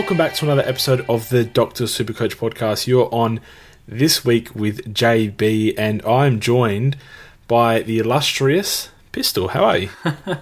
welcome 0.00 0.16
back 0.16 0.32
to 0.32 0.46
another 0.46 0.66
episode 0.66 1.04
of 1.10 1.28
the 1.28 1.44
Doctor 1.44 1.84
Supercoach 1.84 2.36
podcast. 2.36 2.86
You're 2.86 3.14
on 3.14 3.38
this 3.86 4.24
week 4.24 4.54
with 4.54 4.94
JB, 4.94 5.74
and 5.76 6.02
I'm 6.06 6.40
joined 6.40 6.96
by 7.46 7.82
the 7.82 7.98
illustrious 7.98 8.88
Pistol. 9.12 9.48
How 9.48 9.62
are 9.62 9.76
you? 9.76 9.90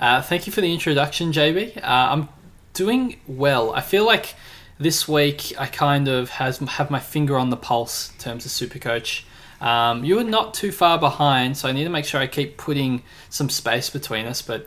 uh, 0.00 0.22
thank 0.22 0.48
you 0.48 0.52
for 0.52 0.60
the 0.60 0.72
introduction, 0.72 1.30
JB. 1.30 1.76
Uh, 1.76 1.80
I'm 1.84 2.28
doing 2.72 3.20
well. 3.28 3.72
I 3.72 3.82
feel 3.82 4.04
like 4.04 4.34
this 4.80 5.06
week 5.06 5.52
I 5.56 5.66
kind 5.66 6.08
of 6.08 6.30
has 6.30 6.58
have 6.58 6.90
my 6.90 6.98
finger 6.98 7.38
on 7.38 7.50
the 7.50 7.56
pulse 7.56 8.10
in 8.10 8.18
terms 8.18 8.46
of 8.46 8.50
Supercoach. 8.50 9.22
Um, 9.60 10.02
you 10.02 10.18
are 10.18 10.24
not 10.24 10.54
too 10.54 10.72
far 10.72 10.98
behind, 10.98 11.56
so 11.56 11.68
I 11.68 11.72
need 11.72 11.84
to 11.84 11.90
make 11.90 12.04
sure 12.04 12.20
I 12.20 12.26
keep 12.26 12.56
putting 12.56 13.04
some 13.30 13.48
space 13.48 13.90
between 13.90 14.26
us. 14.26 14.42
But 14.42 14.66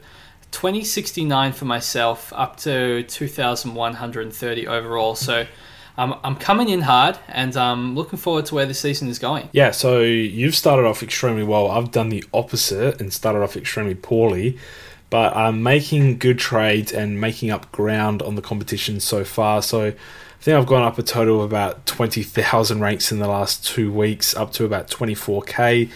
2069 0.52 1.54
for 1.54 1.66
myself, 1.66 2.32
up 2.36 2.58
to 2.58 3.04
2130 3.04 4.68
overall. 4.68 5.16
So 5.16 5.48
um, 5.98 6.20
I'm 6.24 6.36
coming 6.36 6.70
in 6.70 6.82
hard, 6.82 7.18
and 7.28 7.56
I'm 7.58 7.96
looking 7.96 8.18
forward 8.18 8.46
to 8.48 8.56
where 8.56 8.66
the 8.66 8.74
season 8.74 9.08
is 9.10 9.20
going. 9.20 9.50
Yeah, 9.52 9.72
so 9.72 10.02
you've 10.02 10.56
started 10.56 10.86
off 10.86 11.04
extremely 11.04 11.44
well. 11.44 11.70
I've 11.70 11.92
done 11.92 12.10
the 12.10 12.24
opposite 12.34 13.02
and 13.02 13.12
started 13.12 13.42
off 13.42 13.58
extremely 13.58 13.96
poorly. 13.96 14.58
But 15.12 15.36
I'm 15.36 15.62
making 15.62 16.20
good 16.20 16.40
trades 16.40 16.94
and 16.94 17.20
making 17.20 17.52
up 17.52 17.70
ground 17.74 18.22
on 18.22 18.36
the 18.36 18.42
competition 18.42 19.02
so 19.02 19.26
far. 19.26 19.62
So 19.62 19.88
I 19.88 19.94
think 20.40 20.58
I've 20.58 20.66
gone 20.66 20.84
up 20.84 20.98
a 20.98 21.04
total 21.04 21.44
of 21.44 21.52
about 21.52 21.86
20,000 21.86 22.80
ranks 22.80 23.12
in 23.12 23.20
the 23.20 23.28
last 23.28 23.66
two 23.66 23.92
weeks, 23.92 24.34
up 24.38 24.54
to 24.54 24.64
about 24.64 24.90
24k. 24.90 25.92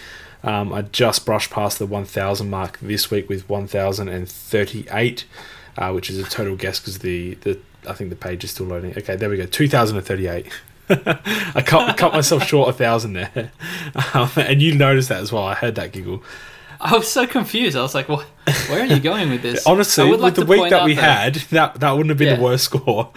Um, 0.45 0.71
I 0.71 0.83
just 0.83 1.25
brushed 1.25 1.49
past 1.49 1.79
the 1.79 1.87
1,000 1.87 2.49
mark 2.49 2.77
this 2.79 3.09
week 3.09 3.27
with 3.27 3.49
1,038, 3.49 5.25
uh, 5.77 5.91
which 5.91 6.09
is 6.11 6.19
a 6.19 6.23
total 6.23 6.55
guess 6.55 6.79
because 6.79 6.99
the, 6.99 7.33
the 7.41 7.59
I 7.87 7.93
think 7.93 8.11
the 8.11 8.15
page 8.15 8.43
is 8.43 8.51
still 8.51 8.67
loading. 8.67 8.95
Okay, 8.95 9.15
there 9.15 9.29
we 9.29 9.37
go, 9.37 9.47
2,038. 9.47 10.47
I 10.89 11.63
cut, 11.65 11.97
cut 11.97 12.13
myself 12.13 12.43
short 12.43 12.69
a 12.69 12.73
thousand 12.73 13.13
there, 13.13 13.51
um, 14.13 14.29
and 14.37 14.61
you 14.61 14.75
noticed 14.75 15.09
that 15.09 15.19
as 15.19 15.31
well. 15.31 15.43
I 15.43 15.55
heard 15.55 15.73
that 15.75 15.91
giggle. 15.91 16.21
I 16.79 16.95
was 16.95 17.07
so 17.07 17.25
confused. 17.25 17.75
I 17.75 17.81
was 17.81 17.95
like, 17.95 18.07
"What? 18.07 18.27
Where 18.69 18.81
are 18.81 18.85
you 18.85 18.99
going 18.99 19.31
with 19.31 19.41
this?" 19.41 19.65
Honestly, 19.65 20.07
with 20.07 20.19
like 20.19 20.35
the 20.35 20.45
week 20.45 20.69
that 20.69 20.85
we 20.85 20.93
that, 20.93 21.01
had, 21.01 21.35
that 21.49 21.79
that 21.79 21.91
wouldn't 21.93 22.09
have 22.09 22.19
been 22.19 22.27
yeah. 22.27 22.35
the 22.35 22.43
worst 22.43 22.65
score. 22.65 23.09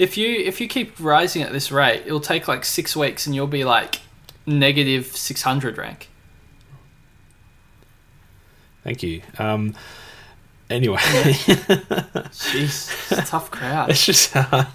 if 0.00 0.16
you 0.16 0.28
if 0.28 0.60
you 0.60 0.66
keep 0.66 0.98
rising 0.98 1.42
at 1.42 1.52
this 1.52 1.70
rate, 1.70 2.02
it'll 2.04 2.18
take 2.18 2.48
like 2.48 2.64
six 2.64 2.96
weeks, 2.96 3.26
and 3.26 3.34
you'll 3.36 3.46
be 3.46 3.62
like 3.62 4.00
negative 4.46 5.06
600 5.16 5.78
rank. 5.78 6.08
Thank 8.82 9.02
you. 9.02 9.22
Um, 9.38 9.74
anyway. 10.68 10.96
Jeez, 12.30 13.28
tough 13.28 13.50
crowd. 13.50 13.90
It's 13.90 14.04
just 14.04 14.32
hard. 14.34 14.68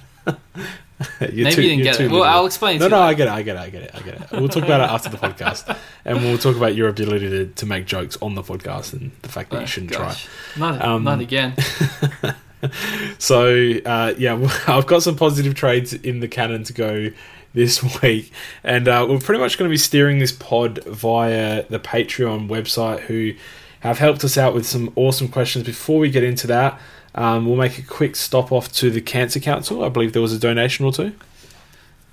Maybe 1.19 1.51
too, 1.51 1.61
you 1.61 1.69
didn't 1.69 1.83
get 1.83 1.99
it. 1.99 2.11
Well, 2.11 2.23
I'll 2.23 2.45
explain. 2.45 2.79
No, 2.79 2.87
no, 2.87 3.01
I 3.01 3.13
get 3.13 3.27
it. 3.27 3.31
I 3.31 3.41
get 3.41 3.57
it. 3.57 3.59
I 3.59 3.69
get 3.69 3.81
it. 3.83 3.91
I 3.93 3.99
get 3.99 4.21
it. 4.21 4.31
We'll 4.31 4.47
talk 4.47 4.63
about 4.63 4.79
it 4.79 4.89
after 4.89 5.09
the 5.09 5.17
podcast, 5.17 5.77
and 6.05 6.19
we'll 6.19 6.37
talk 6.37 6.55
about 6.55 6.73
your 6.73 6.87
ability 6.87 7.29
to, 7.29 7.47
to 7.47 7.65
make 7.65 7.85
jokes 7.85 8.17
on 8.21 8.35
the 8.35 8.41
podcast 8.41 8.93
and 8.93 9.11
the 9.21 9.29
fact 9.29 9.49
that 9.49 9.57
oh, 9.57 9.61
you 9.61 9.67
shouldn't 9.67 9.91
gosh. 9.91 10.25
try. 10.53 10.71
Not, 10.71 10.81
um, 10.81 11.03
not 11.03 11.19
again. 11.19 11.55
so 13.17 13.73
uh, 13.85 14.13
yeah, 14.17 14.47
I've 14.67 14.87
got 14.87 15.03
some 15.03 15.17
positive 15.17 15.53
trades 15.53 15.93
in 15.93 16.21
the 16.21 16.29
cannon 16.29 16.63
to 16.63 16.73
go 16.73 17.09
this 17.55 17.81
week. 18.03 18.31
And 18.63 18.87
uh, 18.87 19.07
we're 19.09 19.19
pretty 19.19 19.41
much 19.41 19.57
going 19.57 19.67
to 19.67 19.73
be 19.73 19.77
steering 19.77 20.19
this 20.19 20.31
pod 20.31 20.83
via 20.83 21.63
the 21.69 21.79
Patreon 21.79 22.47
website, 22.47 22.99
who 23.01 23.33
have 23.79 23.97
helped 23.97 24.23
us 24.23 24.37
out 24.37 24.53
with 24.53 24.67
some 24.67 24.93
awesome 24.95 25.27
questions. 25.27 25.65
Before 25.65 25.99
we 25.99 26.11
get 26.11 26.23
into 26.23 26.45
that, 26.47 26.79
um, 27.15 27.45
we'll 27.47 27.55
make 27.55 27.79
a 27.79 27.83
quick 27.83 28.15
stop 28.15 28.51
off 28.51 28.71
to 28.73 28.91
the 28.91 29.01
Cancer 29.01 29.39
Council. 29.39 29.83
I 29.83 29.89
believe 29.89 30.13
there 30.13 30.21
was 30.21 30.33
a 30.33 30.39
donation 30.39 30.85
or 30.85 30.91
two. 30.91 31.13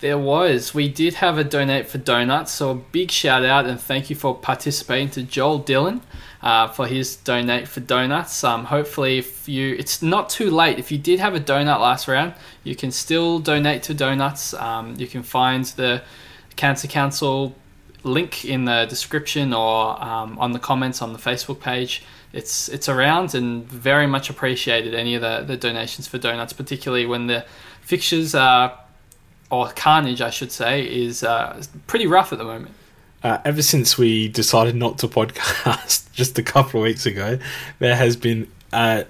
There 0.03 0.19
was. 0.19 0.75
We 0.75 0.89
did 0.89 1.15
have 1.15 1.39
a 1.39 1.45
donate 1.45 1.87
for 1.87 1.99
donuts, 1.99 2.51
so 2.51 2.71
a 2.71 2.75
big 2.75 3.13
shout 3.13 3.45
out 3.45 3.67
and 3.67 3.81
thank 3.81 4.11
you 4.11 4.17
for 4.17 4.35
participating 4.35 5.11
to 5.11 5.23
Joel 5.23 5.59
Dillon 5.59 6.03
uh, 6.43 6.67
for 6.67 6.89
his 6.89 7.15
donate 7.15 7.69
for 7.69 7.79
donuts. 7.79 8.43
Um, 8.43 8.65
hopefully, 8.65 9.19
if 9.19 9.49
you, 9.49 9.77
it's 9.79 10.03
not 10.03 10.29
too 10.29 10.51
late. 10.51 10.81
If 10.81 10.91
you 10.91 10.99
did 10.99 11.21
have 11.21 11.37
a 11.37 11.41
donut 11.41 11.79
last 11.79 12.09
round, 12.09 12.35
you 12.65 12.75
can 12.75 12.91
still 12.91 13.39
donate 13.39 13.85
to 13.85 13.95
donuts. 13.95 14.55
Um, 14.55 14.97
you 14.99 15.07
can 15.07 15.23
find 15.23 15.67
the 15.67 16.03
Cancer 16.57 16.89
Council 16.89 17.55
link 18.03 18.45
in 18.45 18.65
the 18.65 18.87
description 18.87 19.55
or 19.55 20.03
um, 20.03 20.37
on 20.41 20.51
the 20.51 20.59
comments 20.59 21.01
on 21.01 21.13
the 21.13 21.19
Facebook 21.21 21.61
page. 21.61 22.03
It's 22.33 22.69
it's 22.69 22.89
around 22.89 23.37
and 23.37 23.65
very 23.69 24.09
much 24.09 24.31
appreciated. 24.31 24.95
Any 24.97 25.15
of 25.15 25.23
the, 25.23 25.45
the 25.47 25.57
donations 25.57 26.09
for 26.09 26.19
donuts, 26.19 26.53
particularly 26.53 27.07
when 27.07 27.29
the 27.29 27.45
fixtures 27.83 28.35
are 28.35 28.82
or 29.53 29.69
carnage, 29.69 30.23
I 30.23 30.31
should 30.31 30.51
say, 30.51 30.83
is 30.83 31.23
uh, 31.23 31.63
pretty 31.87 32.07
rough 32.07 32.33
at 32.33 32.39
the 32.39 32.45
moment. 32.45 32.75
Uh, 33.23 33.39
ever 33.45 33.63
since 33.63 33.99
we 33.99 34.27
decided 34.27 34.75
not 34.75 34.99
to 34.99 35.09
podcast 35.09 36.11
just 36.13 36.39
a 36.39 36.43
couple 36.43 36.81
of 36.81 36.85
weeks 36.85 37.05
ago, 37.05 37.39
there 37.79 37.95
has 37.95 38.17
been 38.17 38.51
uh, 38.73 39.05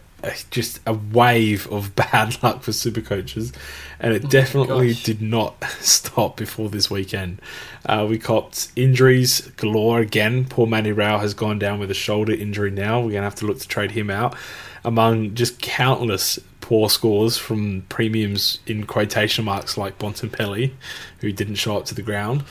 just 0.50 0.80
a 0.84 0.92
wave 0.92 1.70
of 1.70 1.94
bad 2.12 2.42
luck 2.42 2.64
for 2.64 2.72
super 2.72 3.00
coaches, 3.00 3.53
and 4.00 4.12
it 4.12 4.25
oh 4.25 4.28
definitely 4.28 4.94
did 4.94 5.22
not 5.22 5.62
stop 5.80 6.36
before 6.36 6.69
this 6.69 6.91
weekend. 6.91 7.41
Uh, 7.86 8.04
we 8.10 8.19
copped 8.19 8.72
injuries 8.74 9.42
galore 9.56 10.00
again. 10.00 10.44
Poor 10.44 10.66
Matty 10.66 10.91
Rowell 10.91 11.20
has 11.20 11.34
gone 11.34 11.60
down 11.60 11.78
with 11.78 11.91
a 11.91 11.94
shoulder 11.94 12.32
injury 12.32 12.72
now. 12.72 12.97
We're 12.98 13.12
going 13.12 13.22
to 13.22 13.22
have 13.22 13.36
to 13.36 13.47
look 13.47 13.60
to 13.60 13.69
trade 13.69 13.92
him 13.92 14.10
out 14.10 14.36
among 14.84 15.36
just 15.36 15.62
countless 15.62 16.41
poor 16.62 16.88
scores 16.88 17.36
from 17.36 17.82
premiums 17.90 18.60
in 18.66 18.86
quotation 18.86 19.44
marks 19.44 19.76
like 19.76 19.98
Bontempelli, 19.98 20.72
who 21.20 21.30
didn't 21.30 21.56
show 21.56 21.76
up 21.76 21.84
to 21.86 21.94
the 21.94 22.00
ground. 22.00 22.44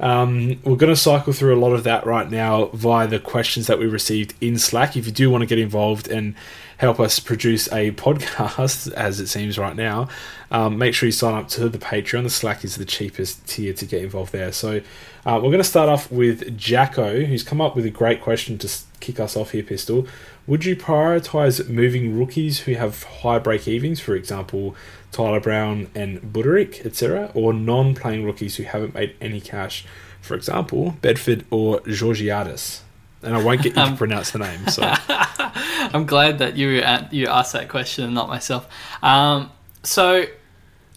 Um, 0.00 0.60
we're 0.64 0.76
going 0.76 0.92
to 0.92 0.96
cycle 0.96 1.32
through 1.32 1.54
a 1.54 1.60
lot 1.60 1.72
of 1.72 1.84
that 1.84 2.04
right 2.04 2.28
now 2.28 2.66
via 2.74 3.06
the 3.06 3.20
questions 3.20 3.68
that 3.68 3.78
we 3.78 3.86
received 3.86 4.34
in 4.40 4.58
Slack. 4.58 4.96
If 4.96 5.06
you 5.06 5.12
do 5.12 5.30
want 5.30 5.42
to 5.42 5.46
get 5.46 5.60
involved 5.60 6.08
and 6.08 6.34
help 6.78 6.98
us 6.98 7.20
produce 7.20 7.68
a 7.72 7.92
podcast, 7.92 8.92
as 8.94 9.20
it 9.20 9.28
seems 9.28 9.58
right 9.58 9.76
now, 9.76 10.08
um, 10.50 10.76
make 10.76 10.94
sure 10.94 11.06
you 11.06 11.12
sign 11.12 11.34
up 11.34 11.46
to 11.48 11.68
the 11.68 11.78
Patreon. 11.78 12.24
The 12.24 12.30
Slack 12.30 12.64
is 12.64 12.76
the 12.76 12.84
cheapest 12.84 13.46
tier 13.46 13.72
to 13.74 13.86
get 13.86 14.02
involved 14.02 14.32
there. 14.32 14.50
So 14.50 14.80
uh, 15.24 15.34
we're 15.36 15.50
going 15.50 15.58
to 15.58 15.64
start 15.64 15.88
off 15.88 16.10
with 16.10 16.58
Jacko, 16.58 17.24
who's 17.24 17.44
come 17.44 17.60
up 17.60 17.76
with 17.76 17.86
a 17.86 17.90
great 17.90 18.20
question 18.20 18.58
to 18.58 18.68
kick 18.98 19.20
us 19.20 19.36
off 19.36 19.52
here, 19.52 19.62
Pistol. 19.62 20.08
Would 20.46 20.64
you 20.64 20.74
prioritize 20.74 21.68
moving 21.68 22.18
rookies 22.18 22.60
who 22.60 22.74
have 22.74 23.04
high 23.04 23.38
break 23.38 23.68
evens, 23.68 24.00
for 24.00 24.16
example, 24.16 24.74
Tyler 25.12 25.40
Brown 25.40 25.88
and 25.94 26.20
Budarick, 26.20 26.84
etc., 26.84 27.30
or 27.34 27.52
non 27.52 27.94
playing 27.94 28.24
rookies 28.24 28.56
who 28.56 28.64
haven't 28.64 28.94
made 28.94 29.14
any 29.20 29.40
cash, 29.40 29.84
for 30.20 30.34
example, 30.34 30.96
Bedford 31.00 31.44
or 31.50 31.80
Georgiades? 31.82 32.82
And 33.22 33.36
I 33.36 33.42
won't 33.42 33.62
get 33.62 33.76
you 33.76 33.82
to 33.82 33.82
um, 33.82 33.96
pronounce 33.96 34.32
the 34.32 34.40
name. 34.40 34.66
So 34.66 34.82
I'm 35.08 36.06
glad 36.06 36.38
that 36.38 36.56
you 36.56 36.82
you 37.12 37.28
asked 37.28 37.52
that 37.52 37.68
question 37.68 38.04
and 38.04 38.14
not 38.14 38.28
myself. 38.28 38.68
Um, 39.00 39.52
so 39.84 40.24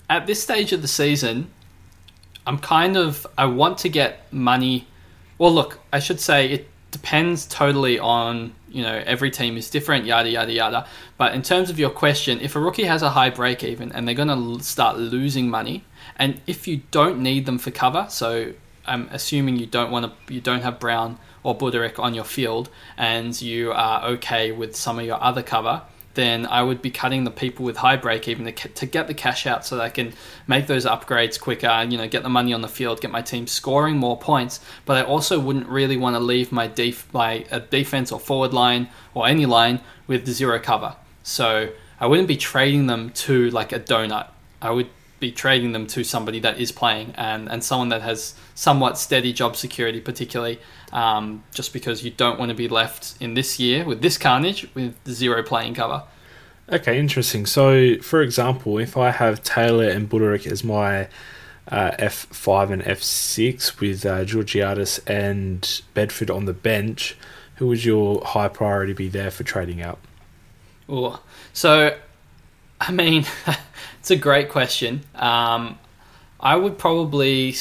at 0.09 0.25
this 0.25 0.41
stage 0.41 0.73
of 0.73 0.81
the 0.81 0.87
season, 0.87 1.51
I'm 2.47 2.57
kind 2.57 2.97
of 2.97 3.27
I 3.37 3.45
want 3.45 3.77
to 3.79 3.89
get 3.89 4.31
money. 4.33 4.87
Well, 5.37 5.53
look, 5.53 5.79
I 5.93 5.99
should 5.99 6.19
say 6.19 6.49
it 6.49 6.69
depends 6.99 7.45
totally 7.45 7.99
on 7.99 8.53
you 8.69 8.81
know 8.81 8.97
every 9.05 9.29
team 9.29 9.57
is 9.57 9.69
different 9.69 10.05
yada 10.05 10.29
yada 10.29 10.53
yada. 10.53 10.87
But 11.17 11.33
in 11.35 11.41
terms 11.41 11.69
of 11.69 11.77
your 11.77 11.89
question 11.89 12.39
if 12.39 12.55
a 12.55 12.59
rookie 12.59 12.85
has 12.93 13.01
a 13.01 13.11
high 13.11 13.29
break 13.29 13.63
even 13.63 13.91
and 13.91 14.07
they're 14.07 14.21
going 14.23 14.35
to 14.35 14.63
start 14.63 14.97
losing 14.97 15.49
money 15.49 15.83
and 16.15 16.41
if 16.47 16.67
you 16.67 16.81
don't 16.91 17.19
need 17.19 17.45
them 17.45 17.57
for 17.57 17.71
cover 17.71 18.05
so 18.09 18.53
i'm 18.85 19.07
assuming 19.11 19.57
you 19.57 19.65
don't 19.65 19.91
want 19.91 20.05
to 20.05 20.33
you 20.33 20.41
don't 20.41 20.61
have 20.61 20.79
brown 20.79 21.17
or 21.43 21.57
Budarick 21.57 21.99
on 21.99 22.13
your 22.13 22.23
field 22.23 22.69
and 22.97 23.39
you 23.41 23.71
are 23.71 24.03
okay 24.05 24.51
with 24.51 24.75
some 24.75 24.99
of 24.99 25.05
your 25.05 25.21
other 25.21 25.43
cover 25.43 25.83
then 26.15 26.45
I 26.45 26.63
would 26.63 26.81
be 26.81 26.89
cutting 26.89 27.23
the 27.23 27.31
people 27.31 27.65
with 27.65 27.77
high 27.77 27.97
break 27.97 28.27
even 28.27 28.45
to, 28.45 28.51
to 28.51 28.85
get 28.85 29.07
the 29.07 29.13
cash 29.13 29.45
out 29.45 29.65
so 29.65 29.75
that 29.75 29.83
I 29.83 29.89
can 29.89 30.13
make 30.47 30.67
those 30.67 30.85
upgrades 30.85 31.39
quicker, 31.39 31.85
you 31.87 31.97
know, 31.97 32.07
get 32.07 32.23
the 32.23 32.29
money 32.29 32.53
on 32.53 32.61
the 32.61 32.67
field, 32.67 33.01
get 33.01 33.11
my 33.11 33.21
team 33.21 33.47
scoring 33.47 33.97
more 33.97 34.17
points. 34.17 34.59
But 34.85 34.97
I 34.97 35.03
also 35.03 35.39
wouldn't 35.39 35.67
really 35.67 35.97
want 35.97 36.15
to 36.15 36.19
leave 36.19 36.51
my 36.51 36.67
def- 36.67 37.13
my 37.13 37.45
a 37.51 37.59
defense 37.59 38.11
or 38.11 38.19
forward 38.19 38.53
line 38.53 38.89
or 39.13 39.27
any 39.27 39.45
line 39.45 39.81
with 40.07 40.27
zero 40.27 40.59
cover. 40.59 40.95
So 41.23 41.69
I 41.99 42.07
wouldn't 42.07 42.27
be 42.27 42.37
trading 42.37 42.87
them 42.87 43.11
to 43.11 43.49
like 43.51 43.71
a 43.71 43.79
donut. 43.79 44.27
I 44.61 44.71
would 44.71 44.89
be 45.25 45.31
trading 45.31 45.71
them 45.71 45.87
to 45.87 46.03
somebody 46.03 46.39
that 46.39 46.59
is 46.59 46.71
playing 46.71 47.11
and, 47.15 47.49
and 47.49 47.63
someone 47.63 47.89
that 47.89 48.03
has 48.03 48.35
somewhat 48.53 48.95
steady 48.97 49.33
job 49.33 49.55
security, 49.55 49.99
particularly 49.99 50.59
um, 50.91 51.43
just 51.51 51.73
because 51.73 52.03
you 52.03 52.11
don't 52.11 52.37
want 52.37 52.49
to 52.49 52.55
be 52.55 52.67
left 52.67 53.15
in 53.19 53.33
this 53.33 53.59
year 53.59 53.83
with 53.83 54.01
this 54.03 54.17
carnage 54.19 54.67
with 54.75 54.95
zero 55.07 55.41
playing 55.41 55.73
cover. 55.73 56.03
Okay, 56.71 56.99
interesting. 56.99 57.45
So, 57.47 57.97
for 58.01 58.21
example, 58.21 58.77
if 58.77 58.97
I 58.97 59.09
have 59.09 59.41
Taylor 59.43 59.89
and 59.89 60.07
Budarick 60.07 60.45
as 60.45 60.63
my 60.63 61.07
uh, 61.67 61.91
F5 61.97 62.71
and 62.71 62.81
F6 62.83 63.79
with 63.79 64.05
uh, 64.05 64.25
Georgiades 64.25 64.99
and 65.07 65.81
Bedford 65.95 66.29
on 66.29 66.45
the 66.45 66.53
bench, 66.53 67.17
who 67.55 67.67
would 67.67 67.83
your 67.83 68.23
high 68.23 68.47
priority 68.47 68.93
be 68.93 69.09
there 69.09 69.31
for 69.31 69.43
trading 69.43 69.81
out? 69.81 69.99
Oh, 70.87 71.19
so 71.51 71.97
I 72.79 72.91
mean, 72.91 73.25
It's 74.05 74.11
a 74.11 74.15
great 74.15 74.49
question. 74.49 75.01
Um, 75.15 75.79
I 76.39 76.55
would 76.55 76.77
probably 76.77 77.55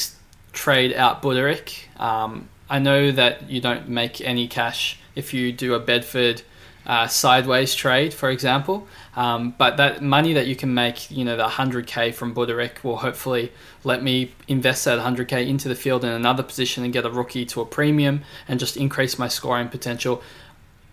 trade 0.53 0.93
out 0.93 1.23
Budarick. 1.23 1.87
Um, 1.99 2.49
I 2.69 2.77
know 2.77 3.11
that 3.11 3.49
you 3.49 3.59
don't 3.59 3.89
make 3.89 4.21
any 4.21 4.47
cash 4.47 4.99
if 5.15 5.33
you 5.33 5.51
do 5.51 5.73
a 5.73 5.79
Bedford 5.79 6.43
uh, 6.85 7.07
sideways 7.07 7.73
trade, 7.73 8.13
for 8.13 8.29
example. 8.29 8.87
Um, 9.15 9.55
but 9.57 9.77
that 9.77 10.03
money 10.03 10.33
that 10.33 10.45
you 10.45 10.55
can 10.55 10.71
make, 10.71 11.09
you 11.09 11.25
know, 11.25 11.35
the 11.35 11.47
100k 11.47 12.13
from 12.13 12.35
Budarick 12.35 12.83
will 12.83 12.97
hopefully 12.97 13.51
let 13.83 14.03
me 14.03 14.31
invest 14.47 14.85
that 14.85 14.99
100k 14.99 15.47
into 15.47 15.67
the 15.67 15.73
field 15.73 16.03
in 16.03 16.11
another 16.11 16.43
position 16.43 16.83
and 16.83 16.93
get 16.93 17.07
a 17.07 17.09
rookie 17.09 17.47
to 17.47 17.61
a 17.61 17.65
premium 17.65 18.21
and 18.47 18.59
just 18.59 18.77
increase 18.77 19.17
my 19.17 19.27
scoring 19.27 19.67
potential. 19.67 20.21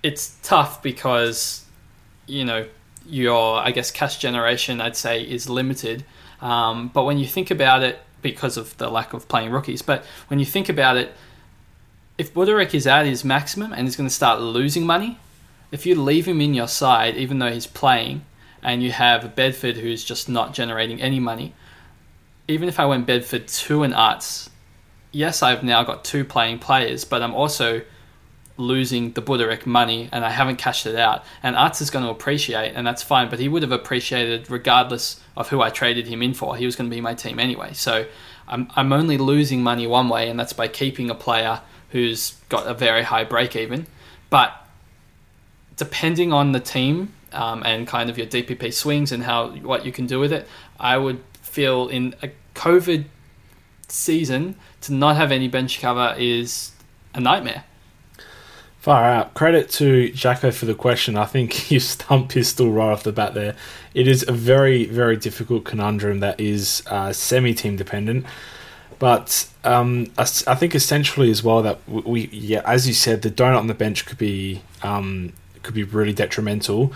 It's 0.02 0.38
tough 0.42 0.82
because, 0.82 1.66
you 2.26 2.42
know, 2.42 2.68
your, 3.06 3.58
I 3.58 3.70
guess, 3.70 3.90
cash 3.90 4.18
generation, 4.18 4.80
I'd 4.80 4.96
say, 4.96 5.22
is 5.22 5.48
limited. 5.48 6.04
Um, 6.40 6.88
but 6.88 7.04
when 7.04 7.18
you 7.18 7.26
think 7.26 7.50
about 7.50 7.82
it, 7.82 8.00
because 8.20 8.56
of 8.56 8.76
the 8.78 8.88
lack 8.88 9.12
of 9.12 9.26
playing 9.28 9.50
rookies, 9.50 9.82
but 9.82 10.04
when 10.28 10.38
you 10.38 10.46
think 10.46 10.68
about 10.68 10.96
it, 10.96 11.12
if 12.18 12.32
Budarick 12.32 12.74
is 12.74 12.86
at 12.86 13.04
his 13.06 13.24
maximum 13.24 13.72
and 13.72 13.86
he's 13.86 13.96
going 13.96 14.08
to 14.08 14.14
start 14.14 14.40
losing 14.40 14.86
money, 14.86 15.18
if 15.70 15.86
you 15.86 16.00
leave 16.00 16.26
him 16.26 16.40
in 16.40 16.54
your 16.54 16.68
side, 16.68 17.16
even 17.16 17.38
though 17.38 17.50
he's 17.50 17.66
playing, 17.66 18.24
and 18.62 18.82
you 18.82 18.92
have 18.92 19.34
Bedford 19.34 19.76
who's 19.76 20.04
just 20.04 20.28
not 20.28 20.54
generating 20.54 21.00
any 21.00 21.18
money, 21.18 21.54
even 22.46 22.68
if 22.68 22.78
I 22.78 22.84
went 22.84 23.06
Bedford 23.06 23.48
two 23.48 23.82
and 23.82 23.92
Aarts, 23.92 24.50
yes, 25.10 25.42
I've 25.42 25.64
now 25.64 25.82
got 25.82 26.04
two 26.04 26.24
playing 26.24 26.58
players, 26.58 27.04
but 27.04 27.22
I'm 27.22 27.34
also 27.34 27.82
losing 28.56 29.12
the 29.12 29.22
Budarick 29.22 29.66
money 29.66 30.08
and 30.12 30.24
I 30.24 30.30
haven't 30.30 30.56
cashed 30.56 30.86
it 30.86 30.96
out. 30.96 31.24
And 31.42 31.56
Aarts 31.56 31.80
is 31.80 31.90
going 31.90 32.04
to 32.04 32.10
appreciate, 32.10 32.72
and 32.74 32.86
that's 32.86 33.02
fine, 33.02 33.30
but 33.30 33.38
he 33.38 33.48
would 33.48 33.62
have 33.62 33.72
appreciated 33.72 34.50
regardless 34.50 35.20
of 35.36 35.48
who 35.48 35.60
I 35.60 35.70
traded 35.70 36.06
him 36.06 36.22
in 36.22 36.34
for. 36.34 36.56
He 36.56 36.66
was 36.66 36.76
going 36.76 36.88
to 36.88 36.94
be 36.94 37.00
my 37.00 37.14
team 37.14 37.38
anyway. 37.38 37.72
So 37.72 38.06
I'm, 38.46 38.70
I'm 38.76 38.92
only 38.92 39.18
losing 39.18 39.62
money 39.62 39.86
one 39.86 40.08
way, 40.08 40.28
and 40.28 40.38
that's 40.38 40.52
by 40.52 40.68
keeping 40.68 41.10
a 41.10 41.14
player 41.14 41.60
who's 41.90 42.32
got 42.48 42.66
a 42.66 42.74
very 42.74 43.02
high 43.02 43.24
break 43.24 43.56
even. 43.56 43.86
But 44.30 44.52
depending 45.76 46.32
on 46.32 46.52
the 46.52 46.60
team 46.60 47.12
um, 47.32 47.62
and 47.64 47.86
kind 47.86 48.10
of 48.10 48.18
your 48.18 48.26
DPP 48.26 48.72
swings 48.72 49.12
and 49.12 49.22
how 49.22 49.50
what 49.50 49.84
you 49.84 49.92
can 49.92 50.06
do 50.06 50.18
with 50.18 50.32
it, 50.32 50.46
I 50.78 50.96
would 50.96 51.22
feel 51.40 51.88
in 51.88 52.14
a 52.22 52.30
COVID 52.54 53.06
season 53.88 54.56
to 54.82 54.92
not 54.92 55.16
have 55.16 55.30
any 55.30 55.48
bench 55.48 55.80
cover 55.80 56.14
is 56.18 56.72
a 57.14 57.20
nightmare. 57.20 57.64
Far 58.82 59.04
out. 59.04 59.34
Credit 59.34 59.70
to 59.70 60.10
Jacko 60.10 60.50
for 60.50 60.66
the 60.66 60.74
question. 60.74 61.16
I 61.16 61.24
think 61.24 61.70
you 61.70 61.78
stumped 61.78 62.32
pistol 62.32 62.72
right 62.72 62.90
off 62.90 63.04
the 63.04 63.12
bat 63.12 63.32
there. 63.32 63.54
It 63.94 64.08
is 64.08 64.26
a 64.26 64.32
very, 64.32 64.86
very 64.86 65.16
difficult 65.16 65.62
conundrum 65.62 66.18
that 66.18 66.40
is 66.40 66.82
uh, 66.88 67.12
semi 67.12 67.54
team 67.54 67.76
dependent. 67.76 68.26
But 68.98 69.48
um, 69.62 70.10
I, 70.18 70.22
I 70.22 70.56
think 70.56 70.74
essentially 70.74 71.30
as 71.30 71.44
well 71.44 71.62
that 71.62 71.78
we, 71.88 72.26
yeah, 72.32 72.62
as 72.66 72.88
you 72.88 72.92
said, 72.92 73.22
the 73.22 73.30
donut 73.30 73.56
on 73.56 73.68
the 73.68 73.74
bench 73.74 74.04
could 74.04 74.18
be 74.18 74.62
um, 74.82 75.32
could 75.62 75.74
be 75.74 75.84
really 75.84 76.12
detrimental. 76.12 76.92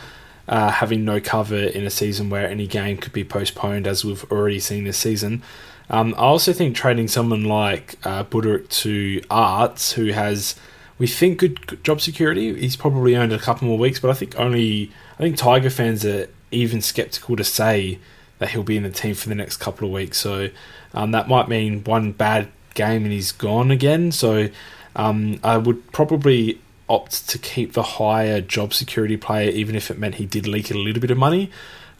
Uh, 0.49 0.73
having 0.73 1.05
no 1.05 1.21
cover 1.21 1.57
in 1.57 1.87
a 1.87 1.91
season 1.91 2.31
where 2.31 2.49
any 2.49 2.67
game 2.67 2.97
could 2.97 3.13
be 3.13 3.23
postponed, 3.23 3.87
as 3.87 4.05
we've 4.05 4.25
already 4.33 4.59
seen 4.59 4.83
this 4.83 4.99
season. 4.99 5.41
Um, 5.89 6.15
I 6.15 6.23
also 6.23 6.53
think 6.53 6.75
trading 6.75 7.07
someone 7.07 7.45
like 7.45 7.95
uh, 8.03 8.25
Budarick 8.25 8.69
to 8.81 9.21
Aarts, 9.31 9.93
who 9.93 10.07
has, 10.07 10.57
we 10.99 11.07
think, 11.07 11.39
good 11.39 11.85
job 11.85 12.01
security. 12.01 12.59
He's 12.59 12.77
probably 12.77 13.15
earned 13.17 13.33
a 13.33 13.39
couple 13.39 13.69
more 13.69 13.79
weeks, 13.79 14.01
but 14.01 14.11
I 14.11 14.15
think 14.15 14.39
only, 14.39 14.91
I 15.15 15.19
think 15.19 15.37
Tiger 15.37 15.71
fans 15.71 16.05
are 16.05 16.29
even 16.51 16.81
skeptical 16.81 17.37
to 17.37 17.45
say 17.45 17.99
that 18.39 18.51
he'll 18.51 18.63
be 18.63 18.77
in 18.77 18.83
the 18.83 18.91
team 18.91 19.15
for 19.15 19.29
the 19.29 19.35
next 19.35 19.59
couple 19.59 19.87
of 19.87 19.93
weeks. 19.93 20.19
So 20.19 20.49
um, 20.95 21.11
that 21.11 21.29
might 21.29 21.49
mean 21.49 21.85
one 21.85 22.13
bad 22.13 22.49
game 22.75 23.05
and 23.05 23.13
he's 23.13 23.33
gone 23.33 23.71
again. 23.71 24.13
So 24.13 24.49
um, 24.95 25.41
I 25.43 25.59
would 25.59 25.93
probably 25.93 26.61
opt 26.89 27.29
to 27.29 27.39
keep 27.39 27.73
the 27.73 27.83
higher 27.83 28.41
job 28.41 28.73
security 28.73 29.17
player, 29.17 29.51
even 29.51 29.75
if 29.75 29.91
it 29.91 29.99
meant 29.99 30.17
he 30.17 30.27
did 30.27 30.47
leak 30.47 30.71
a 30.71 30.75
little 30.75 31.01
bit 31.01 31.11
of 31.11 31.19
money. 31.19 31.51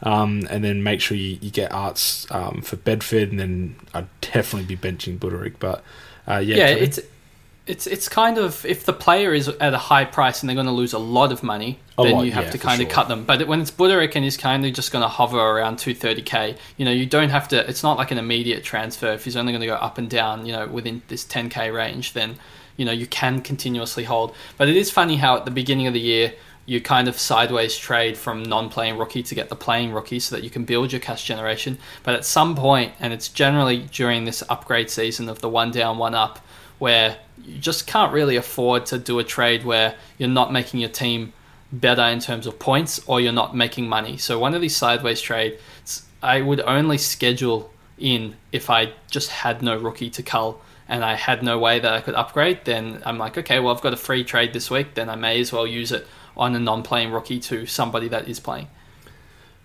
Um, 0.03 0.47
and 0.51 0.63
then 0.63 0.83
make 0.83 1.01
sure 1.01 1.17
you, 1.17 1.39
you 1.41 1.49
get 1.49 1.71
Aarts 1.71 2.31
um, 2.31 2.61
for 2.61 2.75
Bedford, 2.75 3.31
and 3.31 3.39
then 3.39 3.75
I'd 3.95 4.07
definitely 4.21 4.75
be 4.75 4.77
benching 4.77 5.17
Budarick. 5.17 5.55
But 5.59 5.83
uh, 6.27 6.37
yeah, 6.37 6.55
Yeah, 6.55 6.67
it's 6.67 6.99
it's 7.67 7.85
it's 7.85 8.07
kind 8.07 8.37
of 8.37 8.65
if 8.65 8.85
the 8.85 8.93
player 8.93 9.33
is 9.33 9.47
at 9.47 9.73
a 9.73 9.77
high 9.77 10.05
price 10.05 10.41
and 10.41 10.49
they're 10.49 10.55
going 10.55 10.67
to 10.67 10.71
lose 10.71 10.93
a 10.93 10.99
lot 10.99 11.31
of 11.31 11.43
money, 11.43 11.79
A 11.97 12.03
then 12.03 12.13
lot, 12.13 12.25
you 12.25 12.31
have 12.31 12.45
yeah, 12.45 12.51
to 12.51 12.57
kind 12.57 12.81
of 12.81 12.87
sure. 12.87 12.93
cut 12.93 13.07
them. 13.07 13.25
But 13.25 13.47
when 13.47 13.61
it's 13.61 13.71
Budarick 13.71 14.15
and 14.15 14.23
he's 14.23 14.37
kind 14.37 14.65
of 14.65 14.73
just 14.73 14.91
going 14.91 15.03
to 15.03 15.07
hover 15.07 15.39
around 15.39 15.77
230k, 15.77 16.57
you 16.77 16.85
know, 16.85 16.91
you 16.91 17.05
don't 17.05 17.29
have 17.29 17.47
to. 17.49 17.69
It's 17.69 17.83
not 17.83 17.97
like 17.97 18.11
an 18.11 18.17
immediate 18.17 18.63
transfer. 18.63 19.11
If 19.11 19.25
he's 19.25 19.35
only 19.35 19.51
going 19.51 19.61
to 19.61 19.67
go 19.67 19.75
up 19.75 19.97
and 19.97 20.09
down, 20.09 20.45
you 20.45 20.53
know, 20.53 20.67
within 20.67 21.01
this 21.07 21.25
10k 21.25 21.73
range, 21.73 22.13
then 22.13 22.37
you 22.77 22.85
know 22.85 22.91
you 22.91 23.07
can 23.07 23.41
continuously 23.41 24.05
hold. 24.05 24.33
But 24.57 24.69
it 24.69 24.77
is 24.77 24.89
funny 24.89 25.17
how 25.17 25.35
at 25.37 25.45
the 25.45 25.51
beginning 25.51 25.87
of 25.87 25.93
the 25.93 25.99
year 25.99 26.33
you 26.65 26.81
kind 26.81 27.07
of 27.07 27.17
sideways 27.17 27.77
trade 27.77 28.17
from 28.17 28.43
non-playing 28.43 28.97
rookie 28.97 29.23
to 29.23 29.33
get 29.33 29.47
the 29.47 29.55
playing 29.55 29.93
rookie 29.93 30.19
so 30.19 30.35
that 30.35 30.43
you 30.43 30.49
can 30.49 30.65
build 30.65 30.91
your 30.91 30.99
cash 30.99 31.23
generation. 31.23 31.77
But 32.03 32.15
at 32.15 32.25
some 32.25 32.55
point, 32.55 32.91
and 32.99 33.13
it's 33.13 33.29
generally 33.29 33.87
during 33.93 34.25
this 34.25 34.43
upgrade 34.49 34.89
season 34.89 35.29
of 35.29 35.39
the 35.39 35.47
one 35.47 35.71
down, 35.71 35.97
one 35.97 36.13
up, 36.13 36.39
where 36.77 37.19
you 37.47 37.59
just 37.59 37.87
can't 37.87 38.11
really 38.13 38.35
afford 38.35 38.85
to 38.87 38.99
do 38.99 39.19
a 39.19 39.23
trade 39.23 39.63
where 39.63 39.95
you're 40.17 40.29
not 40.29 40.51
making 40.51 40.81
your 40.81 40.89
team 40.89 41.33
better 41.71 42.03
in 42.03 42.19
terms 42.19 42.45
of 42.45 42.59
points 42.59 42.99
or 43.07 43.19
you're 43.21 43.31
not 43.31 43.55
making 43.55 43.87
money. 43.87 44.17
So 44.17 44.37
one 44.37 44.53
of 44.53 44.61
these 44.61 44.75
sideways 44.75 45.21
trades, 45.21 46.05
I 46.21 46.41
would 46.41 46.59
only 46.61 46.97
schedule 46.97 47.71
in 47.97 48.35
if 48.51 48.69
I 48.69 48.93
just 49.09 49.29
had 49.29 49.61
no 49.61 49.77
rookie 49.77 50.09
to 50.11 50.23
cull 50.23 50.61
and 50.87 51.03
I 51.03 51.15
had 51.15 51.41
no 51.43 51.57
way 51.57 51.79
that 51.79 51.91
I 51.91 52.01
could 52.01 52.15
upgrade, 52.15 52.59
then 52.65 53.01
I'm 53.05 53.17
like, 53.17 53.37
okay, 53.37 53.59
well, 53.59 53.73
I've 53.73 53.81
got 53.81 53.93
a 53.93 53.97
free 53.97 54.23
trade 54.23 54.53
this 54.53 54.69
week, 54.69 54.93
then 54.93 55.09
I 55.09 55.15
may 55.15 55.39
as 55.39 55.51
well 55.51 55.67
use 55.67 55.91
it 55.91 56.05
on 56.35 56.55
a 56.55 56.59
non 56.59 56.83
playing 56.83 57.11
rookie 57.11 57.39
to 57.39 57.65
somebody 57.65 58.07
that 58.09 58.27
is 58.27 58.39
playing. 58.39 58.67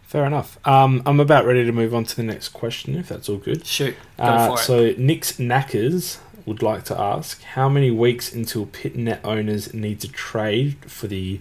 fair 0.02 0.24
enough. 0.24 0.58
Um, 0.66 1.02
I'm 1.06 1.20
about 1.20 1.46
ready 1.46 1.64
to 1.64 1.72
move 1.72 1.94
on 1.94 2.04
to 2.04 2.16
the 2.16 2.22
next 2.22 2.48
question, 2.50 2.96
if 2.96 3.08
that's 3.08 3.28
all 3.28 3.38
good. 3.38 3.64
Shoot, 3.66 3.96
Uh, 4.18 4.56
so 4.56 4.92
Nick's 4.98 5.38
Knackers 5.38 6.18
would 6.46 6.62
like 6.62 6.84
to 6.84 6.98
ask 6.98 7.42
how 7.42 7.68
many 7.68 7.90
weeks 7.90 8.32
until 8.32 8.66
Pittonet 8.66 9.20
owners 9.24 9.72
need 9.72 10.00
to 10.00 10.08
trade 10.08 10.76
for 10.86 11.06
the, 11.06 11.40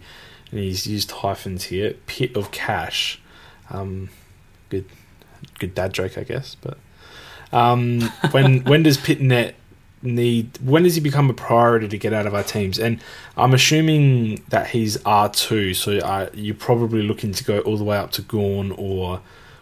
and 0.52 0.60
he's 0.60 0.86
used 0.88 1.12
hyphens 1.12 1.66
here, 1.66 1.96
pit 2.08 2.36
of 2.36 2.52
cash. 2.52 3.20
Um, 3.70 4.10
good, 4.70 4.86
good 5.60 5.74
dad 5.74 5.94
joke, 5.94 6.18
I 6.18 6.24
guess. 6.24 6.56
But 6.56 6.78
um, 7.52 8.02
when 8.32 8.64
when 8.64 8.84
does 8.84 8.98
Pittonet 8.98 9.54
need? 10.02 10.58
When 10.64 10.84
does 10.84 10.96
he 10.96 11.02
become 11.02 11.30
a 11.30 11.34
priority 11.34 11.88
to 11.88 11.98
get 11.98 12.14
out 12.14 12.28
of 12.28 12.36
our 12.36 12.44
teams? 12.44 12.80
And 12.80 13.02
I'm 13.38 13.54
assuming 13.54 14.44
that 14.50 14.68
he's 14.68 14.98
R 15.06 15.30
two, 15.30 15.74
so 15.74 15.98
uh, 16.00 16.30
you're 16.34 16.56
probably 16.56 17.02
looking 17.02 17.32
to 17.34 17.44
go 17.44 17.60
all 17.60 17.78
the 17.78 17.84
way 17.84 17.98
up 17.98 18.12
to 18.12 18.22
Gawn 18.22 18.72
or 18.72 19.22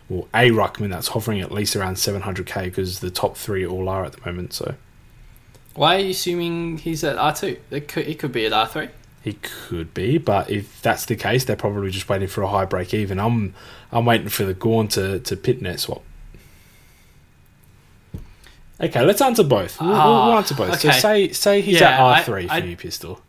or 0.10 0.26
a 0.34 0.50
ruckman 0.50 0.90
that's 0.90 1.10
hovering 1.10 1.40
at 1.40 1.52
least 1.52 1.76
around 1.76 1.96
700k 1.96 2.64
because 2.64 3.00
the 3.00 3.12
top 3.12 3.38
three 3.38 3.64
all 3.66 3.88
are 3.88 4.04
at 4.04 4.14
the 4.14 4.26
moment. 4.26 4.54
So 4.54 4.74
Why 5.76 5.96
are 5.96 6.00
you 6.00 6.10
assuming 6.12 6.78
he's 6.80 7.04
at 7.04 7.16
R2? 7.18 7.58
It 7.72 7.88
could, 7.88 8.08
it 8.08 8.20
could 8.20 8.32
be 8.32 8.46
at 8.46 8.52
R3. 8.52 8.90
he 9.24 9.34
could 9.34 9.94
be, 9.94 10.18
but 10.18 10.50
if 10.50 10.82
that's 10.82 11.06
the 11.06 11.16
case, 11.16 11.46
they're 11.46 11.56
probably 11.56 11.92
just 11.92 12.10
waiting 12.10 12.28
for 12.28 12.42
a 12.42 12.48
high 12.48 12.66
break 12.66 12.94
even. 12.94 13.20
I'm 13.20 13.54
I'm 13.92 14.06
waiting 14.06 14.30
for 14.30 14.44
the 14.46 14.54
Gawn 14.54 14.88
to 14.90 15.20
to 15.20 15.36
Pittonet 15.36 15.80
swap. 15.80 16.02
Okay, 18.82 19.02
let's 19.04 19.22
answer 19.22 19.44
both. 19.44 19.80
We'll, 19.82 19.90
we'll- 19.90 19.98
we'll 19.98 20.06
Ah, 20.08 20.38
answer 20.38 20.56
both. 20.56 20.80
So 20.80 20.90
say 20.92 21.32
say 21.32 21.62
he's 21.62 21.80
Yeah, 21.82 21.90
at 21.92 22.00
R 22.00 22.24
three 22.24 22.48
for 22.48 22.54
I- 22.54 22.58
you, 22.60 22.78
pistol. 22.78 23.22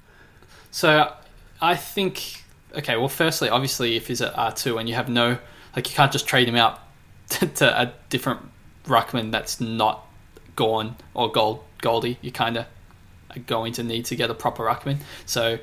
So 0.71 1.13
I 1.61 1.75
think 1.77 2.43
okay. 2.77 2.97
Well, 2.97 3.09
firstly, 3.09 3.49
obviously, 3.49 3.97
if 3.97 4.07
he's 4.07 4.23
at 4.23 4.37
R 4.39 4.53
two 4.53 4.79
and 4.79 4.89
you 4.89 4.95
have 4.95 5.09
no 5.09 5.39
like, 5.75 5.89
you 5.91 5.95
can't 5.97 6.13
just 6.13 6.27
trade 6.27 6.49
him 6.49 6.57
out 6.57 6.79
to, 7.31 7.47
to 7.47 7.81
a 7.83 7.93
different 8.09 8.41
ruckman 8.87 9.31
that's 9.33 9.61
not 9.61 10.07
Gawn 10.57 10.97
or 11.15 11.31
Gold 11.31 11.65
Goldie. 11.81 12.19
you're 12.23 12.33
kind 12.33 12.57
of 12.57 12.67
are 13.35 13.41
going 13.41 13.73
to 13.75 13.83
need 13.83 14.05
to 14.07 14.17
get 14.17 14.31
a 14.31 14.35
proper 14.35 14.65
ruckman. 14.65 14.99
So 15.27 15.59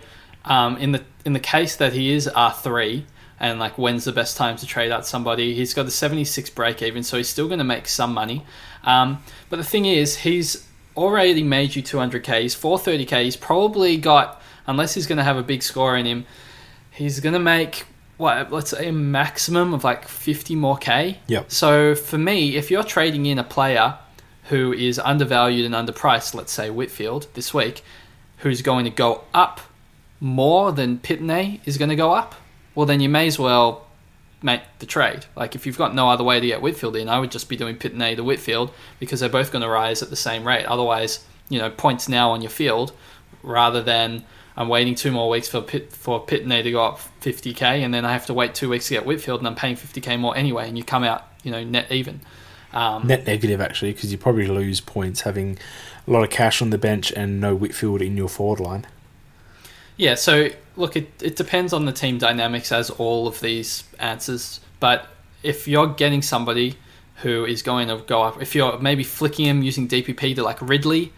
um, 0.46 0.78
in 0.78 0.94
the 0.94 1.04
in 1.26 1.34
the 1.34 1.40
case 1.40 1.76
that 1.76 1.94
he 1.94 2.12
is 2.12 2.28
R 2.28 2.54
three. 2.54 3.06
And 3.40 3.60
like, 3.60 3.78
when's 3.78 4.04
the 4.04 4.12
best 4.12 4.36
time 4.36 4.56
to 4.58 4.66
trade 4.66 4.92
out 4.92 5.06
somebody? 5.06 5.54
He's 5.54 5.76
got 5.76 5.86
a 5.86 5.92
76 5.92 6.50
break 6.50 6.82
even, 6.82 7.04
so 7.04 7.18
he's 7.18 7.30
still 7.30 7.46
going 7.46 7.60
to 7.60 7.64
make 7.64 7.88
some 7.88 8.12
money. 8.12 8.44
Um, 8.84 9.22
but 9.52 9.58
the 9.58 9.64
thing 9.64 9.86
is, 9.86 10.18
he's 10.18 10.68
already 10.96 11.44
made 11.44 11.76
you 11.76 11.84
200k. 11.84 12.42
He's 12.42 12.56
430k. 12.56 13.24
He's 13.26 13.36
probably 13.36 13.98
got, 13.98 14.42
unless 14.66 14.96
he's 14.96 15.06
going 15.06 15.20
to 15.20 15.24
have 15.24 15.38
a 15.38 15.44
big 15.44 15.62
score 15.62 15.96
in 15.96 16.08
him, 16.08 16.26
he's 16.90 17.20
going 17.20 17.34
to 17.34 17.40
make 17.40 17.86
what 18.18 18.52
let's 18.52 18.72
say 18.72 18.88
a 18.88 18.92
maximum 18.92 19.74
of 19.74 19.84
like 19.84 20.08
50 20.08 20.56
more 20.56 20.78
k. 20.78 21.20
Yep. 21.28 21.52
So 21.52 21.96
for 21.96 22.18
me, 22.18 22.56
if 22.56 22.72
you're 22.72 22.84
trading 22.84 23.28
in 23.28 23.38
a 23.38 23.44
player 23.44 24.00
who 24.50 24.74
is 24.74 25.00
undervalued 25.00 25.66
and 25.66 25.76
underpriced, 25.76 26.34
let's 26.34 26.52
say 26.52 26.70
Whitfield 26.70 27.28
this 27.34 27.54
week, 27.54 27.84
who's 28.38 28.62
going 28.62 28.86
to 28.86 28.92
go 28.92 29.24
up 29.34 29.62
more 30.20 30.72
than 30.72 30.98
Pittonet 30.98 31.62
is 31.66 31.78
going 31.78 31.90
to 31.90 31.96
go 31.96 32.14
up, 32.14 32.36
well 32.76 32.86
then 32.86 33.00
you 33.00 33.10
may 33.10 33.28
as 33.28 33.38
well 33.38 33.88
make 34.42 34.62
the 34.80 34.86
trade. 34.86 35.26
Like 35.36 35.56
if 35.56 35.66
you've 35.66 35.78
got 35.78 35.94
no 35.94 36.10
other 36.10 36.24
way 36.24 36.40
to 36.40 36.48
get 36.48 36.62
Whitfield 36.62 36.96
in, 36.96 37.10
I 37.10 37.20
would 37.20 37.32
just 37.32 37.50
be 37.50 37.56
doing 37.56 37.76
Pittonet 37.76 38.16
to 38.18 38.24
Whitfield 38.24 38.72
because 39.00 39.20
they're 39.20 39.30
both 39.30 39.52
going 39.52 39.64
to 39.64 39.70
rise 39.70 40.02
at 40.02 40.10
the 40.10 40.16
same 40.16 40.46
rate. 40.46 40.66
Otherwise, 40.66 41.26
you 41.50 41.60
know, 41.60 41.70
points 41.70 42.08
now 42.08 42.32
on 42.32 42.42
your 42.42 42.52
field 42.52 42.94
rather 43.44 43.82
than 43.82 44.24
I'm 44.56 44.70
waiting 44.70 44.96
two 44.96 45.12
more 45.12 45.30
weeks 45.30 45.48
for 45.48 45.62
Pit, 45.62 45.92
for 45.94 46.26
Pittonet 46.26 46.64
to 46.64 46.72
go 46.72 46.84
up 46.84 47.00
50k, 47.22 47.62
and 47.62 47.94
then 47.94 48.06
I 48.06 48.14
have 48.14 48.26
to 48.26 48.34
wait 48.34 48.56
two 48.56 48.70
weeks 48.70 48.88
to 48.88 48.96
get 48.96 49.06
Whitfield, 49.06 49.40
and 49.40 49.48
I'm 49.48 49.56
paying 49.56 49.76
50k 49.76 50.20
more 50.20 50.36
anyway, 50.36 50.68
and 50.68 50.76
you 50.76 50.84
come 50.84 51.04
out, 51.04 51.28
you 51.44 51.52
know, 51.52 51.64
net 51.64 51.92
even. 51.92 52.22
Um, 52.74 53.08
Net 53.08 53.26
negative, 53.26 53.62
actually, 53.62 53.94
because 53.94 54.12
you 54.12 54.18
probably 54.18 54.48
lose 54.48 54.82
points 54.82 55.22
having 55.22 55.58
a 56.08 56.12
lot 56.12 56.24
of 56.24 56.30
cash 56.30 56.62
on 56.62 56.70
the 56.70 56.78
bench 56.78 57.12
and 57.12 57.40
no 57.40 57.56
Whitfield 57.56 58.02
in 58.02 58.18
your 58.18 58.30
forward 58.30 58.60
line. 58.60 58.86
Yeah, 59.96 60.16
so 60.16 60.50
look, 60.76 60.96
it, 60.96 61.10
it 61.22 61.36
depends 61.36 61.74
on 61.74 61.86
the 61.86 61.92
team 61.92 62.18
dynamics 62.18 62.72
as 62.72 62.90
all 62.90 63.28
of 63.28 63.40
these 63.40 63.84
answers. 64.00 64.60
But 64.80 65.08
if 65.44 65.68
you're 65.68 65.88
getting 65.88 66.22
somebody 66.22 66.76
who 67.24 67.46
is 67.46 67.64
going 67.64 67.88
to 67.88 67.98
go 67.98 68.22
up, 68.22 68.42
if 68.42 68.54
you're 68.54 68.78
maybe 68.80 69.04
flicking 69.04 69.46
him 69.46 69.64
using 69.64 69.88
DPP 69.88 70.36
to 70.36 70.44
like 70.44 70.62
Ridley, 70.62 71.14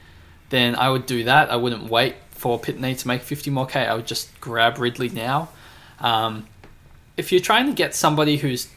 then 0.49 0.75
I 0.75 0.89
would 0.89 1.05
do 1.05 1.25
that. 1.25 1.51
I 1.51 1.57
wouldn't 1.57 1.89
wait 1.89 2.15
for 2.31 2.57
Pittonet 2.57 2.99
to 2.99 3.07
make 3.07 3.21
50 3.21 3.51
more 3.51 3.65
K. 3.65 3.85
I 3.85 3.93
would 3.95 4.07
just 4.07 4.39
grab 4.39 4.77
Ridley 4.77 5.09
now. 5.09 5.49
Um, 5.99 6.47
if 7.17 7.33
you're 7.33 7.41
trying 7.41 7.67
to 7.67 7.73
get 7.73 7.93
somebody 7.93 8.37
who's 8.37 8.69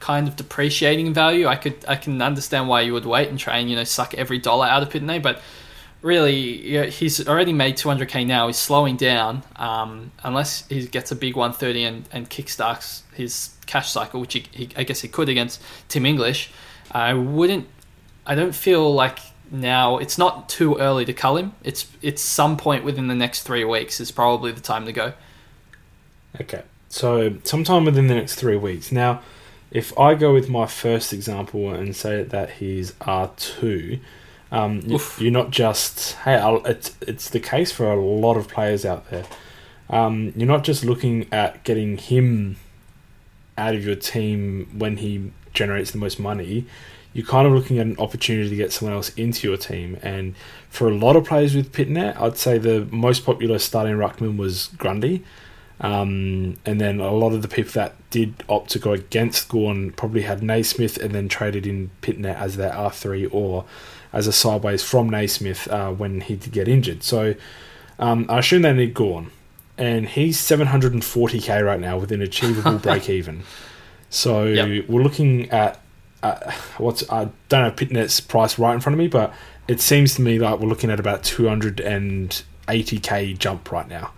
kind 0.00 0.26
of 0.26 0.34
depreciating 0.34 1.06
in 1.06 1.14
value, 1.14 1.46
I 1.46 1.56
could 1.56 1.84
I 1.86 1.96
can 1.96 2.20
understand 2.20 2.68
why 2.68 2.80
you 2.80 2.92
would 2.94 3.06
wait 3.06 3.28
and 3.28 3.38
try 3.38 3.58
and 3.58 3.70
you 3.70 3.76
know 3.76 3.84
suck 3.84 4.14
every 4.14 4.38
dollar 4.38 4.66
out 4.66 4.82
of 4.82 4.88
Pittonet, 4.88 5.22
but 5.22 5.40
really 6.02 6.66
yeah, 6.66 6.86
he's 6.86 7.26
already 7.28 7.52
made 7.52 7.76
200k 7.76 8.26
now. 8.26 8.46
He's 8.46 8.56
slowing 8.56 8.96
down 8.96 9.42
um, 9.56 10.10
unless 10.24 10.66
he 10.68 10.86
gets 10.86 11.12
a 11.12 11.16
big 11.16 11.36
130 11.36 11.84
and, 11.84 12.08
and 12.10 12.30
kickstarts 12.30 13.02
his 13.14 13.50
cash 13.66 13.90
cycle, 13.90 14.20
which 14.20 14.32
he, 14.32 14.46
he, 14.50 14.68
I 14.76 14.82
guess 14.82 15.00
he 15.00 15.08
could 15.08 15.28
against 15.28 15.62
Tim 15.88 16.06
English. 16.06 16.50
I 16.90 17.14
wouldn't. 17.14 17.68
I 18.26 18.34
don't 18.34 18.54
feel 18.54 18.92
like 18.92 19.18
now 19.50 19.98
it's 19.98 20.16
not 20.16 20.48
too 20.48 20.76
early 20.78 21.04
to 21.04 21.12
cull 21.12 21.36
him. 21.36 21.52
It's 21.62 21.86
it's 22.02 22.22
some 22.22 22.56
point 22.56 22.84
within 22.84 23.08
the 23.08 23.14
next 23.14 23.42
three 23.42 23.64
weeks 23.64 24.00
is 24.00 24.10
probably 24.10 24.52
the 24.52 24.60
time 24.60 24.86
to 24.86 24.92
go. 24.92 25.12
Okay, 26.40 26.62
so 26.88 27.36
sometime 27.44 27.84
within 27.84 28.06
the 28.06 28.14
next 28.14 28.36
three 28.36 28.56
weeks. 28.56 28.92
Now, 28.92 29.20
if 29.70 29.96
I 29.98 30.14
go 30.14 30.32
with 30.34 30.48
my 30.48 30.66
first 30.66 31.12
example 31.12 31.70
and 31.70 31.94
say 31.94 32.22
that 32.22 32.50
he's 32.52 32.94
R 33.00 33.30
two, 33.36 34.00
um, 34.52 34.80
you're 35.18 35.30
not 35.30 35.50
just 35.50 36.14
hey. 36.24 36.34
I'll, 36.34 36.64
it's 36.66 36.96
it's 37.00 37.30
the 37.30 37.40
case 37.40 37.70
for 37.70 37.90
a 37.92 38.00
lot 38.00 38.36
of 38.36 38.48
players 38.48 38.84
out 38.84 39.10
there. 39.10 39.24
Um, 39.88 40.32
you're 40.36 40.48
not 40.48 40.64
just 40.64 40.84
looking 40.84 41.26
at 41.32 41.64
getting 41.64 41.98
him 41.98 42.56
out 43.58 43.74
of 43.74 43.84
your 43.84 43.96
team 43.96 44.68
when 44.76 44.96
he 44.98 45.32
generates 45.52 45.90
the 45.90 45.98
most 45.98 46.18
money. 46.18 46.64
You're 47.12 47.26
kind 47.26 47.46
of 47.46 47.52
looking 47.52 47.78
at 47.78 47.86
an 47.86 47.96
opportunity 47.98 48.48
to 48.48 48.56
get 48.56 48.72
someone 48.72 48.94
else 48.94 49.10
into 49.16 49.48
your 49.48 49.56
team. 49.56 49.98
And 50.00 50.36
for 50.68 50.88
a 50.88 50.94
lot 50.94 51.16
of 51.16 51.24
players 51.24 51.56
with 51.56 51.72
Pittonet, 51.72 52.16
I'd 52.20 52.38
say 52.38 52.56
the 52.56 52.86
most 52.92 53.24
popular 53.26 53.58
starting 53.58 53.96
ruckman 53.96 54.36
was 54.36 54.68
Grundy. 54.78 55.24
Um, 55.80 56.58
and 56.66 56.80
then 56.80 57.00
a 57.00 57.10
lot 57.10 57.32
of 57.32 57.42
the 57.42 57.48
people 57.48 57.72
that 57.72 57.94
did 58.10 58.44
opt 58.48 58.70
to 58.70 58.78
go 58.78 58.92
against 58.92 59.48
Gawn 59.48 59.92
probably 59.92 60.22
had 60.22 60.42
Naismith 60.42 60.98
and 60.98 61.14
then 61.14 61.28
traded 61.28 61.66
in 61.66 61.90
Pittonet 62.02 62.36
as 62.36 62.56
their 62.56 62.72
R3 62.72 63.32
or 63.32 63.64
as 64.12 64.26
a 64.26 64.32
sideways 64.32 64.82
from 64.82 65.08
Naismith 65.08 65.68
uh, 65.68 65.90
when 65.90 66.20
he 66.20 66.36
did 66.36 66.52
get 66.52 66.68
injured. 66.68 67.02
So 67.02 67.34
um, 67.98 68.26
I 68.28 68.40
assume 68.40 68.62
they 68.62 68.72
need 68.72 68.94
Gawn. 68.94 69.30
And 69.78 70.06
he's 70.06 70.38
740k 70.38 71.64
right 71.64 71.80
now 71.80 71.96
with 71.96 72.12
an 72.12 72.20
achievable 72.20 72.78
break 72.78 73.08
even. 73.08 73.44
So 74.10 74.44
yep. 74.44 74.86
we're 74.88 75.02
looking 75.02 75.48
at 75.50 75.80
uh, 76.22 76.52
what's 76.76 77.08
I 77.10 77.30
don't 77.48 77.64
have 77.64 77.76
Pittonet's 77.76 78.20
price 78.20 78.58
right 78.58 78.74
in 78.74 78.80
front 78.80 78.92
of 78.94 78.98
me, 78.98 79.08
but 79.08 79.32
it 79.68 79.80
seems 79.80 80.14
to 80.16 80.22
me 80.22 80.38
like 80.38 80.60
we're 80.60 80.68
looking 80.68 80.90
at 80.90 81.00
about 81.00 81.22
280k 81.22 83.38
jump 83.38 83.72
right 83.72 83.88
now. 83.88 84.12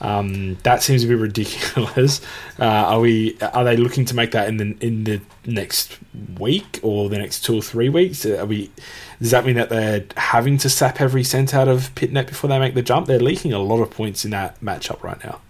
Um, 0.00 0.56
that 0.62 0.82
seems 0.82 1.02
a 1.04 1.08
bit 1.08 1.18
ridiculous. 1.18 2.20
Uh, 2.60 2.64
are 2.64 2.98
we? 2.98 3.38
Are 3.40 3.62
they 3.62 3.76
looking 3.76 4.04
to 4.06 4.16
make 4.16 4.32
that 4.32 4.48
in 4.48 4.56
the 4.56 4.76
in 4.80 5.04
the 5.04 5.20
next 5.46 5.96
week 6.40 6.80
or 6.82 7.08
the 7.08 7.16
next 7.16 7.44
two 7.44 7.56
or 7.56 7.62
three 7.62 7.88
weeks? 7.88 8.26
Are 8.26 8.44
we? 8.44 8.72
Does 9.20 9.30
that 9.30 9.46
mean 9.46 9.54
that 9.54 9.68
they're 9.68 10.04
having 10.16 10.58
to 10.58 10.68
sap 10.68 11.00
every 11.00 11.22
cent 11.22 11.54
out 11.54 11.68
of 11.68 11.94
Pittonet 11.94 12.26
before 12.26 12.50
they 12.50 12.58
make 12.58 12.74
the 12.74 12.82
jump? 12.82 13.06
They're 13.06 13.20
leaking 13.20 13.52
a 13.52 13.60
lot 13.60 13.80
of 13.80 13.92
points 13.92 14.24
in 14.24 14.32
that 14.32 14.60
matchup 14.60 15.04
right 15.04 15.22
now. 15.22 15.40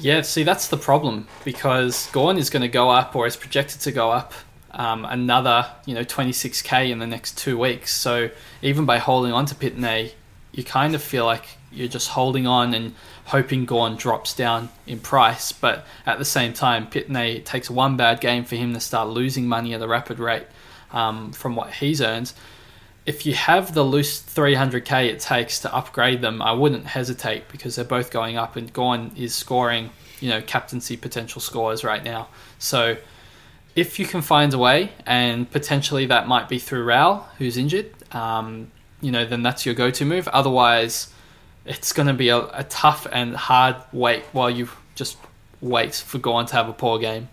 Yeah, 0.00 0.20
see, 0.20 0.42
that's 0.42 0.68
the 0.68 0.76
problem 0.76 1.28
because 1.44 2.10
Gawn 2.12 2.36
is 2.36 2.50
going 2.50 2.62
to 2.62 2.68
go 2.68 2.90
up 2.90 3.16
or 3.16 3.26
is 3.26 3.36
projected 3.36 3.80
to 3.80 3.92
go 3.92 4.10
up 4.10 4.34
um, 4.72 5.04
another, 5.04 5.66
you 5.84 5.94
know, 5.94 6.04
26k 6.04 6.90
in 6.90 6.98
the 6.98 7.06
next 7.06 7.36
two 7.36 7.58
weeks. 7.58 7.94
So 7.94 8.30
even 8.62 8.86
by 8.86 8.98
holding 8.98 9.32
on 9.32 9.46
to 9.46 9.54
Pittonet, 9.54 10.12
you 10.52 10.64
kind 10.64 10.94
of 10.94 11.02
feel 11.02 11.24
like 11.24 11.46
you're 11.72 11.88
just 11.88 12.08
holding 12.08 12.46
on 12.46 12.74
and 12.74 12.94
hoping 13.26 13.64
Gawn 13.64 13.96
drops 13.96 14.34
down 14.34 14.68
in 14.86 14.98
price. 15.00 15.52
But 15.52 15.86
at 16.06 16.18
the 16.18 16.24
same 16.24 16.52
time, 16.52 16.86
Pittonet 16.86 17.44
takes 17.44 17.70
one 17.70 17.96
bad 17.96 18.20
game 18.20 18.44
for 18.44 18.56
him 18.56 18.74
to 18.74 18.80
start 18.80 19.08
losing 19.08 19.46
money 19.46 19.74
at 19.74 19.82
a 19.82 19.88
rapid 19.88 20.18
rate 20.18 20.46
um, 20.92 21.32
from 21.32 21.56
what 21.56 21.74
he's 21.74 22.00
earned. 22.00 22.32
If 23.06 23.24
you 23.24 23.34
have 23.34 23.74
the 23.74 23.82
loose 23.82 24.20
300k 24.22 25.06
it 25.06 25.20
takes 25.20 25.60
to 25.60 25.74
upgrade 25.74 26.20
them, 26.20 26.42
I 26.42 26.52
wouldn't 26.52 26.86
hesitate 26.86 27.48
because 27.48 27.76
they're 27.76 27.84
both 27.84 28.10
going 28.10 28.36
up, 28.36 28.56
and 28.56 28.72
Gawn 28.72 29.12
is 29.16 29.34
scoring, 29.34 29.90
you 30.20 30.28
know, 30.28 30.42
captaincy 30.42 30.96
potential 30.96 31.40
scores 31.40 31.82
right 31.82 32.04
now. 32.04 32.28
So 32.58 32.98
if 33.74 33.98
you 33.98 34.06
can 34.06 34.20
find 34.20 34.52
a 34.52 34.58
way, 34.58 34.92
and 35.06 35.50
potentially 35.50 36.06
that 36.06 36.28
might 36.28 36.48
be 36.48 36.58
through 36.58 36.84
Rowell, 36.84 37.26
who's 37.38 37.56
injured, 37.56 37.90
um, 38.14 38.70
you 39.00 39.10
know, 39.10 39.24
then 39.24 39.42
that's 39.42 39.64
your 39.64 39.74
go-to 39.74 40.04
move. 40.04 40.28
Otherwise, 40.28 41.12
it's 41.64 41.92
going 41.92 42.08
to 42.08 42.14
be 42.14 42.28
a, 42.28 42.38
a, 42.52 42.64
tough 42.64 43.06
and 43.12 43.36
hard 43.36 43.76
wait 43.92 44.24
while 44.32 44.50
you 44.50 44.68
just 44.94 45.18
wait 45.60 45.94
for 45.94 46.18
Gawn 46.18 46.46
to 46.46 46.54
have 46.54 46.68
a 46.68 46.72
poor 46.72 46.98
game. 46.98 47.28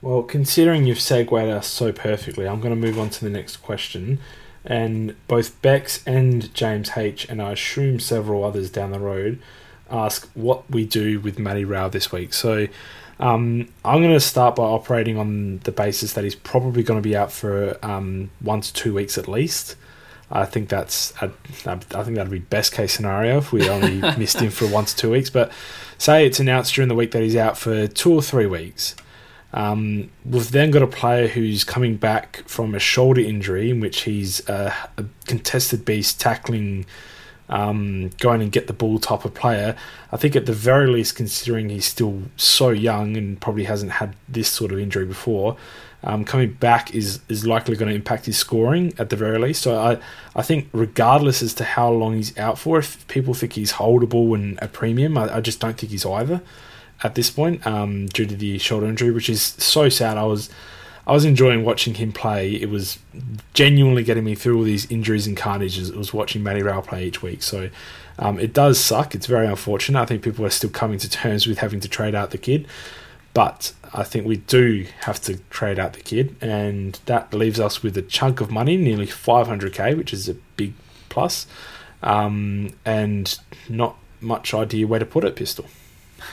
Well, 0.00 0.22
considering 0.22 0.86
you've 0.86 1.00
segued 1.00 1.32
us 1.32 1.66
so 1.66 1.92
perfectly, 1.92 2.46
I'm 2.46 2.60
going 2.60 2.74
to 2.74 2.80
move 2.80 2.98
on 2.98 3.10
to 3.10 3.24
the 3.24 3.30
next 3.30 3.58
question. 3.58 4.18
And 4.64 5.14
both 5.28 5.60
Bex 5.62 6.02
and 6.06 6.52
James 6.54 6.90
H, 6.96 7.28
and 7.28 7.40
I 7.40 7.52
assume 7.52 8.00
several 8.00 8.44
others 8.44 8.70
down 8.70 8.92
the 8.92 8.98
road, 8.98 9.38
ask 9.90 10.28
what 10.34 10.68
we 10.70 10.84
do 10.84 11.20
with 11.20 11.38
Matty 11.38 11.64
Rowell 11.64 11.90
this 11.90 12.10
week. 12.10 12.32
So 12.32 12.68
um, 13.20 13.68
I'm 13.84 14.02
going 14.02 14.14
to 14.14 14.20
start 14.20 14.56
by 14.56 14.64
operating 14.64 15.18
on 15.18 15.58
the 15.64 15.72
basis 15.72 16.14
that 16.14 16.24
he's 16.24 16.34
probably 16.34 16.82
going 16.82 16.98
to 16.98 17.06
be 17.06 17.16
out 17.16 17.30
for 17.30 17.78
um, 17.84 18.30
one 18.40 18.60
to 18.62 18.72
two 18.72 18.94
weeks 18.94 19.18
at 19.18 19.28
least. 19.28 19.76
I 20.34 20.44
think 20.44 20.68
that's 20.68 21.14
I, 21.22 21.30
I 21.64 21.76
think 21.76 22.16
that'd 22.16 22.30
be 22.30 22.40
best 22.40 22.72
case 22.72 22.92
scenario 22.92 23.38
if 23.38 23.52
we 23.52 23.68
only 23.68 24.00
missed 24.18 24.40
him 24.40 24.50
for 24.50 24.66
one 24.66 24.84
to 24.84 24.96
two 24.96 25.12
weeks. 25.12 25.30
But 25.30 25.52
say 25.96 26.26
it's 26.26 26.40
announced 26.40 26.74
during 26.74 26.88
the 26.88 26.94
week 26.96 27.12
that 27.12 27.22
he's 27.22 27.36
out 27.36 27.56
for 27.56 27.86
two 27.86 28.12
or 28.12 28.20
three 28.20 28.46
weeks. 28.46 28.96
Um, 29.52 30.10
we've 30.24 30.50
then 30.50 30.72
got 30.72 30.82
a 30.82 30.88
player 30.88 31.28
who's 31.28 31.62
coming 31.62 31.96
back 31.96 32.42
from 32.48 32.74
a 32.74 32.80
shoulder 32.80 33.20
injury 33.20 33.70
in 33.70 33.78
which 33.78 34.02
he's 34.02 34.46
a, 34.48 34.74
a 34.98 35.04
contested 35.26 35.84
beast 35.84 36.20
tackling, 36.20 36.86
um, 37.48 38.10
going 38.18 38.42
and 38.42 38.50
get 38.50 38.66
the 38.66 38.72
ball 38.72 38.98
type 38.98 39.24
of 39.24 39.32
player. 39.34 39.76
I 40.10 40.16
think 40.16 40.34
at 40.34 40.46
the 40.46 40.52
very 40.52 40.88
least, 40.88 41.14
considering 41.14 41.68
he's 41.68 41.84
still 41.84 42.22
so 42.36 42.70
young 42.70 43.16
and 43.16 43.40
probably 43.40 43.64
hasn't 43.64 43.92
had 43.92 44.16
this 44.28 44.48
sort 44.48 44.72
of 44.72 44.80
injury 44.80 45.06
before, 45.06 45.56
um, 46.04 46.24
coming 46.24 46.52
back 46.52 46.94
is 46.94 47.20
is 47.28 47.46
likely 47.46 47.76
going 47.76 47.88
to 47.88 47.94
impact 47.94 48.26
his 48.26 48.36
scoring 48.36 48.92
at 48.98 49.10
the 49.10 49.16
very 49.16 49.38
least. 49.38 49.62
So 49.62 49.78
I 49.78 49.98
I 50.36 50.42
think 50.42 50.68
regardless 50.72 51.42
as 51.42 51.54
to 51.54 51.64
how 51.64 51.90
long 51.90 52.14
he's 52.14 52.36
out 52.38 52.58
for, 52.58 52.78
if 52.78 53.06
people 53.08 53.34
think 53.34 53.54
he's 53.54 53.72
holdable 53.72 54.34
and 54.34 54.58
a 54.62 54.68
premium, 54.68 55.16
I, 55.18 55.36
I 55.36 55.40
just 55.40 55.60
don't 55.60 55.76
think 55.76 55.90
he's 55.90 56.06
either 56.06 56.42
at 57.02 57.14
this 57.14 57.30
point 57.30 57.66
um, 57.66 58.06
due 58.06 58.26
to 58.26 58.36
the 58.36 58.58
shoulder 58.58 58.86
injury, 58.86 59.10
which 59.10 59.28
is 59.28 59.42
so 59.42 59.88
sad. 59.88 60.16
I 60.16 60.24
was 60.24 60.50
I 61.06 61.12
was 61.12 61.24
enjoying 61.24 61.64
watching 61.64 61.94
him 61.94 62.12
play. 62.12 62.52
It 62.52 62.70
was 62.70 62.98
genuinely 63.52 64.04
getting 64.04 64.24
me 64.24 64.34
through 64.34 64.58
all 64.58 64.64
these 64.64 64.90
injuries 64.90 65.26
and 65.26 65.36
carnages. 65.36 65.90
It 65.90 65.96
was 65.96 66.14
watching 66.14 66.42
Matty 66.42 66.62
Rowell 66.62 66.82
play 66.82 67.06
each 67.06 67.22
week. 67.22 67.42
So 67.42 67.68
um, 68.18 68.38
it 68.38 68.52
does 68.52 68.78
suck. 68.80 69.14
It's 69.14 69.26
very 69.26 69.46
unfortunate. 69.46 70.00
I 70.00 70.06
think 70.06 70.22
people 70.22 70.46
are 70.46 70.50
still 70.50 70.70
coming 70.70 70.98
to 70.98 71.10
terms 71.10 71.46
with 71.46 71.58
having 71.58 71.80
to 71.80 71.88
trade 71.88 72.14
out 72.14 72.30
the 72.30 72.38
kid. 72.38 72.66
But 73.34 73.72
I 73.92 74.04
think 74.04 74.26
we 74.26 74.36
do 74.36 74.86
have 75.00 75.20
to 75.22 75.38
trade 75.50 75.78
out 75.78 75.92
the 75.92 76.00
kid, 76.00 76.36
and 76.40 76.98
that 77.06 77.34
leaves 77.34 77.60
us 77.60 77.82
with 77.82 77.96
a 77.96 78.02
chunk 78.02 78.40
of 78.40 78.50
money, 78.50 78.76
nearly 78.76 79.06
500k, 79.06 79.96
which 79.96 80.12
is 80.12 80.28
a 80.28 80.34
big 80.56 80.72
plus, 81.08 81.46
um, 82.02 82.70
and 82.84 83.38
not 83.68 83.96
much 84.20 84.54
idea 84.54 84.86
where 84.86 85.00
to 85.00 85.06
put 85.06 85.24
it, 85.24 85.36
Pistol. 85.36 85.66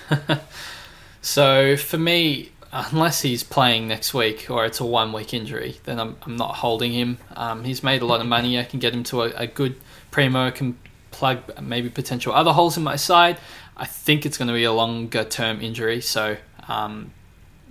so 1.22 1.75
for 1.75 1.98
me, 1.98 2.51
unless 2.72 3.22
he's 3.22 3.43
playing 3.43 3.88
next 3.88 4.13
week 4.13 4.50
or 4.50 4.65
it's 4.65 4.79
a 4.79 4.86
one 4.86 5.12
week 5.12 5.34
injury, 5.34 5.77
then 5.84 6.00
I'm, 6.00 6.17
I'm 6.24 6.36
not 6.36 6.55
holding 6.55 6.93
him. 6.93 7.17
Um, 7.36 7.63
he's 7.63 7.84
made 7.84 8.01
a 8.01 8.05
lot 8.05 8.22
of 8.22 8.27
money. 8.27 8.60
I 8.60 8.63
can 8.63 8.79
get 8.79 8.93
him 8.93 9.03
to 9.05 9.24
a, 9.24 9.31
a 9.36 9.48
good 9.48 9.75
primo. 10.10 10.48
I 10.48 10.51
can 10.51 10.77
plug 11.12 11.39
maybe 11.62 11.89
potential 11.89 12.34
other 12.34 12.53
holes 12.53 12.77
in 12.77 12.84
my 12.84 12.96
side. 12.96 13.38
I 13.75 13.86
think 13.86 14.25
it's 14.25 14.38
going 14.38 14.48
to 14.48 14.53
be 14.53 14.63
a 14.63 14.72
longer 14.72 15.24
term 15.24 15.62
injury, 15.62 16.01
so 16.01 16.38
um, 16.68 17.12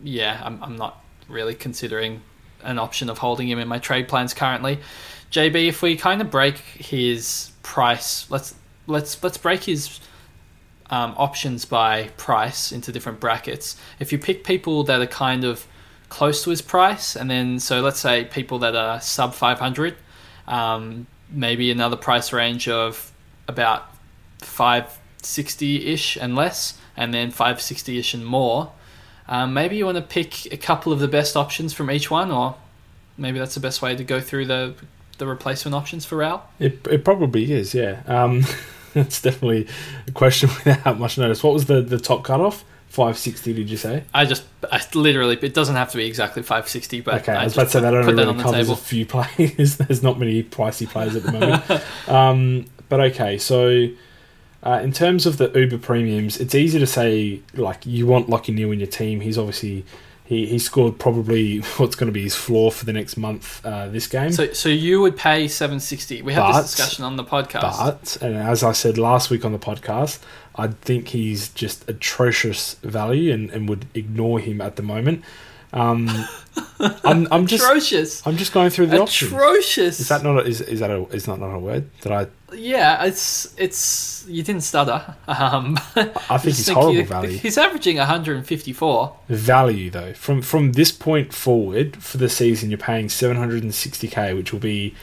yeah, 0.02 0.40
I'm, 0.44 0.62
I'm 0.62 0.76
not 0.76 1.02
really 1.28 1.54
considering 1.54 2.22
an 2.62 2.78
option 2.78 3.08
of 3.08 3.18
holding 3.18 3.48
him 3.48 3.58
in 3.58 3.68
my 3.68 3.78
trade 3.78 4.08
plans 4.08 4.34
currently. 4.34 4.78
JB, 5.30 5.68
if 5.68 5.82
we 5.82 5.96
kind 5.96 6.20
of 6.20 6.30
break 6.30 6.58
his 6.58 7.52
price, 7.62 8.30
let's 8.30 8.54
let's 8.86 9.22
let's 9.22 9.38
break 9.38 9.64
his 9.64 10.00
um, 10.90 11.14
options 11.16 11.64
by 11.64 12.08
price 12.16 12.72
into 12.72 12.90
different 12.92 13.20
brackets. 13.20 13.76
If 13.98 14.12
you 14.12 14.18
pick 14.18 14.44
people 14.44 14.82
that 14.84 15.00
are 15.00 15.06
kind 15.06 15.44
of 15.44 15.66
close 16.08 16.42
to 16.44 16.50
his 16.50 16.60
price, 16.60 17.16
and 17.16 17.30
then 17.30 17.60
so 17.60 17.80
let's 17.80 18.00
say 18.00 18.24
people 18.24 18.58
that 18.58 18.74
are 18.74 19.00
sub 19.00 19.32
500, 19.34 19.96
um, 20.48 21.06
maybe 21.30 21.70
another 21.70 21.96
price 21.96 22.32
range 22.32 22.68
of 22.68 23.12
about 23.46 23.94
560 24.40 25.86
ish 25.92 26.16
and 26.16 26.34
less, 26.34 26.76
and 26.96 27.14
then 27.14 27.30
560 27.30 27.98
ish 27.98 28.14
and 28.14 28.26
more. 28.26 28.72
Um, 29.30 29.54
maybe 29.54 29.76
you 29.76 29.86
want 29.86 29.96
to 29.96 30.02
pick 30.02 30.52
a 30.52 30.56
couple 30.56 30.92
of 30.92 30.98
the 30.98 31.08
best 31.08 31.36
options 31.36 31.72
from 31.72 31.90
each 31.90 32.10
one, 32.10 32.30
or 32.30 32.56
maybe 33.16 33.38
that's 33.38 33.54
the 33.54 33.60
best 33.60 33.80
way 33.80 33.94
to 33.96 34.04
go 34.04 34.20
through 34.20 34.46
the 34.46 34.74
the 35.18 35.26
replacement 35.26 35.74
options 35.74 36.04
for 36.04 36.16
Rowell. 36.16 36.42
It 36.58 36.86
it 36.90 37.04
probably 37.04 37.52
is, 37.52 37.72
yeah. 37.74 38.02
Um, 38.06 38.44
it's 38.94 39.22
definitely 39.22 39.68
a 40.08 40.10
question 40.12 40.50
without 40.64 40.98
much 40.98 41.16
notice. 41.16 41.42
What 41.44 41.54
was 41.54 41.66
the 41.66 41.80
the 41.80 41.98
top 41.98 42.24
cutoff? 42.24 42.64
Five 42.88 43.16
sixty, 43.18 43.52
did 43.52 43.70
you 43.70 43.76
say? 43.76 44.02
I 44.12 44.24
just, 44.24 44.42
I 44.72 44.80
literally, 44.94 45.38
it 45.40 45.54
doesn't 45.54 45.76
have 45.76 45.92
to 45.92 45.96
be 45.96 46.06
exactly 46.06 46.42
five 46.42 46.68
sixty, 46.68 47.00
but 47.00 47.20
Okay, 47.22 47.32
I, 47.32 47.42
I 47.42 47.44
was 47.44 47.54
just 47.54 47.56
about 47.56 47.66
to 47.66 47.70
say 47.70 47.80
that 47.82 47.94
only 47.94 48.06
that 48.06 48.18
really 48.26 48.36
on 48.36 48.40
covers 48.40 48.66
table. 48.66 48.72
a 48.72 48.76
few 48.76 49.06
players. 49.36 49.76
There's 49.76 50.02
not 50.02 50.18
many 50.18 50.42
pricey 50.42 50.88
players 50.88 51.14
at 51.14 51.22
the 51.22 51.30
moment. 51.30 52.08
um, 52.08 52.64
but 52.88 52.98
okay, 53.12 53.38
so 53.38 53.86
uh, 54.62 54.80
in 54.82 54.92
terms 54.92 55.26
of 55.26 55.38
the 55.38 55.50
Uber 55.58 55.78
premiums, 55.78 56.38
it's 56.38 56.54
easy 56.54 56.78
to 56.78 56.86
say 56.86 57.40
like 57.54 57.84
you 57.86 58.06
want 58.06 58.28
Lachie 58.28 58.54
Neale 58.54 58.72
in 58.72 58.80
your 58.80 58.88
team. 58.88 59.20
He's 59.20 59.38
obviously 59.38 59.84
he, 60.24 60.46
he 60.46 60.58
scored 60.58 60.98
probably 60.98 61.58
what's 61.78 61.96
going 61.96 62.06
to 62.08 62.12
be 62.12 62.22
his 62.22 62.36
floor 62.36 62.70
for 62.70 62.84
the 62.84 62.92
next 62.92 63.16
month. 63.16 63.64
Uh, 63.64 63.88
this 63.88 64.06
game, 64.06 64.30
So, 64.32 64.52
so 64.52 64.68
you 64.68 65.00
would 65.00 65.16
pay 65.16 65.48
seven 65.48 65.80
sixty. 65.80 66.22
We 66.22 66.34
had 66.34 66.40
But- 66.42 66.62
this 66.62 66.74
discussion 66.76 67.04
on 67.04 67.16
the 67.16 67.24
podcast. 67.24 67.78
but 67.78 68.18
and 68.20 68.36
as 68.36 68.62
I 68.62 68.72
said 68.72 68.98
last 68.98 69.30
week 69.30 69.44
on 69.44 69.52
the 69.52 69.58
podcast, 69.58 70.20
I 70.56 70.68
think 70.68 71.08
he's 71.08 71.48
just 71.48 71.88
atrocious 71.88 72.74
value 72.82 73.32
and, 73.32 73.50
and 73.50 73.68
would 73.68 73.86
ignore 73.94 74.40
him 74.40 74.60
at 74.60 74.76
the 74.76 74.82
moment. 74.82 75.24
Um, 75.72 76.08
I'm, 77.04 77.28
I'm 77.30 77.46
just 77.46 77.64
atrocious, 77.64 78.26
I'm 78.26 78.36
just 78.36 78.52
going 78.52 78.70
through 78.70 78.86
the 78.86 79.00
options. 79.00 79.32
atrocious. 79.32 80.00
Is 80.00 80.08
that 80.08 80.22
not 80.22 80.38
a, 80.38 80.40
is 80.46 80.60
is 80.60 80.80
that 80.80 80.90
a 80.90 81.04
is 81.08 81.26
that 81.26 81.38
not 81.38 81.54
a 81.54 81.58
word 81.58 81.90
that 82.02 82.12
I 82.12 82.26
Yeah, 82.56 83.04
it's 83.04 83.54
it's 83.56 84.24
you 84.26 84.42
didn't 84.42 84.62
stutter. 84.62 85.14
Um, 85.28 85.78
I 85.96 86.38
think 86.38 86.42
he's 86.56 86.68
horrible 86.68 87.04
value. 87.04 87.38
He's 87.38 87.56
averaging 87.58 87.98
154. 87.98 89.16
value 89.28 89.90
though 89.90 90.12
from 90.14 90.42
from 90.42 90.72
this 90.72 90.90
point 90.90 91.32
forward 91.32 91.96
for 91.96 92.16
the 92.18 92.28
season 92.28 92.70
you're 92.70 92.78
paying 92.78 93.06
760k 93.06 94.34
which 94.36 94.52
will 94.52 94.60
be 94.60 94.94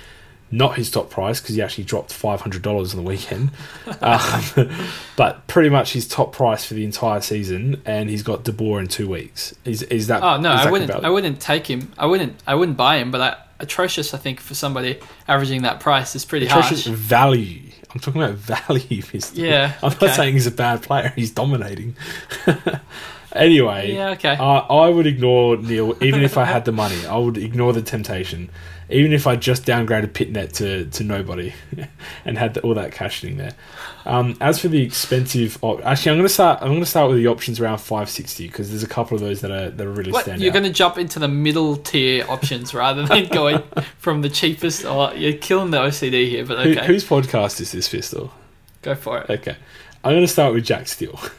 not 0.49 0.77
his 0.77 0.89
top 0.89 1.09
price 1.09 1.41
because 1.41 1.55
he 1.55 1.61
actually 1.61 1.83
dropped 1.83 2.11
$500 2.11 2.65
on 2.91 2.95
the 2.95 3.01
weekend 3.01 3.51
um, 4.01 4.69
but 5.17 5.45
pretty 5.47 5.69
much 5.69 5.93
his 5.93 6.07
top 6.07 6.31
price 6.31 6.63
for 6.65 6.73
the 6.73 6.85
entire 6.85 7.19
season 7.21 7.81
and 7.85 8.09
he's 8.09 8.23
got 8.23 8.43
De 8.43 8.51
Boer 8.53 8.79
in 8.79 8.87
two 8.87 9.09
weeks 9.09 9.53
is 9.65 9.83
is 9.83 10.07
that 10.07 10.23
Oh 10.23 10.39
no, 10.39 10.51
I 10.51 10.71
wouldn't. 10.71 10.91
value? 10.91 11.05
I 11.05 11.09
wouldn't 11.09 11.39
take 11.41 11.67
him. 11.67 11.91
I 11.97 12.05
wouldn't. 12.05 12.41
I 12.47 12.55
wouldn't 12.55 12.77
buy 12.77 12.97
him. 12.97 13.11
But 13.11 13.21
I, 13.21 13.35
atrocious, 13.59 14.13
I 14.13 14.17
think, 14.17 14.39
for 14.39 14.53
somebody 14.55 14.99
averaging 15.27 15.63
that 15.63 15.79
price 15.79 16.15
is 16.15 16.23
pretty 16.25 16.45
Atrocious 16.45 16.85
harsh. 16.85 16.97
value 16.97 17.61
I'm 17.93 17.99
talking 17.99 18.21
about 18.21 18.35
value 18.67 19.01
Pistol. 19.01 19.43
Yeah, 19.43 19.73
I'm 19.83 19.91
okay. 19.93 20.05
not 20.07 20.15
saying 20.15 20.33
he's 20.33 20.47
a 20.47 20.51
bad 20.51 20.81
player 20.81 21.11
he's 21.15 21.31
dominating 21.31 21.95
anyway 23.37 23.93
Yeah, 23.93 24.09
okay. 24.11 24.35
I, 24.35 24.57
I 24.59 24.89
would 24.89 25.07
ignore 25.07 25.57
Neale 25.57 25.95
even 26.01 26.23
if 26.23 26.37
I 26.37 26.45
had 26.45 26.65
the 26.65 26.71
money. 26.71 27.05
I 27.05 27.17
would 27.17 27.37
ignore 27.37 27.73
the 27.73 27.81
temptation, 27.81 28.49
even 28.89 29.13
if 29.13 29.27
I 29.27 29.35
just 29.35 29.63
downgraded 29.65 30.09
Pittonet 30.09 30.53
to, 30.53 30.85
to 30.85 31.03
nobody 31.03 31.53
and 32.25 32.37
had 32.37 32.53
the, 32.53 32.61
all 32.61 32.73
that 32.73 32.91
cash 32.91 33.21
sitting 33.21 33.37
there. 33.37 33.53
Um, 34.05 34.37
as 34.39 34.59
for 34.59 34.69
the 34.69 34.81
expensive, 34.81 35.57
op- 35.61 35.85
actually, 35.85 36.11
I'm 36.11 36.17
going 36.17 36.27
to 36.27 36.33
start. 36.33 36.61
I'm 36.61 36.69
going 36.69 36.79
to 36.79 36.85
start 36.85 37.09
with 37.09 37.17
the 37.17 37.27
options 37.27 37.59
around 37.59 37.79
560 37.79 38.47
because 38.47 38.69
there's 38.69 38.83
a 38.83 38.87
couple 38.87 39.15
of 39.15 39.21
those 39.21 39.41
that 39.41 39.51
are 39.51 39.69
that 39.69 39.85
are 39.85 39.91
really 39.91 40.13
What, 40.13 40.23
stand 40.23 40.41
you're 40.41 40.53
going 40.53 40.63
to 40.63 40.71
jump 40.71 40.97
into 40.97 41.19
the 41.19 41.27
middle 41.27 41.75
tier 41.75 42.25
options 42.29 42.73
rather 42.73 43.05
than 43.05 43.27
going 43.31 43.61
from 43.97 44.21
the 44.21 44.29
cheapest. 44.29 44.85
Or 44.85 45.13
you're 45.13 45.33
killing 45.33 45.71
the 45.71 45.79
OCD 45.79 46.29
here, 46.29 46.45
but 46.45 46.59
Who, 46.59 46.71
okay, 46.71 46.87
whose 46.87 47.03
podcast 47.03 47.59
is 47.59 47.71
this, 47.73 47.89
Pistol? 47.89 48.31
go 48.81 48.95
for 48.95 49.19
it. 49.19 49.29
Okay, 49.29 49.57
I'm 50.03 50.13
going 50.13 50.21
to 50.21 50.27
start 50.31 50.53
with 50.53 50.63
Jack 50.63 50.87
Steele. 50.87 51.19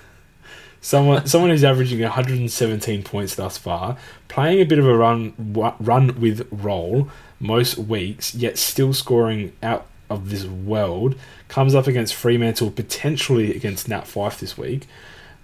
Someone, 0.80 1.26
someone 1.26 1.50
who's 1.50 1.64
averaging 1.64 2.00
117 2.00 3.02
points 3.02 3.34
thus 3.34 3.58
far, 3.58 3.96
playing 4.28 4.60
a 4.60 4.64
bit 4.64 4.78
of 4.78 4.86
a 4.86 4.96
run, 4.96 5.34
run 5.80 6.20
with 6.20 6.46
roll 6.52 7.08
most 7.40 7.78
weeks, 7.78 8.34
yet 8.34 8.58
still 8.58 8.92
scoring 8.92 9.52
out 9.62 9.86
of 10.08 10.30
this 10.30 10.44
world. 10.44 11.16
Comes 11.48 11.74
up 11.74 11.86
against 11.86 12.14
Fremantle, 12.14 12.70
potentially 12.70 13.54
against 13.54 13.88
Nat 13.88 14.06
Fyfe 14.06 14.38
this 14.38 14.56
week. 14.56 14.86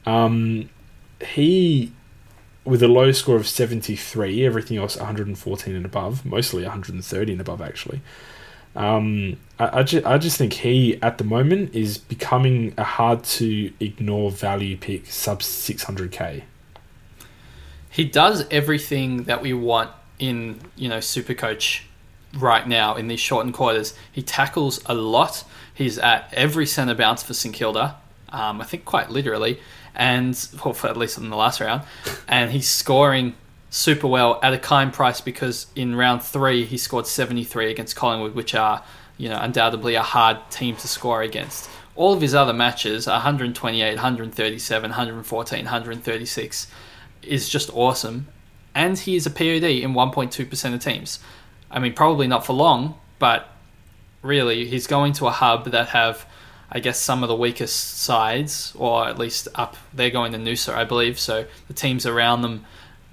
Um, 0.06 0.68
he, 1.20 1.92
with 2.64 2.82
a 2.82 2.88
low 2.88 3.12
score 3.12 3.36
of 3.36 3.48
73, 3.48 4.44
everything 4.44 4.76
else 4.76 4.96
114 4.96 5.74
and 5.74 5.84
above, 5.84 6.24
mostly 6.24 6.62
130 6.62 7.32
and 7.32 7.40
above 7.40 7.60
actually. 7.60 8.00
Um, 8.76 9.38
I, 9.58 9.80
I, 9.80 9.82
just, 9.82 10.06
I 10.06 10.18
just 10.18 10.36
think 10.36 10.54
he, 10.54 11.00
at 11.00 11.18
the 11.18 11.24
moment, 11.24 11.74
is 11.74 11.98
becoming 11.98 12.74
a 12.76 12.84
hard 12.84 13.24
to 13.24 13.72
ignore 13.80 14.30
value 14.30 14.76
pick 14.76 15.06
sub 15.06 15.40
600k. 15.40 16.42
He 17.88 18.04
does 18.04 18.44
everything 18.50 19.24
that 19.24 19.40
we 19.40 19.52
want 19.52 19.90
in 20.18 20.60
you 20.76 20.88
know 20.88 20.98
Supercoach 20.98 21.82
right 22.34 22.66
now 22.66 22.96
in 22.96 23.08
these 23.08 23.20
shortened 23.20 23.54
quarters. 23.54 23.94
He 24.10 24.22
tackles 24.22 24.80
a 24.86 24.94
lot. 24.94 25.44
He's 25.72 25.98
at 25.98 26.32
every 26.32 26.66
centre 26.66 26.94
bounce 26.94 27.22
for 27.22 27.34
St 27.34 27.54
Kilda. 27.54 27.96
Um, 28.30 28.60
I 28.60 28.64
think 28.64 28.84
quite 28.84 29.10
literally, 29.10 29.60
and 29.94 30.36
well, 30.64 30.74
for 30.74 30.88
at 30.88 30.96
least 30.96 31.18
in 31.18 31.30
the 31.30 31.36
last 31.36 31.60
round, 31.60 31.82
and 32.26 32.50
he's 32.50 32.68
scoring 32.68 33.34
super 33.74 34.06
well 34.06 34.38
at 34.40 34.52
a 34.52 34.58
kind 34.58 34.92
price 34.92 35.20
because 35.20 35.66
in 35.74 35.96
round 35.96 36.22
three 36.22 36.64
he 36.64 36.78
scored 36.78 37.08
73 37.08 37.72
against 37.72 37.96
Collingwood, 37.96 38.34
which 38.34 38.54
are 38.54 38.84
you 39.18 39.28
know 39.28 39.38
undoubtedly 39.40 39.96
a 39.96 40.02
hard 40.02 40.38
team 40.48 40.76
to 40.76 40.86
score 40.86 41.22
against. 41.22 41.68
All 41.96 42.12
of 42.12 42.20
his 42.20 42.34
other 42.34 42.52
matches, 42.52 43.06
128, 43.08 43.94
137, 43.94 44.90
114, 44.90 45.64
136, 45.64 46.66
is 47.22 47.48
just 47.48 47.70
awesome. 47.74 48.28
And 48.76 48.98
he 48.98 49.14
is 49.14 49.26
a 49.26 49.30
POD 49.30 49.64
in 49.64 49.92
1.2% 49.92 50.74
of 50.74 50.80
teams. 50.80 51.20
I 51.70 51.78
mean, 51.78 51.92
probably 51.94 52.26
not 52.26 52.44
for 52.44 52.52
long, 52.52 52.98
but 53.20 53.48
really, 54.22 54.66
he's 54.66 54.88
going 54.88 55.12
to 55.14 55.28
a 55.28 55.30
hub 55.30 55.70
that 55.70 55.88
have, 55.88 56.26
I 56.70 56.80
guess, 56.80 57.00
some 57.00 57.22
of 57.22 57.28
the 57.28 57.36
weakest 57.36 57.98
sides, 57.98 58.72
or 58.76 59.06
at 59.06 59.16
least 59.16 59.46
up. 59.54 59.76
They're 59.92 60.10
going 60.10 60.32
to 60.32 60.38
Noosa, 60.38 60.74
I 60.74 60.82
believe. 60.82 61.20
So 61.20 61.46
the 61.68 61.74
teams 61.74 62.06
around 62.06 62.42
them, 62.42 62.64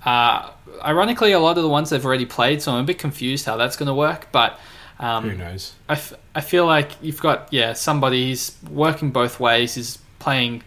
uh, 0.05 0.49
ironically, 0.83 1.31
a 1.31 1.39
lot 1.39 1.57
of 1.57 1.63
the 1.63 1.69
ones 1.69 1.89
they've 1.89 2.05
already 2.05 2.25
played. 2.25 2.61
So 2.61 2.73
I'm 2.73 2.83
a 2.83 2.87
bit 2.87 2.99
confused 2.99 3.45
how 3.45 3.57
that's 3.57 3.75
going 3.75 3.87
to 3.87 3.93
work. 3.93 4.27
But 4.31 4.59
um, 4.99 5.29
Who 5.29 5.37
knows? 5.37 5.73
I, 5.89 5.93
f- 5.93 6.13
I 6.35 6.41
feel 6.41 6.65
like 6.65 6.91
you've 7.01 7.21
got 7.21 7.47
yeah 7.51 7.73
somebody 7.73 8.29
who's 8.29 8.55
working 8.69 9.11
both 9.11 9.39
ways. 9.39 9.75
He's 9.75 9.97
playing 10.19 10.63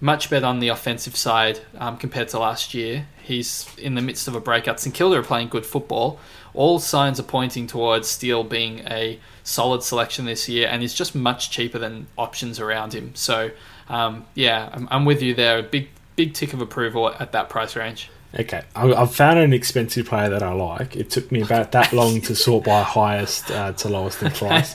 much 0.00 0.28
better 0.28 0.46
on 0.46 0.58
the 0.60 0.68
offensive 0.68 1.16
side 1.16 1.60
um, 1.78 1.96
compared 1.96 2.28
to 2.28 2.38
last 2.38 2.74
year. 2.74 3.06
He's 3.22 3.66
in 3.78 3.94
the 3.94 4.02
midst 4.02 4.28
of 4.28 4.34
a 4.34 4.40
breakout. 4.40 4.80
St 4.80 4.94
Kilda 4.94 5.18
are 5.18 5.22
playing 5.22 5.48
good 5.48 5.64
football. 5.64 6.18
All 6.52 6.78
signs 6.78 7.18
are 7.18 7.24
pointing 7.24 7.66
towards 7.66 8.08
Steele 8.08 8.44
being 8.44 8.80
a 8.80 9.18
solid 9.42 9.82
selection 9.82 10.24
this 10.24 10.48
year, 10.48 10.68
and 10.70 10.82
he's 10.82 10.94
just 10.94 11.14
much 11.14 11.50
cheaper 11.50 11.78
than 11.78 12.06
options 12.16 12.60
around 12.60 12.94
him. 12.94 13.14
So 13.14 13.50
um, 13.88 14.26
yeah, 14.34 14.70
I'm, 14.72 14.88
I'm 14.90 15.04
with 15.04 15.22
you 15.22 15.34
there. 15.34 15.58
A 15.58 15.62
big 15.62 15.88
big 16.16 16.32
tick 16.32 16.52
of 16.52 16.60
approval 16.60 17.12
at 17.18 17.32
that 17.32 17.48
price 17.48 17.74
range. 17.76 18.10
Okay, 18.36 18.62
I, 18.74 18.92
I've 18.92 19.14
found 19.14 19.38
an 19.38 19.52
expensive 19.52 20.06
player 20.06 20.28
that 20.30 20.42
I 20.42 20.52
like. 20.52 20.96
It 20.96 21.10
took 21.10 21.30
me 21.30 21.40
about 21.40 21.72
that 21.72 21.92
long 21.94 22.20
to 22.22 22.34
sort 22.34 22.64
by 22.64 22.82
highest 22.82 23.50
uh, 23.50 23.72
to 23.72 23.88
lowest 23.88 24.22
in 24.22 24.32
price. 24.32 24.74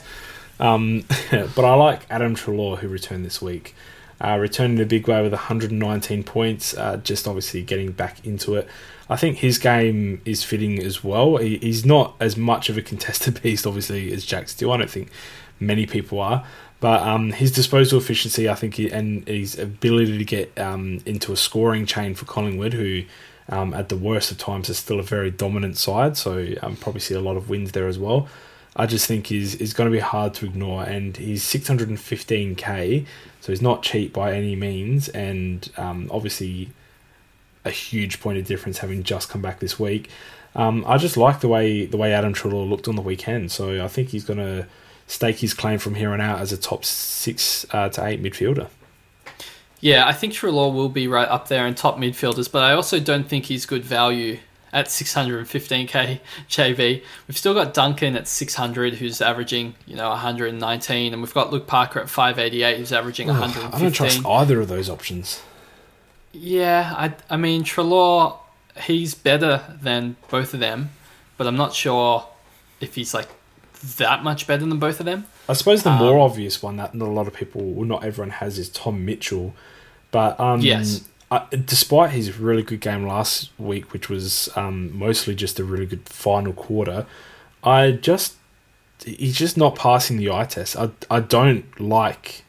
Um, 0.59 1.05
but 1.31 1.65
I 1.65 1.73
like 1.75 2.05
Adam 2.09 2.35
Treloar, 2.35 2.77
who 2.77 2.87
returned 2.87 3.25
this 3.25 3.41
week. 3.41 3.75
Uh, 4.21 4.37
returned 4.37 4.77
in 4.77 4.81
a 4.83 4.85
big 4.85 5.07
way 5.07 5.21
with 5.21 5.31
119 5.31 6.23
points, 6.23 6.73
uh, 6.77 6.97
just 6.97 7.25
obviously 7.25 7.63
getting 7.63 7.93
back 7.93 8.25
into 8.25 8.55
it. 8.55 8.67
I 9.09 9.15
think 9.15 9.37
his 9.37 9.57
game 9.57 10.21
is 10.25 10.43
fitting 10.43 10.83
as 10.83 11.03
well. 11.03 11.37
He, 11.37 11.57
he's 11.57 11.85
not 11.85 12.15
as 12.19 12.35
much 12.35 12.69
of 12.69 12.77
a 12.77 12.81
contested 12.81 13.41
beast, 13.43 13.65
obviously, 13.65 14.11
as 14.11 14.25
Jack 14.25 14.49
Steele. 14.49 14.71
I 14.71 14.77
don't 14.77 14.89
think 14.89 15.09
many 15.59 15.85
people 15.85 16.19
are. 16.19 16.45
But 16.81 17.01
um, 17.01 17.31
his 17.31 17.51
disposal 17.51 17.99
efficiency, 17.99 18.47
I 18.47 18.55
think, 18.55 18.79
and 18.79 19.27
his 19.27 19.57
ability 19.59 20.17
to 20.17 20.25
get 20.25 20.57
um, 20.57 21.01
into 21.05 21.33
a 21.33 21.37
scoring 21.37 21.85
chain 21.85 22.15
for 22.15 22.25
Collingwood, 22.25 22.73
who 22.73 23.03
um, 23.49 23.73
at 23.73 23.89
the 23.89 23.97
worst 23.97 24.31
of 24.31 24.37
times 24.37 24.69
is 24.69 24.77
still 24.77 24.99
a 24.99 25.03
very 25.03 25.31
dominant 25.31 25.77
side. 25.77 26.17
So 26.17 26.47
um, 26.61 26.75
probably 26.75 27.01
see 27.01 27.15
a 27.15 27.19
lot 27.19 27.37
of 27.37 27.49
wins 27.49 27.71
there 27.71 27.87
as 27.87 27.99
well. 27.99 28.27
I 28.75 28.85
just 28.85 29.07
think 29.07 29.31
is 29.31 29.55
is 29.55 29.73
going 29.73 29.89
to 29.89 29.91
be 29.91 29.99
hard 29.99 30.33
to 30.35 30.45
ignore, 30.45 30.83
and 30.83 31.17
he's 31.17 31.43
615k, 31.43 33.05
so 33.41 33.51
he's 33.51 33.61
not 33.61 33.83
cheap 33.83 34.13
by 34.13 34.33
any 34.33 34.55
means, 34.55 35.09
and 35.09 35.69
um, 35.75 36.09
obviously 36.11 36.69
a 37.65 37.71
huge 37.71 38.21
point 38.21 38.37
of 38.37 38.45
difference 38.45 38.77
having 38.77 39.03
just 39.03 39.27
come 39.29 39.41
back 39.41 39.59
this 39.59 39.79
week. 39.79 40.09
Um, 40.55 40.83
I 40.87 40.97
just 40.97 41.17
like 41.17 41.41
the 41.41 41.47
way 41.47 41.85
the 41.85 41.97
way 41.97 42.13
Adam 42.13 42.33
Treloar 42.33 42.69
looked 42.69 42.87
on 42.87 42.95
the 42.95 43.01
weekend, 43.01 43.51
so 43.51 43.83
I 43.83 43.87
think 43.87 44.09
he's 44.09 44.23
going 44.23 44.39
to 44.39 44.67
stake 45.07 45.39
his 45.39 45.53
claim 45.53 45.79
from 45.79 45.95
here 45.95 46.11
on 46.11 46.21
out 46.21 46.39
as 46.39 46.53
a 46.53 46.57
top 46.57 46.85
six 46.85 47.65
uh, 47.71 47.89
to 47.89 48.05
eight 48.05 48.21
midfielder. 48.21 48.69
Yeah, 49.81 50.07
I 50.07 50.13
think 50.13 50.33
Treloar 50.33 50.73
will 50.73 50.89
be 50.89 51.07
right 51.07 51.27
up 51.27 51.47
there 51.47 51.65
in 51.65 51.75
top 51.75 51.97
midfielders, 51.97 52.51
but 52.51 52.63
I 52.63 52.73
also 52.73 52.99
don't 52.99 53.27
think 53.27 53.45
he's 53.45 53.65
good 53.65 53.83
value 53.83 54.39
at 54.73 54.87
615k 54.87 56.19
JB. 56.49 57.03
We've 57.27 57.37
still 57.37 57.53
got 57.53 57.73
Duncan 57.73 58.15
at 58.15 58.27
600, 58.27 58.95
who's 58.95 59.21
averaging 59.21 59.75
you 59.87 59.95
know 59.95 60.09
119, 60.09 61.13
and 61.13 61.21
we've 61.21 61.33
got 61.33 61.51
Luke 61.51 61.67
Parker 61.67 61.99
at 61.99 62.09
588, 62.09 62.77
who's 62.77 62.91
averaging 62.91 63.27
115. 63.27 63.73
I 63.73 63.83
don't 63.83 63.91
trust 63.91 64.25
either 64.25 64.61
of 64.61 64.67
those 64.67 64.89
options. 64.89 65.41
Yeah, 66.31 66.93
I 66.95 67.15
I 67.29 67.37
mean 67.37 67.63
Treloar, 67.63 68.37
he's 68.83 69.15
better 69.15 69.63
than 69.81 70.17
both 70.29 70.53
of 70.53 70.59
them, 70.59 70.91
but 71.37 71.47
I'm 71.47 71.57
not 71.57 71.73
sure 71.73 72.27
if 72.81 72.95
he's 72.95 73.13
like 73.13 73.29
that 73.97 74.23
much 74.23 74.45
better 74.45 74.65
than 74.65 74.77
both 74.77 74.99
of 74.99 75.05
them. 75.05 75.25
I 75.49 75.53
suppose 75.53 75.81
the 75.81 75.89
um, 75.89 75.97
more 75.97 76.19
obvious 76.19 76.61
one 76.61 76.77
that 76.77 76.93
not 76.93 77.07
a 77.07 77.11
lot 77.11 77.27
of 77.27 77.33
people, 77.33 77.61
well, 77.61 77.85
not 77.85 78.05
everyone 78.05 78.29
has, 78.29 78.59
is 78.59 78.69
Tom 78.69 79.03
Mitchell. 79.03 79.55
But 80.11 80.39
um, 80.39 80.61
yes, 80.61 81.03
I, 81.31 81.45
despite 81.65 82.11
his 82.11 82.37
really 82.37 82.61
good 82.61 82.81
game 82.81 83.05
last 83.05 83.49
week, 83.57 83.91
which 83.91 84.09
was 84.09 84.49
um, 84.55 84.97
mostly 84.97 85.33
just 85.33 85.59
a 85.59 85.63
really 85.63 85.87
good 85.87 86.07
final 86.07 86.53
quarter, 86.53 87.07
I 87.63 87.91
just 87.91 88.35
he's 89.03 89.35
just 89.35 89.57
not 89.57 89.75
passing 89.75 90.17
the 90.17 90.29
eye 90.29 90.45
test. 90.45 90.77
I 90.77 90.91
I 91.09 91.19
don't 91.19 91.79
like 91.79 92.43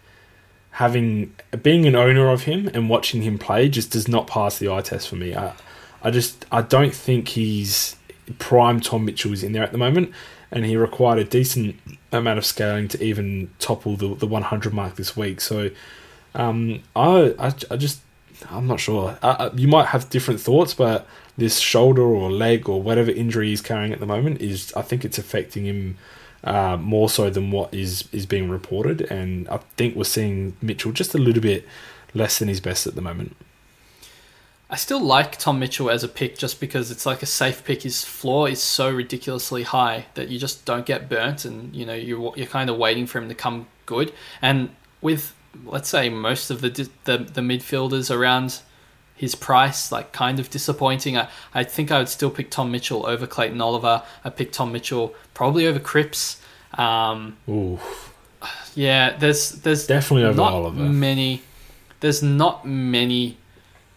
having 0.72 1.34
being 1.62 1.86
an 1.86 1.96
owner 1.96 2.30
of 2.30 2.42
him 2.42 2.70
and 2.72 2.88
watching 2.88 3.22
him 3.22 3.38
play 3.38 3.68
just 3.68 3.90
does 3.90 4.08
not 4.08 4.26
pass 4.26 4.58
the 4.58 4.70
eye 4.70 4.82
test 4.82 5.08
for 5.08 5.16
me. 5.16 5.34
I 5.34 5.54
I 6.02 6.10
just 6.10 6.44
I 6.52 6.62
don't 6.62 6.94
think 6.94 7.28
he's 7.28 7.96
prime 8.38 8.80
Tom 8.80 9.06
Mitchell 9.06 9.32
is 9.32 9.42
in 9.42 9.52
there 9.52 9.62
at 9.62 9.72
the 9.72 9.78
moment, 9.78 10.12
and 10.50 10.66
he 10.66 10.76
required 10.76 11.18
a 11.18 11.24
decent 11.24 11.76
amount 12.12 12.38
of 12.38 12.44
scaling 12.44 12.88
to 12.88 13.02
even 13.02 13.50
topple 13.58 13.96
the 13.96 14.14
the 14.14 14.26
100 14.26 14.72
mark 14.72 14.96
this 14.96 15.16
week. 15.16 15.40
So 15.40 15.70
um, 16.34 16.82
I, 16.94 17.34
I 17.38 17.52
I 17.70 17.76
just 17.76 18.00
I'm 18.50 18.66
not 18.66 18.80
sure. 18.80 19.18
Uh, 19.22 19.50
you 19.54 19.68
might 19.68 19.86
have 19.86 20.08
different 20.10 20.40
thoughts, 20.40 20.74
but 20.74 21.06
this 21.36 21.58
shoulder 21.58 22.02
or 22.02 22.30
leg 22.30 22.68
or 22.68 22.82
whatever 22.82 23.10
injury 23.10 23.48
he's 23.48 23.60
carrying 23.60 23.92
at 23.92 24.00
the 24.00 24.06
moment 24.06 24.40
is, 24.40 24.72
I 24.74 24.82
think 24.82 25.04
it's 25.04 25.18
affecting 25.18 25.64
him 25.64 25.98
uh, 26.44 26.76
more 26.76 27.08
so 27.08 27.30
than 27.30 27.50
what 27.50 27.72
is 27.74 28.08
is 28.12 28.26
being 28.26 28.48
reported. 28.48 29.02
And 29.02 29.48
I 29.48 29.58
think 29.76 29.96
we're 29.96 30.04
seeing 30.04 30.56
Mitchell 30.62 30.92
just 30.92 31.14
a 31.14 31.18
little 31.18 31.42
bit 31.42 31.66
less 32.14 32.38
than 32.38 32.48
his 32.48 32.60
best 32.60 32.86
at 32.86 32.94
the 32.94 33.02
moment. 33.02 33.36
I 34.72 34.76
still 34.76 35.00
like 35.00 35.37
Tom 35.37 35.59
Mitchell 35.59 35.90
as 35.90 36.04
a 36.04 36.09
pick 36.09 36.38
just 36.38 36.61
because 36.61 36.92
it's 36.92 37.04
like 37.04 37.24
a 37.24 37.26
safe 37.26 37.64
pick. 37.64 37.83
His 37.83 38.04
floor 38.04 38.48
is 38.48 38.62
so 38.62 38.88
ridiculously 38.88 39.64
high 39.64 40.06
that 40.14 40.28
you 40.28 40.38
just 40.38 40.64
don't 40.64 40.87
get 40.87 41.09
burnt, 41.09 41.44
and 41.44 41.74
you 41.74 41.85
know 41.85 41.94
you're 41.94 42.33
you're 42.37 42.46
kind 42.46 42.70
of 42.70 42.76
waiting 42.76 43.06
for 43.06 43.18
him 43.18 43.28
to 43.28 43.35
come 43.35 43.66
good. 43.87 44.12
And 44.40 44.70
with 45.00 45.35
let's 45.64 45.88
say 45.88 46.09
most 46.09 46.50
of 46.50 46.61
the 46.61 46.68
the, 47.04 47.18
the 47.18 47.40
midfielders 47.40 48.14
around 48.14 48.61
his 49.16 49.35
price, 49.35 49.90
like 49.90 50.12
kind 50.12 50.38
of 50.38 50.48
disappointing. 50.50 51.18
I, 51.18 51.28
I 51.52 51.64
think 51.64 51.90
I 51.90 51.98
would 51.98 52.09
still 52.09 52.30
pick 52.30 52.50
Tom 52.50 52.70
Mitchell 52.70 53.04
over 53.06 53.26
Clayton 53.26 53.61
Oliver. 53.61 54.02
I 54.24 54.30
pick 54.30 54.52
Tom 54.52 54.72
Mitchell 54.72 55.14
probably 55.35 55.66
over 55.66 55.80
Cripps. 55.80 56.40
Um, 56.74 57.37
Ooh. 57.48 57.78
Yeah, 58.76 59.16
there's 59.16 59.50
there's 59.50 59.87
definitely 59.87 60.24
over 60.24 60.37
not 60.37 60.52
Oliver. 60.52 60.85
Many, 60.85 61.42
there's 61.98 62.22
not 62.22 62.64
many 62.64 63.37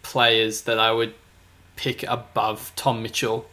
players 0.04 0.62
that 0.62 0.78
I 0.78 0.92
would 0.92 1.14
pick 1.76 2.04
above 2.04 2.72
Tom 2.76 3.02
Mitchell. 3.02 3.46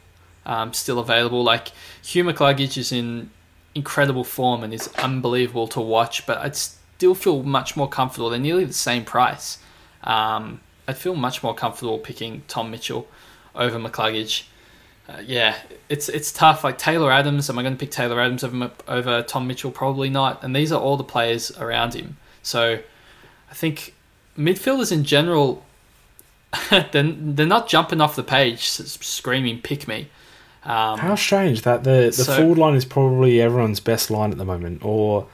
Um, 0.45 0.73
still 0.73 0.99
available. 0.99 1.43
Like 1.43 1.69
Hugh 2.03 2.23
McCluggage 2.23 2.77
is 2.77 2.91
in 2.91 3.31
incredible 3.73 4.23
form 4.23 4.63
and 4.63 4.73
is 4.73 4.89
unbelievable 4.97 5.67
to 5.69 5.81
watch, 5.81 6.25
but 6.25 6.37
I'd 6.39 6.55
still 6.55 7.15
feel 7.15 7.43
much 7.43 7.75
more 7.75 7.87
comfortable. 7.87 8.29
They're 8.29 8.39
nearly 8.39 8.65
the 8.65 8.73
same 8.73 9.05
price. 9.05 9.59
Um, 10.03 10.61
I'd 10.87 10.97
feel 10.97 11.15
much 11.15 11.43
more 11.43 11.53
comfortable 11.53 11.99
picking 11.99 12.43
Tom 12.47 12.71
Mitchell 12.71 13.07
over 13.55 13.79
McCluggage. 13.79 14.43
Uh, 15.07 15.21
yeah, 15.25 15.57
it's 15.89 16.09
it's 16.09 16.31
tough. 16.31 16.63
Like 16.63 16.77
Taylor 16.77 17.11
Adams, 17.11 17.49
am 17.49 17.57
I 17.59 17.63
going 17.63 17.73
to 17.73 17.79
pick 17.79 17.91
Taylor 17.91 18.19
Adams 18.19 18.43
over 18.43 18.71
over 18.87 19.23
Tom 19.23 19.47
Mitchell? 19.47 19.71
Probably 19.71 20.09
not. 20.09 20.43
And 20.43 20.55
these 20.55 20.71
are 20.71 20.79
all 20.79 20.97
the 20.97 21.03
players 21.03 21.51
around 21.57 21.93
him. 21.93 22.17
So 22.43 22.79
I 23.49 23.53
think 23.53 23.93
midfielders 24.37 24.91
in 24.91 25.03
general, 25.03 25.65
they're, 26.69 27.03
they're 27.03 27.45
not 27.45 27.67
jumping 27.67 28.01
off 28.01 28.15
the 28.15 28.23
page 28.23 28.69
screaming 28.69 29.61
"pick 29.61 29.87
me." 29.87 30.09
Um, 30.63 30.99
How 30.99 31.15
strange 31.15 31.63
that 31.63 31.83
the 31.83 32.05
the 32.05 32.11
so, 32.11 32.35
forward 32.37 32.57
line 32.57 32.75
is 32.75 32.85
probably 32.85 33.41
everyone's 33.41 33.79
best 33.79 34.11
line 34.11 34.31
at 34.31 34.37
the 34.37 34.45
moment, 34.45 34.83
or 34.83 35.27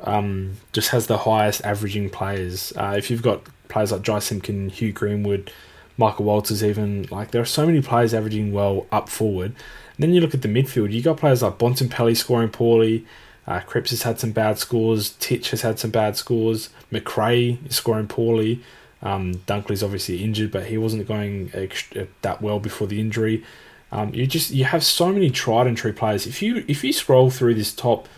um, 0.00 0.54
just 0.72 0.90
has 0.90 1.06
the 1.06 1.18
highest 1.18 1.64
averaging 1.64 2.10
players. 2.10 2.72
Uh, 2.76 2.94
if 2.96 3.10
you've 3.10 3.22
got 3.22 3.42
players 3.68 3.92
like 3.92 4.02
Jy 4.02 4.18
Simpkin, 4.18 4.70
Hugh 4.70 4.92
Greenwood, 4.92 5.52
Michael 5.96 6.24
Walters, 6.24 6.64
even 6.64 7.04
like 7.10 7.30
there 7.30 7.42
are 7.42 7.46
so 7.46 7.66
many 7.66 7.80
players 7.80 8.12
averaging 8.12 8.52
well 8.52 8.86
up 8.90 9.08
forward. 9.08 9.54
And 9.96 9.98
then 9.98 10.14
you 10.14 10.20
look 10.20 10.34
at 10.34 10.42
the 10.42 10.48
midfield. 10.48 10.92
You 10.92 11.02
got 11.02 11.18
players 11.18 11.42
like 11.42 11.58
Bontempelli 11.58 12.16
scoring 12.16 12.48
poorly. 12.48 13.06
Uh, 13.46 13.60
Cripps 13.60 13.90
has 13.90 14.02
had 14.02 14.18
some 14.18 14.32
bad 14.32 14.58
scores. 14.58 15.10
Titch 15.20 15.50
has 15.50 15.62
had 15.62 15.78
some 15.78 15.90
bad 15.90 16.16
scores. 16.16 16.70
McRae 16.90 17.64
is 17.66 17.76
scoring 17.76 18.08
poorly. 18.08 18.62
Um, 19.02 19.34
Dunkley's 19.46 19.82
obviously 19.82 20.22
injured, 20.22 20.50
but 20.50 20.66
he 20.66 20.78
wasn't 20.78 21.08
going 21.08 21.50
extra, 21.54 22.06
that 22.22 22.40
well 22.40 22.60
before 22.60 22.86
the 22.86 23.00
injury. 23.00 23.44
Um, 23.90 24.14
you 24.14 24.26
just 24.26 24.50
you 24.50 24.64
have 24.64 24.84
so 24.84 25.12
many 25.12 25.28
tried 25.28 25.66
and 25.66 25.76
true 25.76 25.92
players. 25.92 26.26
If 26.26 26.40
you 26.40 26.64
if 26.68 26.82
you 26.82 26.92
scroll 26.92 27.30
through 27.30 27.54
this 27.54 27.74
top 27.74 28.08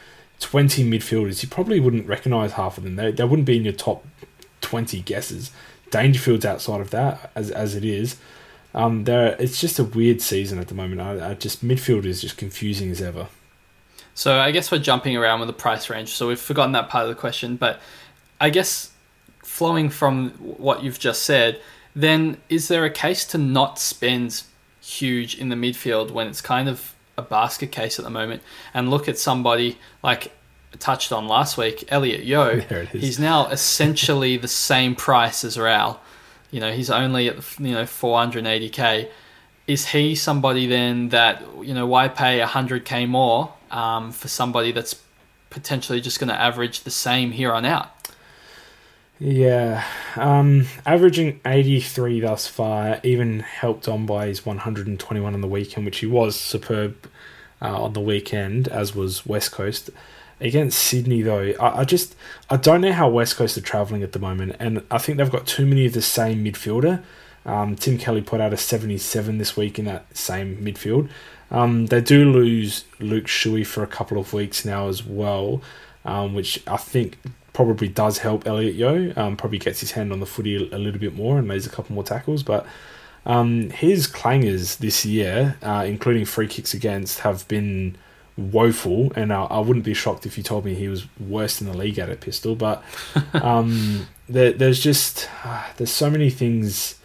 20 0.41 0.89
midfielders, 0.89 1.43
you 1.43 1.49
probably 1.49 1.81
wouldn't 1.81 2.07
recognise 2.07 2.53
half 2.53 2.79
of 2.79 2.85
them. 2.85 2.97
They, 2.97 3.13
they 3.13 3.25
wouldn't 3.25 3.47
be 3.47 3.57
in 3.57 3.65
your 3.65 3.73
top 3.73 4.07
20 4.61 5.01
guesses. 5.01 5.51
Dangerfield's 5.91 6.45
outside 6.45 6.81
of 6.81 6.91
that, 6.91 7.31
as, 7.35 7.51
as 7.51 7.75
it 7.75 7.85
is. 7.85 8.17
Um, 8.75 9.05
there, 9.05 9.37
it's 9.39 9.61
just 9.61 9.79
a 9.79 9.85
weird 9.85 10.21
season 10.21 10.59
at 10.59 10.69
the 10.69 10.75
moment. 10.75 11.01
I, 11.01 11.31
I 11.31 11.35
just 11.35 11.65
midfield 11.65 12.05
is 12.05 12.21
just 12.21 12.37
confusing 12.37 12.91
as 12.91 13.01
ever. 13.01 13.29
So 14.15 14.39
I 14.39 14.51
guess 14.51 14.71
we're 14.71 14.79
jumping 14.79 15.17
around 15.17 15.41
with 15.41 15.47
the 15.47 15.55
price 15.55 15.89
range. 15.89 16.11
So 16.11 16.29
we've 16.29 16.41
forgotten 16.41 16.73
that 16.73 16.89
part 16.89 17.05
of 17.05 17.09
the 17.09 17.15
question, 17.15 17.57
but 17.57 17.81
I 18.41 18.51
guess 18.51 18.91
flowing 19.55 19.89
from 19.89 20.31
what 20.41 20.83
you've 20.83 20.99
just 20.99 21.23
said, 21.23 21.61
then 21.95 22.37
is 22.49 22.67
there 22.67 22.85
a 22.85 22.91
case 22.91 23.25
to 23.25 23.39
not 23.39 23.79
spend 23.79 24.43
huge 24.81 25.39
in 25.39 25.49
the 25.49 25.55
midfield 25.55 26.11
when 26.11 26.27
it's 26.27 26.41
kind 26.41 26.69
of 26.69 26.93
a 27.17 27.23
basket 27.23 27.71
case 27.71 27.97
at 28.01 28.05
the 28.05 28.11
moment 28.11 28.43
and 28.75 28.91
look 28.91 29.09
at 29.09 29.17
somebody 29.17 29.79
like 30.03 30.33
touched 30.81 31.13
on 31.13 31.29
last 31.29 31.57
week, 31.57 31.85
Elliot 31.87 32.25
Yeo. 32.25 32.59
He's 32.93 33.21
now 33.21 33.47
essentially 33.47 34.37
the 34.37 34.49
same 34.49 34.97
price 34.97 35.45
as 35.45 35.57
Rowell. 35.57 36.01
You 36.51 36.59
know, 36.59 36.73
he's 36.73 36.91
only 36.91 37.29
at 37.29 37.37
you 37.61 37.75
know 37.75 37.85
480k. 37.85 39.09
Is 39.69 39.87
he 39.87 40.17
somebody 40.17 40.67
then 40.67 41.11
that 41.11 41.43
you 41.63 41.75
know 41.75 41.87
why 41.87 42.09
pay 42.09 42.41
100k 42.41 43.09
more 43.09 43.53
um, 43.71 44.11
for 44.11 44.27
somebody 44.27 44.73
that's 44.73 45.01
potentially 45.51 46.01
just 46.01 46.19
going 46.19 46.29
to 46.29 46.41
average 46.41 46.81
the 46.81 46.91
same 46.91 47.31
here 47.31 47.53
on 47.53 47.65
out? 47.65 47.91
Yeah, 49.21 49.85
um, 50.17 50.67
averaging 50.85 51.41
83 51.47 52.21
thus 52.21 52.49
far, 52.49 53.01
even 53.05 53.41
helped 53.41 53.87
on 53.87 54.07
by 54.07 54.27
his 54.27 54.45
121 54.45 55.35
on 55.35 55.41
the 55.41 55.47
weekend, 55.47 55.87
which 55.87 55.99
he 55.99 56.07
was 56.07 56.35
superb 56.35 57.09
uh, 57.63 57.85
on 57.85 57.93
the 57.93 58.01
weekend, 58.01 58.67
as 58.69 58.95
was 58.95 59.25
West 59.25 59.53
Coast. 59.53 59.91
Against 60.41 60.81
Sydney, 60.81 61.23
though, 61.23 61.55
I, 61.61 61.81
I 61.81 61.85
just 61.85 62.17
I 62.51 62.57
don't 62.57 62.81
know 62.81 62.93
how 62.93 63.09
West 63.09 63.37
Coast 63.37 63.57
are 63.57 63.61
travelling 63.61 64.03
at 64.03 64.13
the 64.13 64.19
moment, 64.19 64.57
and 64.59 64.83
I 64.91 64.99
think 64.99 65.19
they've 65.19 65.31
got 65.31 65.47
too 65.47 65.65
many 65.65 65.87
of 65.87 65.93
the 65.93 66.03
same 66.03 66.45
midfielder. 66.45 67.03
Um, 67.47 67.77
Tim 67.77 67.99
Kelly 67.99 68.21
put 68.21 68.41
out 68.41 68.53
a 68.53 68.57
77 68.57 69.39
this 69.39 69.57
week 69.57 69.79
in 69.79 69.85
that 69.85 70.17
same 70.17 70.57
midfield. 70.57 71.09
Um, 71.51 71.87
they 71.87 72.01
do 72.01 72.31
lose 72.31 72.85
Luke 72.99 73.27
Shuey 73.27 73.65
for 73.65 73.85
a 73.85 73.87
couple 73.87 74.19
of 74.19 74.33
weeks 74.33 74.65
now 74.65 74.89
as 74.89 75.05
well, 75.05 75.63
um, 76.05 76.35
which 76.35 76.67
I 76.67 76.79
think 76.79 77.19
probably 77.55 77.89
does 77.89 78.19
help 78.19 78.47
Elliot 78.47 78.75
Yeo. 78.75 79.15
Um, 79.17 79.39
probably 79.39 79.59
gets 79.59 79.81
his 79.81 79.93
hand 79.93 80.13
on 80.13 80.21
the 80.21 80.27
footy 80.27 80.57
a, 80.71 80.77
little 80.77 81.01
bit 81.01 81.15
more 81.15 81.39
and 81.39 81.49
lays 81.49 81.67
a 81.67 81.71
couple 81.71 81.95
more 81.95 82.05
tackles. 82.05 82.43
But 82.43 82.67
um, 83.25 83.71
his 83.71 84.07
clangers 84.07 84.77
this 84.77 85.07
year, 85.07 85.57
uh, 85.63 85.85
including 85.87 86.27
free 86.27 86.49
kicks 86.49 86.75
against, 86.75 87.21
have 87.21 87.49
been 87.49 87.97
woeful. 88.37 89.13
And 89.17 89.33
I, 89.33 89.45
I, 89.45 89.61
wouldn't 89.61 89.85
be 89.85 89.95
shocked 89.95 90.27
if 90.27 90.37
you 90.37 90.45
told 90.45 90.67
me 90.67 90.75
he 90.75 90.89
was 90.89 91.07
worse 91.19 91.63
in 91.63 91.69
the 91.69 91.77
league 91.77 91.99
at 91.99 92.11
a 92.11 92.17
pistol. 92.17 92.57
But 92.57 92.83
um, 93.33 94.09
there, 94.29 94.53
there's 94.53 94.81
just 94.81 95.31
uh, 95.45 95.65
there's 95.77 95.93
so 95.93 96.11
many 96.11 96.29
things 96.29 96.99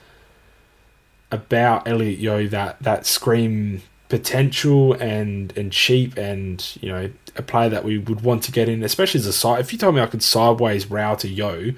about 1.32 1.88
Elliot 1.88 2.18
Yeo 2.18 2.48
that 2.48 2.82
that 2.82 3.06
scream 3.06 3.84
potential 4.10 4.94
and 4.94 5.56
and 5.56 5.72
cheap 5.72 6.18
and 6.18 6.78
you 6.82 6.90
know 6.90 7.10
a 7.36 7.42
player 7.42 7.70
that 7.70 7.84
we 7.84 7.98
would 7.98 8.22
want 8.22 8.44
to 8.44 8.52
get 8.52 8.68
in, 8.68 8.84
especially 8.84 9.20
as 9.20 9.28
a 9.28 9.34
side. 9.34 9.62
If 9.62 9.72
you 9.72 9.80
told 9.80 9.96
me 9.96 10.02
I 10.02 10.08
could 10.08 10.24
sideways 10.24 10.90
Rowell 10.90 11.16
to 11.18 11.28
Yeo 11.28 11.74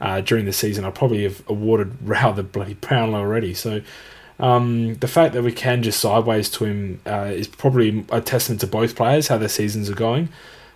uh, 0.00 0.20
during 0.22 0.44
the 0.46 0.52
season, 0.52 0.84
I 0.84 0.90
probably 0.90 1.22
have 1.22 1.42
awarded 1.48 1.96
Rowell 2.02 2.32
the 2.32 2.42
bloody 2.42 2.74
Brownlow 2.74 3.20
already. 3.20 3.54
So 3.54 3.82
Um, 4.40 4.94
the 4.94 5.06
fact 5.06 5.32
that 5.34 5.44
we 5.44 5.52
can 5.52 5.82
just 5.82 6.00
sideways 6.00 6.50
to 6.50 6.64
him 6.64 7.00
uh, 7.06 7.30
is 7.32 7.46
probably 7.46 8.04
a 8.10 8.20
testament 8.20 8.60
to 8.62 8.66
both 8.66 8.96
players 8.96 9.28
how 9.28 9.38
their 9.38 9.48
seasons 9.48 9.88
are 9.88 9.94
going. 9.94 10.28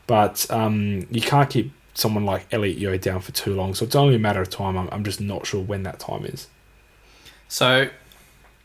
But 0.07 0.47
um, 0.51 1.07
you 1.11 1.21
can't 1.21 1.51
keep 1.51 1.73
someone 1.95 2.25
like 2.25 2.47
Elliot 2.53 2.79
Yeo 2.79 2.97
down 2.97 3.21
for 3.21 3.33
too 3.33 3.55
long, 3.55 3.75
so 3.75 3.85
it's 3.85 3.97
only 3.97 4.15
a 4.15 4.19
matter 4.19 4.41
of 4.41 4.49
time. 4.49 4.79
I'm, 4.79 4.89
I'm 4.93 5.05
just 5.05 5.21
not 5.21 5.47
sure 5.47 5.61
when 5.61 5.83
that 5.83 5.99
time 5.99 6.25
is. 6.25 6.47
So, 7.49 7.89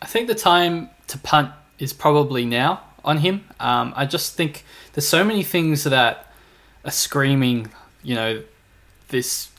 I 0.02 0.06
think 0.06 0.28
the 0.28 0.36
time 0.36 0.90
to 1.08 1.18
punt 1.18 1.52
is 1.84 1.94
probably 1.94 2.46
now 2.46 2.82
on 3.04 3.18
him. 3.18 3.44
Um, 3.60 3.94
I 3.96 4.06
just 4.06 4.36
think 4.36 4.64
there's 4.94 5.08
so 5.08 5.24
many 5.24 5.44
things 5.44 5.84
that 5.84 6.34
are 6.86 6.92
screaming, 6.92 7.70
you 8.02 8.16
know, 8.16 8.44
this 9.10 9.50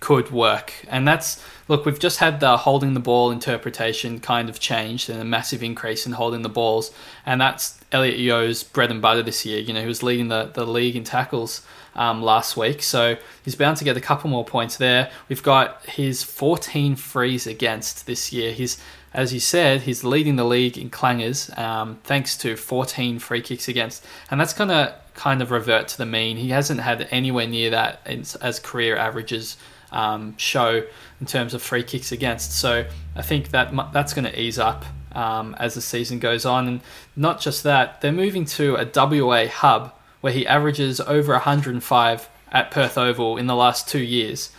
could 0.00 0.30
work. 0.30 0.72
And 0.88 1.06
that's 1.06 1.42
look, 1.68 1.84
we've 1.84 1.98
just 1.98 2.18
had 2.18 2.40
the 2.40 2.56
holding 2.56 2.94
the 2.94 3.00
ball 3.00 3.30
interpretation 3.30 4.20
kind 4.20 4.48
of 4.48 4.60
changed 4.60 5.08
and 5.08 5.20
a 5.20 5.24
massive 5.24 5.62
increase 5.62 6.06
in 6.06 6.12
holding 6.12 6.42
the 6.42 6.48
balls. 6.48 6.92
And 7.24 7.40
that's 7.40 7.80
Elliot 7.92 8.18
Yeo's 8.18 8.62
bread 8.62 8.90
and 8.90 9.00
butter 9.00 9.22
this 9.22 9.44
year. 9.46 9.58
You 9.58 9.72
know, 9.72 9.80
he 9.80 9.86
was 9.86 10.02
leading 10.02 10.28
the, 10.28 10.50
the 10.52 10.66
league 10.66 10.96
in 10.96 11.04
tackles 11.04 11.66
um, 11.94 12.22
last 12.22 12.56
week. 12.56 12.82
So 12.82 13.16
he's 13.44 13.54
bound 13.54 13.76
to 13.78 13.84
get 13.84 13.96
a 13.96 14.00
couple 14.00 14.28
more 14.30 14.44
points 14.44 14.76
there. 14.76 15.10
We've 15.28 15.42
got 15.42 15.84
his 15.86 16.22
14 16.22 16.96
frees 16.96 17.46
against 17.46 18.06
this 18.06 18.32
year. 18.32 18.52
He's 18.52 18.78
as 19.14 19.34
you 19.34 19.40
said, 19.40 19.82
he's 19.82 20.04
leading 20.04 20.36
the 20.36 20.44
league 20.44 20.78
in 20.78 20.90
clangers 20.90 21.56
um, 21.58 21.98
thanks 22.04 22.36
to 22.38 22.56
14 22.56 23.18
free 23.18 23.42
kicks 23.42 23.68
against. 23.68 24.04
And 24.30 24.40
that's 24.40 24.54
going 24.54 24.70
to 24.70 24.94
kind 25.14 25.42
of 25.42 25.50
revert 25.50 25.88
to 25.88 25.98
the 25.98 26.06
mean. 26.06 26.36
He 26.38 26.48
hasn't 26.48 26.80
had 26.80 27.06
anywhere 27.10 27.46
near 27.46 27.70
that 27.70 28.00
as 28.06 28.58
career 28.58 28.96
averages 28.96 29.56
um, 29.90 30.36
show 30.38 30.84
in 31.20 31.26
terms 31.26 31.54
of 31.54 31.62
free 31.62 31.82
kicks 31.82 32.10
against. 32.12 32.52
So 32.52 32.86
I 33.14 33.22
think 33.22 33.50
that 33.50 33.72
that's 33.92 34.14
going 34.14 34.24
to 34.24 34.40
ease 34.40 34.58
up 34.58 34.84
um, 35.14 35.54
as 35.58 35.74
the 35.74 35.82
season 35.82 36.18
goes 36.18 36.46
on. 36.46 36.66
And 36.66 36.80
not 37.14 37.40
just 37.40 37.62
that, 37.64 38.00
they're 38.00 38.12
moving 38.12 38.44
to 38.46 38.76
a 38.76 38.90
WA 38.94 39.46
hub 39.46 39.92
where 40.22 40.32
he 40.32 40.46
averages 40.46 41.00
over 41.00 41.32
105 41.32 42.28
at 42.50 42.70
Perth 42.70 42.96
Oval 42.96 43.36
in 43.36 43.46
the 43.46 43.56
last 43.56 43.88
two 43.88 44.02
years. 44.02 44.50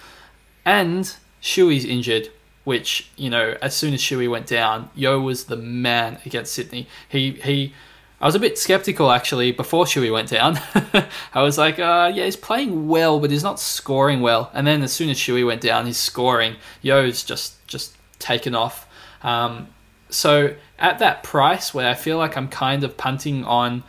And 0.65 1.13
Shuey's 1.41 1.85
injured, 1.85 2.29
which, 2.63 3.09
you 3.17 3.29
know, 3.29 3.57
as 3.61 3.75
soon 3.75 3.93
as 3.93 4.01
Shuey 4.01 4.29
went 4.29 4.47
down, 4.47 4.89
Yeo 4.95 5.19
was 5.19 5.45
the 5.45 5.57
man 5.57 6.19
against 6.25 6.53
Sydney. 6.53 6.87
He, 7.09 7.31
he, 7.31 7.73
I 8.21 8.25
was 8.25 8.35
a 8.35 8.39
bit 8.39 8.57
skeptical 8.57 9.11
actually 9.11 9.51
before 9.51 9.85
Shuey 9.85 10.11
went 10.11 10.29
down. 10.29 10.59
I 11.33 11.41
was 11.41 11.57
like, 11.57 11.77
uh, 11.77 12.11
yeah, 12.13 12.25
he's 12.25 12.37
playing 12.37 12.87
well, 12.87 13.19
but 13.19 13.31
he's 13.31 13.43
not 13.43 13.59
scoring 13.59 14.21
well. 14.21 14.49
And 14.53 14.65
then 14.65 14.81
as 14.81 14.93
soon 14.93 15.09
as 15.09 15.17
Shuey 15.17 15.45
went 15.45 15.61
down, 15.61 15.85
he's 15.85 15.97
scoring. 15.97 16.55
Yeo's 16.81 17.23
just 17.23 17.65
just 17.67 17.97
taken 18.19 18.55
off. 18.55 18.87
Um, 19.23 19.67
so 20.09 20.55
at 20.79 20.99
that 20.99 21.23
price, 21.23 21.73
where 21.73 21.89
I 21.89 21.95
feel 21.95 22.17
like 22.17 22.37
I'm 22.37 22.47
kind 22.47 22.85
of 22.85 22.95
punting 22.95 23.43
on 23.43 23.83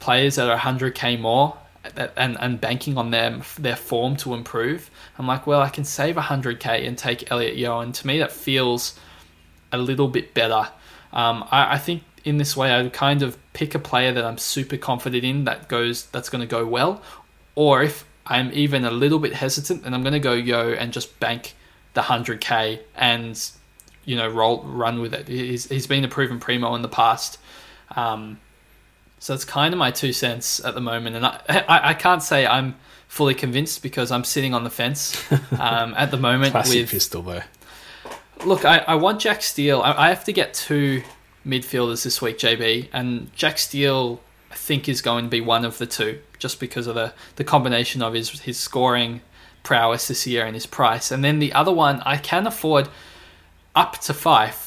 players 0.00 0.36
that 0.36 0.48
are 0.48 0.58
100k 0.58 1.20
more 1.20 1.58
and, 2.16 2.36
and 2.40 2.60
banking 2.60 2.96
on 2.96 3.10
them 3.10 3.42
their 3.58 3.76
form 3.76 4.16
to 4.16 4.34
improve, 4.34 4.90
I'm 5.18 5.26
like, 5.26 5.46
well, 5.46 5.60
I 5.60 5.68
can 5.68 5.84
save 5.84 6.16
100k 6.16 6.86
and 6.86 6.96
take 6.96 7.30
Elliot 7.30 7.56
Yeo, 7.56 7.80
and 7.80 7.94
to 7.94 8.06
me 8.06 8.18
that 8.18 8.32
feels 8.32 8.98
a 9.72 9.78
little 9.78 10.08
bit 10.08 10.34
better. 10.34 10.68
Um, 11.12 11.44
I, 11.50 11.74
I 11.74 11.78
think 11.78 12.02
in 12.24 12.38
this 12.38 12.56
way, 12.56 12.74
I 12.74 12.88
kind 12.88 13.22
of 13.22 13.36
pick 13.52 13.74
a 13.74 13.78
player 13.78 14.12
that 14.12 14.24
I'm 14.24 14.38
super 14.38 14.76
confident 14.76 15.24
in 15.24 15.44
that 15.44 15.68
goes 15.68 16.06
that's 16.06 16.28
going 16.28 16.40
to 16.40 16.46
go 16.46 16.66
well, 16.66 17.02
or 17.54 17.82
if 17.82 18.04
I'm 18.26 18.50
even 18.52 18.84
a 18.84 18.90
little 18.90 19.18
bit 19.18 19.34
hesitant, 19.34 19.84
then 19.84 19.92
I'm 19.94 20.02
going 20.02 20.14
to 20.14 20.20
go 20.20 20.32
Yeo 20.32 20.72
and 20.72 20.92
just 20.92 21.20
bank 21.20 21.54
the 21.92 22.02
hundred 22.02 22.40
k 22.40 22.80
and 22.96 23.50
you 24.04 24.16
know 24.16 24.28
roll 24.28 24.62
run 24.64 25.00
with 25.00 25.14
it. 25.14 25.28
He's 25.28 25.68
he's 25.68 25.86
been 25.86 26.04
a 26.04 26.08
proven 26.08 26.40
primo 26.40 26.74
in 26.74 26.82
the 26.82 26.88
past. 26.88 27.38
Um, 27.94 28.40
so 29.24 29.32
it's 29.32 29.46
kind 29.46 29.72
of 29.72 29.78
my 29.78 29.90
two 29.90 30.12
cents 30.12 30.62
at 30.62 30.74
the 30.74 30.82
moment, 30.82 31.16
and 31.16 31.24
I, 31.24 31.40
I, 31.48 31.80
I 31.88 31.94
can't 31.94 32.22
say 32.22 32.44
I'm 32.44 32.76
fully 33.08 33.34
convinced 33.34 33.82
because 33.82 34.10
I'm 34.10 34.22
sitting 34.22 34.52
on 34.52 34.64
the 34.64 34.70
fence 34.70 35.16
um, 35.58 35.94
at 35.96 36.10
the 36.10 36.18
moment. 36.18 36.50
Classic 36.50 36.82
with 36.82 36.90
pistol 36.90 37.22
though. 37.22 37.40
Look, 38.44 38.66
I, 38.66 38.80
I 38.80 38.96
want 38.96 39.22
Jack 39.22 39.40
Steele. 39.40 39.80
I, 39.80 39.92
I 39.92 40.08
have 40.10 40.24
to 40.24 40.32
get 40.34 40.52
two 40.52 41.02
midfielders 41.46 42.04
this 42.04 42.20
week, 42.20 42.36
JB, 42.36 42.90
and 42.92 43.32
Jack 43.34 43.56
Steele, 43.56 44.20
I 44.50 44.56
think, 44.56 44.90
is 44.90 45.00
going 45.00 45.24
to 45.24 45.30
be 45.30 45.40
one 45.40 45.64
of 45.64 45.78
the 45.78 45.86
two, 45.86 46.20
just 46.38 46.60
because 46.60 46.86
of 46.86 46.94
the, 46.94 47.14
the 47.36 47.44
combination 47.44 48.02
of 48.02 48.12
his 48.12 48.40
his 48.40 48.60
scoring 48.60 49.22
prowess 49.62 50.06
this 50.06 50.26
year 50.26 50.44
and 50.44 50.54
his 50.54 50.66
price. 50.66 51.10
And 51.10 51.24
then 51.24 51.38
the 51.38 51.54
other 51.54 51.72
one, 51.72 52.02
I 52.04 52.18
can 52.18 52.46
afford 52.46 52.90
up 53.74 53.96
to 54.02 54.12
five, 54.12 54.63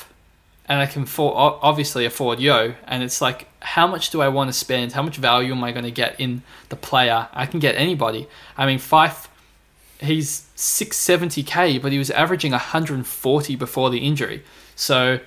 and 0.70 0.80
I 0.80 0.86
can 0.86 1.06
for, 1.06 1.34
obviously 1.36 2.06
afford 2.06 2.40
Yeo. 2.40 2.76
And 2.86 3.02
it's 3.02 3.22
like, 3.22 3.48
how 3.62 3.88
much 3.88 4.10
do 4.10 4.22
I 4.22 4.28
want 4.28 4.50
to 4.50 4.54
spend? 4.54 4.92
How 4.92 5.02
much 5.02 5.18
value 5.18 5.54
am 5.54 5.64
I 5.64 5.72
going 5.72 5.86
to 5.86 5.92
get 5.92 6.20
in 6.20 6.44
the 6.70 6.76
player? 6.76 7.30
I 7.32 7.46
can 7.46 7.60
get 7.60 7.76
anybody. 7.76 8.28
I 8.58 8.66
mean, 8.66 8.80
Fyfe, 8.80 9.30
he's 10.00 10.48
670k, 10.58 11.82
but 11.82 11.92
he 11.92 11.98
was 11.98 12.12
averaging 12.12 12.52
140 12.52 13.56
before 13.56 13.90
the 13.90 14.00
injury. 14.00 14.44
So 14.76 15.20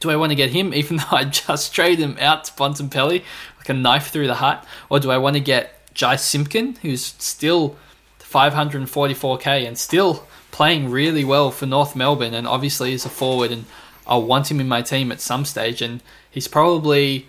do 0.00 0.10
I 0.10 0.16
want 0.16 0.30
to 0.30 0.36
get 0.36 0.50
him 0.50 0.74
even 0.74 0.98
though 0.98 1.16
I 1.16 1.24
just 1.24 1.74
traded 1.74 2.00
him 2.00 2.16
out 2.20 2.44
to 2.44 2.52
Bontempelli 2.52 3.22
like 3.56 3.68
a 3.68 3.74
knife 3.74 4.08
through 4.08 4.26
the 4.26 4.34
heart? 4.34 4.64
Or 4.90 5.00
do 5.00 5.10
I 5.10 5.16
want 5.16 5.34
to 5.34 5.40
get 5.40 5.78
Jy 5.94 6.16
Simpkin, 6.16 6.76
who's 6.82 7.04
still 7.04 7.76
544k 8.20 9.66
and 9.66 9.78
still 9.78 10.26
playing 10.50 10.90
really 10.90 11.24
well 11.24 11.50
for 11.50 11.66
North 11.66 11.96
Melbourne 11.96 12.34
and 12.34 12.46
obviously 12.46 12.92
is 12.92 13.04
a 13.04 13.08
forward 13.08 13.50
and 13.50 13.64
I 14.06 14.16
want 14.16 14.50
him 14.50 14.60
in 14.60 14.68
my 14.68 14.82
team 14.82 15.12
at 15.12 15.20
some 15.20 15.44
stage 15.44 15.82
and 15.82 16.02
he's 16.30 16.48
probably 16.48 17.26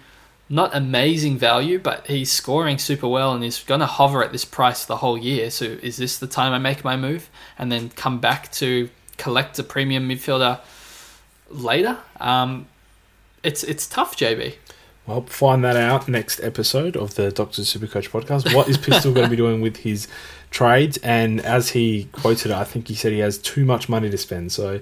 not 0.49 0.75
amazing 0.75 1.37
value, 1.37 1.79
but 1.79 2.05
he's 2.07 2.31
scoring 2.31 2.77
super 2.77 3.07
well 3.07 3.33
and 3.33 3.43
he's 3.43 3.63
going 3.63 3.79
to 3.79 3.85
hover 3.85 4.23
at 4.23 4.31
this 4.31 4.45
price 4.45 4.85
the 4.85 4.97
whole 4.97 5.17
year. 5.17 5.49
So 5.49 5.65
is 5.65 5.97
this 5.97 6.17
the 6.17 6.27
time 6.27 6.53
I 6.53 6.59
make 6.59 6.83
my 6.83 6.95
move 6.95 7.29
and 7.57 7.71
then 7.71 7.89
come 7.89 8.19
back 8.19 8.51
to 8.53 8.89
collect 9.17 9.57
a 9.59 9.63
premium 9.63 10.09
midfielder 10.09 10.59
later. 11.49 11.97
Um, 12.19 12.67
it's 13.43 13.63
it's 13.63 13.87
tough, 13.87 14.15
JB. 14.17 14.55
Well, 15.05 15.21
find 15.23 15.63
that 15.65 15.75
out 15.75 16.07
next 16.07 16.39
episode 16.41 16.95
of 16.95 17.15
the 17.15 17.29
Doctor 17.31 17.63
Supercoach 17.63 18.09
podcast. 18.09 18.55
What 18.55 18.69
is 18.69 18.77
Pistol 18.77 19.11
going 19.13 19.25
to 19.25 19.29
be 19.29 19.35
doing 19.35 19.59
with 19.59 19.77
his 19.77 20.07
trades? 20.49 20.97
And 21.03 21.41
as 21.41 21.69
he 21.69 22.05
quoted 22.13 22.51
I 22.51 22.63
think 22.63 22.87
he 22.87 22.95
said 22.95 23.11
he 23.11 23.19
has 23.19 23.37
too 23.37 23.65
much 23.65 23.89
money 23.89 24.09
to 24.09 24.17
spend. 24.17 24.53
So 24.53 24.79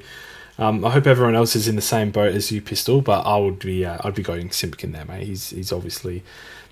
um, 0.57 0.85
I 0.85 0.91
hope 0.91 1.07
everyone 1.07 1.35
else 1.35 1.55
is 1.55 1.67
in 1.67 1.75
the 1.75 1.81
same 1.81 2.11
boat 2.11 2.35
as 2.35 2.51
you, 2.51 2.61
Pistol. 2.61 3.01
But 3.01 3.21
I 3.21 3.37
would 3.37 3.59
be 3.59 3.85
uh, 3.85 3.97
I'd 4.03 4.15
be 4.15 4.23
going 4.23 4.51
Simpkin 4.51 4.91
there, 4.91 5.05
mate. 5.05 5.25
He's 5.27 5.51
he's 5.51 5.71
obviously 5.71 6.23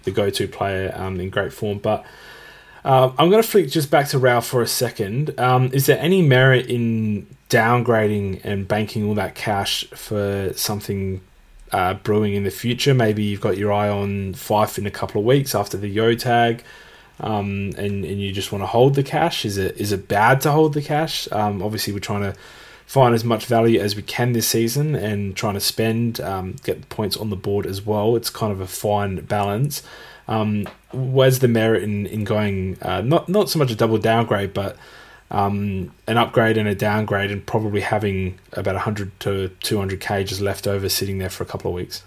the 0.04 0.12
go-to 0.12 0.48
player 0.48 0.94
um, 0.96 1.20
in 1.20 1.30
great 1.30 1.54
form. 1.54 1.80
But 1.80 2.06
uh, 2.84 3.12
I'm 3.18 3.30
going 3.30 3.42
to 3.42 3.48
flick 3.48 3.70
just 3.70 3.92
back 3.92 4.08
to 4.10 4.20
Ralph 4.20 4.48
for 4.48 4.62
a 4.62 4.68
second. 4.68 5.38
Um, 5.40 5.70
is 5.74 5.86
there 5.86 6.00
any 6.00 6.22
merit 6.22 6.68
in 6.68 7.28
downgrading 7.50 8.42
and 8.44 8.68
banking 8.68 9.06
all 9.06 9.16
that 9.16 9.36
cash 9.36 9.86
for 9.90 10.54
something 10.54 11.22
uh, 11.72 11.96
brewing 11.96 12.36
in 12.36 12.44
the 12.44 12.52
future? 12.52 12.94
Maybe 12.94 13.24
you've 13.24 13.42
got 13.42 13.58
your 13.58 13.72
eye 13.72 13.90
on 13.90 14.34
Fyfe 14.34 14.78
in 14.78 14.86
a 14.86 14.92
couple 14.92 15.20
of 15.20 15.26
weeks 15.26 15.54
after 15.54 15.78
the 15.78 15.90
Yeo 15.90 16.16
tag, 16.16 16.64
um, 17.20 17.72
and 17.78 18.06
and 18.06 18.22
you 18.22 18.32
just 18.32 18.52
want 18.52 18.62
to 18.62 18.68
hold 18.68 18.96
the 18.96 19.04
cash. 19.04 19.46
Is 19.46 19.58
it 19.58 19.78
is 19.78 19.92
it 19.92 20.08
bad 20.08 20.42
to 20.42 20.52
hold 20.52 20.74
the 20.74 20.82
cash? 20.82 21.28
Um, 21.32 21.62
obviously, 21.62 21.92
we're 21.94 22.00
trying 22.00 22.32
to 22.32 22.36
find 22.90 23.14
as 23.14 23.24
much 23.24 23.46
value 23.46 23.80
as 23.80 23.96
we 23.96 24.02
can 24.02 24.34
this 24.34 24.48
season 24.48 24.96
and 24.96 25.36
trying 25.36 25.54
to 25.54 25.60
spend, 25.60 26.20
um, 26.22 26.56
get 26.64 26.90
points 26.90 27.16
on 27.16 27.30
the 27.30 27.36
board 27.36 27.68
as 27.68 27.86
well. 27.86 28.16
It's 28.16 28.32
kind 28.32 28.52
of 28.52 28.60
a 28.60 28.66
fine 28.66 29.18
balance. 29.26 29.84
Um, 30.28 30.68
where's 30.92 31.38
the 31.38 31.48
merit 31.48 31.84
in, 31.84 32.08
in 32.08 32.24
going 32.24 32.80
uh, 32.82 33.02
not 33.02 33.30
not 33.30 33.48
so 33.48 33.60
much 33.60 33.70
a 33.70 33.76
double 33.76 34.00
downgrade, 34.00 34.56
but 34.56 34.76
um, 35.30 35.92
an 36.08 36.18
upgrade 36.18 36.58
and 36.58 36.68
a 36.68 36.74
downgrade, 36.74 37.30
and 37.30 37.46
probably 37.46 37.82
having 37.82 38.40
about 38.54 38.74
100 38.74 39.20
to 39.20 39.52
200k 39.62 40.26
just 40.26 40.42
left 40.42 40.66
over 40.66 40.90
sitting 40.90 41.20
there 41.20 41.30
for 41.30 41.44
a 41.44 41.48
couple 41.48 41.70
of 41.70 41.76
weeks? 41.76 42.04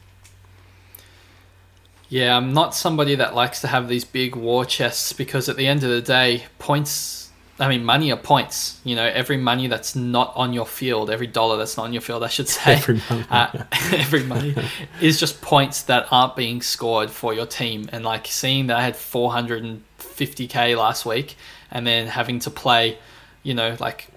Yeah, 2.08 2.36
I'm 2.36 2.52
not 2.52 2.74
somebody 2.74 3.14
that 3.14 3.36
likes 3.36 3.60
to 3.60 3.68
have 3.68 3.88
these 3.88 4.04
big 4.04 4.34
war 4.34 4.64
chests 4.64 5.12
because 5.12 5.48
at 5.48 5.56
the 5.56 5.68
end 5.68 5.84
of 5.84 5.90
the 5.90 6.02
day, 6.02 6.46
points 6.58 7.30
I 7.62 7.68
mean, 7.68 7.84
money 7.84 8.10
are 8.10 8.16
points. 8.16 8.80
You 8.82 8.96
know, 8.96 9.04
every 9.04 9.36
money 9.36 9.68
that's 9.68 9.94
not 9.94 10.32
on 10.34 10.52
your 10.52 10.66
field, 10.66 11.10
every 11.10 11.28
dollar 11.28 11.56
that's 11.56 11.76
not 11.76 11.84
on 11.84 11.92
your 11.92 12.02
field, 12.02 12.24
I 12.24 12.28
should 12.28 12.48
say, 12.48 12.74
every 12.74 13.00
money, 13.08 13.24
uh, 13.30 13.64
every 13.92 14.24
money 14.24 14.56
is 15.00 15.20
just 15.20 15.40
points 15.40 15.82
that 15.82 16.08
aren't 16.10 16.34
being 16.34 16.60
scored 16.60 17.10
for 17.10 17.32
your 17.32 17.46
team. 17.46 17.88
And 17.92 18.04
like 18.04 18.26
seeing 18.26 18.66
that 18.66 18.76
I 18.78 18.82
had 18.82 18.94
450k 18.94 20.76
last 20.76 21.06
week, 21.06 21.36
and 21.70 21.86
then 21.86 22.08
having 22.08 22.40
to 22.40 22.50
play, 22.50 22.98
you 23.44 23.54
know, 23.54 23.76
like 23.78 24.08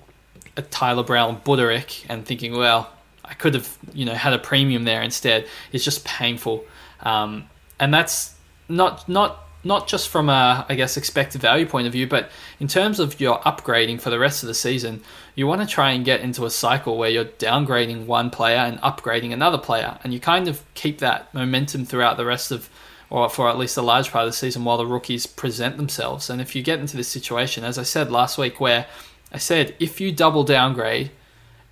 a 0.57 0.63
Tyler 0.63 1.03
Brown 1.03 1.39
Budarick, 1.41 2.03
and 2.09 2.25
thinking, 2.25 2.57
well, 2.57 2.91
I 3.23 3.35
could 3.35 3.53
have, 3.53 3.77
you 3.93 4.05
know, 4.05 4.15
had 4.15 4.33
a 4.33 4.39
premium 4.39 4.85
there 4.85 5.03
instead. 5.03 5.47
It's 5.71 5.83
just 5.83 6.03
painful, 6.03 6.65
um, 7.01 7.47
and 7.79 7.93
that's 7.93 8.33
not 8.67 9.07
not 9.07 9.44
not 9.65 9.87
just 9.87 10.09
from 10.09 10.29
a, 10.29 10.63
I 10.69 10.75
guess, 10.75 10.95
expected 10.95 11.41
value 11.41 11.65
point 11.65 11.87
of 11.87 11.93
view, 11.93 12.05
but 12.05 12.29
in 12.59 12.67
terms 12.67 12.99
of 12.99 13.19
your 13.19 13.39
upgrading 13.39 13.99
for 13.99 14.11
the 14.11 14.19
rest 14.19 14.43
of 14.43 14.47
the 14.47 14.53
season, 14.53 15.01
you 15.33 15.47
want 15.47 15.61
to 15.61 15.67
try 15.67 15.91
and 15.91 16.05
get 16.05 16.21
into 16.21 16.45
a 16.45 16.51
cycle 16.51 16.97
where 16.97 17.09
you're 17.09 17.25
downgrading 17.25 18.05
one 18.05 18.29
player 18.29 18.59
and 18.59 18.79
upgrading 18.81 19.33
another 19.33 19.57
player, 19.57 19.97
and 20.03 20.13
you 20.13 20.19
kind 20.19 20.47
of 20.47 20.63
keep 20.75 20.99
that 20.99 21.33
momentum 21.33 21.83
throughout 21.83 22.15
the 22.15 22.25
rest 22.25 22.51
of, 22.51 22.69
or 23.09 23.27
for 23.27 23.49
at 23.49 23.57
least 23.57 23.75
a 23.75 23.81
large 23.81 24.11
part 24.11 24.25
of 24.25 24.29
the 24.29 24.37
season 24.37 24.63
while 24.63 24.77
the 24.77 24.85
rookies 24.85 25.25
present 25.25 25.77
themselves. 25.77 26.29
And 26.29 26.39
if 26.39 26.55
you 26.55 26.61
get 26.61 26.79
into 26.79 26.95
this 26.95 27.07
situation, 27.07 27.63
as 27.63 27.79
I 27.79 27.83
said 27.83 28.11
last 28.11 28.37
week, 28.37 28.59
where 28.59 28.85
I 29.33 29.39
said 29.39 29.75
if 29.79 29.99
you 29.99 30.11
double 30.11 30.43
downgrade, 30.43 31.09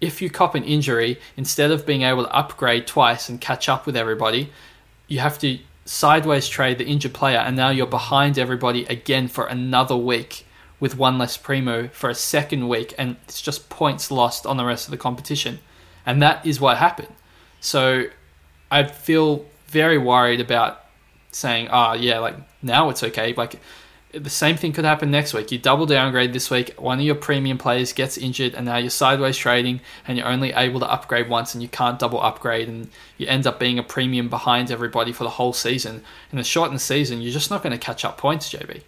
if 0.01 0.19
you 0.19 0.31
cop 0.31 0.55
an 0.55 0.63
injury, 0.63 1.19
instead 1.37 1.69
of 1.69 1.85
being 1.85 2.01
able 2.01 2.23
to 2.23 2.35
upgrade 2.35 2.87
twice 2.87 3.29
and 3.29 3.39
catch 3.39 3.69
up 3.69 3.85
with 3.85 3.95
everybody, 3.95 4.51
you 5.07 5.19
have 5.19 5.37
to 5.39 5.59
sideways 5.85 6.47
trade 6.47 6.77
the 6.77 6.85
injured 6.85 7.13
player, 7.13 7.39
and 7.39 7.55
now 7.55 7.69
you're 7.69 7.85
behind 7.85 8.37
everybody 8.37 8.85
again 8.85 9.27
for 9.27 9.45
another 9.45 9.97
week 9.97 10.45
with 10.79 10.97
one 10.97 11.17
less 11.17 11.37
primo 11.37 11.87
for 11.89 12.09
a 12.09 12.15
second 12.15 12.67
week, 12.67 12.93
and 12.97 13.15
it's 13.23 13.41
just 13.41 13.69
points 13.69 14.11
lost 14.11 14.45
on 14.45 14.57
the 14.57 14.65
rest 14.65 14.87
of 14.87 14.91
the 14.91 14.97
competition. 14.97 15.59
And 16.05 16.21
that 16.21 16.45
is 16.45 16.59
what 16.59 16.77
happened. 16.77 17.13
So 17.61 18.05
I 18.69 18.83
feel 18.83 19.45
very 19.67 19.97
worried 19.97 20.41
about 20.41 20.83
saying, 21.31 21.69
oh, 21.71 21.93
yeah, 21.93 22.19
like 22.19 22.35
now 22.61 22.89
it's 22.89 23.03
okay. 23.03 23.33
Like 23.33 23.59
the 24.13 24.29
same 24.29 24.57
thing 24.57 24.73
could 24.73 24.85
happen 24.85 25.09
next 25.09 25.33
week. 25.33 25.51
You 25.51 25.57
double 25.57 25.85
downgrade 25.85 26.33
this 26.33 26.51
week, 26.51 26.75
one 26.79 26.99
of 26.99 27.05
your 27.05 27.15
premium 27.15 27.57
players 27.57 27.93
gets 27.93 28.17
injured, 28.17 28.53
and 28.53 28.65
now 28.65 28.77
you're 28.77 28.91
sideways 28.91 29.35
trading, 29.35 29.81
and 30.07 30.17
you're 30.17 30.27
only 30.27 30.53
able 30.53 30.79
to 30.81 30.91
upgrade 30.91 31.29
once, 31.29 31.53
and 31.53 31.63
you 31.63 31.67
can't 31.67 31.97
double 31.97 32.21
upgrade, 32.21 32.67
and 32.67 32.89
you 33.17 33.25
end 33.27 33.47
up 33.47 33.59
being 33.59 33.79
a 33.79 33.83
premium 33.83 34.29
behind 34.29 34.69
everybody 34.69 35.11
for 35.11 35.23
the 35.23 35.31
whole 35.31 35.53
season. 35.53 36.03
In 36.31 36.37
a 36.37 36.43
shortened 36.43 36.81
season, 36.81 37.21
you're 37.21 37.33
just 37.33 37.49
not 37.49 37.63
going 37.63 37.73
to 37.73 37.83
catch 37.83 38.05
up 38.05 38.17
points, 38.17 38.53
JB. 38.53 38.81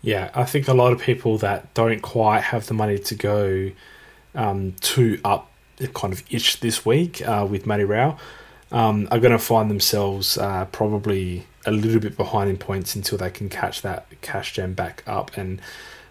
Yeah, 0.00 0.30
I 0.34 0.44
think 0.44 0.66
a 0.66 0.74
lot 0.74 0.92
of 0.92 1.00
people 1.00 1.38
that 1.38 1.72
don't 1.74 2.00
quite 2.00 2.40
have 2.44 2.66
the 2.66 2.74
money 2.74 2.98
to 2.98 3.14
go 3.14 3.70
um, 4.34 4.74
to 4.80 5.20
up 5.24 5.50
kind 5.92 6.12
of 6.12 6.22
itch 6.30 6.60
this 6.60 6.86
week 6.86 7.26
uh, 7.26 7.46
with 7.48 7.66
Matty 7.66 7.84
Rowell 7.84 8.18
um, 8.72 9.08
are 9.10 9.18
going 9.18 9.32
to 9.32 9.38
find 9.38 9.70
themselves 9.70 10.38
uh, 10.38 10.66
probably 10.66 11.46
a 11.66 11.70
little 11.70 12.00
bit 12.00 12.16
behind 12.16 12.50
in 12.50 12.56
points 12.56 12.94
until 12.94 13.18
they 13.18 13.30
can 13.30 13.48
catch 13.48 13.82
that 13.82 14.06
cash 14.20 14.52
gem 14.52 14.74
back 14.74 15.02
up 15.06 15.36
and 15.36 15.60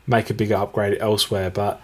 make 0.08 0.30
a 0.30 0.34
bigger 0.34 0.56
upgrade 0.56 0.98
elsewhere. 1.00 1.50
But 1.50 1.82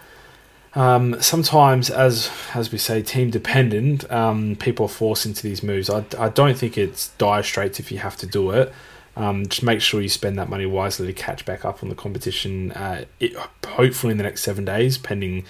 um, 0.76 1.20
sometimes, 1.22 1.90
as 1.90 2.30
as 2.54 2.72
we 2.72 2.78
say, 2.78 3.02
team 3.02 3.30
dependent, 3.30 4.10
um, 4.12 4.56
people 4.56 4.86
are 4.86 4.90
forced 4.90 5.26
into 5.26 5.44
these 5.44 5.64
moves. 5.64 5.90
I, 5.90 6.06
I 6.18 6.30
don't 6.30 6.58
think 6.58 6.78
it's 6.78 7.10
dire 7.18 7.44
straits 7.44 7.80
if 7.80 7.92
you 7.92 8.00
have 8.00 8.18
to 8.18 8.28
do 8.28 8.52
it. 8.52 8.72
Um, 9.16 9.48
just 9.48 9.64
make 9.64 9.82
sure 9.82 10.02
you 10.02 10.10
spend 10.10 10.38
that 10.38 10.48
money 10.48 10.66
wisely 10.66 11.08
to 11.08 11.14
catch 11.14 11.44
back 11.46 11.66
up 11.66 11.84
on 11.84 11.90
the 11.90 11.96
competition. 11.96 12.72
Uh, 12.72 13.06
it, 13.20 13.36
hopefully 13.66 14.12
in 14.12 14.18
the 14.18 14.24
next 14.24 14.44
seven 14.44 14.64
days, 14.64 14.98
pending 14.98 15.44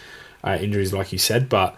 uh, 0.44 0.58
injuries, 0.60 0.94
like 0.94 1.12
you 1.12 1.20
said. 1.20 1.50
But 1.50 1.76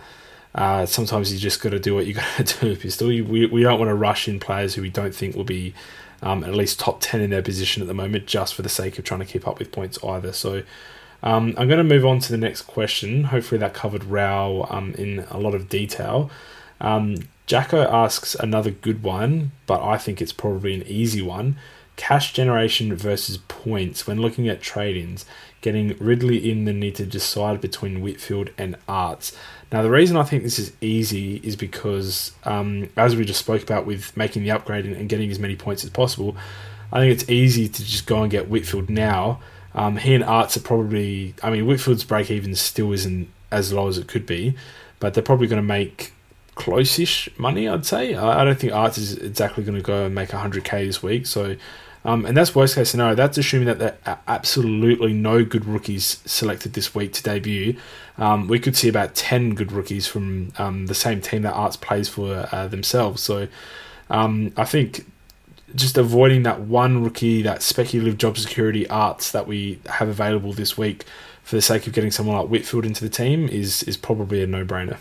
uh, 0.54 0.86
sometimes 0.86 1.34
you 1.34 1.40
just 1.40 1.62
got 1.62 1.72
to 1.72 1.80
do 1.80 1.96
what 1.96 2.06
you 2.06 2.14
got 2.14 2.46
to 2.46 2.60
do. 2.62 2.76
Pistol. 2.76 3.08
We 3.08 3.22
we 3.48 3.64
don't 3.64 3.80
want 3.80 3.90
to 3.90 3.96
rush 3.96 4.28
in 4.28 4.40
players 4.40 4.76
who 4.76 4.84
we 4.84 4.90
don't 4.90 5.16
think 5.16 5.36
will 5.36 5.44
be 5.44 5.74
um, 6.22 6.44
at 6.44 6.54
least 6.54 6.80
top 6.80 7.00
10 7.02 7.22
in 7.22 7.30
their 7.30 7.42
position 7.42 7.82
at 7.82 7.88
the 7.88 7.94
moment, 7.94 8.26
just 8.26 8.54
for 8.54 8.62
the 8.62 8.70
sake 8.70 8.98
of 8.98 9.06
trying 9.06 9.22
to 9.22 9.26
keep 9.26 9.48
up 9.48 9.60
with 9.60 9.72
points 9.72 9.98
either. 10.04 10.32
So 10.34 10.64
um, 11.24 11.54
I'm 11.58 11.68
going 11.68 11.78
to 11.78 11.84
move 11.84 12.06
on 12.06 12.20
to 12.20 12.32
the 12.32 12.38
next 12.38 12.64
question. 12.64 13.26
Hopefully, 13.26 13.60
that 13.60 13.74
covered 13.74 14.04
Rowell 14.04 14.68
um, 14.70 14.94
in 14.96 15.26
a 15.30 15.38
lot 15.38 15.54
of 15.54 15.70
detail. 15.70 16.32
Um, 16.80 17.16
Jacko 17.46 17.84
asks 17.84 18.36
another 18.36 18.72
good 18.72 19.04
one, 19.04 19.52
but 19.68 19.84
I 19.84 19.98
think 19.98 20.22
it's 20.22 20.34
probably 20.34 20.74
an 20.74 20.84
easy 20.84 21.22
one. 21.22 21.58
Cash 21.96 22.34
generation 22.34 22.96
versus 22.96 23.38
points 23.38 24.08
when 24.08 24.22
looking 24.22 24.48
at 24.48 24.62
trade 24.62 24.98
ins, 24.98 25.26
getting 25.62 25.96
Ridley 26.00 26.50
in 26.50 26.66
the 26.66 26.74
need 26.74 26.96
to 26.96 27.06
decide 27.06 27.62
between 27.62 28.02
Whitfield 28.02 28.50
and 28.58 28.76
Aarts. 28.88 29.36
Now, 29.72 29.82
the 29.82 29.90
reason 29.90 30.18
I 30.18 30.24
think 30.24 30.44
this 30.44 30.60
is 30.60 30.74
easy 30.82 31.38
is 31.44 31.56
because, 31.56 32.34
um, 32.44 32.90
as 32.98 33.16
we 33.16 33.24
just 33.24 33.40
spoke 33.40 33.62
about 33.64 33.86
with 33.86 34.16
making 34.18 34.44
the 34.44 34.52
upgrade 34.52 34.86
and, 34.86 35.08
getting 35.08 35.30
as 35.32 35.40
many 35.40 35.56
points 35.56 35.84
as 35.84 35.90
possible, 35.90 36.36
I 36.92 37.00
think 37.00 37.14
it's 37.14 37.30
easy 37.30 37.70
to 37.70 37.86
just 37.86 38.06
go 38.06 38.22
and 38.22 38.32
get 38.32 38.50
Whitfield 38.50 38.90
now. 38.90 39.40
Um, 39.74 39.98
he 39.98 40.14
and 40.14 40.24
Aarts 40.24 40.58
are 40.58 40.62
probably, 40.62 41.36
I 41.42 41.50
mean, 41.52 41.66
Whitfield's 41.66 42.04
break 42.04 42.30
even 42.30 42.54
still 42.56 42.92
isn't 42.92 43.30
as 43.52 43.72
low 43.72 43.88
as 43.88 43.98
it 43.98 44.08
could 44.08 44.26
be, 44.26 44.56
but 45.00 45.14
they're 45.14 45.24
probably 45.24 45.48
going 45.48 45.62
to 45.62 45.68
make 45.68 46.14
close-ish 46.56 47.30
money, 47.38 47.68
I'd 47.68 47.86
say. 47.86 48.16
I, 48.16 48.42
I 48.42 48.44
don't 48.46 48.60
think 48.60 48.74
Aarts 48.74 48.98
is 48.98 49.18
exactly 49.18 49.64
going 49.64 49.78
to 49.78 49.84
go 49.84 50.06
and 50.06 50.16
make 50.16 50.30
100k 50.30 50.86
this 50.86 51.02
week, 51.02 51.26
so 51.26 51.56
um, 52.04 52.26
and 52.26 52.36
that's 52.36 52.56
worst 52.56 52.76
case 52.76 52.90
scenario. 52.90 53.16
That's 53.16 53.38
assuming 53.38 53.68
that 53.68 53.80
there 53.80 53.98
are 54.06 54.20
absolutely 54.28 55.14
no 55.14 55.46
good 55.46 55.66
rookies 55.66 56.22
selected 56.26 56.74
this 56.74 56.96
week 56.96 57.14
to 57.14 57.24
debut. 57.24 57.76
Um, 58.18 58.48
we 58.48 58.60
could 58.60 58.76
see 58.76 58.90
about 58.90 59.14
10 59.14 59.54
good 59.56 59.72
rookies 59.72 60.08
from 60.08 60.52
um, 60.58 60.88
the 60.88 60.96
same 60.96 61.22
team 61.22 61.44
that 61.44 61.54
Aarts 61.54 61.80
plays 61.80 62.10
for 62.10 62.48
uh, 62.52 62.68
themselves. 62.68 63.22
So 63.22 63.48
um, 64.10 64.52
I 64.58 64.66
think 64.66 65.06
just 65.76 65.98
avoiding 65.98 66.44
that 66.44 66.62
one 66.62 67.04
rookie, 67.04 67.44
that 67.44 67.62
speculative 67.62 68.18
job 68.18 68.38
security 68.38 68.86
Aarts 68.86 69.32
that 69.32 69.46
we 69.46 69.80
have 69.88 70.10
available 70.10 70.54
this 70.54 70.78
week 70.78 71.06
for 71.44 71.56
the 71.56 71.62
sake 71.62 71.86
of 71.86 71.94
getting 71.94 72.12
someone 72.12 72.36
like 72.36 72.48
Whitfield 72.48 72.86
into 72.86 73.04
the 73.04 73.10
team 73.10 73.48
is, 73.48 73.84
is 73.84 73.96
probably 73.96 74.42
a 74.42 74.48
no 74.48 74.66
brainer. 74.66 74.98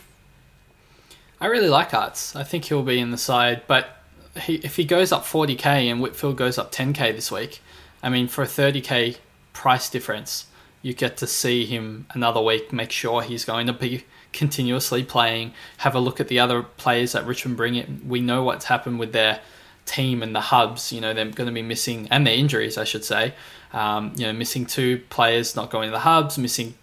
I 1.40 1.46
really 1.46 1.68
like 1.68 1.90
Aarts. 1.90 2.37
I 2.37 2.42
think 2.42 2.66
he'll 2.66 2.83
be 2.83 2.98
in 2.98 3.11
the 3.11 3.18
side, 3.18 3.62
but 3.66 3.96
he, 4.42 4.57
if 4.57 4.76
he 4.76 4.85
goes 4.85 5.11
up 5.11 5.24
40k 5.24 5.90
and 5.90 6.00
Whitfield 6.00 6.37
goes 6.37 6.59
up 6.59 6.70
10k 6.70 7.14
this 7.14 7.33
week, 7.33 7.61
I 8.03 8.09
mean, 8.11 8.29
for 8.29 8.42
a 8.42 8.46
30k 8.46 9.16
price 9.53 9.88
difference, 9.88 10.46
you 10.83 10.94
get 10.94 11.16
to 11.18 11.26
see 11.26 11.66
him 11.66 12.07
another 12.12 12.40
week, 12.40 12.72
make 12.72 12.90
sure 12.90 13.22
he's 13.22 13.44
going 13.44 13.66
to 13.66 13.72
be 13.72 14.05
continuously 14.33 15.03
playing, 15.03 15.53
have 15.79 15.94
a 15.94 16.00
look 16.00 16.20
at 16.20 16.29
the 16.29 16.38
other 16.38 16.62
players 16.62 17.12
that 17.12 17.26
Richmond 17.26 17.57
bring 17.57 17.74
in. 17.74 18.03
We 18.07 18.20
know 18.20 18.42
what's 18.42 18.66
happened 18.66 18.98
with 18.98 19.12
their 19.12 19.40
team 19.87 20.22
and 20.22 20.35
the 20.35 20.40
hubs. 20.40 20.92
You 20.92 21.00
know, 21.00 21.12
they're 21.12 21.26
going 21.26 21.48
to 21.48 21.53
be 21.53 21.62
missing, 21.62 22.07
and 22.11 22.26
their 22.26 22.35
injuries, 22.35 22.79
I 22.79 22.85
should 22.85 23.05
say. 23.05 23.35
Um, 23.72 24.12
you 24.16 24.26
know, 24.26 24.33
missing 24.33 24.66
two 24.66 25.03
players 25.11 25.57
not 25.57 25.70
going 25.70 25.88
to 25.88 25.92
the 25.92 26.00
hubs, 26.00 26.38
missing 26.38 26.74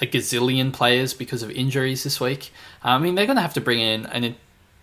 a 0.00 0.06
gazillion 0.06 0.72
players 0.72 1.14
because 1.14 1.42
of 1.42 1.50
injuries 1.50 2.04
this 2.04 2.20
week. 2.20 2.50
I 2.82 2.98
mean, 2.98 3.14
they're 3.14 3.26
going 3.26 3.36
to 3.36 3.42
have 3.42 3.54
to 3.54 3.60
bring 3.60 3.80
in 3.80 4.06
an, 4.06 4.34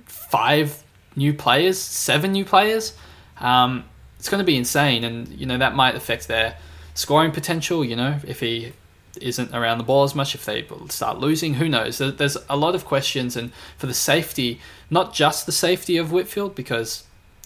five 0.06 0.84
new 1.16 1.34
players, 1.34 1.80
seven 1.80 2.32
new 2.32 2.46
players. 2.46 2.94
Um, 3.40 3.86
it's 4.18 4.30
going 4.30 4.40
to 4.40 4.46
be 4.46 4.58
insane, 4.58 5.04
and 5.04 5.28
you 5.30 5.46
know 5.46 5.58
that 5.58 5.76
might 5.76 5.96
affect 5.96 6.28
their 6.28 6.58
scoring 6.94 7.32
potential. 7.32 7.86
You 7.86 7.96
know, 7.96 8.20
if 8.26 8.40
he 8.40 8.74
isn't 9.22 9.54
around 9.54 9.78
the 9.78 9.84
ball 9.84 10.04
as 10.04 10.16
much, 10.16 10.36
if 10.36 10.46
they 10.46 10.68
start 10.90 11.20
losing, 11.20 11.56
who 11.56 11.70
knows? 11.70 11.98
There's 12.00 12.38
a 12.50 12.58
lot 12.58 12.76
of 12.76 12.86
questions, 12.86 13.36
and 13.36 13.52
for 13.78 13.88
the 13.88 13.94
safety, 13.94 14.60
not 14.90 15.14
just 15.14 15.46
the 15.46 15.52
safety 15.52 15.98
of 15.98 16.12
Whitfield, 16.12 16.56
because 16.56 17.04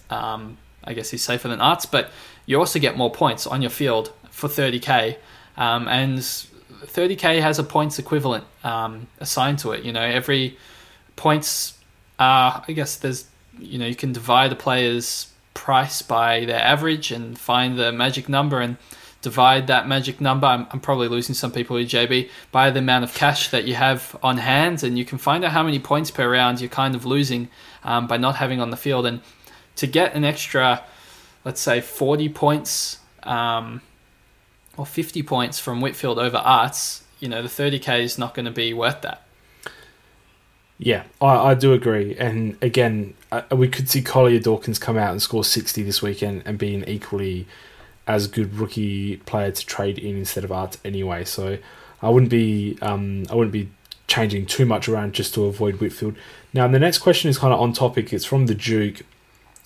um, 0.09 0.57
I 0.83 0.93
guess 0.93 1.09
he's 1.09 1.23
safer 1.23 1.47
than 1.47 1.59
Aarts, 1.59 1.89
but 1.89 2.11
you 2.45 2.57
also 2.59 2.79
get 2.79 2.97
more 2.97 3.11
points 3.11 3.45
on 3.45 3.61
your 3.61 3.71
field 3.71 4.13
for 4.31 4.47
30k, 4.47 5.17
um, 5.57 5.87
and 5.87 6.23
30k 6.85 7.41
has 7.41 7.59
a 7.59 7.63
points 7.63 7.99
equivalent 7.99 8.45
um, 8.63 9.07
assigned 9.19 9.59
to 9.59 9.71
it. 9.71 9.83
You 9.83 9.93
know, 9.93 10.01
every 10.01 10.57
points. 11.15 11.77
Uh, 12.17 12.61
I 12.67 12.73
guess 12.73 12.97
there's 12.97 13.27
you 13.57 13.77
know 13.77 13.85
you 13.85 13.95
can 13.95 14.11
divide 14.11 14.51
a 14.51 14.55
player's 14.55 15.31
price 15.53 16.01
by 16.01 16.45
their 16.45 16.61
average 16.61 17.11
and 17.11 17.37
find 17.37 17.77
the 17.77 17.91
magic 17.91 18.29
number 18.29 18.61
and 18.61 18.77
divide 19.21 19.67
that 19.67 19.87
magic 19.87 20.21
number. 20.21 20.47
I'm, 20.47 20.67
I'm 20.71 20.79
probably 20.79 21.07
losing 21.07 21.35
some 21.35 21.51
people 21.51 21.75
with 21.75 21.89
JB 21.89 22.29
by 22.51 22.71
the 22.71 22.79
amount 22.79 23.03
of 23.03 23.13
cash 23.13 23.49
that 23.49 23.65
you 23.65 23.75
have 23.75 24.15
on 24.23 24.37
hand, 24.37 24.83
and 24.83 24.97
you 24.97 25.05
can 25.05 25.17
find 25.17 25.43
out 25.43 25.51
how 25.51 25.63
many 25.63 25.79
points 25.79 26.11
per 26.11 26.31
round 26.31 26.61
you're 26.61 26.69
kind 26.69 26.95
of 26.95 27.05
losing 27.05 27.49
um, 27.83 28.07
by 28.07 28.17
not 28.17 28.35
having 28.37 28.61
on 28.61 28.69
the 28.69 28.77
field. 28.77 29.05
And 29.05 29.21
to 29.75 29.87
get 29.87 30.13
an 30.13 30.23
extra, 30.23 30.83
let's 31.43 31.61
say, 31.61 31.81
40 31.81 32.29
points 32.29 32.99
um, 33.23 33.81
or 34.79 34.85
50 34.85 35.23
points 35.23 35.59
from 35.59 35.81
Whitfield 35.81 36.17
over 36.17 36.37
Aarts, 36.37 37.01
you 37.19 37.27
know, 37.27 37.41
the 37.41 37.49
30k 37.49 38.01
is 38.01 38.17
not 38.17 38.33
going 38.33 38.45
to 38.45 38.51
be 38.51 38.73
worth 38.73 39.01
that. 39.01 39.23
Yeah, 40.77 41.03
I, 41.19 41.49
I 41.49 41.53
do 41.53 41.73
agree. 41.73 42.15
And 42.17 42.57
again, 42.61 43.13
uh, 43.29 43.41
we 43.51 43.67
could 43.67 43.89
see 43.89 44.01
Collier 44.01 44.39
Dawkins 44.39 44.79
come 44.79 44.97
out 44.97 45.11
and 45.11 45.21
score 45.21 45.43
60 45.43 45.83
this 45.83 46.01
weekend 46.01 46.43
and 46.45 46.57
be 46.57 46.73
an 46.73 46.87
equally 46.87 47.45
as 48.07 48.27
good 48.27 48.55
rookie 48.55 49.17
player 49.17 49.51
to 49.51 49.65
trade 49.65 49.99
in 49.99 50.15
instead 50.15 50.45
of 50.45 50.49
Aarts 50.51 50.77
anyway. 50.85 51.25
So 51.25 51.57
I 52.01 52.09
wouldn't 52.09 52.31
be 52.31 52.77
um, 52.81 53.25
I 53.29 53.35
wouldn't 53.35 53.51
be 53.51 53.69
changing 54.07 54.45
too 54.45 54.65
much 54.65 54.87
around 54.87 55.11
just 55.11 55.33
to 55.33 55.43
avoid 55.43 55.81
Whitfield. 55.81 56.15
Now 56.53 56.69
the 56.69 56.79
next 56.79 56.99
question 56.99 57.29
is 57.29 57.37
kind 57.37 57.53
of 57.53 57.59
on 57.59 57.73
topic. 57.73 58.13
It's 58.13 58.23
from 58.23 58.45
the 58.45 58.55
Duke. 58.55 59.01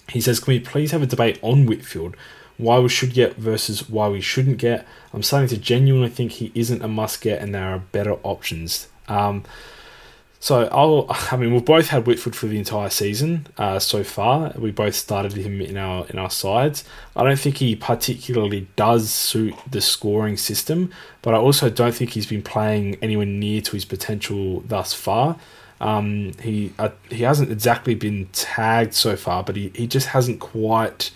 He 0.09 0.19
says, 0.19 0.39
"Can 0.39 0.55
we 0.55 0.59
please 0.59 0.89
have 0.89 1.03
a 1.03 1.05
debate 1.05 1.37
on 1.43 1.67
Whitfield? 1.67 2.17
Why 2.57 2.79
we 2.79 2.89
should 2.89 3.13
get 3.13 3.35
versus 3.35 3.89
why 3.89 4.07
we 4.09 4.21
shouldn't 4.21 4.57
get? 4.57 4.85
I'm 5.13 5.23
starting 5.23 5.49
to 5.49 5.57
genuinely 5.57 6.09
think 6.09 6.33
he 6.33 6.51
isn't 6.55 6.83
a 6.83 6.87
must 6.87 7.21
get, 7.21 7.41
and 7.41 7.53
there 7.53 7.69
are 7.73 7.79
better 7.79 8.13
options." 8.23 8.87
Um, 9.07 9.43
So 10.39 10.67
I'll, 10.73 11.07
I 11.31 11.37
mean, 11.37 11.53
we've 11.53 11.63
both 11.63 11.87
had 11.87 12.05
Whitfield 12.05 12.35
for 12.35 12.47
the 12.47 12.57
entire 12.57 12.89
season 12.89 13.47
uh, 13.57 13.79
so 13.79 14.03
far. 14.03 14.51
We 14.57 14.71
both 14.71 14.93
started 14.93 15.31
him 15.31 15.61
in 15.61 15.77
our 15.77 16.05
in 16.07 16.19
our 16.19 16.29
sides. 16.29 16.83
I 17.15 17.23
don't 17.23 17.39
think 17.39 17.57
he 17.59 17.77
particularly 17.77 18.67
does 18.75 19.09
suit 19.09 19.53
the 19.71 19.79
scoring 19.79 20.35
system, 20.35 20.91
but 21.21 21.33
I 21.33 21.37
also 21.37 21.69
don't 21.69 21.95
think 21.95 22.09
he's 22.09 22.25
been 22.25 22.41
playing 22.41 22.97
anywhere 23.01 23.25
near 23.25 23.61
to 23.61 23.71
his 23.71 23.85
potential 23.85 24.59
thus 24.67 24.93
far. 24.93 25.37
Um, 25.79 26.33
he 26.41 26.73
uh, 26.77 26.89
he 27.09 27.23
hasn't 27.23 27.49
exactly 27.49 27.95
been 27.95 28.27
tagged 28.33 28.93
so 28.93 29.15
far, 29.15 29.43
but 29.43 29.55
he, 29.55 29.71
he 29.73 29.87
just 29.87 30.07
hasn't 30.07 30.41
quite 30.41 31.11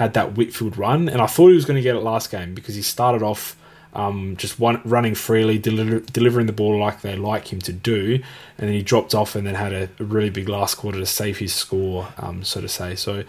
had 0.00 0.14
that 0.14 0.34
Whitfield 0.34 0.78
run. 0.78 1.10
And 1.10 1.20
I 1.20 1.26
thought 1.26 1.48
he 1.48 1.54
was 1.54 1.66
going 1.66 1.76
to 1.76 1.82
get 1.82 1.94
it 1.94 2.00
last 2.00 2.30
game 2.30 2.54
because 2.54 2.74
he 2.74 2.80
started 2.80 3.22
off 3.22 3.54
um, 3.92 4.34
just 4.38 4.58
one, 4.58 4.80
running 4.82 5.14
freely, 5.14 5.58
deliver, 5.58 6.00
delivering 6.00 6.46
the 6.46 6.54
ball 6.54 6.78
like 6.78 7.02
they 7.02 7.16
like 7.16 7.52
him 7.52 7.58
to 7.60 7.72
do, 7.72 8.14
and 8.56 8.68
then 8.68 8.72
he 8.72 8.82
dropped 8.82 9.14
off 9.14 9.36
and 9.36 9.46
then 9.46 9.56
had 9.56 9.74
a, 9.74 9.90
a 9.98 10.04
really 10.04 10.30
big 10.30 10.48
last 10.48 10.76
quarter 10.76 10.98
to 10.98 11.04
save 11.04 11.36
his 11.38 11.52
score, 11.52 12.08
um, 12.16 12.42
so 12.42 12.62
to 12.62 12.68
say. 12.68 12.94
So 12.94 13.24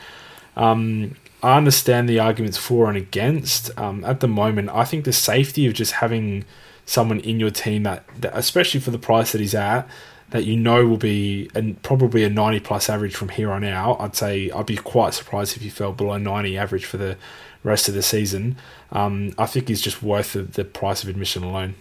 um, 0.55 1.15
I 1.43 1.57
understand 1.57 2.07
the 2.07 2.19
arguments 2.19 2.57
for 2.57 2.87
and 2.87 2.97
against. 2.97 3.77
Um, 3.77 4.05
at 4.05 4.21
the 4.21 4.29
moment, 4.29 4.69
I 4.69 4.85
think 4.85 5.03
the 5.03 5.11
safety 5.11 5.67
of 5.67 5.73
just 5.73 5.93
having 5.93 6.45
someone 6.85 7.19
in 7.19 7.37
your 7.37 7.51
team 7.51 7.83
that, 7.83 8.05
that, 8.21 8.31
especially 8.33 8.79
for 8.79 8.91
the 8.91 8.99
price 8.99 9.33
that 9.33 9.41
he's 9.41 9.55
at, 9.55 9.89
that 10.31 10.45
you 10.45 10.57
know 10.57 10.87
will 10.87 10.97
be 10.97 11.49
and 11.53 11.81
probably 11.83 12.23
a 12.23 12.29
90 12.29 12.61
plus 12.61 12.89
average 12.89 13.15
from 13.15 13.29
here 13.29 13.51
on 13.51 13.63
out. 13.63 13.99
I'd 13.99 14.15
say 14.15 14.49
I'd 14.49 14.65
be 14.65 14.77
quite 14.77 15.13
surprised 15.13 15.55
if 15.55 15.63
you 15.63 15.69
fell 15.69 15.91
below 15.91 16.17
90 16.17 16.57
average 16.57 16.85
for 16.85 16.97
the 16.97 17.17
rest 17.63 17.87
of 17.87 17.93
the 17.93 18.01
season. 18.01 18.55
Um, 18.91 19.33
I 19.37 19.45
think 19.45 19.67
he's 19.67 19.81
just 19.81 20.01
worth 20.01 20.33
the, 20.33 20.43
the 20.43 20.63
price 20.63 21.03
of 21.03 21.09
admission 21.09 21.43
alone. 21.43 21.75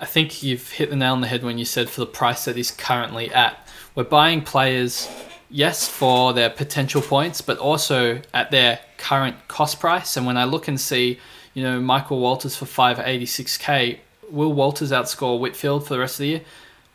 I 0.00 0.06
think 0.06 0.42
you've 0.42 0.70
hit 0.70 0.90
the 0.90 0.96
nail 0.96 1.12
on 1.12 1.20
the 1.20 1.28
head 1.28 1.44
when 1.44 1.58
you 1.58 1.64
said 1.64 1.88
for 1.88 2.00
the 2.00 2.06
price 2.06 2.44
that 2.46 2.56
he's 2.56 2.70
currently 2.70 3.32
at. 3.32 3.68
We're 3.94 4.04
buying 4.04 4.42
players, 4.42 5.08
yes, 5.50 5.86
for 5.86 6.32
their 6.32 6.50
potential 6.50 7.02
points, 7.02 7.40
but 7.40 7.58
also 7.58 8.20
at 8.32 8.50
their 8.50 8.80
current 8.96 9.36
cost 9.48 9.80
price. 9.80 10.16
And 10.16 10.26
when 10.26 10.36
I 10.36 10.44
look 10.44 10.66
and 10.66 10.80
see, 10.80 11.20
you 11.54 11.62
know, 11.62 11.80
Michael 11.80 12.20
Walters 12.20 12.56
for 12.56 12.64
586k, 12.64 13.98
will 14.30 14.52
Walters 14.52 14.90
outscore 14.90 15.38
Whitfield 15.38 15.86
for 15.86 15.94
the 15.94 16.00
rest 16.00 16.14
of 16.14 16.24
the 16.24 16.28
year? 16.28 16.40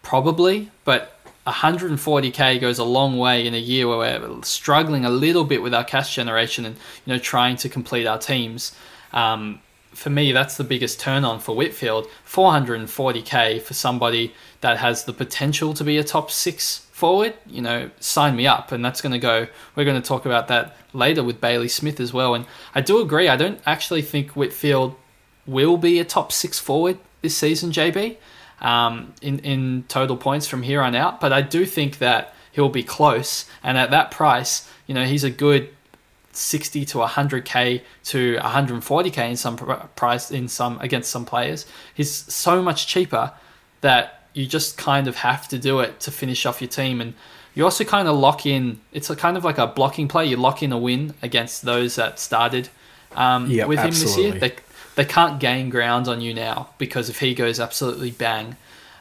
Probably, 0.07 0.71
but 0.85 1.19
140k 1.45 2.61
goes 2.61 2.79
a 2.79 2.85
long 2.85 3.17
way 3.17 3.45
in 3.45 3.53
a 3.53 3.57
year 3.57 3.89
where 3.89 4.21
we're 4.21 4.41
struggling 4.43 5.03
a 5.03 5.09
little 5.09 5.43
bit 5.43 5.61
with 5.61 5.73
our 5.73 5.83
cash 5.83 6.15
generation 6.15 6.65
and 6.65 6.77
you 7.05 7.11
know 7.11 7.19
trying 7.19 7.57
to 7.57 7.67
complete 7.67 8.07
our 8.07 8.17
teams. 8.17 8.73
Um, 9.11 9.59
for 9.91 10.09
me, 10.09 10.31
that's 10.31 10.55
the 10.55 10.63
biggest 10.63 11.01
turn 11.01 11.25
on 11.25 11.41
for 11.41 11.53
Whitfield. 11.57 12.07
440k 12.25 13.61
for 13.61 13.73
somebody 13.73 14.33
that 14.61 14.77
has 14.77 15.03
the 15.03 15.11
potential 15.11 15.73
to 15.73 15.83
be 15.83 15.97
a 15.97 16.05
top 16.05 16.31
six 16.31 16.87
forward. 16.93 17.33
You 17.45 17.63
know, 17.63 17.91
sign 17.99 18.37
me 18.37 18.47
up, 18.47 18.71
and 18.71 18.85
that's 18.85 19.01
going 19.01 19.11
to 19.11 19.19
go. 19.19 19.47
We're 19.75 19.83
going 19.83 20.01
to 20.01 20.07
talk 20.07 20.25
about 20.25 20.47
that 20.47 20.77
later 20.93 21.21
with 21.21 21.41
Bailey 21.41 21.67
Smith 21.67 21.99
as 21.99 22.13
well. 22.13 22.33
And 22.33 22.45
I 22.73 22.79
do 22.79 23.01
agree. 23.01 23.27
I 23.27 23.35
don't 23.35 23.59
actually 23.65 24.03
think 24.03 24.37
Whitfield 24.37 24.95
will 25.45 25.75
be 25.75 25.99
a 25.99 26.05
top 26.05 26.31
six 26.31 26.59
forward 26.59 26.97
this 27.21 27.35
season, 27.35 27.73
JB 27.73 28.15
um, 28.61 29.13
in 29.21 29.39
in 29.39 29.83
total 29.87 30.17
points 30.17 30.47
from 30.47 30.63
here 30.63 30.81
on 30.81 30.95
out. 30.95 31.19
But 31.19 31.33
I 31.33 31.41
do 31.41 31.65
think 31.65 31.99
that 31.99 32.33
he'll 32.51 32.69
be 32.69 32.83
close, 32.83 33.45
and 33.63 33.77
at 33.77 33.91
that 33.91 34.11
price, 34.11 34.69
you 34.85 34.93
know, 34.93 35.05
he's 35.05 35.23
a 35.23 35.31
good 35.31 35.69
60 36.31 36.85
to 36.85 36.97
100k 36.99 37.81
to 38.05 38.37
140k 38.37 39.29
in 39.29 39.37
some 39.37 39.57
price 39.95 40.31
in 40.31 40.47
some 40.47 40.79
against 40.79 41.09
some 41.11 41.25
players. 41.25 41.65
He's 41.93 42.11
so 42.11 42.61
much 42.61 42.87
cheaper 42.87 43.33
that 43.81 44.17
you 44.33 44.45
just 44.45 44.77
kind 44.77 45.07
of 45.07 45.17
have 45.17 45.47
to 45.47 45.57
do 45.57 45.79
it 45.79 45.99
to 46.01 46.11
finish 46.11 46.45
off 46.45 46.61
your 46.61 46.69
team 46.69 47.01
and 47.01 47.15
you 47.55 47.63
also 47.63 47.83
kind 47.83 48.07
of 48.07 48.15
lock 48.15 48.45
in 48.45 48.79
it's 48.91 49.09
a 49.09 49.15
kind 49.15 49.35
of 49.35 49.43
like 49.43 49.57
a 49.57 49.65
blocking 49.65 50.07
play 50.07 50.25
you 50.25 50.37
lock 50.37 50.61
in 50.61 50.71
a 50.71 50.77
win 50.77 51.15
against 51.23 51.63
those 51.63 51.95
that 51.95 52.19
started 52.19 52.69
um, 53.13 53.49
yep, 53.49 53.67
with 53.67 53.79
him 53.79 53.87
absolutely. 53.87 54.31
this 54.31 54.41
year 54.41 54.49
they, 54.49 54.55
they 54.97 55.05
can't 55.05 55.39
gain 55.39 55.69
ground 55.69 56.07
on 56.07 56.21
you 56.21 56.33
now 56.33 56.69
because 56.79 57.07
if 57.07 57.19
he 57.19 57.35
goes 57.35 57.59
absolutely 57.59 58.09
bang, 58.09 58.57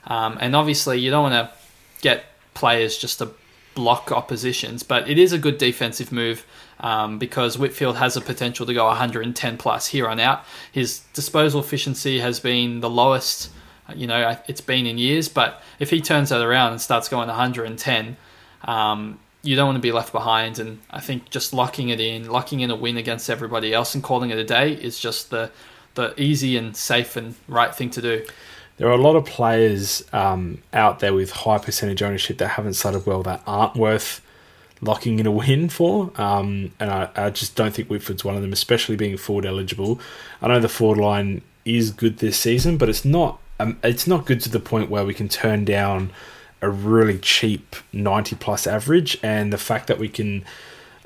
um, 0.07 0.37
and 0.43 0.55
obviously 0.55 1.01
you 1.01 1.11
don't 1.11 1.23
want 1.23 1.33
to 1.33 1.51
get 2.03 2.27
players 2.53 2.99
just 2.99 3.19
to 3.19 3.31
block 3.75 4.13
oppositions, 4.13 4.83
but 4.83 5.09
it 5.09 5.19
is 5.19 5.33
a 5.33 5.39
good 5.39 5.57
defensive 5.57 6.13
move 6.13 6.47
um, 6.81 7.19
because 7.19 7.57
Whitfield 7.57 7.97
has 7.97 8.15
a 8.15 8.21
potential 8.21 8.67
to 8.67 8.75
go 8.75 8.85
110 8.87 9.57
plus 9.57 9.87
here 9.87 10.07
on 10.07 10.21
out. 10.21 10.45
His 10.71 11.01
disposal 11.15 11.61
efficiency 11.61 12.21
has 12.21 12.41
been 12.41 12.81
the 12.81 12.91
lowest, 12.91 13.51
you 13.95 14.07
know, 14.07 14.37
it's 14.47 14.61
been 14.61 14.85
in 14.85 14.99
years, 14.99 15.31
but 15.31 15.63
if 15.79 15.89
he 15.89 16.03
turns 16.03 16.29
that 16.29 16.43
around 16.43 16.73
and 16.73 16.81
starts 16.81 17.09
going 17.09 17.29
110, 17.29 18.19
um, 18.65 19.19
you 19.41 19.57
don't 19.57 19.67
want 19.67 19.77
to 19.77 19.83
be 19.83 19.93
left 19.93 20.13
behind. 20.13 20.59
And 20.59 20.79
I 20.91 21.01
think 21.01 21.31
just 21.31 21.55
locking 21.55 21.89
it 21.89 22.01
in, 22.01 22.29
locking 22.29 22.61
in 22.61 22.71
a 22.71 22.77
win 22.77 22.99
against 22.99 23.31
everybody 23.31 23.73
else 23.73 23.95
and 23.95 24.05
calling 24.05 24.29
it 24.29 24.37
a 24.37 24.45
day 24.45 24.73
is 24.75 25.01
just 25.01 25.31
the 25.31 25.51
the 25.97 26.19
easy 26.21 26.57
and 26.57 26.77
safe 26.77 27.17
and 27.17 27.35
right 27.49 27.75
thing 27.75 27.91
to 27.91 28.01
do. 28.01 28.25
There 28.77 28.89
are 28.89 28.93
a 28.93 28.99
lot 28.99 29.17
of 29.17 29.25
players 29.25 30.05
um, 30.13 30.63
out 30.73 31.01
there 31.01 31.15
with 31.15 31.31
high 31.31 31.59
percentage 31.59 32.03
ownership 32.03 32.39
that 32.39 32.49
haven't 32.49 32.75
started 32.75 33.07
well 33.07 33.23
that 33.25 33.43
aren't 33.47 33.75
worth 33.75 34.21
locking 34.81 35.19
in 35.19 35.27
a 35.27 35.31
win 35.31 35.69
for. 35.69 36.13
Um, 36.17 36.73
and 36.79 36.91
I, 36.91 37.09
I, 37.17 37.31
just 37.31 37.57
don't 37.57 37.75
think 37.75 37.89
Whitfield's 37.89 38.25
one 38.25 38.37
of 38.37 38.43
them, 38.43 38.53
especially 38.53 38.97
being 38.97 39.17
forward 39.17 39.47
eligible. 39.47 39.99
I 40.43 40.49
know 40.49 40.61
the 40.61 40.69
forward 40.69 40.99
line 40.99 41.43
is 41.65 41.91
good 41.91 42.19
this 42.19 42.39
season, 42.39 42.77
but 42.77 42.89
it's 42.89 43.05
not. 43.05 43.41
Um, 43.59 43.79
it's 43.83 44.07
not 44.07 44.27
good 44.27 44.41
to 44.43 44.51
the 44.51 44.61
point 44.61 44.91
where 44.91 45.07
we 45.07 45.15
can 45.15 45.29
turn 45.29 45.65
down 45.65 46.11
a 46.61 46.69
really 46.69 47.19
cheap 47.19 47.77
90 47.93 48.37
plus 48.37 48.67
average. 48.67 49.19
And 49.23 49.53
the 49.53 49.59
fact 49.59 49.87
that 49.87 49.99
we 49.99 50.11
can 50.11 50.45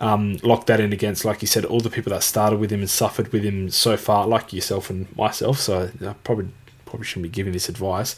um, 0.01 0.39
lock 0.43 0.67
that 0.67 0.81
in 0.81 0.93
against, 0.93 1.25
like 1.25 1.43
you 1.43 1.49
said, 1.49 1.65
all 1.65 1.81
the 1.81 1.91
people 1.91 2.11
that 2.11 2.23
started 2.23 2.59
with 2.59 2.73
him 2.73 2.81
and 2.81 2.91
suffered 2.91 3.33
with 3.33 3.45
him 3.45 3.71
so 3.71 3.97
far, 3.97 4.27
like 4.27 4.53
yourself 4.53 4.89
and 4.91 5.15
myself. 5.17 5.59
So 5.59 5.91
I 6.01 6.13
probably 6.25 6.49
probably 6.87 7.05
shouldn't 7.05 7.25
be 7.25 7.29
giving 7.29 7.53
this 7.53 7.69
advice. 7.69 8.17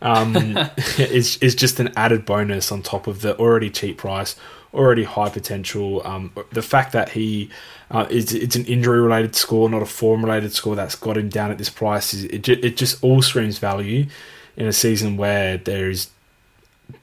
Um, 0.00 0.36
is 0.98 1.36
is 1.38 1.54
just 1.54 1.80
an 1.80 1.92
added 1.96 2.24
bonus 2.24 2.70
on 2.70 2.82
top 2.82 3.08
of 3.08 3.22
the 3.22 3.36
already 3.38 3.70
cheap 3.70 3.98
price, 3.98 4.36
already 4.72 5.02
high 5.02 5.28
potential. 5.28 6.00
Um, 6.06 6.32
the 6.52 6.62
fact 6.62 6.92
that 6.92 7.10
he 7.10 7.50
uh, 7.90 8.06
is 8.08 8.32
it's 8.32 8.54
an 8.54 8.64
injury 8.66 9.00
related 9.00 9.34
score, 9.34 9.68
not 9.68 9.82
a 9.82 9.86
form 9.86 10.24
related 10.24 10.52
score 10.52 10.76
that's 10.76 10.94
got 10.94 11.16
him 11.16 11.28
down 11.28 11.50
at 11.50 11.58
this 11.58 11.70
price. 11.70 12.14
Is 12.14 12.24
it? 12.24 12.48
It 12.48 12.76
just 12.76 13.02
all 13.02 13.20
screams 13.20 13.58
value 13.58 14.06
in 14.56 14.66
a 14.66 14.72
season 14.72 15.16
where 15.16 15.58
there 15.58 15.90
is 15.90 16.08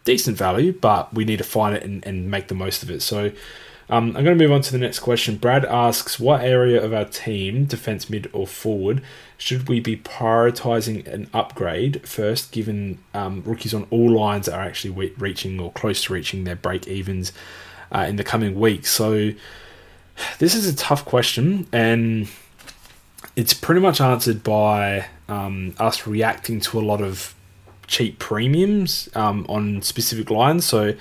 decent 0.06 0.38
value, 0.38 0.72
but 0.72 1.14
we 1.14 1.26
need 1.26 1.38
to 1.38 1.44
find 1.44 1.76
it 1.76 1.84
and, 1.84 2.06
and 2.06 2.32
make 2.32 2.48
the 2.48 2.56
most 2.56 2.84
of 2.84 2.90
it. 2.90 3.02
So 3.02 3.32
um, 3.90 4.16
I'm 4.16 4.24
going 4.24 4.38
to 4.38 4.44
move 4.44 4.52
on 4.52 4.62
to 4.62 4.72
the 4.72 4.78
next 4.78 5.00
question. 5.00 5.38
Brad 5.38 5.66
asks, 5.66 6.20
"What 6.20 6.42
area 6.42 6.84
of 6.84 6.94
our 6.94 7.06
team, 7.06 7.66
defense, 7.66 8.10
mid, 8.10 8.30
or 8.34 8.48
forward, 8.48 9.02
should 9.38 9.68
we 9.68 9.80
be 9.80 9.98
prioritizing 9.98 11.06
an 11.08 11.30
upgrade 11.34 12.08
first, 12.08 12.52
given 12.52 13.00
um, 13.14 13.44
rookies 13.46 13.74
on 13.74 13.86
all 13.90 14.10
lines 14.10 14.48
are 14.48 14.62
actually 14.62 15.12
reaching 15.18 15.60
or 15.60 15.72
close 15.72 16.04
to 16.06 16.14
reaching 16.14 16.44
their 16.44 16.56
break 16.56 16.88
evens 16.88 17.34
uh, 17.92 18.06
in 18.08 18.16
the 18.16 18.24
coming 18.24 18.60
weeks?" 18.60 18.90
So 18.92 19.32
this 20.40 20.56
is 20.56 20.68
a 20.68 20.76
tough 20.76 21.04
question, 21.06 21.68
and 21.72 22.28
it's 23.36 23.54
pretty 23.54 23.82
much 23.82 24.00
answered 24.00 24.44
by 24.44 25.08
um, 25.28 25.76
us 25.80 26.08
reacting 26.08 26.60
to 26.62 26.80
a 26.80 26.82
lot 26.82 27.02
of 27.02 27.36
cheap 27.88 28.18
premiums 28.20 29.10
um, 29.16 29.46
on 29.50 29.82
specific 29.82 30.30
lines. 30.30 30.66
So 30.66 30.94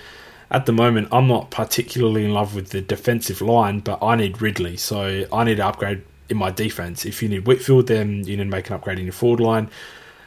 at 0.53 0.67
the 0.67 0.73
moment, 0.73 1.09
I'm 1.11 1.27
not 1.27 1.51
particularly 1.51 2.27
in 2.27 2.35
love 2.35 2.55
with 2.55 2.69
the 2.69 2.83
defensive 2.83 3.41
line, 3.41 3.81
but 3.81 4.03
I 4.03 4.17
need 4.17 4.43
Ridley, 4.43 4.77
so 4.77 5.25
I 5.33 5.45
need 5.45 5.57
to 5.57 5.67
upgrade 5.67 6.03
in 6.29 6.37
my 6.37 6.51
defense. 6.51 7.07
If 7.07 7.23
you 7.23 7.29
need 7.31 7.47
Whitfield, 7.47 7.87
then 7.87 8.25
you 8.25 8.37
need 8.37 8.45
to 8.45 8.51
make 8.51 8.69
an 8.69 8.75
upgrade 8.75 8.99
in 8.99 9.07
your 9.07 9.15
forward 9.15 9.41
line. 9.41 9.71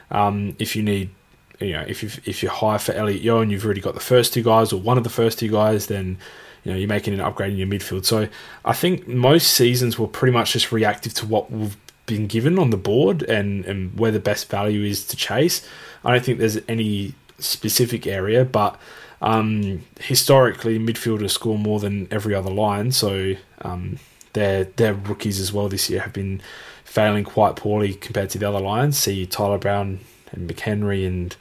Um, 0.10 0.56
if 0.58 0.76
you 0.76 0.82
need, 0.82 1.12
you 1.60 1.74
know, 1.74 1.86
if 1.88 2.02
you 2.02 2.10
if 2.26 2.42
you're 2.42 2.52
high 2.52 2.80
for 2.80 2.92
Elliot 2.94 3.22
Yeo 3.22 3.42
and 3.42 3.52
you've 3.52 3.64
already 3.64 3.82
got 3.82 3.94
the 3.94 4.00
first 4.00 4.34
two 4.34 4.42
guys 4.42 4.74
or 4.74 4.82
one 4.82 4.98
of 4.98 5.04
the 5.04 5.12
first 5.12 5.38
two 5.38 5.50
guys, 5.50 5.88
then 5.88 6.18
you 6.64 6.72
know 6.72 6.78
you're 6.78 6.90
making 6.90 7.14
an 7.14 7.22
upgrade 7.22 7.52
in 7.52 7.58
your 7.60 7.68
midfield. 7.68 8.06
So 8.06 8.28
I 8.66 8.74
think 8.74 9.08
most 9.08 9.54
seasons 9.54 10.00
were 10.00 10.08
pretty 10.08 10.34
much 10.34 10.54
just 10.54 10.72
reactive 10.72 11.14
to 11.16 11.28
what 11.28 11.52
we've 11.52 11.78
been 12.08 12.26
given 12.26 12.58
on 12.58 12.72
the 12.72 12.78
board 12.78 13.22
and 13.24 13.64
and 13.66 13.98
where 14.00 14.12
the 14.12 14.20
best 14.20 14.50
value 14.50 14.84
is 14.84 15.06
to 15.06 15.16
chase. 15.16 15.68
I 16.04 16.14
don't 16.14 16.26
think 16.26 16.40
there's 16.40 16.58
any 16.68 17.14
specific 17.40 18.08
area, 18.08 18.46
but 18.46 18.80
um, 19.22 19.84
historically, 20.00 20.78
midfielders 20.78 21.32
score 21.32 21.58
more 21.58 21.80
than 21.80 22.08
every 22.12 22.36
other 22.36 22.52
line, 22.52 22.92
so 22.92 23.36
um, 23.62 24.00
their 24.34 24.66
their 24.66 24.94
rookies 24.94 25.40
as 25.40 25.52
well 25.52 25.70
this 25.70 25.90
year 25.90 26.02
have 26.02 26.14
been 26.14 26.42
failing 26.84 27.24
quite 27.24 27.56
poorly 27.56 27.94
compared 27.94 28.30
to 28.32 28.38
the 28.38 28.48
other 28.48 28.60
lines. 28.60 28.98
See 28.98 29.26
Tyler 29.26 29.58
Brown 29.58 30.00
and 30.32 30.50
McHenry 30.50 31.06
and 31.08 31.36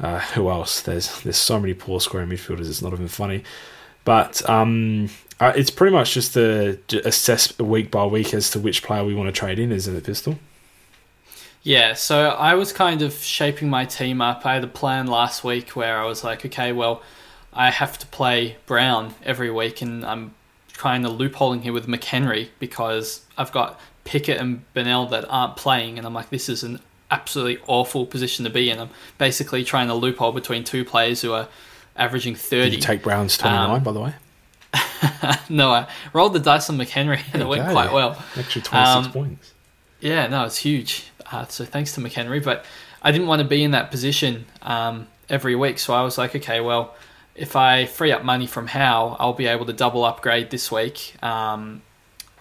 uh, 0.00 0.20
who 0.20 0.48
else? 0.48 0.80
There's 0.80 1.20
there's 1.22 1.36
so 1.36 1.60
many 1.60 1.74
poor 1.74 2.00
scoring 2.00 2.28
midfielders. 2.28 2.68
It's 2.68 2.82
not 2.82 2.92
even 2.92 3.08
funny. 3.08 3.44
But 4.04 4.48
um, 4.48 5.10
uh, 5.40 5.52
it's 5.56 5.70
pretty 5.70 5.92
much 5.92 6.14
just 6.14 6.34
to 6.34 6.78
assess 7.04 7.58
week 7.58 7.90
by 7.90 8.06
week 8.06 8.32
as 8.32 8.50
to 8.52 8.60
which 8.60 8.82
player 8.82 9.04
we 9.04 9.14
want 9.14 9.26
to 9.26 9.38
trade 9.38 9.58
in, 9.58 9.72
isn't 9.72 9.96
it, 9.96 10.04
Pistol? 10.04 10.38
Yeah, 11.66 11.94
so 11.94 12.28
I 12.28 12.54
was 12.54 12.72
kind 12.72 13.02
of 13.02 13.12
shaping 13.12 13.68
my 13.68 13.86
team 13.86 14.20
up. 14.20 14.46
I 14.46 14.54
had 14.54 14.62
a 14.62 14.68
plan 14.68 15.08
last 15.08 15.42
week 15.42 15.70
where 15.70 15.98
I 15.98 16.04
was 16.04 16.22
like, 16.22 16.46
okay, 16.46 16.70
well, 16.70 17.02
I 17.52 17.70
have 17.70 17.98
to 17.98 18.06
play 18.06 18.56
Brown 18.66 19.16
every 19.24 19.50
week, 19.50 19.82
and 19.82 20.06
I'm 20.06 20.34
trying 20.72 21.04
of 21.04 21.10
loopholing 21.18 21.62
here 21.62 21.72
with 21.72 21.88
McHenry 21.88 22.50
because 22.60 23.22
I've 23.36 23.50
got 23.50 23.80
Pickett 24.04 24.38
and 24.40 24.72
Bennell 24.74 25.06
that 25.06 25.24
aren't 25.28 25.56
playing, 25.56 25.98
and 25.98 26.06
I'm 26.06 26.14
like, 26.14 26.30
this 26.30 26.48
is 26.48 26.62
an 26.62 26.78
absolutely 27.10 27.60
awful 27.66 28.06
position 28.06 28.44
to 28.44 28.50
be 28.50 28.70
in. 28.70 28.78
I'm 28.78 28.90
basically 29.18 29.64
trying 29.64 29.88
to 29.88 29.94
loophole 29.94 30.30
between 30.30 30.62
two 30.62 30.84
players 30.84 31.20
who 31.22 31.32
are 31.32 31.48
averaging 31.96 32.36
30. 32.36 32.62
Did 32.70 32.74
you 32.76 32.80
take 32.80 33.02
Brown's 33.02 33.36
29, 33.36 33.70
Um, 33.70 33.82
by 33.82 33.90
the 33.90 34.00
way? 34.00 34.14
no, 35.48 35.72
I 35.72 35.88
rolled 36.12 36.32
the 36.34 36.38
dice 36.38 36.70
on 36.70 36.78
McHenry 36.78 37.22
and 37.32 37.42
it 37.42 37.48
went 37.48 37.68
quite 37.72 37.92
well. 37.92 38.22
Extra 38.36 38.62
26 38.62 38.74
Um, 38.74 39.12
points. 39.12 39.52
Yeah, 39.98 40.28
no, 40.28 40.44
it's 40.44 40.58
huge. 40.58 41.10
Uh, 41.30 41.46
so 41.46 41.64
thanks 41.64 41.92
to 41.94 42.00
McHenry, 42.00 42.42
but 42.42 42.64
I 43.02 43.12
didn't 43.12 43.26
want 43.26 43.42
to 43.42 43.48
be 43.48 43.62
in 43.62 43.72
that 43.72 43.90
position 43.90 44.46
um, 44.62 45.06
every 45.28 45.54
week. 45.54 45.78
So 45.78 45.94
I 45.94 46.02
was 46.02 46.18
like, 46.18 46.34
okay, 46.36 46.60
well, 46.60 46.94
if 47.34 47.56
I 47.56 47.86
free 47.86 48.12
up 48.12 48.24
money 48.24 48.46
from 48.46 48.66
How, 48.68 49.16
I'll 49.18 49.34
be 49.34 49.46
able 49.46 49.66
to 49.66 49.72
double 49.72 50.04
upgrade 50.04 50.50
this 50.50 50.72
week 50.72 51.14
um, 51.22 51.82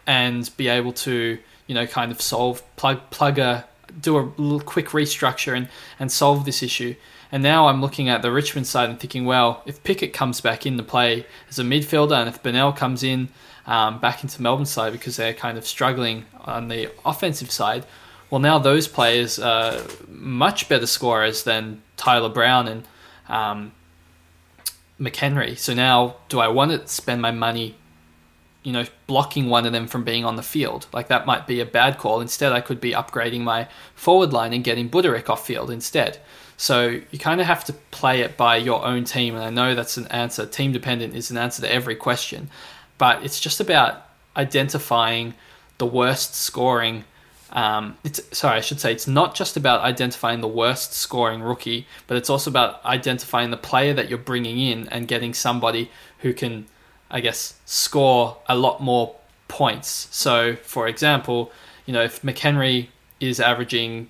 and 0.07 0.49
be 0.57 0.67
able 0.67 0.93
to, 0.93 1.37
you 1.67 1.75
know, 1.75 1.85
kind 1.85 2.11
of 2.11 2.21
solve 2.21 2.63
plug 2.75 3.09
plug 3.09 3.39
a 3.39 3.67
do 3.99 4.17
a 4.17 4.31
little 4.37 4.59
quick 4.59 4.87
restructure 4.87 5.55
and 5.55 5.67
and 5.99 6.11
solve 6.11 6.45
this 6.45 6.63
issue. 6.63 6.95
And 7.31 7.43
now 7.43 7.67
I'm 7.67 7.81
looking 7.81 8.07
at 8.07 8.21
the 8.21 8.31
Richmond 8.31 8.67
side 8.67 8.89
and 8.89 8.99
thinking, 8.99 9.25
well, 9.25 9.61
if 9.65 9.83
Pickett 9.83 10.13
comes 10.13 10.41
back 10.41 10.65
into 10.65 10.83
play 10.83 11.25
as 11.49 11.59
a 11.59 11.63
midfielder, 11.63 12.17
and 12.17 12.29
if 12.29 12.41
Bennell 12.41 12.71
comes 12.71 13.03
in 13.03 13.29
um, 13.65 13.99
back 13.99 14.23
into 14.23 14.41
Melbourne 14.41 14.65
side 14.65 14.93
because 14.93 15.17
they're 15.17 15.33
kind 15.33 15.57
of 15.57 15.65
struggling 15.65 16.25
on 16.41 16.67
the 16.67 16.91
offensive 17.03 17.51
side, 17.51 17.85
well, 18.29 18.39
now 18.39 18.59
those 18.59 18.87
players 18.87 19.39
are 19.39 19.81
much 20.07 20.67
better 20.67 20.87
scorers 20.87 21.43
than 21.43 21.81
Tyler 21.97 22.29
Brown 22.29 22.67
and 22.67 22.83
um, 23.27 23.71
McHenry. 24.99 25.57
So 25.57 25.73
now, 25.73 26.15
do 26.29 26.39
I 26.39 26.47
want 26.47 26.71
to 26.71 26.87
spend 26.87 27.21
my 27.21 27.31
money, 27.31 27.75
you 28.63 28.71
know, 28.73 28.85
blocking 29.07 29.49
one 29.49 29.65
of 29.65 29.73
them 29.73 29.87
from 29.87 30.03
being 30.03 30.25
on 30.25 30.35
the 30.35 30.43
field? 30.43 30.87
Like 30.91 31.07
that 31.07 31.25
might 31.25 31.47
be 31.47 31.59
a 31.59 31.65
bad 31.65 31.97
call. 31.97 32.21
Instead, 32.21 32.51
I 32.51 32.61
could 32.61 32.81
be 32.81 32.91
upgrading 32.91 33.41
my 33.41 33.67
forward 33.93 34.33
line 34.33 34.53
and 34.53 34.63
getting 34.63 34.89
Budarick 34.89 35.29
off 35.29 35.45
field 35.45 35.69
instead. 35.69 36.19
So 36.57 37.01
you 37.11 37.19
kind 37.19 37.41
of 37.41 37.47
have 37.47 37.65
to 37.65 37.73
play 37.73 38.21
it 38.21 38.37
by 38.37 38.57
your 38.57 38.85
own 38.85 39.03
team, 39.03 39.35
and 39.35 39.43
I 39.43 39.49
know 39.49 39.75
that's 39.75 39.97
an 39.97 40.07
answer. 40.07 40.45
Team 40.45 40.71
dependent 40.71 41.13
is 41.13 41.29
an 41.29 41.37
answer 41.37 41.61
to 41.61 41.71
every 41.71 41.95
question, 41.95 42.49
but 42.97 43.23
it's 43.23 43.39
just 43.39 43.59
about 43.59 44.05
identifying 44.37 45.33
the 45.77 45.85
worst 45.85 46.33
scoring. 46.33 47.03
Um, 47.55 47.97
it's 48.03 48.19
sorry, 48.37 48.57
I 48.57 48.61
should 48.61 48.81
say 48.81 48.91
it's 48.91 49.07
not 49.07 49.33
just 49.33 49.55
about 49.55 49.79
identifying 49.79 50.41
the 50.41 50.47
worst 50.47 50.93
scoring 50.93 51.41
rookie, 51.41 51.87
but 52.05 52.17
it's 52.17 52.29
also 52.29 52.51
about 52.51 52.83
identifying 52.83 53.49
the 53.49 53.57
player 53.57 53.93
that 53.93 54.09
you're 54.09 54.17
bringing 54.19 54.59
in 54.59 54.89
and 54.89 55.07
getting 55.07 55.33
somebody 55.33 55.89
who 56.19 56.33
can, 56.33 56.65
I 57.09 57.21
guess, 57.21 57.55
score 57.65 58.37
a 58.47 58.57
lot 58.57 58.81
more 58.81 59.15
points. 59.47 60.09
So, 60.11 60.57
for 60.57 60.85
example, 60.87 61.51
you 61.85 61.93
know 61.93 62.03
if 62.03 62.21
McHenry 62.21 62.89
is 63.21 63.39
averaging 63.39 64.09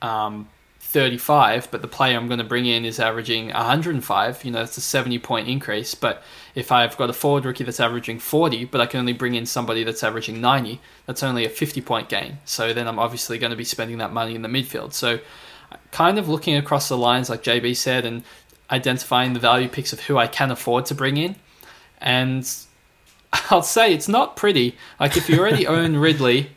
um, 0.00 0.48
35, 0.86 1.68
but 1.70 1.82
the 1.82 1.88
player 1.88 2.16
I'm 2.16 2.28
going 2.28 2.38
to 2.38 2.44
bring 2.44 2.64
in 2.66 2.84
is 2.84 3.00
averaging 3.00 3.48
105, 3.48 4.44
you 4.44 4.50
know, 4.50 4.60
that's 4.60 4.76
a 4.76 4.80
70 4.80 5.18
point 5.18 5.48
increase. 5.48 5.94
But 5.94 6.22
if 6.54 6.70
I've 6.70 6.96
got 6.96 7.10
a 7.10 7.12
forward 7.12 7.44
rookie 7.44 7.64
that's 7.64 7.80
averaging 7.80 8.20
40, 8.20 8.66
but 8.66 8.80
I 8.80 8.86
can 8.86 9.00
only 9.00 9.12
bring 9.12 9.34
in 9.34 9.46
somebody 9.46 9.84
that's 9.84 10.04
averaging 10.04 10.40
90, 10.40 10.80
that's 11.04 11.22
only 11.22 11.44
a 11.44 11.48
50 11.48 11.80
point 11.82 12.08
gain. 12.08 12.38
So 12.44 12.72
then 12.72 12.86
I'm 12.86 12.98
obviously 12.98 13.36
going 13.36 13.50
to 13.50 13.56
be 13.56 13.64
spending 13.64 13.98
that 13.98 14.12
money 14.12 14.34
in 14.34 14.42
the 14.42 14.48
midfield. 14.48 14.92
So 14.92 15.18
kind 15.90 16.18
of 16.18 16.28
looking 16.28 16.56
across 16.56 16.88
the 16.88 16.96
lines, 16.96 17.28
like 17.28 17.42
JB 17.42 17.76
said, 17.76 18.06
and 18.06 18.22
identifying 18.70 19.32
the 19.32 19.40
value 19.40 19.68
picks 19.68 19.92
of 19.92 20.00
who 20.00 20.16
I 20.16 20.28
can 20.28 20.50
afford 20.50 20.86
to 20.86 20.94
bring 20.94 21.16
in. 21.16 21.36
And 22.00 22.48
I'll 23.50 23.62
say 23.62 23.92
it's 23.92 24.08
not 24.08 24.36
pretty. 24.36 24.76
Like 25.00 25.16
if 25.16 25.28
you 25.28 25.38
already 25.38 25.66
own 25.66 25.96
Ridley 25.96 26.50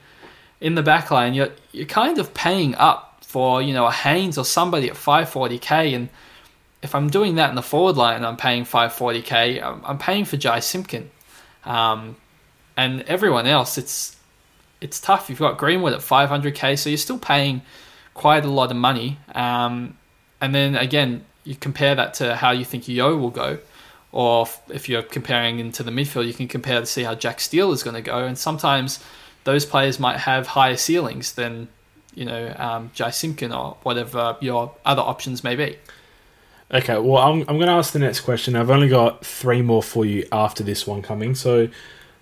in 0.61 0.75
the 0.75 0.83
back 0.83 1.09
line, 1.09 1.33
you're, 1.33 1.49
you're 1.71 1.87
kind 1.87 2.19
of 2.19 2.33
paying 2.35 2.75
up 2.75 3.08
for 3.29 3.61
you 3.61 3.73
know 3.75 3.85
a 3.85 3.91
Haynes 3.91 4.39
or 4.39 4.43
somebody 4.43 4.89
at 4.89 4.95
540k, 4.95 5.95
and 5.95 6.09
if 6.81 6.95
I'm 6.95 7.11
doing 7.11 7.35
that 7.35 7.51
in 7.51 7.55
the 7.55 7.61
forward 7.61 7.95
line, 7.95 8.25
I'm 8.25 8.37
paying 8.37 8.63
540k. 8.65 9.61
I'm, 9.61 9.85
I'm 9.85 9.99
paying 9.99 10.25
for 10.25 10.35
Jy 10.35 10.59
Simpkin, 10.61 11.11
um, 11.63 12.15
and 12.75 13.03
everyone 13.03 13.45
else. 13.45 13.77
It's 13.77 14.17
it's 14.81 14.99
tough. 14.99 15.29
You've 15.29 15.37
got 15.37 15.59
Greenwood 15.59 15.93
at 15.93 15.99
500k, 15.99 16.79
so 16.79 16.89
you're 16.89 16.97
still 16.97 17.19
paying 17.19 17.61
quite 18.15 18.45
a 18.45 18.49
lot 18.49 18.71
of 18.71 18.77
money. 18.77 19.19
Um, 19.35 19.95
and 20.41 20.55
then 20.55 20.75
again, 20.75 21.23
you 21.43 21.53
compare 21.53 21.93
that 21.93 22.15
to 22.15 22.35
how 22.35 22.49
you 22.49 22.65
think 22.65 22.87
Yeo 22.87 23.15
will 23.15 23.29
go, 23.29 23.59
or 24.11 24.43
if- 24.47 24.61
if 24.71 24.89
you're 24.89 25.03
comparing 25.03 25.59
into 25.59 25.83
the 25.83 25.91
midfield, 25.91 26.25
you 26.25 26.33
can 26.33 26.47
compare 26.47 26.79
to 26.79 26.85
see 26.87 27.03
how 27.03 27.13
Jack 27.13 27.41
Steele 27.41 27.71
is 27.73 27.83
going 27.83 27.95
to 27.95 28.01
go. 28.01 28.19
And 28.25 28.37
sometimes 28.39 28.99
those 29.43 29.65
players 29.65 29.99
might 29.99 30.17
have 30.21 30.47
higher 30.47 30.77
ceilings 30.77 31.33
than 31.33 31.67
you 32.15 32.25
know 32.25 32.53
um, 32.57 32.91
Jy 32.93 33.11
or 33.51 33.77
whatever 33.83 34.37
your 34.41 34.75
other 34.85 35.01
options 35.01 35.43
may 35.43 35.55
be. 35.55 35.77
Okay, 36.71 36.99
well, 36.99 37.17
I'm, 37.17 37.41
I'm 37.41 37.57
going 37.57 37.65
to 37.65 37.71
ask 37.73 37.93
the 37.93 37.99
next 37.99 38.21
question. 38.21 38.55
I've 38.55 38.69
only 38.69 38.89
got 38.89 39.25
three 39.25 39.63
more 39.63 39.81
for 39.81 40.05
you 40.05 40.27
after 40.31 40.63
this 40.63 40.85
one 40.85 41.01
coming. 41.01 41.33
So, 41.33 41.67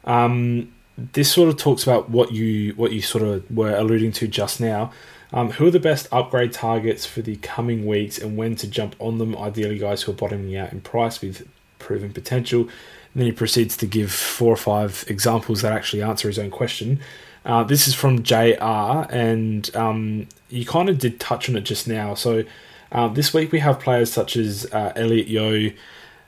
um, 0.05 0.73
this 0.97 1.29
sort 1.29 1.49
of 1.49 1.57
talks 1.57 1.83
about 1.83 2.09
what 2.09 2.31
you 2.31 2.73
what 2.75 2.91
you 2.91 3.01
sort 3.01 3.23
of 3.23 3.49
were 3.51 3.75
alluding 3.75 4.13
to 4.13 4.27
just 4.27 4.61
now. 4.61 4.91
Um, 5.33 5.51
who 5.51 5.67
are 5.67 5.71
the 5.71 5.81
best 5.81 6.07
upgrade 6.13 6.53
targets 6.53 7.05
for 7.05 7.21
the 7.21 7.35
coming 7.37 7.85
weeks, 7.85 8.17
and 8.17 8.37
when 8.37 8.55
to 8.55 8.67
jump 8.67 8.95
on 8.99 9.17
them? 9.17 9.35
Ideally, 9.35 9.77
guys 9.77 10.03
who 10.03 10.13
are 10.13 10.15
bottoming 10.15 10.55
out 10.55 10.71
in 10.71 10.79
price 10.79 11.21
with 11.21 11.45
proven 11.79 12.13
potential. 12.13 12.61
And 12.61 13.21
then 13.21 13.25
he 13.25 13.31
proceeds 13.31 13.75
to 13.77 13.85
give 13.85 14.11
four 14.11 14.53
or 14.53 14.57
five 14.57 15.03
examples 15.07 15.61
that 15.61 15.73
actually 15.73 16.01
answer 16.01 16.27
his 16.27 16.39
own 16.39 16.51
question. 16.51 16.99
Uh, 17.47 17.63
this 17.63 17.87
is 17.87 17.95
from 17.95 18.23
JR, 18.23 19.07
and 19.09 19.73
um, 19.73 20.27
you 20.49 20.65
kind 20.65 20.89
of 20.89 20.99
did 20.99 21.17
touch 21.17 21.49
on 21.49 21.55
it 21.55 21.61
just 21.61 21.87
now. 21.87 22.13
So 22.13 22.43
uh, 22.91 23.07
this 23.07 23.33
week 23.33 23.53
we 23.53 23.59
have 23.59 23.79
players 23.79 24.11
such 24.11 24.35
as 24.35 24.65
uh, 24.73 24.91
Elliot 24.97 25.27
Yeo, 25.27 25.71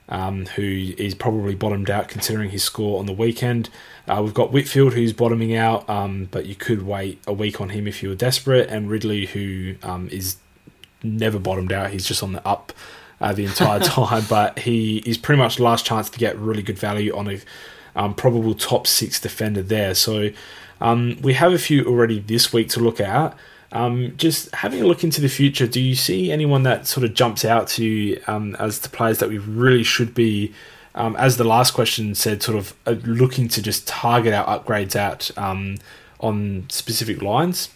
um, 0.07 0.45
who 0.45 0.63
is 0.97 1.13
probably 1.13 1.55
bottomed 1.55 1.89
out 1.89 2.07
considering 2.07 2.51
his 2.51 2.63
score 2.63 2.99
on 2.99 3.05
the 3.05 3.11
weekend. 3.11 3.69
Uh, 4.07 4.21
we've 4.23 4.33
got 4.33 4.53
Whitfield, 4.53 4.93
who's 4.93 5.11
bottoming 5.11 5.53
out, 5.53 5.87
um, 5.89 6.29
but 6.31 6.45
you 6.45 6.55
could 6.55 6.83
wait 6.83 7.21
a 7.27 7.33
week 7.33 7.59
on 7.59 7.69
him 7.69 7.85
if 7.85 8.01
you 8.01 8.07
were 8.07 8.15
desperate, 8.15 8.69
and 8.69 8.89
Ridley, 8.89 9.25
who 9.25 9.75
um, 9.83 10.07
is 10.07 10.37
never 11.03 11.37
bottomed 11.37 11.73
out. 11.73 11.91
He's 11.91 12.05
just 12.05 12.23
on 12.23 12.31
the 12.31 12.47
up 12.47 12.71
uh, 13.19 13.33
the 13.33 13.43
entire 13.43 13.79
time, 13.81 14.23
but 14.29 14.59
he 14.59 14.99
is 14.99 15.17
pretty 15.17 15.41
much 15.41 15.59
last 15.59 15.85
chance 15.85 16.09
to 16.11 16.17
get 16.17 16.37
really 16.37 16.63
good 16.63 16.79
value 16.79 17.13
on 17.13 17.29
a 17.29 17.41
um, 17.97 18.13
probable 18.13 18.55
top 18.55 18.87
six 18.87 19.19
defender 19.19 19.61
there. 19.61 19.93
So 19.93 20.29
um, 20.81 21.17
we 21.21 21.33
have 21.33 21.53
a 21.53 21.57
few 21.57 21.85
already 21.85 22.19
this 22.19 22.53
week 22.53 22.69
to 22.69 22.79
look 22.79 22.99
at. 22.99 23.35
Um, 23.71 24.13
just 24.17 24.53
having 24.55 24.81
a 24.81 24.87
look 24.87 25.03
into 25.03 25.21
the 25.21 25.29
future, 25.29 25.67
do 25.67 25.79
you 25.79 25.95
see 25.95 26.31
anyone 26.31 26.63
that 26.63 26.87
sort 26.87 27.03
of 27.03 27.13
jumps 27.13 27.45
out 27.45 27.67
to 27.69 27.85
you 27.85 28.21
um, 28.27 28.55
as 28.55 28.79
the 28.79 28.89
players 28.89 29.19
that 29.19 29.29
we 29.29 29.37
really 29.37 29.83
should 29.83 30.15
be, 30.15 30.53
um, 30.95 31.15
as 31.17 31.37
the 31.37 31.43
last 31.43 31.71
question 31.71 32.15
said, 32.15 32.41
sort 32.41 32.57
of 32.57 32.73
uh, 32.87 32.95
looking 33.03 33.47
to 33.49 33.61
just 33.61 33.87
target 33.87 34.33
our 34.33 34.59
upgrades 34.59 34.95
out 34.95 35.29
um, 35.37 35.77
on 36.19 36.65
specific 36.69 37.21
lines? 37.21 37.69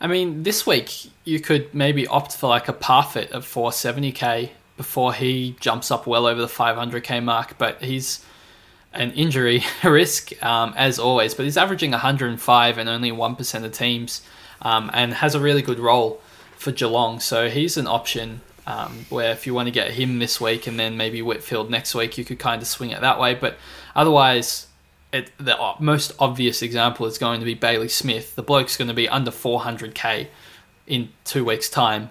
I 0.00 0.06
mean, 0.08 0.42
this 0.42 0.66
week 0.66 1.10
you 1.24 1.40
could 1.40 1.72
maybe 1.72 2.06
opt 2.08 2.36
for 2.36 2.48
like 2.48 2.68
a 2.68 2.72
Parfitt 2.72 3.30
at 3.30 3.42
470k 3.42 4.50
before 4.76 5.14
he 5.14 5.56
jumps 5.60 5.90
up 5.90 6.06
well 6.06 6.26
over 6.26 6.40
the 6.40 6.48
500k 6.48 7.22
mark, 7.22 7.56
but 7.56 7.80
he's 7.82 8.24
an 8.94 9.12
injury 9.12 9.64
risk 9.84 10.32
um, 10.44 10.74
as 10.76 10.98
always. 10.98 11.34
But 11.34 11.44
he's 11.44 11.56
averaging 11.56 11.92
105 11.92 12.78
and 12.78 12.88
only 12.88 13.10
1% 13.10 13.64
of 13.64 13.72
teams, 13.72 14.22
um, 14.62 14.90
and 14.92 15.14
has 15.14 15.34
a 15.34 15.40
really 15.40 15.62
good 15.62 15.78
role 15.78 16.20
for 16.56 16.72
Geelong. 16.72 17.20
So 17.20 17.48
he's 17.48 17.76
an 17.76 17.86
option 17.86 18.40
um, 18.66 19.06
where 19.10 19.32
if 19.32 19.46
you 19.46 19.54
want 19.54 19.66
to 19.66 19.72
get 19.72 19.92
him 19.92 20.18
this 20.18 20.40
week 20.40 20.66
and 20.66 20.78
then 20.78 20.96
maybe 20.96 21.20
Whitfield 21.20 21.70
next 21.70 21.94
week, 21.94 22.16
you 22.16 22.24
could 22.24 22.38
kind 22.38 22.62
of 22.62 22.68
swing 22.68 22.90
it 22.90 23.00
that 23.00 23.18
way. 23.18 23.34
But 23.34 23.56
otherwise, 23.94 24.68
it, 25.12 25.30
the 25.38 25.56
most 25.80 26.12
obvious 26.18 26.62
example 26.62 27.06
is 27.06 27.18
going 27.18 27.40
to 27.40 27.46
be 27.46 27.54
Bailey 27.54 27.88
Smith. 27.88 28.34
The 28.34 28.42
bloke's 28.42 28.76
going 28.76 28.88
to 28.88 28.94
be 28.94 29.08
under 29.08 29.30
400k 29.30 30.28
in 30.86 31.10
two 31.24 31.44
weeks' 31.44 31.68
time. 31.68 32.10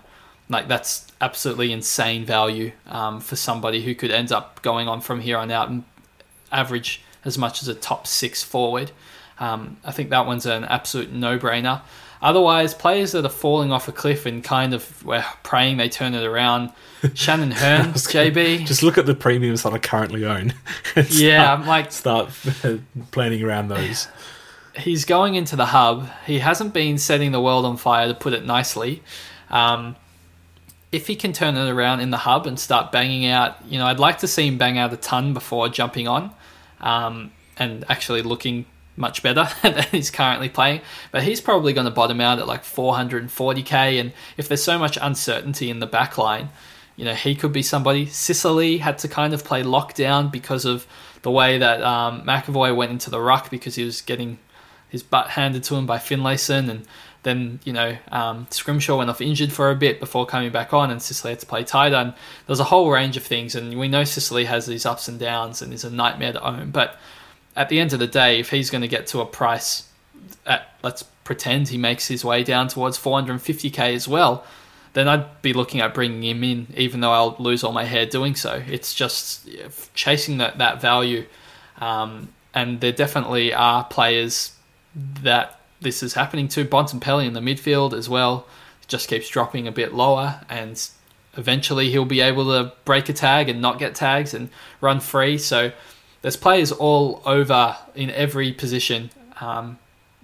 Like 0.49 0.67
that's 0.67 1.07
absolutely 1.21 1.71
insane 1.71 2.25
value 2.25 2.73
um, 2.87 3.21
for 3.21 3.37
somebody 3.37 3.83
who 3.83 3.95
could 3.95 4.11
end 4.11 4.31
up 4.31 4.61
going 4.61 4.89
on 4.89 4.99
from 4.99 5.21
here 5.21 5.37
on 5.37 5.49
out 5.49 5.69
and 5.69 5.85
average 6.51 7.01
as 7.25 7.37
much 7.37 7.61
as 7.61 7.67
a 7.67 7.75
top 7.75 8.07
six 8.07 8.43
forward. 8.43 8.91
Um, 9.39 9.77
I 9.83 9.91
think 9.91 10.09
that 10.11 10.25
one's 10.25 10.45
an 10.45 10.63
absolute 10.65 11.11
no-brainer. 11.11 11.81
Otherwise, 12.21 12.75
players 12.75 13.13
that 13.13 13.25
are 13.25 13.29
falling 13.29 13.71
off 13.71 13.87
a 13.87 13.91
cliff 13.91 14.27
and 14.27 14.43
kind 14.43 14.75
of 14.75 15.03
we're 15.03 15.25
praying 15.41 15.77
they 15.77 15.89
turn 15.89 16.13
it 16.13 16.23
around. 16.23 16.71
Shannon 17.15 17.49
Hurn, 17.51 17.93
JB. 17.93 18.67
Just 18.67 18.83
look 18.83 18.99
at 18.99 19.07
the 19.07 19.15
premiums 19.15 19.63
that 19.63 19.73
I 19.73 19.79
currently 19.79 20.25
own. 20.25 20.53
yeah, 21.09 21.43
start- 21.43 21.59
I'm 21.59 21.67
like 21.67 21.91
start 21.91 22.29
planning 23.09 23.43
around 23.43 23.69
those. 23.69 24.07
he's 24.77 25.05
going 25.05 25.33
into 25.33 25.55
the 25.55 25.67
hub. 25.67 26.07
He 26.27 26.39
hasn't 26.39 26.75
been 26.75 26.99
setting 26.99 27.31
the 27.31 27.41
world 27.41 27.65
on 27.65 27.77
fire, 27.77 28.07
to 28.07 28.13
put 28.13 28.33
it 28.33 28.45
nicely. 28.45 29.01
Um, 29.49 29.95
if 30.91 31.07
he 31.07 31.15
can 31.15 31.33
turn 31.33 31.55
it 31.55 31.69
around 31.69 32.01
in 32.01 32.11
the 32.11 32.17
hub 32.17 32.45
and 32.45 32.59
start 32.59 32.91
banging 32.91 33.25
out, 33.25 33.65
you 33.65 33.79
know, 33.79 33.87
I'd 33.87 33.99
like 33.99 34.19
to 34.19 34.27
see 34.27 34.45
him 34.47 34.59
bang 34.59 34.77
out 34.77 34.93
a 34.93 34.97
ton 34.97 35.33
before 35.33 35.69
jumping 35.69 36.07
on 36.07 36.31
um, 36.81 37.31
and 37.57 37.85
actually 37.89 38.21
looking 38.21 38.65
much 38.95 39.23
better 39.23 39.47
than 39.63 39.83
he's 39.91 40.11
currently 40.11 40.49
playing. 40.49 40.81
But 41.11 41.23
he's 41.23 41.41
probably 41.41 41.73
going 41.73 41.85
to 41.85 41.91
bottom 41.91 42.21
out 42.21 42.39
at 42.39 42.47
like 42.47 42.63
440k. 42.63 43.99
And 43.99 44.13
if 44.37 44.47
there's 44.47 44.63
so 44.63 44.77
much 44.77 44.97
uncertainty 45.01 45.69
in 45.69 45.79
the 45.79 45.87
back 45.87 46.17
line, 46.17 46.49
you 46.95 47.05
know, 47.05 47.13
he 47.13 47.35
could 47.35 47.53
be 47.53 47.63
somebody. 47.63 48.05
Sicily 48.05 48.77
had 48.77 48.97
to 48.99 49.07
kind 49.07 49.33
of 49.33 49.43
play 49.43 49.63
lockdown 49.63 50.31
because 50.31 50.65
of 50.65 50.85
the 51.21 51.31
way 51.31 51.57
that 51.57 51.81
um, 51.81 52.23
McEvoy 52.23 52.75
went 52.75 52.91
into 52.91 53.09
the 53.09 53.21
ruck 53.21 53.49
because 53.49 53.75
he 53.75 53.83
was 53.83 54.01
getting 54.01 54.39
his 54.89 55.03
butt 55.03 55.29
handed 55.29 55.63
to 55.63 55.75
him 55.75 55.85
by 55.85 55.97
Finlayson 55.97 56.69
and 56.69 56.85
then 57.23 57.59
you 57.63 57.73
know 57.73 57.97
um, 58.11 58.47
Scrimshaw 58.49 58.97
went 58.97 59.09
off 59.09 59.21
injured 59.21 59.51
for 59.51 59.69
a 59.69 59.75
bit 59.75 59.99
before 59.99 60.25
coming 60.25 60.51
back 60.51 60.73
on, 60.73 60.89
and 60.91 61.01
Sicily 61.01 61.31
had 61.31 61.39
to 61.39 61.45
play 61.45 61.63
tighter. 61.63 61.95
And 61.95 62.13
there's 62.47 62.59
a 62.59 62.65
whole 62.65 62.89
range 62.89 63.17
of 63.17 63.23
things, 63.23 63.55
and 63.55 63.77
we 63.77 63.87
know 63.87 64.03
Sicily 64.03 64.45
has 64.45 64.65
these 64.65 64.85
ups 64.85 65.07
and 65.07 65.19
downs, 65.19 65.61
and 65.61 65.73
is 65.73 65.83
a 65.83 65.89
nightmare 65.89 66.33
to 66.33 66.43
own. 66.43 66.71
But 66.71 66.97
at 67.55 67.69
the 67.69 67.79
end 67.79 67.93
of 67.93 67.99
the 67.99 68.07
day, 68.07 68.39
if 68.39 68.49
he's 68.49 68.69
going 68.69 68.81
to 68.81 68.87
get 68.87 69.07
to 69.07 69.21
a 69.21 69.25
price, 69.25 69.87
at, 70.45 70.73
let's 70.83 71.03
pretend 71.23 71.69
he 71.69 71.77
makes 71.77 72.07
his 72.07 72.25
way 72.25 72.43
down 72.43 72.67
towards 72.67 72.97
450k 72.97 73.93
as 73.93 74.07
well, 74.07 74.43
then 74.93 75.07
I'd 75.07 75.41
be 75.41 75.53
looking 75.53 75.79
at 75.79 75.93
bringing 75.93 76.23
him 76.23 76.43
in, 76.43 76.67
even 76.75 76.99
though 76.99 77.11
I'll 77.11 77.35
lose 77.39 77.63
all 77.63 77.71
my 77.71 77.85
hair 77.85 78.05
doing 78.05 78.35
so. 78.35 78.61
It's 78.67 78.93
just 78.93 79.49
chasing 79.93 80.39
that 80.39 80.57
that 80.57 80.81
value, 80.81 81.25
um, 81.77 82.29
and 82.53 82.81
there 82.81 82.91
definitely 82.91 83.53
are 83.53 83.83
players 83.85 84.53
that 84.95 85.60
this 85.81 86.01
is 86.01 86.13
happening 86.13 86.47
to. 86.49 86.63
Bontempelli 86.63 87.25
in 87.25 87.33
the 87.33 87.41
midfield 87.41 87.93
as 87.93 88.07
well 88.07 88.47
just 88.87 89.09
keeps 89.09 89.27
dropping 89.27 89.67
a 89.67 89.71
bit 89.71 89.93
lower, 89.93 90.41
and 90.49 90.89
eventually 91.35 91.89
he'll 91.91 92.05
be 92.05 92.21
able 92.21 92.45
to 92.45 92.73
break 92.85 93.09
a 93.09 93.13
tag 93.13 93.49
and 93.49 93.61
not 93.61 93.79
get 93.79 93.95
tags 93.95 94.33
and 94.33 94.49
run 94.79 94.99
free. 94.99 95.37
So 95.37 95.71
there's 96.21 96.37
players 96.37 96.71
all 96.71 97.21
over 97.25 97.77
in 97.95 98.09
every 98.11 98.51
position 98.51 99.09
um, 99.39 99.79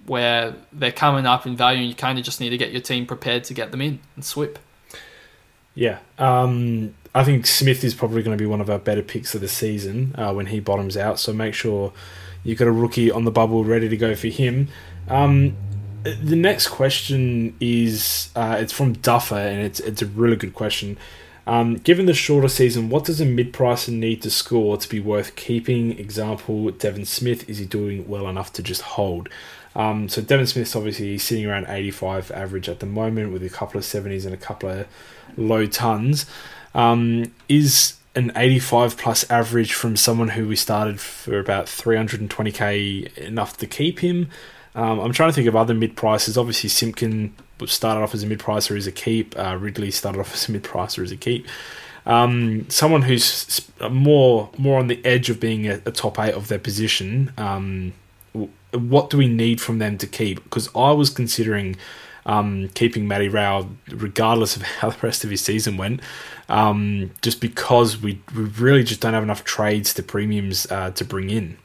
where 0.06 0.54
they're 0.72 0.92
coming 0.92 1.26
up 1.26 1.46
in 1.46 1.56
value, 1.56 1.80
and 1.80 1.88
you 1.88 1.94
kind 1.94 2.18
of 2.18 2.24
just 2.24 2.40
need 2.40 2.50
to 2.50 2.58
get 2.58 2.72
your 2.72 2.80
team 2.80 3.06
prepared 3.06 3.44
to 3.44 3.54
get 3.54 3.70
them 3.70 3.80
in 3.80 4.00
and 4.14 4.24
sweep. 4.24 4.58
Yeah, 5.74 5.98
um, 6.18 6.94
I 7.14 7.24
think 7.24 7.46
Smith 7.46 7.84
is 7.84 7.94
probably 7.94 8.22
going 8.22 8.36
to 8.36 8.42
be 8.42 8.46
one 8.46 8.60
of 8.60 8.68
our 8.68 8.78
better 8.78 9.02
picks 9.02 9.34
of 9.34 9.40
the 9.40 9.48
season 9.48 10.14
uh, 10.16 10.32
when 10.32 10.46
he 10.46 10.60
bottoms 10.60 10.96
out. 10.96 11.18
So 11.18 11.32
make 11.32 11.54
sure 11.54 11.92
you've 12.44 12.58
got 12.58 12.68
a 12.68 12.72
rookie 12.72 13.10
on 13.10 13.24
the 13.24 13.30
bubble 13.30 13.64
ready 13.64 13.88
to 13.88 13.96
go 13.96 14.14
for 14.14 14.28
him. 14.28 14.68
Um, 15.08 15.56
the 16.02 16.36
next 16.36 16.68
question 16.68 17.56
is 17.60 18.30
uh, 18.36 18.56
it's 18.60 18.72
from 18.72 18.94
Duffer, 18.94 19.36
and 19.36 19.60
it's 19.62 19.80
it's 19.80 20.02
a 20.02 20.06
really 20.06 20.36
good 20.36 20.54
question. 20.54 20.96
Um, 21.46 21.76
given 21.76 22.04
the 22.04 22.14
shorter 22.14 22.48
season, 22.48 22.90
what 22.90 23.04
does 23.04 23.22
a 23.22 23.24
mid-pricer 23.24 23.88
need 23.88 24.20
to 24.22 24.30
score 24.30 24.76
to 24.76 24.88
be 24.88 25.00
worth 25.00 25.34
keeping? 25.34 25.98
Example: 25.98 26.70
Devon 26.70 27.04
Smith 27.04 27.48
is 27.48 27.58
he 27.58 27.64
doing 27.64 28.08
well 28.08 28.28
enough 28.28 28.52
to 28.54 28.62
just 28.62 28.82
hold? 28.82 29.28
Um, 29.74 30.08
so 30.08 30.20
Devon 30.20 30.46
Smith's 30.46 30.74
obviously 30.74 31.18
sitting 31.18 31.46
around 31.46 31.66
85 31.68 32.30
average 32.32 32.68
at 32.68 32.80
the 32.80 32.86
moment, 32.86 33.32
with 33.32 33.42
a 33.44 33.48
couple 33.48 33.78
of 33.78 33.84
70s 33.84 34.24
and 34.24 34.34
a 34.34 34.38
couple 34.38 34.68
of 34.68 34.86
low 35.36 35.66
tons. 35.66 36.26
Um, 36.74 37.32
is 37.48 37.94
an 38.14 38.32
85 38.34 38.96
plus 38.96 39.30
average 39.30 39.72
from 39.72 39.96
someone 39.96 40.30
who 40.30 40.48
we 40.48 40.56
started 40.56 41.00
for 41.00 41.38
about 41.38 41.66
320k 41.66 43.16
enough 43.18 43.56
to 43.58 43.66
keep 43.66 44.00
him? 44.00 44.28
Um, 44.74 45.00
I'm 45.00 45.12
trying 45.12 45.30
to 45.30 45.32
think 45.32 45.48
of 45.48 45.56
other 45.56 45.74
mid 45.74 45.96
prices. 45.96 46.38
Obviously, 46.38 46.68
Simpkin 46.68 47.34
started 47.66 48.00
off 48.00 48.14
as 48.14 48.22
a 48.22 48.26
mid 48.26 48.38
pricer 48.38 48.76
as 48.76 48.86
a 48.86 48.92
keep. 48.92 49.38
Uh, 49.38 49.56
Ridley 49.58 49.90
started 49.90 50.20
off 50.20 50.34
as 50.34 50.48
a 50.48 50.52
mid 50.52 50.62
pricer 50.62 51.02
as 51.02 51.10
a 51.10 51.16
keep. 51.16 51.46
Um, 52.06 52.68
someone 52.70 53.02
who's 53.02 53.68
more 53.90 54.50
more 54.56 54.78
on 54.78 54.86
the 54.86 55.04
edge 55.04 55.30
of 55.30 55.40
being 55.40 55.66
a, 55.66 55.80
a 55.84 55.90
top 55.90 56.18
eight 56.18 56.34
of 56.34 56.48
their 56.48 56.58
position. 56.58 57.32
Um, 57.36 57.92
what 58.72 59.10
do 59.10 59.16
we 59.16 59.28
need 59.28 59.60
from 59.60 59.78
them 59.78 59.98
to 59.98 60.06
keep? 60.06 60.42
Because 60.44 60.68
I 60.74 60.92
was 60.92 61.10
considering 61.10 61.76
um, 62.26 62.68
keeping 62.74 63.08
Matty 63.08 63.28
Rowell, 63.28 63.70
regardless 63.90 64.56
of 64.56 64.62
how 64.80 64.90
the 64.90 64.98
rest 65.02 65.24
of 65.24 65.30
his 65.30 65.40
season 65.40 65.76
went, 65.76 66.00
um, 66.48 67.10
just 67.22 67.40
because 67.40 68.00
we, 68.00 68.20
we 68.34 68.44
really 68.44 68.84
just 68.84 69.00
don't 69.00 69.14
have 69.14 69.22
enough 69.22 69.44
trades 69.44 69.94
to 69.94 70.02
premiums 70.02 70.70
uh, 70.70 70.90
to 70.92 71.04
bring 71.04 71.30
in 71.30 71.56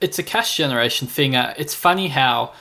it's 0.00 0.18
a 0.18 0.22
cash 0.22 0.56
generation 0.56 1.08
thing. 1.08 1.36
Uh, 1.36 1.54
it's 1.56 1.74
funny 1.74 2.08
how 2.08 2.52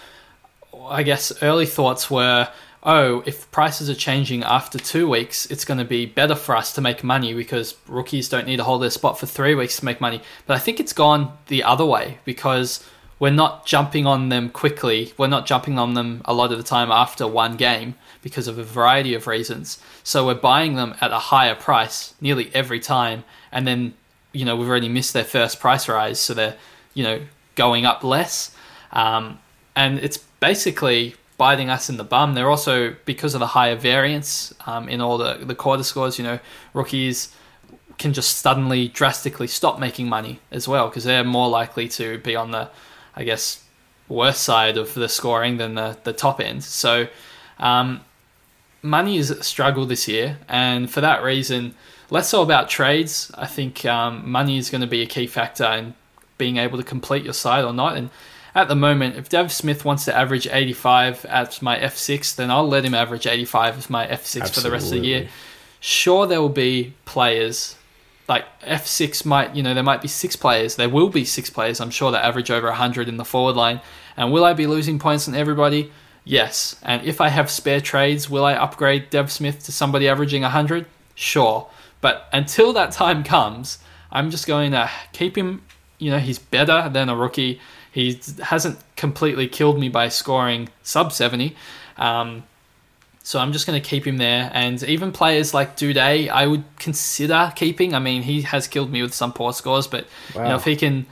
I 0.88 1.04
guess 1.04 1.32
early 1.42 1.66
thoughts 1.66 2.10
were, 2.10 2.50
oh, 2.84 3.24
if 3.26 3.50
prices 3.52 3.90
are 3.90 3.96
changing 3.96 4.44
after 4.44 4.78
two 4.78 5.10
weeks, 5.10 5.46
it's 5.48 5.66
going 5.66 5.78
to 5.78 5.86
be 5.86 6.06
better 6.06 6.36
for 6.36 6.56
us 6.56 6.74
to 6.74 6.82
make 6.82 7.04
money 7.04 7.34
because 7.34 7.76
rookies 7.88 8.30
don't 8.30 8.46
need 8.46 8.58
to 8.58 8.64
hold 8.64 8.82
their 8.82 8.90
spot 8.90 9.20
for 9.20 9.26
three 9.26 9.56
weeks 9.56 9.80
to 9.80 9.86
make 9.86 10.00
money. 10.00 10.22
But 10.46 10.56
I 10.56 10.60
think 10.60 10.80
it's 10.80 10.94
gone 10.94 11.36
the 11.48 11.64
other 11.64 11.86
way 11.86 12.20
because 12.26 12.84
we're 13.20 13.32
not 13.32 13.66
jumping 13.66 14.06
on 14.06 14.30
them 14.30 14.50
quickly. 14.50 15.14
We're 15.18 15.28
not 15.28 15.46
jumping 15.46 15.80
on 15.80 15.94
them 15.94 16.22
a 16.26 16.34
lot 16.34 16.52
of 16.52 16.58
the 16.58 16.64
time 16.64 16.92
after 16.92 17.28
one 17.28 17.56
game 17.56 17.96
because 18.22 18.48
of 18.48 18.58
a 18.58 18.64
variety 18.64 19.14
of 19.14 19.28
reasons. 19.28 19.80
So 20.04 20.26
we're 20.26 20.36
buying 20.36 20.76
them 20.76 20.96
at 21.00 21.12
a 21.12 21.20
higher 21.20 21.56
price 21.56 22.14
nearly 22.20 22.52
every 22.54 22.80
time, 22.80 23.24
and 23.52 23.66
then 23.66 23.94
you 24.34 24.44
know 24.44 24.56
we've 24.56 24.68
already 24.68 24.90
missed 24.90 25.14
their 25.14 25.24
first 25.24 25.60
price 25.60 25.88
rise, 25.88 26.20
so 26.20 26.34
they're 26.34 26.58
you 26.96 27.04
know, 27.04 27.22
going 27.54 27.86
up 27.86 28.04
less. 28.04 28.56
Um, 28.92 29.40
and 29.76 30.00
it's 30.00 30.18
basically 30.40 31.16
biting 31.38 31.70
us 31.70 31.90
in 31.90 31.98
the 31.98 32.04
bum. 32.04 32.34
They're 32.34 32.50
also, 32.50 32.96
because 33.06 33.36
of 33.36 33.40
the 33.40 33.48
higher 33.48 33.76
variance 33.76 34.54
um, 34.66 34.90
in 34.90 35.02
all 35.02 35.20
the, 35.20 35.36
the 35.36 35.54
quarter 35.54 35.84
scores, 35.84 36.18
you 36.18 36.24
know, 36.24 36.40
rookies 36.74 37.32
can 37.98 38.14
just 38.14 38.40
suddenly 38.40 38.88
drastically 38.88 39.48
stop 39.48 39.80
making 39.80 40.10
money 40.10 40.40
as 40.52 40.68
well 40.68 40.88
because 40.88 41.04
they're 41.04 41.24
more 41.24 41.50
likely 41.50 41.88
to 41.88 42.18
be 42.20 42.36
on 42.36 42.52
the, 42.52 42.70
I 43.16 43.24
guess, 43.24 43.64
worst 44.08 44.44
side 44.44 44.78
of 44.78 44.94
the 44.94 45.10
scoring 45.10 45.58
than 45.58 45.76
the, 45.76 45.98
the 46.04 46.14
top 46.14 46.40
end. 46.40 46.64
So, 46.64 47.08
um, 47.60 48.02
money 48.82 49.18
is 49.18 49.32
a 49.32 49.44
struggle 49.44 49.86
this 49.86 50.08
year, 50.08 50.38
and 50.48 50.90
for 50.90 51.02
that 51.02 51.24
reason, 51.24 51.74
less 52.10 52.30
so 52.30 52.42
about 52.42 52.70
trades. 52.70 53.32
I 53.36 53.48
think 53.48 53.86
um, 53.86 54.30
money 54.30 54.58
is 54.58 54.70
going 54.70 54.82
to 54.82 54.88
be 54.88 55.02
a 55.02 55.08
key 55.08 55.28
factor 55.28 55.66
in 55.66 55.96
being 56.38 56.58
able 56.58 56.78
to 56.78 56.84
complete 56.84 57.24
your 57.24 57.34
side 57.34 57.64
or 57.64 57.74
not. 57.74 57.98
And 57.98 58.10
at 58.54 58.68
the 58.68 58.76
moment, 58.76 59.16
if 59.16 59.30
Dev 59.30 59.52
Smith 59.52 59.84
wants 59.86 60.06
to 60.06 60.16
average 60.16 60.48
85 60.48 61.26
at 61.26 61.62
my 61.62 61.78
F6, 61.78 62.36
then 62.36 62.50
I'll 62.52 62.68
let 62.68 62.86
him 62.86 62.94
average 62.94 63.28
85 63.28 63.78
as 63.78 63.90
my 63.90 64.06
F6 64.06 64.12
Absolutely. 64.12 64.52
for 64.52 64.62
the 64.62 64.72
rest 64.72 64.86
of 64.86 64.92
the 64.92 65.06
year. 65.06 65.28
Sure, 65.80 66.26
there 66.26 66.42
will 66.42 66.50
be 66.50 66.94
players 67.06 67.76
like 68.28 68.46
F6 68.62 69.26
might, 69.26 69.56
you 69.56 69.62
know, 69.62 69.74
there 69.74 69.84
might 69.84 70.02
be 70.02 70.08
six 70.08 70.36
players. 70.36 70.76
There 70.76 70.90
will 70.90 71.10
be 71.10 71.26
six 71.26 71.50
players, 71.50 71.80
I'm 71.80 71.92
sure, 71.92 72.12
that 72.12 72.26
average 72.26 72.50
over 72.50 72.68
100 72.68 73.08
in 73.08 73.18
the 73.18 73.26
forward 73.26 73.56
line. 73.56 73.82
And 74.18 74.32
will 74.32 74.44
I 74.44 74.54
be 74.54 74.68
losing 74.68 74.98
points 74.98 75.28
on 75.28 75.36
everybody? 75.36 75.92
Yes. 76.24 76.80
And 76.82 77.04
if 77.04 77.22
I 77.22 77.30
have 77.30 77.52
spare 77.52 77.82
trades, 77.82 78.30
will 78.30 78.44
I 78.44 78.54
upgrade 78.54 79.10
Dev 79.12 79.32
Smith 79.32 79.64
to 79.66 79.72
somebody 79.72 80.08
averaging 80.08 80.42
100? 80.42 80.88
Sure. 81.14 81.68
But 82.02 82.28
until 82.34 82.74
that 82.74 82.92
time 82.92 83.24
comes, 83.24 83.78
I'm 84.12 84.32
just 84.32 84.48
going 84.48 84.72
to 84.72 84.90
keep 85.14 85.38
him 85.38 85.62
you 85.98 86.12
know, 86.12 86.20
he's 86.20 86.40
better 86.40 86.90
than 86.90 87.10
a 87.10 87.16
rookie. 87.16 87.60
He 87.92 88.20
hasn't 88.44 88.80
completely 88.96 89.48
killed 89.48 89.80
me 89.80 89.90
by 89.90 90.10
scoring 90.10 90.70
sub 90.84 91.12
70. 91.12 91.56
Um, 91.98 92.44
so 93.24 93.40
I'm 93.40 93.54
just 93.54 93.66
going 93.66 93.82
to 93.82 93.88
keep 93.88 94.06
him 94.06 94.18
there. 94.18 94.52
And 94.54 94.82
even 94.84 95.12
players 95.12 95.54
like 95.54 95.78
Doedee, 95.78 96.30
I 96.30 96.46
would 96.46 96.64
consider 96.78 97.52
keeping. 97.56 97.96
I 97.96 98.00
mean, 98.00 98.22
he 98.22 98.44
has 98.44 98.68
killed 98.68 98.92
me 98.92 99.02
with 99.02 99.14
some 99.14 99.34
poor 99.34 99.54
scores, 99.54 99.88
but 99.88 100.06
wow. 100.36 100.44
you 100.44 100.50
know, 100.50 100.56
if 100.56 100.64
he 100.64 100.76
can 100.76 101.08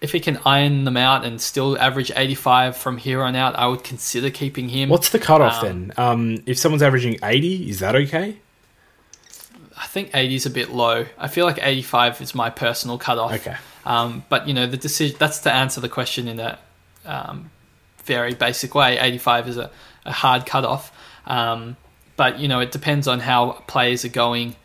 if 0.00 0.12
he 0.12 0.20
can 0.20 0.38
iron 0.44 0.84
them 0.84 0.96
out 0.96 1.24
and 1.24 1.40
still 1.40 1.78
average 1.78 2.12
85 2.14 2.76
from 2.76 2.98
here 2.98 3.22
on 3.22 3.34
out, 3.34 3.56
I 3.56 3.66
would 3.66 3.82
consider 3.82 4.28
keeping 4.30 4.68
him. 4.68 4.90
What's 4.90 5.08
the 5.08 5.18
cutoff 5.18 5.62
um, 5.62 5.66
then? 5.66 5.92
Um, 5.96 6.42
if 6.44 6.58
someone's 6.58 6.82
averaging 6.82 7.18
80, 7.22 7.70
is 7.70 7.80
that 7.80 7.96
okay? 7.96 8.36
I 9.76 9.86
think 9.86 10.10
80 10.14 10.34
is 10.34 10.46
a 10.46 10.50
bit 10.50 10.70
low. 10.70 11.06
I 11.18 11.28
feel 11.28 11.44
like 11.44 11.58
85 11.60 12.20
is 12.22 12.34
my 12.34 12.50
personal 12.50 12.98
cutoff. 12.98 13.34
Okay. 13.34 13.56
Um, 13.84 14.24
but 14.28 14.48
you 14.48 14.54
know, 14.54 14.66
the 14.66 14.76
decision 14.76 15.16
that's 15.18 15.38
to 15.40 15.52
answer 15.52 15.80
the 15.80 15.88
question 15.88 16.28
in 16.28 16.40
a 16.40 16.58
um, 17.04 17.50
very 18.04 18.34
basic 18.34 18.74
way. 18.74 18.98
85 18.98 19.48
is 19.48 19.56
a, 19.58 19.70
a 20.04 20.12
hard 20.12 20.46
cutoff. 20.46 20.92
Um, 21.26 21.76
but 22.16 22.38
you 22.38 22.48
know, 22.48 22.60
it 22.60 22.72
depends 22.72 23.06
on 23.06 23.20
how 23.20 23.62
players 23.66 24.04
are 24.04 24.10
going 24.10 24.56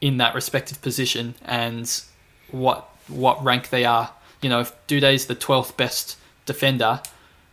in 0.00 0.18
that 0.18 0.34
respective 0.34 0.80
position 0.80 1.34
and 1.44 2.02
what 2.50 2.88
what 3.08 3.42
rank 3.44 3.70
they 3.70 3.84
are. 3.84 4.12
You 4.40 4.48
know, 4.48 4.60
if 4.60 4.72
Doedee's 4.86 5.26
the 5.26 5.34
12th 5.34 5.76
best 5.76 6.16
defender, 6.46 7.00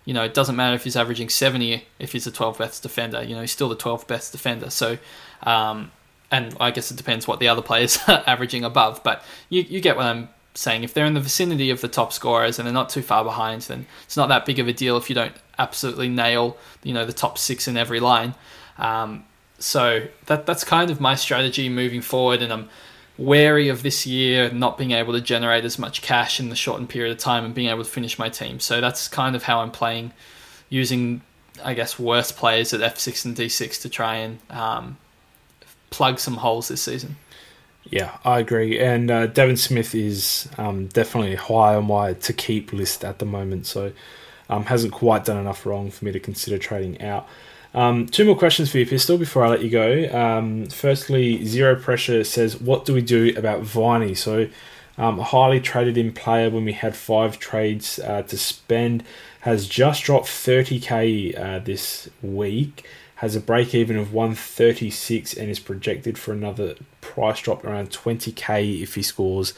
you 0.06 0.14
know, 0.14 0.24
it 0.24 0.34
doesn't 0.34 0.56
matter 0.56 0.76
if 0.76 0.84
he's 0.84 0.96
averaging 0.96 1.30
70 1.30 1.86
if 2.00 2.12
he's 2.12 2.26
the 2.26 2.32
12th 2.32 2.60
best 2.60 2.84
defender. 2.84 3.24
You 3.24 3.36
know, 3.36 3.42
he's 3.42 3.52
still 3.52 3.70
the 3.70 3.76
12th 3.76 4.08
best 4.08 4.32
defender. 4.32 4.70
So, 4.70 4.98
um, 5.44 5.92
and 6.36 6.56
I 6.60 6.72
guess 6.72 6.92
it 6.92 6.98
depends 6.98 7.28
what 7.28 7.40
the 7.40 7.48
other 7.48 7.62
players 7.62 7.98
are 8.08 8.24
averaging 8.28 8.66
above. 8.66 9.02
But 9.04 9.24
you, 9.50 9.62
you 9.62 9.80
get 9.80 9.96
what 9.96 10.06
I'm 10.06 10.30
saying 10.54 10.84
if 10.84 10.94
they're 10.94 11.06
in 11.06 11.14
the 11.14 11.20
vicinity 11.20 11.70
of 11.70 11.82
the 11.82 11.88
top 11.88 12.12
scorers 12.12 12.60
and 12.60 12.66
they're 12.66 12.74
not 12.74 12.90
too 12.90 13.02
far 13.02 13.24
behind, 13.24 13.62
then 13.64 13.86
it's 14.04 14.18
not 14.18 14.28
that 14.30 14.46
big 14.46 14.60
of 14.60 14.68
a 14.68 14.74
deal 14.74 14.98
if 14.98 15.10
you 15.10 15.16
don't 15.16 15.36
absolutely 15.58 16.10
nail, 16.10 16.58
you 16.84 16.94
know, 16.94 17.06
the 17.06 17.14
top 17.14 17.38
six 17.38 17.68
in 17.68 17.78
every 17.78 18.00
line. 18.00 18.36
Um, 18.78 19.26
so 19.60 20.08
that 20.26 20.46
that's 20.46 20.66
kind 20.66 20.92
of 20.92 21.00
my 21.00 21.16
strategy 21.16 21.70
moving 21.70 22.02
forward, 22.02 22.42
and 22.42 22.52
I'm 22.52 22.70
wary 23.18 23.70
of 23.70 23.82
this 23.82 24.06
year 24.06 24.52
not 24.52 24.78
being 24.78 24.92
able 24.92 25.14
to 25.14 25.22
generate 25.22 25.64
as 25.64 25.80
much 25.80 26.02
cash 26.02 26.42
in 26.42 26.50
the 26.50 26.56
shortened 26.56 26.90
period 26.90 27.14
of 27.14 27.18
time 27.18 27.46
and 27.46 27.54
being 27.54 27.70
able 27.70 27.82
to 27.82 27.90
finish 27.90 28.20
my 28.20 28.28
team. 28.28 28.60
So 28.60 28.82
that's 28.82 29.08
kind 29.08 29.38
of 29.38 29.44
how 29.44 29.62
I'm 29.62 29.72
playing, 29.72 30.12
using 30.68 31.22
I 31.64 31.74
guess 31.74 31.98
worse 31.98 32.34
players 32.34 32.74
at 32.74 32.82
F6 32.82 33.24
and 33.24 33.38
D6 33.38 33.82
to 33.84 33.90
try 33.90 34.16
and 34.18 34.40
um, 34.50 34.98
plug 35.96 36.20
some 36.20 36.36
holes 36.36 36.68
this 36.68 36.82
season. 36.82 37.16
Yeah, 37.86 38.18
I 38.26 38.40
agree. 38.40 38.80
And 38.80 39.10
uh, 39.10 39.28
Devon 39.28 39.56
Smith 39.56 39.96
is 39.96 40.50
um, 40.58 40.88
definitely 40.88 41.36
high 41.36 41.76
on 41.76 41.86
my 41.86 42.14
to 42.14 42.34
keep 42.34 42.74
list 42.74 43.06
at 43.06 43.20
the 43.20 43.26
moment. 43.26 43.66
So 43.66 43.94
um, 44.50 44.66
hasn't 44.66 44.92
quite 44.92 45.24
done 45.24 45.38
enough 45.38 45.66
wrong 45.66 45.92
for 45.92 46.04
me 46.04 46.12
to 46.12 46.20
consider 46.20 46.58
trading 46.58 47.02
out. 47.02 47.28
Um, 47.74 48.08
two 48.08 48.26
more 48.26 48.38
questions 48.38 48.70
for 48.70 48.78
you, 48.78 48.86
Pistol, 48.86 49.18
before 49.18 49.46
I 49.46 49.50
let 49.50 49.64
you 49.64 49.70
go. 49.70 50.10
Um, 50.18 50.66
firstly, 50.68 51.46
Zero 51.46 51.76
Pressure 51.76 52.24
says, 52.24 52.60
What 52.60 52.86
do 52.86 52.94
we 52.94 53.02
do 53.02 53.34
about 53.38 53.62
Viney? 53.62 54.16
So, 54.16 54.48
um, 54.98 55.20
a 55.20 55.24
highly 55.24 55.60
traded 55.60 55.98
in 55.98 56.12
player 56.14 56.50
when 56.50 56.66
we 56.66 56.74
had 56.74 56.96
five 56.96 57.38
trades 57.40 58.00
uh, 58.00 58.22
to 58.24 58.38
spend 58.38 59.04
has 59.42 59.68
just 59.68 60.04
dropped 60.04 60.28
30k 60.28 61.38
uh, 61.38 61.60
this 61.60 62.10
week 62.22 62.86
has 63.26 63.36
a 63.36 63.40
break 63.42 63.74
even 63.74 63.98
of 63.98 64.14
136 64.14 65.34
and 65.34 65.50
is 65.50 65.60
projected 65.60 66.16
for 66.16 66.32
another 66.32 66.76
price 67.02 67.42
drop 67.42 67.66
around 67.66 67.90
20k 67.90 68.84
if 68.84 68.94
he 68.94 69.02
scores 69.02 69.56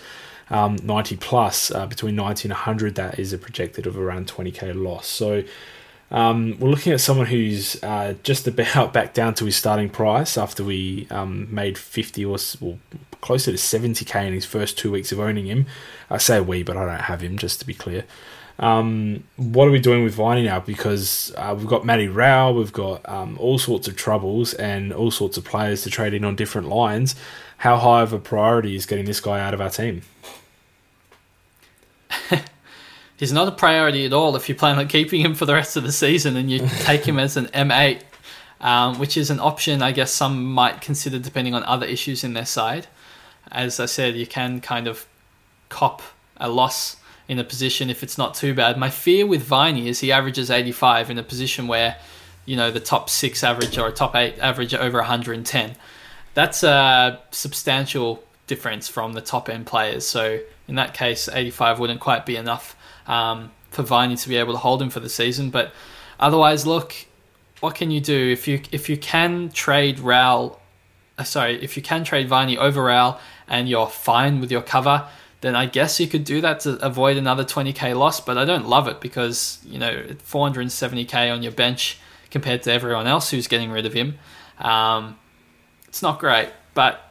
um, 0.49 0.77
90 0.81 1.17
plus 1.17 1.69
uh, 1.71 1.85
between 1.85 2.15
90 2.15 2.47
and 2.47 2.53
100 2.53 2.95
that 2.95 3.19
is 3.19 3.33
a 3.33 3.37
projected 3.37 3.85
of 3.85 3.97
around 3.97 4.25
20k 4.25 4.73
loss 4.73 5.05
so 5.05 5.43
um, 6.09 6.57
we're 6.59 6.69
looking 6.69 6.93
at 6.93 7.01
someone 7.01 7.25
who's 7.25 7.83
uh, 7.83 8.13
just 8.23 8.47
about 8.47 8.93
back 8.97 9.13
down 9.13 9.33
to 9.35 9.45
his 9.45 9.57
starting 9.57 9.89
price 9.89 10.37
after 10.37 10.63
we 10.63 11.05
um, 11.09 11.53
made 11.53 11.77
50 11.77 12.23
or 12.23 12.37
well, 12.61 12.79
closer 13.19 13.51
to 13.51 13.57
70k 13.57 14.27
in 14.27 14.33
his 14.33 14.45
first 14.45 14.77
two 14.77 14.91
weeks 14.91 15.11
of 15.11 15.19
owning 15.19 15.47
him. 15.47 15.65
I 16.09 16.17
say 16.17 16.39
we, 16.39 16.63
but 16.63 16.77
I 16.77 16.85
don't 16.85 17.01
have 17.01 17.19
him, 17.19 17.37
just 17.37 17.59
to 17.59 17.67
be 17.67 17.73
clear. 17.73 18.05
Um, 18.59 19.23
what 19.35 19.67
are 19.67 19.71
we 19.71 19.79
doing 19.79 20.03
with 20.03 20.15
Viney 20.15 20.43
now? 20.43 20.59
Because 20.59 21.31
uh, 21.37 21.53
we've 21.57 21.67
got 21.67 21.85
Matty 21.85 22.07
Rowell, 22.07 22.55
we've 22.55 22.73
got 22.73 23.07
um, 23.07 23.37
all 23.39 23.59
sorts 23.59 23.87
of 23.87 23.95
troubles 23.95 24.53
and 24.55 24.91
all 24.91 25.11
sorts 25.11 25.37
of 25.37 25.45
players 25.45 25.83
to 25.83 25.89
trade 25.89 26.13
in 26.13 26.25
on 26.25 26.35
different 26.35 26.67
lines. 26.67 27.15
How 27.57 27.77
high 27.77 28.01
of 28.01 28.13
a 28.13 28.19
priority 28.19 28.75
is 28.75 28.85
getting 28.85 29.05
this 29.05 29.19
guy 29.19 29.39
out 29.39 29.53
of 29.53 29.61
our 29.61 29.69
team? 29.69 30.01
He's 33.17 33.33
not 33.33 33.47
a 33.47 33.51
priority 33.51 34.05
at 34.05 34.13
all 34.13 34.35
if 34.35 34.49
you 34.49 34.55
plan 34.55 34.77
on 34.77 34.87
keeping 34.87 35.21
him 35.21 35.33
for 35.35 35.45
the 35.45 35.53
rest 35.53 35.75
of 35.75 35.83
the 35.83 35.91
season 35.91 36.35
and 36.35 36.49
you 36.49 36.67
take 36.81 37.05
him 37.05 37.19
as 37.19 37.37
an 37.37 37.47
M8, 37.47 38.01
um, 38.61 38.99
which 38.99 39.17
is 39.17 39.29
an 39.29 39.39
option 39.39 39.81
I 39.83 39.91
guess 39.91 40.11
some 40.11 40.45
might 40.45 40.81
consider 40.81 41.19
depending 41.19 41.53
on 41.53 41.63
other 41.63 41.85
issues 41.85 42.23
in 42.23 42.33
their 42.33 42.45
side. 42.45 42.87
As 43.51 43.79
I 43.79 43.85
said, 43.85 44.15
you 44.15 44.27
can 44.27 44.61
kind 44.61 44.87
of 44.87 45.05
cop 45.69 46.01
a 46.37 46.49
loss 46.49 46.97
in 47.27 47.39
a 47.39 47.43
position 47.43 47.89
if 47.89 48.03
it's 48.03 48.17
not 48.17 48.33
too 48.33 48.53
bad. 48.53 48.77
My 48.77 48.89
fear 48.89 49.25
with 49.25 49.43
Viney 49.43 49.87
is 49.87 49.99
he 49.99 50.11
averages 50.11 50.49
85 50.49 51.09
in 51.09 51.17
a 51.17 51.23
position 51.23 51.67
where, 51.67 51.97
you 52.45 52.55
know, 52.55 52.71
the 52.71 52.79
top 52.79 53.09
six 53.09 53.43
average 53.43 53.77
or 53.77 53.87
a 53.87 53.91
top 53.91 54.15
eight 54.15 54.39
average 54.39 54.73
over 54.73 54.97
110. 54.97 55.75
That's 56.33 56.63
a 56.63 57.19
substantial 57.31 58.23
difference 58.47 58.87
from 58.87 59.13
the 59.13 59.21
top 59.21 59.49
end 59.49 59.65
players. 59.65 60.07
So 60.07 60.39
in 60.67 60.75
that 60.75 60.93
case, 60.93 61.27
85 61.27 61.79
wouldn't 61.79 61.99
quite 61.99 62.25
be 62.25 62.35
enough 62.35 62.75
um, 63.07 63.51
for 63.71 63.83
Viney 63.83 64.15
to 64.15 64.29
be 64.29 64.37
able 64.37 64.53
to 64.53 64.59
hold 64.59 64.81
him 64.81 64.89
for 64.89 64.99
the 64.99 65.09
season. 65.09 65.49
But 65.49 65.73
otherwise, 66.19 66.65
look, 66.65 66.93
what 67.59 67.75
can 67.75 67.91
you 67.91 67.99
do 67.99 68.31
if 68.31 68.47
you 68.47 68.61
if 68.71 68.89
you 68.89 68.97
can 68.97 69.49
trade 69.49 69.99
Rowell? 69.99 70.59
Uh, 71.17 71.23
sorry, 71.23 71.61
if 71.63 71.75
you 71.75 71.83
can 71.83 72.03
trade 72.03 72.27
Viney 72.27 72.57
over 72.57 72.83
Rowell 72.83 73.19
and 73.47 73.67
you're 73.67 73.87
fine 73.87 74.39
with 74.39 74.51
your 74.51 74.61
cover, 74.61 75.07
then 75.41 75.55
I 75.55 75.65
guess 75.65 75.99
you 75.99 76.07
could 76.07 76.23
do 76.23 76.41
that 76.41 76.61
to 76.61 76.83
avoid 76.85 77.17
another 77.17 77.43
20k 77.43 77.95
loss. 77.97 78.19
But 78.19 78.37
I 78.37 78.45
don't 78.45 78.67
love 78.67 78.87
it 78.87 78.99
because, 78.99 79.59
you 79.65 79.79
know, 79.79 80.03
470k 80.29 81.31
on 81.31 81.43
your 81.43 81.51
bench 81.51 81.99
compared 82.31 82.63
to 82.63 82.71
everyone 82.71 83.07
else 83.07 83.29
who's 83.29 83.47
getting 83.47 83.71
rid 83.71 83.85
of 83.85 83.93
him. 83.93 84.17
Um, 84.59 85.17
it's 85.87 86.01
not 86.01 86.19
great. 86.19 86.49
But 86.73 87.01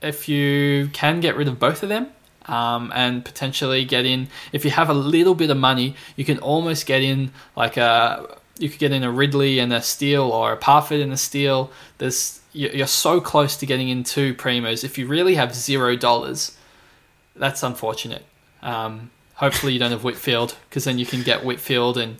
if 0.00 0.28
you 0.28 0.88
can 0.92 1.20
get 1.20 1.36
rid 1.36 1.48
of 1.48 1.58
both 1.58 1.82
of 1.82 1.88
them 1.88 2.08
um, 2.46 2.92
and 2.94 3.24
potentially 3.24 3.84
get 3.84 4.04
in, 4.04 4.28
if 4.52 4.64
you 4.64 4.70
have 4.72 4.88
a 4.90 4.94
little 4.94 5.34
bit 5.34 5.50
of 5.50 5.56
money, 5.56 5.94
you 6.16 6.24
can 6.24 6.38
almost 6.38 6.86
get 6.86 7.02
in 7.02 7.32
like 7.56 7.76
a. 7.76 8.36
You 8.60 8.68
could 8.68 8.80
get 8.80 8.90
in 8.90 9.04
a 9.04 9.10
Ridley 9.12 9.60
and 9.60 9.72
a 9.72 9.80
Steele 9.80 10.32
or 10.32 10.52
a 10.52 10.56
Parfitt 10.56 11.00
and 11.00 11.12
a 11.12 11.16
Steele. 11.16 11.70
There's 11.98 12.40
you're 12.52 12.88
so 12.88 13.20
close 13.20 13.56
to 13.58 13.66
getting 13.66 13.88
into 13.88 14.34
primos. 14.34 14.82
If 14.82 14.98
you 14.98 15.06
really 15.06 15.36
have 15.36 15.54
zero 15.54 15.94
dollars, 15.94 16.57
that's 17.38 17.62
unfortunate. 17.62 18.24
Um, 18.62 19.10
hopefully, 19.34 19.72
you 19.72 19.78
don't 19.78 19.90
have 19.90 20.04
Whitfield 20.04 20.56
because 20.68 20.84
then 20.84 20.98
you 20.98 21.06
can 21.06 21.22
get 21.22 21.44
Whitfield 21.44 21.98
and 21.98 22.16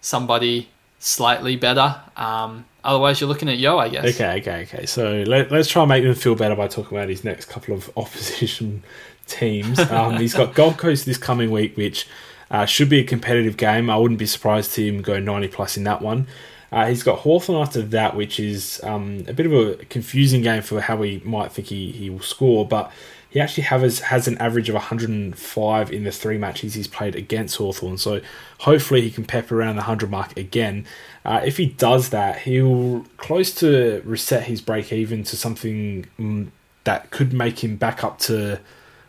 somebody 0.00 0.68
slightly 0.98 1.56
better. 1.56 2.00
Um, 2.16 2.64
otherwise, 2.84 3.20
you're 3.20 3.28
looking 3.28 3.48
at 3.48 3.58
Yeo, 3.58 3.78
I 3.78 3.88
guess. 3.88 4.14
Okay, 4.14 4.38
okay, 4.40 4.62
okay. 4.62 4.86
So 4.86 5.24
let, 5.26 5.52
us 5.52 5.68
try 5.68 5.82
and 5.82 5.88
make 5.88 6.04
them 6.04 6.14
feel 6.14 6.34
better 6.34 6.56
by 6.56 6.68
talking 6.68 6.96
about 6.96 7.08
his 7.08 7.24
next 7.24 7.46
couple 7.46 7.74
of 7.74 7.90
opposition 7.96 8.82
teams. 9.26 9.78
Um, 9.78 10.16
he's 10.16 10.34
got 10.34 10.54
Gold 10.54 10.78
Coast 10.78 11.06
this 11.06 11.18
coming 11.18 11.50
week, 11.50 11.76
which 11.76 12.08
uh, 12.50 12.66
should 12.66 12.88
be 12.88 13.00
a 13.00 13.04
competitive 13.04 13.56
game. 13.56 13.90
I 13.90 13.96
wouldn't 13.96 14.18
be 14.18 14.26
surprised 14.26 14.74
to 14.74 14.84
him 14.84 15.02
go 15.02 15.18
90 15.18 15.48
plus 15.48 15.76
in 15.76 15.84
that 15.84 16.02
one. 16.02 16.26
Uh, 16.70 16.86
he's 16.86 17.02
got 17.02 17.20
Hawthorn 17.20 17.60
after 17.60 17.80
that, 17.80 18.14
which 18.14 18.38
is 18.38 18.80
um, 18.84 19.24
a 19.26 19.32
bit 19.32 19.46
of 19.46 19.52
a 19.52 19.76
confusing 19.86 20.42
game 20.42 20.60
for 20.60 20.82
how 20.82 20.96
we 20.96 21.22
might 21.24 21.50
think 21.50 21.68
he, 21.68 21.92
he 21.92 22.10
will 22.10 22.20
score, 22.20 22.66
but 22.66 22.92
he 23.30 23.40
actually 23.40 23.64
has 23.64 24.00
has 24.00 24.26
an 24.26 24.38
average 24.38 24.68
of 24.68 24.74
105 24.74 25.92
in 25.92 26.04
the 26.04 26.12
three 26.12 26.38
matches 26.38 26.74
he's 26.74 26.88
played 26.88 27.14
against 27.14 27.56
Hawthorn. 27.56 27.98
So 27.98 28.20
hopefully 28.60 29.02
he 29.02 29.10
can 29.10 29.24
pepper 29.24 29.58
around 29.58 29.76
the 29.76 29.82
100 29.82 30.10
mark 30.10 30.36
again. 30.36 30.86
Uh, 31.24 31.42
if 31.44 31.58
he 31.58 31.66
does 31.66 32.08
that, 32.10 32.40
he'll 32.40 33.04
close 33.18 33.54
to 33.56 34.02
reset 34.04 34.44
his 34.44 34.60
break 34.60 34.92
even 34.92 35.24
to 35.24 35.36
something 35.36 36.06
um, 36.18 36.52
that 36.84 37.10
could 37.10 37.32
make 37.32 37.62
him 37.62 37.76
back 37.76 38.02
up 38.02 38.18
to 38.20 38.60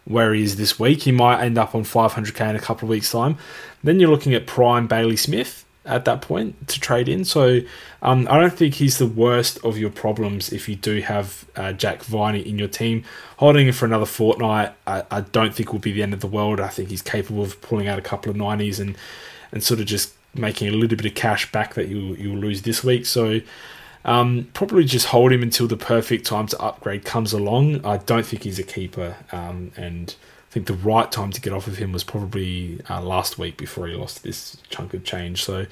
where 0.04 0.34
he 0.34 0.44
is 0.44 0.58
this 0.58 0.78
week. 0.78 1.04
He 1.04 1.12
might 1.12 1.42
end 1.42 1.58
up 1.58 1.74
on 1.74 1.84
500k 1.84 2.50
in 2.50 2.56
a 2.56 2.60
couple 2.60 2.88
of 2.88 2.90
weeks' 2.90 3.12
time. 3.12 3.38
Then 3.84 4.00
you're 4.00 4.10
looking 4.10 4.34
at 4.34 4.48
prime 4.48 4.88
Bailey 4.88 5.16
Smith 5.16 5.66
at 5.90 6.06
that 6.06 6.22
point 6.22 6.68
to 6.70 6.80
trade 6.80 7.10
in. 7.10 7.26
So 7.26 7.60
um, 8.02 8.28
I 8.30 8.40
don't 8.40 8.54
think 8.54 8.76
he's 8.76 8.98
the 8.98 9.08
worst 9.08 9.64
of 9.66 9.78
your 9.78 9.90
problems 9.90 10.54
if 10.54 10.70
you 10.70 10.76
do 10.76 11.02
have 11.02 11.46
uh, 11.56 11.74
Jack 11.74 12.04
Viney 12.04 12.42
in 12.42 12.58
your 12.60 12.68
team. 12.68 13.04
Holding 13.38 13.68
him 13.68 13.74
for 13.74 13.86
another 13.86 14.06
fortnight, 14.06 14.74
I, 14.88 15.04
I, 15.10 15.22
don't 15.22 15.54
think 15.54 15.74
will 15.74 15.80
be 15.80 15.92
the 15.92 16.04
end 16.04 16.14
of 16.14 16.22
the 16.22 16.28
world. 16.28 16.60
I 16.60 16.68
think 16.68 16.90
he's 16.90 17.02
capable 17.02 17.44
of 17.44 17.60
pulling 17.62 17.88
out 17.88 17.98
a 17.98 18.02
couple 18.02 18.30
of 18.30 18.38
90s 18.38 18.80
and, 18.80 18.96
and 19.52 19.64
sort 19.64 19.80
of 19.80 19.88
just 19.88 20.14
making 20.36 20.68
a 20.68 20.72
little 20.72 20.96
bit 20.96 21.06
of 21.06 21.16
cash 21.16 21.52
back 21.52 21.74
that 21.74 21.88
you'll, 21.88 22.18
you'll 22.18 22.38
lose 22.38 22.62
this 22.62 22.84
week. 22.84 23.06
So 23.06 23.42
um, 24.06 24.50
probably 24.54 24.86
just 24.86 25.08
hold 25.08 25.32
him 25.32 25.44
until 25.44 25.68
the 25.68 25.78
perfect 25.78 26.26
time 26.26 26.48
to 26.48 26.60
upgrade 26.60 27.04
comes 27.04 27.34
along. 27.34 27.86
I 27.86 27.98
don't 27.98 28.26
think 28.26 28.44
he's 28.44 28.60
a 28.60 28.64
keeper. 28.64 29.16
Um, 29.32 29.72
and 29.76 30.16
I 30.50 30.52
think 30.52 30.66
the 30.66 30.74
right 30.74 31.12
time 31.12 31.32
to 31.32 31.40
get 31.40 31.54
off 31.54 31.68
of 31.68 31.78
him 31.78 31.92
was 31.92 32.04
probably 32.04 32.82
uh, 32.90 33.02
last 33.02 33.38
week 33.38 33.56
before 33.56 33.88
he 33.88 33.94
lost 33.94 34.24
this 34.24 34.58
chunk 34.70 34.96
of 34.96 35.04
change. 35.04 35.44
So 35.44 35.68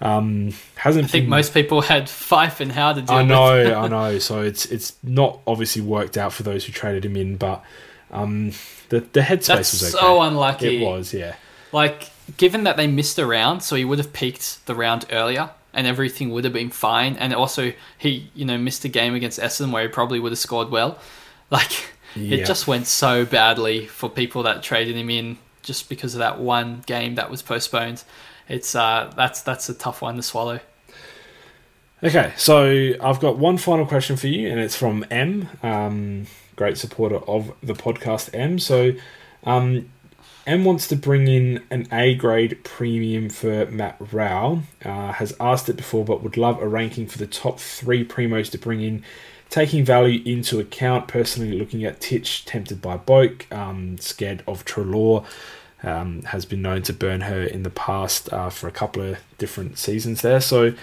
um, 0.00 0.52
hasn't. 0.74 1.04
I 1.04 1.08
think 1.08 1.24
been, 1.24 1.30
most 1.30 1.54
people 1.54 1.82
had 1.82 2.04
Fyfe 2.04 2.60
and 2.60 2.72
how 2.72 2.92
to 2.92 3.02
deal. 3.02 3.16
I 3.16 3.22
know. 3.22 3.74
I 3.74 3.88
know. 3.88 4.18
So 4.18 4.42
it's 4.42 4.66
it's 4.66 4.96
not 5.04 5.40
obviously 5.46 5.82
worked 5.82 6.16
out 6.16 6.32
for 6.32 6.42
those 6.42 6.64
who 6.64 6.72
traded 6.72 7.04
him 7.04 7.16
in, 7.16 7.36
but 7.36 7.62
um, 8.10 8.52
the 8.88 9.00
the 9.00 9.20
headspace 9.20 9.46
That's 9.46 9.72
was 9.72 9.94
okay. 9.94 10.02
so 10.02 10.22
unlucky. 10.22 10.82
It 10.82 10.86
was, 10.86 11.14
yeah. 11.14 11.36
Like 11.70 12.10
given 12.36 12.64
that 12.64 12.76
they 12.76 12.86
missed 12.86 13.18
a 13.18 13.26
round, 13.26 13.62
so 13.62 13.76
he 13.76 13.84
would 13.84 13.98
have 13.98 14.12
peaked 14.12 14.64
the 14.66 14.74
round 14.74 15.06
earlier. 15.10 15.50
And 15.72 15.86
everything 15.86 16.30
would 16.30 16.42
have 16.42 16.52
been 16.52 16.70
fine. 16.70 17.14
And 17.14 17.32
also, 17.32 17.72
he, 17.96 18.28
you 18.34 18.44
know, 18.44 18.58
missed 18.58 18.84
a 18.84 18.88
game 18.88 19.14
against 19.14 19.38
Essen 19.38 19.70
where 19.70 19.84
he 19.84 19.88
probably 19.88 20.18
would 20.18 20.32
have 20.32 20.38
scored 20.38 20.68
well. 20.70 20.98
Like, 21.52 21.94
it 22.14 22.46
just 22.46 22.66
went 22.66 22.86
so 22.86 23.24
badly 23.24 23.86
for 23.86 24.08
people 24.08 24.42
that 24.44 24.62
traded 24.62 24.96
him 24.96 25.10
in 25.10 25.38
just 25.62 25.88
because 25.88 26.14
of 26.14 26.18
that 26.20 26.38
one 26.40 26.82
game 26.86 27.14
that 27.16 27.30
was 27.30 27.42
postponed. 27.42 28.02
It's 28.48 28.74
uh, 28.74 29.12
that's 29.16 29.42
that's 29.42 29.68
a 29.68 29.74
tough 29.74 30.02
one 30.02 30.16
to 30.16 30.22
swallow. 30.22 30.60
Okay, 32.02 32.32
so 32.36 32.94
I've 33.00 33.20
got 33.20 33.36
one 33.36 33.58
final 33.58 33.84
question 33.84 34.16
for 34.16 34.26
you, 34.26 34.48
and 34.48 34.58
it's 34.58 34.74
from 34.74 35.04
M, 35.10 35.48
um, 35.62 36.26
great 36.56 36.78
supporter 36.78 37.18
of 37.18 37.52
the 37.62 37.74
podcast. 37.74 38.30
M, 38.32 38.58
so 38.58 38.92
um, 39.44 39.90
M 40.46 40.64
wants 40.64 40.88
to 40.88 40.96
bring 40.96 41.28
in 41.28 41.62
an 41.70 41.86
A 41.92 42.14
grade 42.14 42.64
premium 42.64 43.28
for 43.28 43.66
Matt 43.66 43.96
Rowell. 44.12 44.62
Uh, 44.82 45.12
has 45.12 45.34
asked 45.38 45.68
it 45.68 45.76
before, 45.76 46.04
but 46.04 46.22
would 46.22 46.38
love 46.38 46.60
a 46.62 46.66
ranking 46.66 47.06
for 47.06 47.18
the 47.18 47.26
top 47.26 47.60
three 47.60 48.04
primos 48.04 48.50
to 48.52 48.58
bring 48.58 48.80
in 48.80 49.04
Taking 49.50 49.84
value 49.84 50.22
into 50.24 50.60
account, 50.60 51.08
personally 51.08 51.58
looking 51.58 51.84
at 51.84 52.00
Titch, 52.00 52.44
tempted 52.44 52.80
by 52.80 52.96
Boak, 52.96 53.52
um, 53.52 53.98
scared 53.98 54.44
of 54.46 54.64
Treloar, 54.64 55.24
um, 55.82 56.22
has 56.22 56.44
been 56.44 56.62
known 56.62 56.82
to 56.82 56.92
burn 56.92 57.22
her 57.22 57.42
in 57.42 57.64
the 57.64 57.70
past 57.70 58.32
uh, 58.32 58.48
for 58.48 58.68
a 58.68 58.72
couple 58.72 59.02
of 59.02 59.18
different 59.38 59.76
seasons 59.76 60.22
there. 60.22 60.40
So 60.40 60.74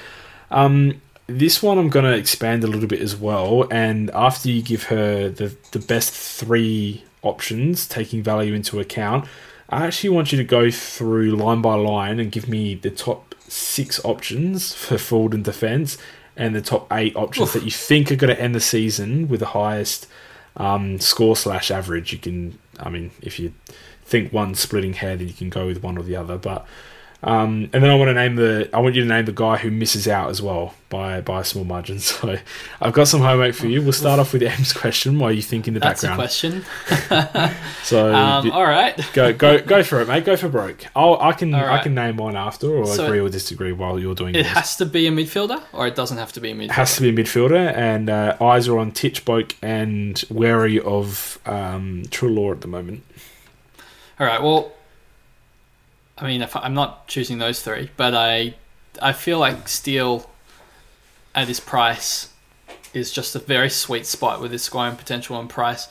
um, 0.52 1.02
this 1.28 1.64
one 1.64 1.78
I'm 1.78 1.90
going 1.90 2.06
to 2.06 2.18
expand 2.18 2.64
a 2.64 2.68
little 2.68 2.90
bit 2.90 3.02
as 3.02 3.16
well. 3.16 3.68
And 3.72 4.10
after 4.12 4.50
you 4.50 4.62
give 4.62 4.84
her 4.84 5.30
the, 5.30 5.56
the 5.72 5.80
best 5.80 6.14
three 6.14 7.06
options, 7.22 7.88
taking 7.88 8.22
value 8.22 8.54
into 8.54 8.80
account, 8.80 9.28
I 9.70 9.86
actually 9.86 10.10
want 10.10 10.32
you 10.32 10.38
to 10.38 10.44
go 10.44 10.72
through 10.72 11.32
line 11.36 11.62
by 11.62 11.76
line 11.76 12.20
and 12.20 12.32
give 12.32 12.48
me 12.48 12.76
the 12.76 12.90
top 12.90 13.36
six 13.48 14.04
options 14.04 14.74
for 14.74 14.98
forward 14.98 15.34
and 15.34 15.44
defence 15.44 15.98
and 16.38 16.56
the 16.56 16.62
top 16.62 16.88
eight 16.94 17.16
options 17.16 17.50
Oof. 17.50 17.54
that 17.54 17.64
you 17.64 17.72
think 17.72 18.12
are 18.12 18.16
going 18.16 18.34
to 18.34 18.42
end 18.42 18.56
the 18.56 18.62
season 18.62 19.28
with 19.28 19.40
the 19.40 19.48
highest 19.48 20.08
um, 20.56 21.00
score 21.00 21.36
slash 21.36 21.72
average. 21.72 22.14
You 22.14 22.20
can, 22.20 22.58
I 22.80 22.90
mean, 22.90 23.12
if 23.22 23.40
you 23.40 23.54
think 24.04 24.32
one 24.32 24.56
splitting 24.56 24.94
hair, 24.94 25.18
then 25.18 25.28
you 25.28 25.34
can 25.34 25.50
go 25.50 25.66
with 25.66 25.84
one 25.84 25.98
or 25.98 26.04
the 26.04 26.16
other. 26.16 26.38
But 26.38 26.66
um, 27.24 27.70
and 27.74 27.84
then 27.84 27.90
I 27.90 27.96
want 27.96 28.10
to 28.10 28.14
name 28.14 28.36
the 28.36 28.70
I 28.74 28.80
want 28.80 28.96
you 28.96 29.02
to 29.02 29.08
name 29.08 29.26
the 29.26 29.32
guy 29.32 29.58
who 29.58 29.72
misses 29.72 30.08
out 30.08 30.30
as 30.30 30.40
well 30.40 30.76
by 30.90 31.20
by 31.22 31.42
a 31.42 31.44
small 31.44 31.64
margin. 31.64 32.00
So 32.08 32.38
I've 32.80 32.94
got 32.94 33.08
some 33.08 33.22
homework 33.22 33.54
for 33.54 33.68
you. 33.68 33.82
We'll 33.82 33.92
start 33.92 34.20
off 34.20 34.34
with 34.34 34.42
M's 34.42 34.72
question 34.72 35.20
while 35.20 35.32
you 35.32 35.42
think 35.42 35.68
in 35.68 35.74
the 35.74 35.80
That's 35.80 36.02
background. 36.02 36.22
That's 36.22 36.44
a 36.44 36.50
question. 36.50 37.56
so 37.84 38.14
um, 38.16 38.52
all 38.52 38.64
right, 38.64 38.98
go 39.14 39.34
go 39.34 39.60
go 39.60 39.84
for 39.84 40.02
it, 40.02 40.08
mate. 40.08 40.26
Go 40.26 40.38
for 40.38 40.48
broke. 40.48 40.86
I'll, 40.96 41.20
I 41.20 41.34
can 41.34 41.52
right. 41.52 41.80
I 41.80 41.84
can 41.84 41.96
name 41.96 42.18
one 42.18 42.36
after, 42.36 42.70
or 42.70 42.86
so 42.86 43.06
agree 43.06 43.20
or 43.20 43.30
disagree 43.30 43.72
while 43.72 44.00
you're 44.00 44.16
doing. 44.16 44.36
It 44.36 44.46
yours. 44.46 44.48
has 44.50 44.78
to 44.78 44.86
be 44.86 45.08
a 45.08 45.12
midfielder, 45.12 45.62
or 45.74 45.88
it 45.88 45.96
doesn't 45.96 46.18
have 46.18 46.32
to 46.34 46.40
be 46.40 46.52
a 46.52 46.56
midfielder. 46.56 46.66
It 46.66 46.72
has 46.72 46.96
to 46.98 47.02
be 47.02 47.10
a 47.10 47.24
midfielder, 47.24 47.76
and 47.76 48.10
uh, 48.10 48.38
eyes 48.40 48.68
are 48.68 48.78
on 48.78 48.92
Titch 48.92 49.26
Boak 49.26 49.56
and 49.62 50.24
wary 50.30 50.80
of 50.80 51.40
um, 51.46 52.04
Treloar 52.10 52.54
at 52.54 52.62
the 52.62 52.68
moment. 52.68 53.04
All 54.20 54.28
right. 54.28 54.42
Well, 54.42 54.72
I 56.18 56.26
mean, 56.26 56.42
if 56.42 56.56
I'm 56.56 56.74
not 56.74 57.08
choosing 57.08 57.38
those 57.38 57.62
three, 57.62 57.92
but 57.96 58.14
I 58.14 58.56
I 59.02 59.14
feel 59.14 59.40
like 59.40 59.68
Steele 59.68 60.30
at 61.36 61.48
his 61.48 61.60
price 61.60 62.30
is 62.94 63.12
just 63.12 63.36
a 63.36 63.40
very 63.40 63.70
sweet 63.70 64.06
spot 64.06 64.42
with 64.42 64.52
his 64.52 64.64
scoring 64.64 64.96
potential 64.96 65.40
and 65.40 65.50
price. 65.50 65.88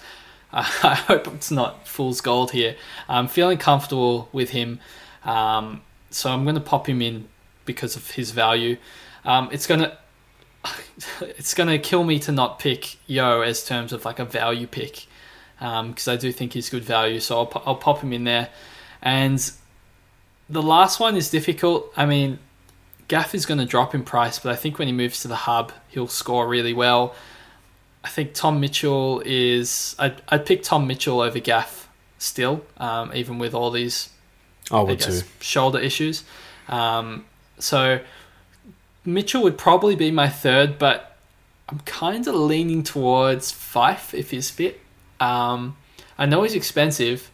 Uh, 0.53 0.69
I 0.83 0.95
hope 0.95 1.29
it's 1.29 1.51
not 1.51 1.87
fool's 1.87 2.21
gold 2.21 2.51
here. 2.51 2.77
I'm 3.09 3.29
feeling 3.29 3.59
comfortable 3.59 4.29
with 4.33 4.51
him, 4.51 4.81
um, 5.25 5.83
so 6.11 6.31
I'm 6.31 6.45
going 6.45 6.57
to 6.57 6.61
pop 6.61 6.89
him 6.89 7.01
in 7.01 7.29
because 7.65 7.97
of 7.97 8.13
his 8.13 8.33
value. 8.33 8.77
Um, 9.25 9.49
it's 9.53 9.67
gonna 9.67 9.99
it's 11.21 11.55
gonna 11.55 11.79
kill 11.79 12.05
me 12.05 12.19
to 12.21 12.33
not 12.33 12.59
pick 12.59 12.97
Yeo 13.07 13.43
as 13.43 13.65
terms 13.65 13.93
of 13.93 14.05
like 14.05 14.19
a 14.19 14.25
value 14.25 14.67
pick 14.67 15.07
because 15.59 16.09
um, 16.09 16.13
I 16.13 16.17
do 16.17 16.33
think 16.33 16.53
he's 16.53 16.69
good 16.69 16.85
value. 16.85 17.21
So 17.21 17.39
I'll, 17.39 17.63
I'll 17.67 17.77
pop 17.77 18.01
him 18.01 18.13
in 18.13 18.25
there, 18.25 18.49
and 19.03 19.51
the 20.49 20.63
last 20.63 21.01
one 21.01 21.17
is 21.17 21.31
difficult. 21.31 21.93
I 21.97 22.07
mean, 22.07 22.39
Gaff 23.09 23.35
is 23.35 23.47
going 23.47 23.59
to 23.59 23.67
drop 23.67 23.95
in 23.95 24.03
price, 24.03 24.39
but 24.39 24.53
I 24.53 24.57
think 24.57 24.79
when 24.79 24.89
he 24.89 24.93
moves 24.93 25.21
to 25.23 25.29
the 25.29 25.37
hub, 25.37 25.73
he'll 25.89 26.09
score 26.09 26.49
really 26.49 26.73
well. 26.73 27.15
I 28.05 28.09
think 28.09 28.35
Tom 28.35 28.61
Mitchell 28.61 29.23
is. 29.25 29.97
I'd, 29.99 30.23
I'd 30.29 30.47
pick 30.47 30.63
Tom 30.63 30.87
Mitchell 30.87 31.21
over 31.21 31.41
Gaff 31.41 31.89
still, 32.19 32.65
um, 32.79 33.13
even 33.15 33.39
with 33.39 33.55
all 33.55 33.71
these 33.71 34.11
I 34.71 34.81
would 34.81 34.91
I 34.91 34.95
guess, 34.95 35.23
too. 35.23 35.29
shoulder 35.41 35.79
issues. 35.79 36.25
Um, 36.69 37.25
so 37.59 38.01
Mitchell 39.05 39.43
would 39.43 39.59
probably 39.59 39.97
be 39.97 40.11
my 40.11 40.29
third, 40.29 40.79
but 40.79 41.17
I'm 41.69 41.81
kind 41.81 42.27
of 42.27 42.35
leaning 42.35 42.83
towards 42.83 43.53
Fyfe 43.53 44.15
if 44.15 44.31
he's 44.31 44.51
fit. 44.51 44.81
Um, 45.21 45.77
I 46.19 46.27
know 46.27 46.43
he's 46.43 46.55
expensive, 46.55 47.31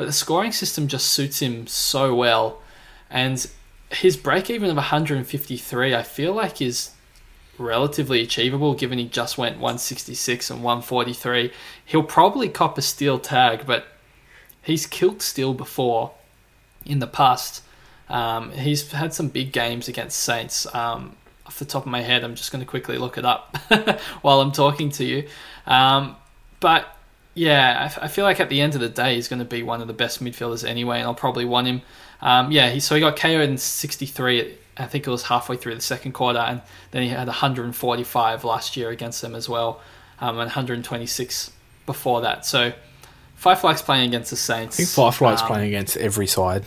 but 0.00 0.06
the 0.06 0.14
scoring 0.14 0.50
system 0.50 0.88
just 0.88 1.08
suits 1.08 1.42
him 1.42 1.66
so 1.66 2.14
well. 2.14 2.62
And 3.10 3.46
his 3.90 4.16
break 4.16 4.48
even 4.48 4.70
of 4.70 4.76
153, 4.76 5.94
I 5.94 6.02
feel 6.02 6.32
like 6.32 6.62
is 6.62 6.92
relatively 7.58 8.22
achievable 8.22 8.72
given 8.72 8.96
he 8.96 9.06
just 9.06 9.36
went 9.36 9.56
166 9.56 10.48
and 10.48 10.62
143. 10.62 11.52
He'll 11.84 12.02
probably 12.02 12.48
cop 12.48 12.78
a 12.78 12.80
Steele 12.80 13.18
tag, 13.18 13.66
but 13.66 13.88
he's 14.62 14.86
killed 14.86 15.20
Steele 15.20 15.52
before 15.52 16.12
in 16.86 17.00
the 17.00 17.06
past. 17.06 17.62
Um, 18.08 18.52
he's 18.52 18.90
had 18.92 19.12
some 19.12 19.28
big 19.28 19.52
games 19.52 19.86
against 19.86 20.16
Saints. 20.16 20.66
Um, 20.74 21.14
off 21.44 21.58
the 21.58 21.66
top 21.66 21.84
of 21.84 21.92
my 21.92 22.00
head, 22.00 22.24
I'm 22.24 22.36
just 22.36 22.52
going 22.52 22.64
to 22.64 22.66
quickly 22.66 22.96
look 22.96 23.18
it 23.18 23.26
up 23.26 23.54
while 24.22 24.40
I'm 24.40 24.52
talking 24.52 24.88
to 24.92 25.04
you. 25.04 25.28
Um, 25.66 26.16
but 26.58 26.96
yeah, 27.34 27.78
I, 27.80 27.84
f- 27.84 27.98
I 28.02 28.08
feel 28.08 28.24
like 28.24 28.40
at 28.40 28.48
the 28.48 28.60
end 28.60 28.74
of 28.74 28.80
the 28.80 28.88
day, 28.88 29.14
he's 29.14 29.28
going 29.28 29.38
to 29.38 29.44
be 29.44 29.62
one 29.62 29.80
of 29.80 29.86
the 29.86 29.92
best 29.92 30.22
midfielders 30.22 30.66
anyway, 30.66 30.98
and 30.98 31.06
I'll 31.06 31.14
probably 31.14 31.44
want 31.44 31.66
him. 31.66 31.82
Um, 32.20 32.50
yeah, 32.50 32.70
he, 32.70 32.80
so 32.80 32.94
he 32.94 33.00
got 33.00 33.16
KO'd 33.16 33.48
in 33.48 33.58
63. 33.58 34.56
I 34.76 34.86
think 34.86 35.06
it 35.06 35.10
was 35.10 35.24
halfway 35.24 35.56
through 35.56 35.74
the 35.74 35.80
second 35.80 36.12
quarter, 36.12 36.38
and 36.38 36.60
then 36.90 37.02
he 37.02 37.08
had 37.08 37.26
145 37.26 38.44
last 38.44 38.76
year 38.76 38.90
against 38.90 39.22
them 39.22 39.34
as 39.34 39.48
well, 39.48 39.80
um, 40.20 40.30
and 40.30 40.38
126 40.38 41.52
before 41.86 42.20
that. 42.22 42.44
So 42.46 42.72
likes 43.64 43.82
playing 43.82 44.08
against 44.08 44.30
the 44.30 44.36
Saints. 44.36 44.78
I 44.78 44.84
think 44.84 44.88
likes 45.20 45.42
um, 45.42 45.48
playing 45.48 45.68
against 45.68 45.96
every 45.96 46.26
side. 46.26 46.64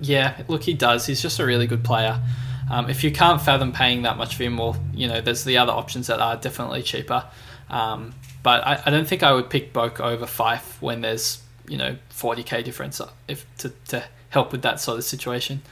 Yeah, 0.00 0.42
look, 0.48 0.62
he 0.62 0.74
does. 0.74 1.06
He's 1.06 1.20
just 1.20 1.38
a 1.38 1.46
really 1.46 1.66
good 1.66 1.84
player. 1.84 2.20
Um, 2.70 2.88
if 2.88 3.02
you 3.02 3.10
can't 3.10 3.40
fathom 3.40 3.72
paying 3.72 4.02
that 4.02 4.16
much 4.16 4.36
for 4.36 4.44
him, 4.44 4.56
well, 4.56 4.76
you 4.94 5.08
know, 5.08 5.20
there's 5.20 5.44
the 5.44 5.58
other 5.58 5.72
options 5.72 6.06
that 6.06 6.20
are 6.20 6.36
definitely 6.36 6.82
cheaper. 6.82 7.24
Um, 7.68 8.14
but 8.42 8.66
I, 8.66 8.82
I 8.86 8.90
don't 8.90 9.06
think 9.06 9.22
I 9.22 9.32
would 9.32 9.50
pick 9.50 9.72
Boak 9.72 10.00
over 10.00 10.26
Fyfe 10.26 10.80
when 10.80 11.00
there's 11.02 11.42
you 11.68 11.76
know 11.76 11.96
40k 12.10 12.64
difference 12.64 13.00
if 13.28 13.46
to, 13.58 13.70
to 13.88 14.04
help 14.30 14.52
with 14.52 14.62
that 14.62 14.80
sort 14.80 14.98
of 14.98 15.04
situation. 15.04 15.62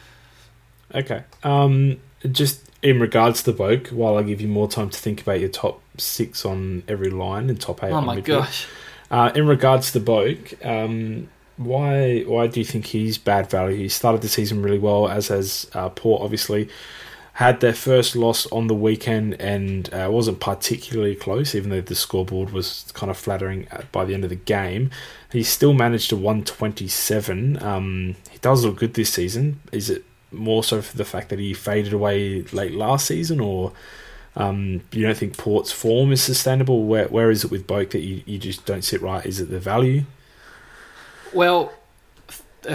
Okay. 0.94 1.24
Um, 1.42 1.98
just 2.30 2.70
in 2.82 3.00
regards 3.00 3.42
to 3.44 3.52
Boak, 3.52 3.92
while 3.92 4.16
I 4.16 4.22
give 4.22 4.40
you 4.40 4.48
more 4.48 4.68
time 4.68 4.90
to 4.90 4.98
think 4.98 5.20
about 5.20 5.40
your 5.40 5.48
top 5.48 5.80
six 5.96 6.44
on 6.44 6.82
every 6.88 7.10
line 7.10 7.50
and 7.50 7.60
top 7.60 7.82
eight. 7.82 7.92
Oh 7.92 8.00
my 8.00 8.16
midfield, 8.16 8.26
gosh. 8.26 8.66
Uh, 9.10 9.32
in 9.34 9.46
regards 9.46 9.92
to 9.92 10.00
Boak, 10.00 10.64
um, 10.64 11.28
why 11.56 12.20
why 12.22 12.46
do 12.46 12.60
you 12.60 12.64
think 12.64 12.86
he's 12.86 13.18
bad 13.18 13.50
value? 13.50 13.76
He 13.76 13.88
started 13.88 14.22
the 14.22 14.28
season 14.28 14.62
really 14.62 14.78
well, 14.78 15.08
as 15.08 15.28
has 15.28 15.68
uh, 15.74 15.88
Port, 15.90 16.22
obviously 16.22 16.68
had 17.38 17.60
their 17.60 17.72
first 17.72 18.16
loss 18.16 18.50
on 18.50 18.66
the 18.66 18.74
weekend 18.74 19.40
and 19.40 19.94
uh, 19.94 20.08
wasn't 20.10 20.40
particularly 20.40 21.14
close, 21.14 21.54
even 21.54 21.70
though 21.70 21.80
the 21.80 21.94
scoreboard 21.94 22.50
was 22.50 22.90
kind 22.94 23.10
of 23.12 23.16
flattering 23.16 23.64
by 23.92 24.04
the 24.04 24.12
end 24.12 24.24
of 24.24 24.30
the 24.30 24.34
game. 24.34 24.90
He 25.30 25.44
still 25.44 25.72
managed 25.72 26.10
to 26.10 26.16
127. 26.16 27.62
Um, 27.62 28.16
he 28.28 28.38
does 28.38 28.64
look 28.64 28.78
good 28.78 28.94
this 28.94 29.12
season. 29.12 29.60
Is 29.70 29.88
it 29.88 30.04
more 30.32 30.64
so 30.64 30.82
for 30.82 30.96
the 30.96 31.04
fact 31.04 31.28
that 31.28 31.38
he 31.38 31.54
faded 31.54 31.92
away 31.92 32.42
late 32.42 32.74
last 32.74 33.06
season, 33.06 33.38
or 33.38 33.70
um, 34.34 34.80
you 34.90 35.06
don't 35.06 35.16
think 35.16 35.36
Port's 35.36 35.70
form 35.70 36.10
is 36.10 36.20
sustainable? 36.20 36.86
Where 36.86 37.06
where 37.06 37.30
is 37.30 37.44
it 37.44 37.52
with 37.52 37.68
Boak 37.68 37.90
that 37.90 38.00
you, 38.00 38.20
you 38.26 38.38
just 38.38 38.66
don't 38.66 38.82
sit 38.82 39.00
right? 39.00 39.24
Is 39.24 39.38
it 39.38 39.48
the 39.48 39.60
value? 39.60 40.02
Well, 41.32 41.66
uh, 41.68 41.77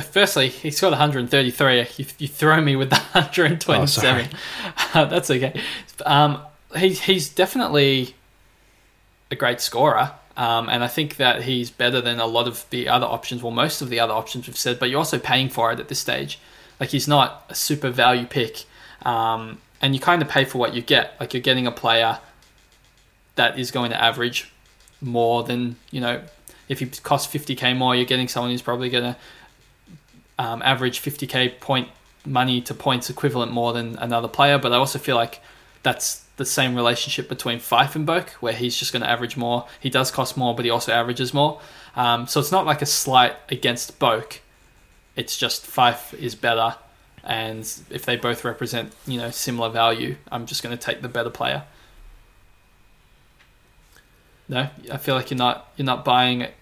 firstly, 0.01 0.49
he's 0.49 0.79
got 0.79 0.91
133. 0.91 1.87
You, 1.97 2.05
you 2.17 2.27
throw 2.27 2.61
me 2.61 2.75
with 2.75 2.89
the 2.89 2.97
127. 2.97 4.29
Oh, 4.95 5.05
that's 5.09 5.29
okay. 5.29 5.59
Um, 6.05 6.41
he, 6.75 6.89
he's 6.89 7.29
definitely 7.29 8.15
a 9.31 9.35
great 9.35 9.61
scorer. 9.61 10.11
Um, 10.35 10.67
and 10.69 10.83
I 10.83 10.87
think 10.87 11.17
that 11.17 11.43
he's 11.43 11.69
better 11.69 12.01
than 12.01 12.19
a 12.19 12.25
lot 12.25 12.47
of 12.47 12.65
the 12.71 12.89
other 12.89 13.05
options, 13.05 13.43
well, 13.43 13.51
most 13.51 13.81
of 13.81 13.89
the 13.89 13.99
other 13.99 14.13
options 14.13 14.47
we've 14.47 14.57
said, 14.57 14.79
but 14.79 14.89
you're 14.89 14.97
also 14.97 15.19
paying 15.19 15.49
for 15.49 15.71
it 15.71 15.79
at 15.79 15.89
this 15.89 15.99
stage. 15.99 16.39
Like, 16.79 16.89
he's 16.89 17.07
not 17.07 17.45
a 17.49 17.55
super 17.55 17.89
value 17.89 18.25
pick. 18.25 18.65
Um, 19.03 19.59
and 19.81 19.93
you 19.93 20.01
kind 20.01 20.21
of 20.21 20.29
pay 20.29 20.45
for 20.45 20.57
what 20.57 20.73
you 20.73 20.81
get. 20.81 21.15
Like, 21.19 21.33
you're 21.33 21.41
getting 21.41 21.67
a 21.67 21.71
player 21.71 22.19
that 23.35 23.59
is 23.59 23.69
going 23.69 23.91
to 23.91 24.01
average 24.01 24.51
more 25.01 25.43
than, 25.43 25.75
you 25.91 26.01
know, 26.01 26.21
if 26.69 26.79
he 26.79 26.87
costs 26.87 27.31
50k 27.33 27.75
more, 27.77 27.95
you're 27.95 28.05
getting 28.05 28.27
someone 28.27 28.51
who's 28.51 28.61
probably 28.61 28.89
going 28.89 29.03
to 29.03 29.15
um, 30.43 30.61
average 30.61 31.01
50k 31.01 31.59
point 31.59 31.87
money 32.25 32.61
to 32.61 32.73
points 32.73 33.09
equivalent 33.09 33.51
more 33.51 33.71
than 33.73 33.97
another 33.97 34.27
player. 34.27 34.57
But 34.57 34.73
I 34.73 34.75
also 34.75 34.99
feel 34.99 35.15
like 35.15 35.41
that's 35.83 36.23
the 36.35 36.45
same 36.45 36.75
relationship 36.75 37.29
between 37.29 37.59
Fyfe 37.59 37.95
and 37.95 38.07
Boak, 38.07 38.29
where 38.41 38.53
he's 38.53 38.75
just 38.75 38.91
going 38.91 39.03
to 39.03 39.09
average 39.09 39.37
more. 39.37 39.67
He 39.79 39.89
does 39.89 40.11
cost 40.11 40.35
more, 40.35 40.55
but 40.55 40.65
he 40.65 40.71
also 40.71 40.91
averages 40.91 41.33
more. 41.33 41.61
Um, 41.95 42.27
so 42.27 42.39
it's 42.39 42.51
not 42.51 42.65
like 42.65 42.81
a 42.81 42.85
slight 42.85 43.35
against 43.49 43.99
Boak. 43.99 44.39
It's 45.15 45.37
just 45.37 45.65
Fyfe 45.65 46.13
is 46.15 46.35
better, 46.35 46.75
and 47.23 47.59
if 47.89 48.03
they 48.03 48.15
both 48.15 48.43
represent 48.43 48.93
you 49.05 49.19
know 49.19 49.29
similar 49.29 49.69
value, 49.69 50.15
I'm 50.31 50.47
just 50.47 50.63
going 50.63 50.75
to 50.75 50.83
take 50.83 51.01
the 51.01 51.07
better 51.07 51.29
player. 51.29 51.63
No, 54.49 54.69
I 54.91 54.97
feel 54.97 55.15
like 55.15 55.29
you're 55.29 55.37
not 55.37 55.71
you're 55.77 55.85
not 55.85 56.03
buying 56.03 56.41
it. 56.41 56.55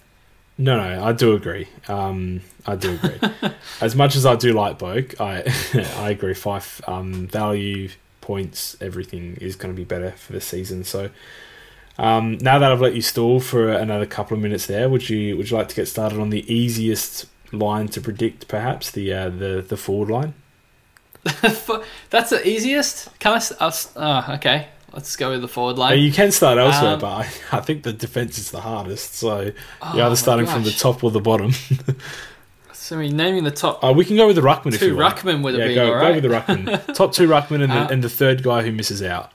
No, 0.64 0.78
no, 0.78 1.03
I 1.03 1.12
do 1.14 1.34
agree. 1.34 1.68
Um, 1.88 2.41
I 2.68 2.76
do 2.76 2.93
agree. 2.93 3.20
as 3.82 3.95
much 3.95 4.16
as 4.16 4.26
I 4.26 4.36
do 4.36 4.53
like 4.53 4.78
Boak, 4.78 5.20
I 5.20 5.43
I 6.05 6.09
agree. 6.12 6.34
Fyfe 6.36 6.88
um, 6.88 7.28
value 7.28 7.89
points, 8.22 8.78
everything 8.80 9.38
is 9.41 9.55
going 9.55 9.74
to 9.74 9.78
be 9.78 9.86
better 9.86 10.12
for 10.12 10.34
the 10.34 10.41
season. 10.41 10.84
So 10.84 11.09
Um, 11.97 12.38
now 12.41 12.59
that 12.59 12.72
I've 12.72 12.82
let 12.82 12.93
you 12.95 13.01
stall 13.01 13.39
for 13.39 13.70
another 13.72 14.05
couple 14.05 14.36
of 14.38 14.43
minutes, 14.43 14.66
there, 14.68 14.88
would 14.89 15.09
you 15.09 15.36
would 15.38 15.49
you 15.49 15.57
like 15.57 15.70
to 15.70 15.76
get 15.76 15.88
started 15.88 16.20
on 16.20 16.30
the 16.30 16.43
easiest 16.53 17.26
line 17.51 17.88
to 17.89 18.01
predict, 18.01 18.47
perhaps 18.47 18.91
the 18.91 19.14
uh, 19.14 19.30
the 19.30 19.66
the 19.68 19.78
forward 19.78 20.09
line? 20.12 20.34
That's 22.09 22.30
the 22.32 22.41
easiest. 22.47 23.09
Can 23.20 23.34
I? 23.34 23.36
s- 23.38 23.53
I'll 23.59 23.68
s- 23.70 23.91
oh, 23.95 24.26
okay. 24.36 24.68
Let's 24.93 25.15
go 25.15 25.31
with 25.31 25.41
the 25.41 25.47
forward 25.47 25.77
line. 25.77 25.99
you 25.99 26.11
can 26.11 26.31
start 26.31 26.57
elsewhere, 26.57 26.93
Um, 26.95 26.99
but 26.99 27.07
I, 27.07 27.29
I 27.53 27.61
think 27.61 27.83
the 27.83 27.93
defense 27.93 28.37
is 28.37 28.51
the 28.51 28.59
hardest. 28.61 29.15
So 29.15 29.51
Oh 29.81 29.95
you're 29.95 30.05
either 30.05 30.15
starting 30.15 30.45
from 30.45 30.63
the 30.63 30.71
top 30.71 31.03
or 31.03 31.11
the 31.11 31.21
bottom. 31.21 31.51
So 32.73 32.97
we're 32.97 33.09
naming 33.13 33.45
the 33.45 33.51
top 33.51 33.81
Uh, 33.81 33.93
we 33.95 34.03
can 34.03 34.17
go 34.17 34.27
with 34.27 34.35
the 34.35 34.41
ruckman 34.41 34.73
if 34.73 34.81
you 34.81 34.97
want. 34.97 35.15
Ruckman 35.15 35.43
would 35.43 35.53
have 35.53 35.61
yeah, 35.61 35.67
been 35.67 35.75
go, 35.75 35.93
all 35.93 36.01
go 36.01 36.13
with 36.13 36.23
the 36.23 36.29
ruckman. 36.29 36.93
top 36.95 37.13
two 37.13 37.25
ruckman 37.27 37.63
and, 37.63 37.71
Uh, 37.71 37.85
the, 37.87 37.93
and 37.93 38.03
the 38.03 38.09
third 38.09 38.43
guy 38.43 38.63
who 38.63 38.71
misses 38.73 39.01
out. 39.01 39.31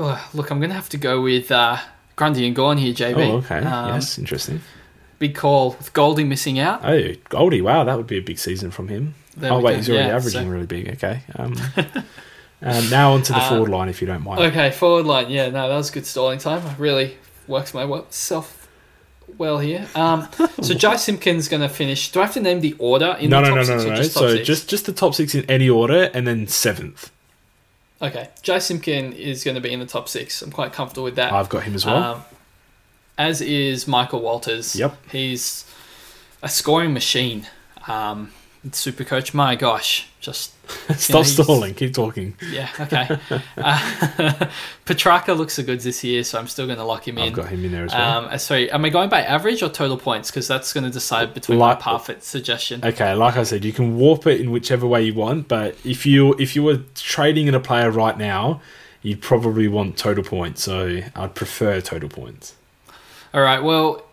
Ugh, 0.00 0.18
look, 0.34 0.50
I'm 0.50 0.58
going 0.58 0.70
to 0.70 0.74
have 0.74 0.88
to 0.88 0.96
go 0.96 1.20
with 1.20 1.52
uh, 1.52 1.76
Grundy 2.16 2.44
and 2.44 2.56
Gawn 2.56 2.78
here, 2.78 2.92
JB. 2.92 3.16
Oh, 3.18 3.36
okay. 3.36 3.58
Um, 3.58 3.94
yes, 3.94 4.18
interesting. 4.18 4.62
Big 5.20 5.36
call 5.36 5.72
with 5.78 5.92
Goldie 5.92 6.24
missing 6.24 6.58
out. 6.58 6.80
Oh, 6.82 7.12
Goldie, 7.28 7.60
wow, 7.60 7.84
that 7.84 7.96
would 7.96 8.08
be 8.08 8.18
a 8.18 8.22
big 8.22 8.38
season 8.38 8.72
from 8.72 8.88
him. 8.88 9.14
There 9.36 9.52
oh, 9.52 9.60
wait, 9.60 9.72
go. 9.72 9.76
he's 9.76 9.90
already 9.90 10.08
Yeah, 10.08 10.16
averaging 10.16 10.42
so- 10.42 10.48
really 10.48 10.66
big. 10.66 10.88
Okay. 10.94 11.22
Um, 11.36 11.54
um, 12.62 12.90
now 12.90 13.12
onto 13.12 13.32
the 13.32 13.38
Uh, 13.40 13.48
forward 13.48 13.70
line, 13.70 13.88
if 13.88 14.00
you 14.00 14.06
don't 14.06 14.22
mind. 14.24 14.40
Okay, 14.40 14.70
forward 14.70 15.06
line. 15.06 15.30
Yeah, 15.30 15.50
no, 15.50 15.68
that 15.68 15.76
was 15.76 15.90
good 15.90 16.06
stalling 16.06 16.38
time. 16.38 16.66
I 16.66 16.74
really 16.76 17.16
works 17.46 17.74
myself 17.74 18.68
well 19.38 19.58
here. 19.58 19.86
Um, 19.94 20.28
so 20.62 20.74
Jy 20.74 20.96
Simpkin's 20.96 21.48
going 21.48 21.62
to 21.62 21.68
finish. 21.68 22.12
Do 22.12 22.20
I 22.20 22.24
have 22.24 22.34
to 22.34 22.40
name 22.40 22.60
the 22.60 22.74
order 22.78 23.16
in 23.18 23.30
no, 23.30 23.42
the 23.42 23.50
no, 23.50 23.56
top 23.56 23.56
no, 23.56 23.62
six 23.64 23.84
no, 23.84 23.86
or 23.86 23.90
no, 23.90 23.96
just 23.96 24.14
top 24.14 24.20
So 24.22 24.34
six? 24.36 24.46
just 24.46 24.70
just 24.70 24.86
the 24.86 24.92
top 24.92 25.14
six 25.14 25.34
in 25.34 25.44
any 25.50 25.68
order, 25.68 26.10
and 26.14 26.26
then 26.26 26.46
seventh. 26.46 27.10
Okay, 28.00 28.28
Jy 28.42 28.58
Simpkin 28.58 29.12
is 29.12 29.44
going 29.44 29.54
to 29.54 29.60
be 29.60 29.72
in 29.72 29.78
the 29.80 29.86
top 29.86 30.08
six. 30.08 30.42
I'm 30.42 30.50
quite 30.50 30.72
comfortable 30.72 31.04
with 31.04 31.14
that. 31.16 31.32
I've 31.32 31.48
got 31.48 31.62
him 31.62 31.74
as 31.74 31.86
well. 31.86 32.02
Um, 32.14 32.22
as 33.16 33.40
is 33.40 33.86
Michael 33.86 34.20
Walters. 34.20 34.74
Yep. 34.74 34.96
He's 35.12 35.64
a 36.42 36.48
scoring 36.48 36.92
machine. 36.92 37.46
Um, 37.86 38.32
super 38.70 39.02
coach, 39.04 39.34
my 39.34 39.56
gosh, 39.56 40.08
just 40.20 40.52
Stop 40.96 41.24
he's- 41.24 41.32
stalling. 41.32 41.74
Keep 41.74 41.94
talking. 41.94 42.36
yeah, 42.50 42.68
okay. 42.78 43.18
uh, 43.58 44.46
Petrarca 44.84 45.32
looks 45.34 45.56
the 45.56 45.62
goods 45.64 45.84
this 45.84 46.02
year, 46.04 46.22
so 46.24 46.38
I'm 46.38 46.46
still 46.46 46.66
going 46.66 46.78
to 46.78 46.84
lock 46.84 47.06
him 47.08 47.18
in. 47.18 47.24
I've 47.24 47.32
got 47.32 47.48
him 47.48 47.64
in 47.64 47.72
there 47.72 47.84
as 47.84 47.92
well. 47.92 48.18
Um, 48.18 48.24
uh, 48.26 48.38
sorry, 48.38 48.70
am 48.70 48.84
I 48.84 48.88
going 48.88 49.08
by 49.08 49.22
average 49.22 49.62
or 49.62 49.68
total 49.68 49.96
points? 49.96 50.30
Because 50.30 50.46
that's 50.48 50.72
going 50.72 50.84
to 50.84 50.90
decide 50.90 51.34
between 51.34 51.58
Like- 51.58 51.78
my 51.78 51.82
Parfitt 51.82 52.22
suggestion. 52.22 52.84
Okay, 52.84 53.12
like 53.14 53.36
I 53.36 53.42
said, 53.42 53.64
you 53.64 53.72
can 53.72 53.96
warp 53.96 54.26
it 54.26 54.40
in 54.40 54.50
whichever 54.50 54.86
way 54.86 55.02
you 55.02 55.14
want, 55.14 55.48
but 55.48 55.76
if 55.84 56.06
you 56.06 56.34
if 56.38 56.54
you 56.56 56.62
were 56.62 56.80
trading 56.94 57.48
in 57.48 57.54
a 57.54 57.60
player 57.60 57.90
right 57.90 58.16
now, 58.16 58.60
you'd 59.02 59.20
probably 59.20 59.66
want 59.68 59.96
total 59.98 60.22
points. 60.24 60.62
So 60.62 61.00
I'd 61.16 61.34
prefer 61.34 61.80
total 61.80 62.08
points. 62.08 62.54
All 63.34 63.42
right. 63.42 63.62
Well, 63.62 64.04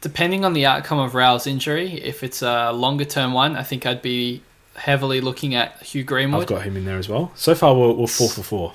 depending 0.00 0.44
on 0.44 0.52
the 0.52 0.66
outcome 0.66 0.98
of 0.98 1.14
Rowell's 1.14 1.46
injury, 1.46 2.02
if 2.02 2.22
it's 2.22 2.42
a 2.42 2.72
longer 2.72 3.04
term 3.04 3.32
one, 3.32 3.56
I 3.56 3.62
think 3.62 3.86
I'd 3.86 4.02
be 4.02 4.42
heavily 4.76 5.20
looking 5.20 5.54
at 5.54 5.82
Hugh 5.82 6.04
Greenwood. 6.04 6.42
I've 6.42 6.48
got 6.48 6.62
him 6.62 6.76
in 6.76 6.84
there 6.84 6.98
as 6.98 7.08
well. 7.08 7.32
So 7.34 7.54
far, 7.54 7.74
we're, 7.74 7.92
we're 7.92 8.06
four 8.06 8.28
for 8.28 8.42
four. 8.42 8.74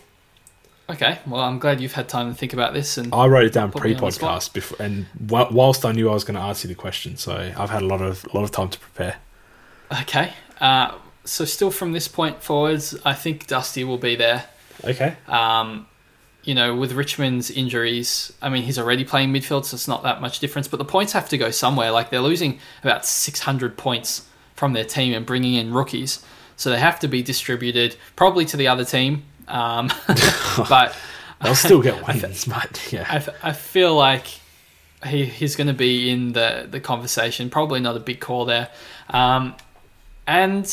Okay. 0.89 1.19
Well, 1.25 1.39
I'm 1.39 1.59
glad 1.59 1.79
you've 1.79 1.93
had 1.93 2.09
time 2.09 2.29
to 2.29 2.37
think 2.37 2.51
about 2.51 2.73
this. 2.73 2.97
And 2.97 3.13
I 3.13 3.25
wrote 3.27 3.45
it 3.45 3.53
down 3.53 3.71
Put 3.71 3.83
me 3.83 3.95
on 3.95 4.01
the 4.01 4.11
spot. 4.11 4.41
pre-podcast 4.41 4.53
before, 4.53 4.85
and 4.85 5.05
wh- 5.29 5.49
whilst 5.51 5.85
I 5.85 5.93
knew 5.93 6.09
I 6.09 6.13
was 6.13 6.25
going 6.25 6.35
to 6.35 6.41
ask 6.41 6.63
you 6.65 6.67
the 6.67 6.75
question, 6.75 7.15
so 7.15 7.33
I've 7.57 7.69
had 7.69 7.81
a 7.83 7.85
lot 7.87 8.01
of 8.01 8.25
a 8.25 8.35
lot 8.37 8.43
of 8.43 8.51
time 8.51 8.69
to 8.69 8.79
prepare. 8.79 9.15
okay. 10.01 10.33
Uh, 10.59 10.95
so 11.23 11.45
still 11.45 11.71
from 11.71 11.93
this 11.93 12.09
point 12.09 12.43
forwards, 12.43 12.97
I 13.05 13.13
think 13.13 13.47
Dusty 13.47 13.85
will 13.85 13.97
be 13.97 14.15
there. 14.17 14.43
Okay. 14.83 15.15
Um, 15.27 15.87
you 16.43 16.55
know, 16.55 16.75
with 16.75 16.91
Richmond's 16.93 17.49
injuries, 17.49 18.33
I 18.41 18.49
mean, 18.49 18.63
he's 18.63 18.77
already 18.77 19.03
playing 19.03 19.31
midfield, 19.33 19.65
so 19.65 19.75
it's 19.75 19.87
not 19.87 20.03
that 20.03 20.21
much 20.21 20.39
difference. 20.39 20.67
But 20.67 20.77
the 20.77 20.85
points 20.85 21.13
have 21.13 21.29
to 21.29 21.37
go 21.37 21.51
somewhere. 21.51 21.91
Like 21.91 22.09
they're 22.09 22.19
losing 22.19 22.59
about 22.83 23.05
600 23.05 23.77
points 23.77 24.27
from 24.55 24.73
their 24.73 24.85
team 24.85 25.13
and 25.13 25.25
bringing 25.25 25.53
in 25.53 25.73
rookies, 25.73 26.23
so 26.55 26.69
they 26.69 26.79
have 26.79 26.99
to 26.99 27.07
be 27.07 27.23
distributed 27.23 27.95
probably 28.15 28.45
to 28.45 28.57
the 28.57 28.67
other 28.67 28.85
team. 28.85 29.23
Um, 29.47 29.91
but 30.69 30.95
They'll 31.43 31.55
still 31.55 31.81
get 31.81 32.07
wins, 32.07 32.45
but 32.45 32.89
yeah. 32.91 33.05
I, 33.09 33.15
f- 33.17 33.43
I 33.43 33.51
feel 33.51 33.95
like 33.95 34.25
he 35.05 35.25
he's 35.25 35.55
going 35.55 35.67
to 35.67 35.73
be 35.73 36.09
in 36.09 36.31
the 36.31 36.67
the 36.69 36.79
conversation. 36.79 37.49
Probably 37.49 37.81
not 37.81 37.97
a 37.97 37.99
big 37.99 38.21
call 38.21 38.45
there, 38.45 38.69
um, 39.09 39.55
and 40.25 40.65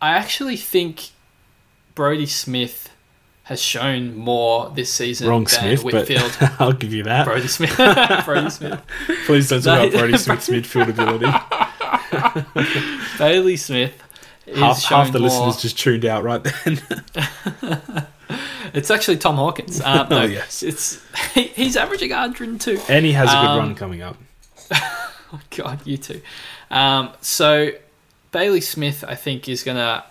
I 0.00 0.10
actually 0.10 0.56
think 0.56 1.10
Brody 1.94 2.26
Smith 2.26 2.90
has 3.48 3.60
shown 3.62 4.14
more 4.14 4.70
this 4.74 4.92
season 4.92 5.26
Wrong 5.28 5.44
than 5.44 5.48
Smith, 5.78 5.82
Whitfield. 5.84 6.36
but 6.38 6.52
I'll 6.60 6.72
give 6.72 6.92
you 6.92 7.02
that. 7.04 7.24
Brody 7.24 7.48
Smith. 7.48 7.74
Brody 8.24 8.50
Smith. 8.50 8.80
Please 9.26 9.48
don't 9.48 9.62
talk 9.62 9.78
No. 9.80 9.86
about 9.88 9.98
Brody 9.98 10.18
Smith's 10.18 10.48
midfield 10.50 10.90
ability. 10.90 11.32
Bailey 13.18 13.56
Smith. 13.56 13.94
Is 14.46 14.58
half, 14.58 14.82
half 14.84 15.12
the 15.12 15.18
more. 15.18 15.28
listeners 15.28 15.60
just 15.62 15.78
tuned 15.78 16.04
out 16.04 16.24
right 16.24 16.42
then. 16.44 16.80
It's 18.74 18.90
actually 18.90 19.16
Tom 19.16 19.36
Hawkins. 19.36 19.80
Um, 19.80 20.08
no, 20.10 20.20
Oh, 20.20 20.24
yes. 20.24 20.62
it's 20.62 21.02
he, 21.32 21.44
he's 21.44 21.76
averaging 21.76 22.10
102. 22.10 22.80
and 22.88 23.04
he 23.06 23.12
has 23.12 23.28
a 23.30 23.32
good 23.32 23.46
Um, 23.46 23.58
run 23.58 23.74
coming 23.74 24.02
up. 24.02 24.16
oh 24.72 25.40
God, 25.56 25.80
you 25.86 25.96
too. 25.96 26.20
Um, 26.70 27.10
so 27.22 27.70
Bailey 28.30 28.60
Smith, 28.60 29.04
I 29.08 29.14
think, 29.14 29.48
is 29.48 29.62
going 29.62 29.78
to 29.78 30.04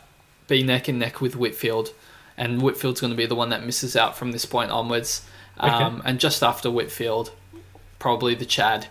be 0.47 0.63
neck 0.63 0.88
and 0.88 0.97
neck 0.97 1.21
with 1.21 1.35
Whitfield, 1.35 1.93
and 2.38 2.61
Whitfield's 2.61 3.01
going 3.01 3.11
to 3.11 3.17
be 3.17 3.25
the 3.25 3.35
one 3.35 3.49
that 3.49 3.63
misses 3.65 3.95
out 3.95 4.17
from 4.17 4.31
this 4.31 4.45
point 4.45 4.71
onwards. 4.71 5.25
Um, 5.59 6.01
And 6.05 6.19
just 6.19 6.43
after 6.43 6.69
Whitfield, 6.69 7.31
probably 7.99 8.35
the 8.35 8.45
Chad. 8.45 8.88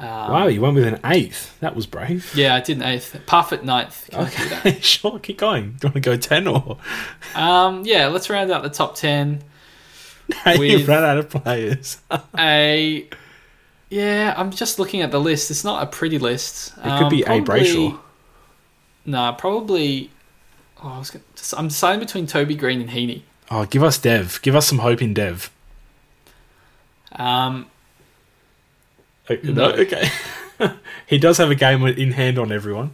Um, 0.00 0.08
wow, 0.08 0.46
you 0.48 0.60
went 0.60 0.74
with 0.74 0.84
an 0.84 0.98
eighth. 1.04 1.56
That 1.60 1.76
was 1.76 1.86
brave. 1.86 2.32
Yeah, 2.34 2.56
I 2.56 2.60
did 2.60 2.78
an 2.78 2.82
eighth. 2.82 3.20
Parfitt 3.26 3.62
ninth. 3.64 4.08
Can 4.10 4.20
I 4.26 4.30
do 4.30 4.48
that? 4.48 4.66
Okay, 4.66 4.80
sure, 4.80 5.20
keep 5.20 5.38
going. 5.38 5.76
Do 5.78 5.86
you 5.86 5.88
want 5.90 5.94
to 5.94 6.00
go 6.00 6.16
ten 6.16 6.48
or? 6.48 6.78
Um, 7.36 7.84
yeah, 7.84 8.08
let's 8.08 8.28
round 8.28 8.50
out 8.50 8.64
the 8.64 8.68
top 8.68 8.96
ten. 8.96 9.44
With- 10.46 10.60
You've 10.62 10.88
run 10.88 11.04
out 11.04 11.18
of 11.18 11.30
players. 11.30 11.98
A 12.38 13.08
yeah, 13.90 14.34
I'm 14.36 14.50
just 14.50 14.78
looking 14.80 15.02
at 15.02 15.10
the 15.12 15.20
list. 15.20 15.50
It's 15.52 15.62
not 15.64 15.82
a 15.82 15.86
pretty 15.86 16.18
list. 16.18 16.72
It 16.82 16.98
could 16.98 17.10
be 17.10 17.22
a 17.22 17.40
Brayshaw. 17.42 18.00
No, 19.04 19.34
probably. 19.38 20.10
Oh, 20.82 20.88
I 20.88 20.98
was 20.98 21.10
gonna, 21.10 21.24
I'm 21.56 21.68
deciding 21.68 22.00
between 22.00 22.26
Toby 22.26 22.54
Greene 22.54 22.80
and 22.80 22.90
Heaney. 22.90 23.22
Oh, 23.50 23.64
give 23.66 23.82
us 23.82 23.98
Dev. 23.98 24.40
Give 24.42 24.56
us 24.56 24.66
some 24.66 24.78
hope 24.78 25.00
in 25.02 25.14
Dev. 25.14 25.50
Um, 27.12 27.66
Uh, 29.28 29.36
No. 29.42 29.70
Okay. 29.72 30.08
he 31.06 31.18
does 31.18 31.38
have 31.38 31.50
a 31.50 31.54
game 31.54 31.84
in 31.86 32.12
hand 32.12 32.38
on 32.38 32.50
everyone. 32.50 32.92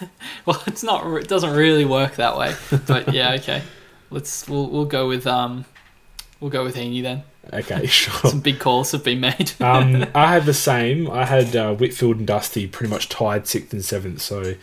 well, 0.46 0.62
it's 0.66 0.82
not. 0.82 1.06
It 1.16 1.28
doesn't 1.28 1.54
really 1.54 1.84
work 1.84 2.16
that 2.16 2.36
way. 2.36 2.54
But 2.86 3.12
yeah, 3.12 3.32
okay. 3.40 3.62
Let's 4.10 4.48
we'll 4.48 4.68
we'll 4.68 4.84
go 4.84 5.08
with 5.08 5.26
um, 5.26 5.64
we'll 6.40 6.50
go 6.50 6.62
with 6.64 6.76
Heaney 6.76 7.02
then. 7.02 7.22
Okay, 7.52 7.86
sure. 7.86 8.30
Some 8.30 8.40
big 8.40 8.60
calls 8.60 8.92
have 8.92 9.02
been 9.02 9.20
made. 9.20 9.52
um, 9.60 10.06
I 10.14 10.26
had 10.32 10.44
the 10.44 10.54
same. 10.54 11.10
I 11.10 11.24
had 11.24 11.56
uh, 11.56 11.74
Whitfield 11.74 12.18
and 12.18 12.26
Dusty 12.26 12.68
pretty 12.68 12.90
much 12.92 13.08
tied 13.08 13.48
sixth 13.48 13.72
and 13.72 13.84
seventh. 13.84 14.20
So 14.20 14.54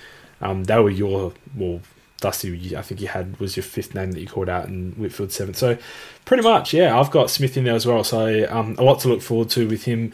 um, 0.42 0.64
they 0.64 0.80
were 0.80 0.90
your 0.90 1.34
well, 1.56 1.82
Dusty. 2.22 2.76
I 2.76 2.82
think 2.82 3.02
you 3.02 3.08
had 3.08 3.40
was 3.40 3.56
your 3.56 3.64
fifth 3.64 3.96
name 3.96 4.12
that 4.12 4.20
you 4.20 4.28
called 4.28 4.50
out, 4.50 4.68
and 4.68 4.96
Whitfield 4.98 5.32
seventh. 5.32 5.58
So 5.58 5.78
pretty 6.26 6.44
much, 6.44 6.74
yeah. 6.74 7.00
I've 7.00 7.12
got 7.12 7.30
Smith 7.30 7.58
in 7.58 7.64
there 7.64 7.76
as 7.76 7.86
well. 7.86 8.04
So 8.04 8.48
um, 8.50 8.76
a 8.78 8.84
lot 8.84 9.00
to 9.02 9.08
look 9.08 9.22
forward 9.22 9.50
to 9.52 9.68
with 9.68 9.84
him 9.84 10.12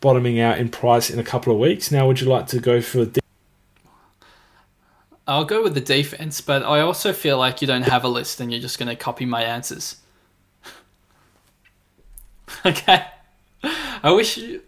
bottoming 0.00 0.38
out 0.38 0.58
in 0.58 0.68
price 0.68 1.10
in 1.10 1.18
a 1.18 1.24
couple 1.24 1.52
of 1.52 1.58
weeks. 1.58 1.90
Now, 1.90 2.06
would 2.06 2.20
you 2.20 2.28
like 2.28 2.46
to 2.48 2.60
go 2.60 2.80
for? 2.80 3.06
De- 3.06 3.20
I'll 5.26 5.44
go 5.44 5.62
with 5.62 5.74
the 5.74 5.80
defense, 5.80 6.40
but 6.40 6.62
I 6.62 6.80
also 6.80 7.12
feel 7.12 7.38
like 7.38 7.60
you 7.60 7.66
don't 7.66 7.82
have 7.82 8.04
a 8.04 8.08
list 8.08 8.40
and 8.40 8.52
you're 8.52 8.60
just 8.60 8.78
going 8.78 8.88
to 8.88 8.94
copy 8.94 9.26
my 9.26 9.42
answers. 9.42 9.96
okay. 12.66 13.06
I 14.02 14.12
wish 14.12 14.36
you. 14.36 14.62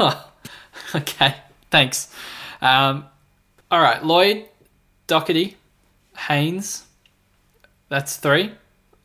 okay, 0.94 1.34
thanks. 1.74 2.08
Um, 2.62 3.04
all 3.68 3.80
right, 3.80 4.04
Lloyd, 4.04 4.44
Doherty, 5.08 5.56
Haynes. 6.16 6.84
That's 7.88 8.16
three. 8.16 8.52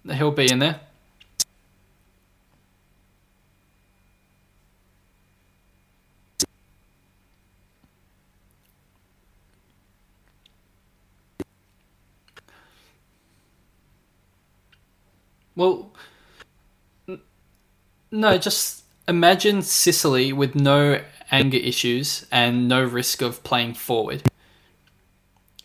He'll 0.08 0.30
be 0.30 0.52
in 0.52 0.60
there. 0.60 0.80
Well, 15.56 15.92
no, 18.12 18.38
just 18.38 18.84
imagine 19.08 19.64
Sicily 19.64 20.32
with 20.32 20.54
no 20.54 21.02
anger 21.32 21.58
issues 21.58 22.26
and 22.32 22.68
no 22.68 22.84
risk 22.84 23.22
of 23.22 23.44
playing 23.44 23.74
forward. 23.76 24.24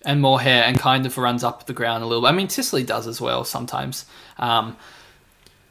and 0.06 0.20
more 0.20 0.38
hair 0.40 0.62
and 0.64 0.78
kind 0.78 1.06
of 1.06 1.16
runs 1.16 1.42
up 1.42 1.64
the 1.66 1.72
ground 1.72 2.04
a 2.04 2.06
little. 2.06 2.26
I 2.26 2.32
mean, 2.32 2.50
Sicily 2.50 2.82
does 2.82 3.06
as 3.06 3.22
well 3.22 3.42
sometimes. 3.42 4.04
Um, 4.38 4.76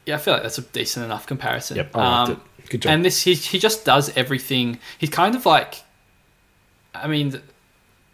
yeah, 0.07 0.15
I 0.15 0.17
feel 0.17 0.33
like 0.33 0.41
that's 0.41 0.57
a 0.57 0.63
decent 0.63 1.05
enough 1.05 1.27
comparison. 1.27 1.77
Yep, 1.77 1.95
I 1.95 1.99
liked 1.99 2.29
Um, 2.31 2.41
it. 2.63 2.69
Good 2.69 2.81
job. 2.81 2.91
and 2.93 3.05
this 3.05 3.21
he 3.23 3.35
he 3.35 3.59
just 3.59 3.85
does 3.85 4.09
everything. 4.17 4.79
He's 4.97 5.11
kind 5.11 5.35
of 5.35 5.45
like, 5.45 5.83
I 6.95 7.07
mean, 7.07 7.41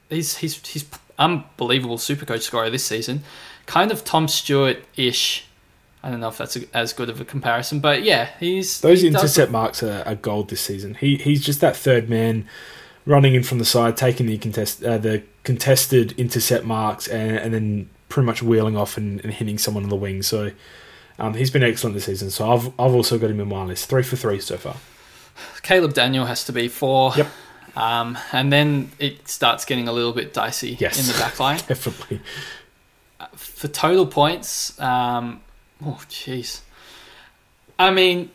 he's 0.09 0.37
he's 0.37 0.65
he's 0.67 0.85
unbelievable 1.17 1.97
supercoach 1.97 2.41
scorer 2.41 2.69
this 2.69 2.83
season. 2.85 3.23
Kind 3.65 3.89
of 3.91 4.03
Tom 4.03 4.27
Stewart 4.27 4.79
ish. 4.97 5.45
I 6.03 6.09
don't 6.09 6.19
know 6.21 6.29
if 6.29 6.37
that's 6.37 6.55
a, 6.55 6.61
as 6.73 6.93
good 6.93 7.09
of 7.09 7.19
a 7.19 7.25
comparison, 7.25 7.79
but 7.81 8.03
yeah, 8.03 8.29
he's 8.39 8.79
Those 8.81 9.01
he 9.01 9.09
does- 9.09 9.21
intercept 9.21 9.51
marks 9.51 9.83
are, 9.83 10.03
are 10.05 10.15
gold 10.15 10.49
this 10.49 10.61
season. 10.61 10.95
He 10.95 11.17
he's 11.17 11.43
just 11.43 11.59
that 11.61 11.75
third 11.75 12.09
man, 12.09 12.47
running 13.05 13.35
in 13.35 13.43
from 13.43 13.59
the 13.59 13.65
side, 13.65 13.97
taking 13.97 14.25
the 14.27 14.37
contest 14.37 14.83
uh, 14.83 14.97
the 14.97 15.23
contested 15.43 16.13
intercept 16.13 16.65
marks, 16.65 17.07
and, 17.07 17.37
and 17.37 17.53
then 17.53 17.89
pretty 18.07 18.25
much 18.25 18.41
wheeling 18.41 18.77
off 18.77 18.97
and, 18.97 19.19
and 19.25 19.33
hitting 19.33 19.57
someone 19.57 19.83
on 19.83 19.89
the 19.89 19.95
wing. 19.95 20.21
So 20.23 20.51
um, 21.19 21.33
he's 21.33 21.51
been 21.51 21.63
excellent 21.63 21.95
this 21.95 22.05
season. 22.05 22.29
So 22.29 22.49
I've 22.51 22.67
I've 22.79 22.93
also 22.95 23.17
got 23.17 23.29
him 23.29 23.39
in 23.41 23.47
my 23.49 23.65
list, 23.65 23.89
three 23.89 24.03
for 24.03 24.15
three 24.15 24.39
so 24.39 24.57
far. 24.57 24.77
Caleb 25.63 25.93
Daniel 25.93 26.25
has 26.25 26.43
to 26.45 26.51
be 26.53 26.67
four. 26.69 27.13
Yep. 27.17 27.27
Um, 27.75 28.17
and 28.33 28.51
then 28.51 28.91
it 28.99 29.27
starts 29.27 29.63
getting 29.63 29.87
a 29.87 29.91
little 29.93 30.11
bit 30.11 30.33
dicey 30.33 30.75
Yes. 30.79 30.99
in 30.99 31.05
the 31.13 31.17
back 31.19 31.39
line. 31.39 31.59
Definitely. 31.67 32.19
For 33.35 33.67
total 33.67 34.05
points, 34.05 34.77
um, 34.81 35.41
oh 35.85 36.01
jeez. 36.09 36.61
I 37.77 37.91
mean, 37.91 38.31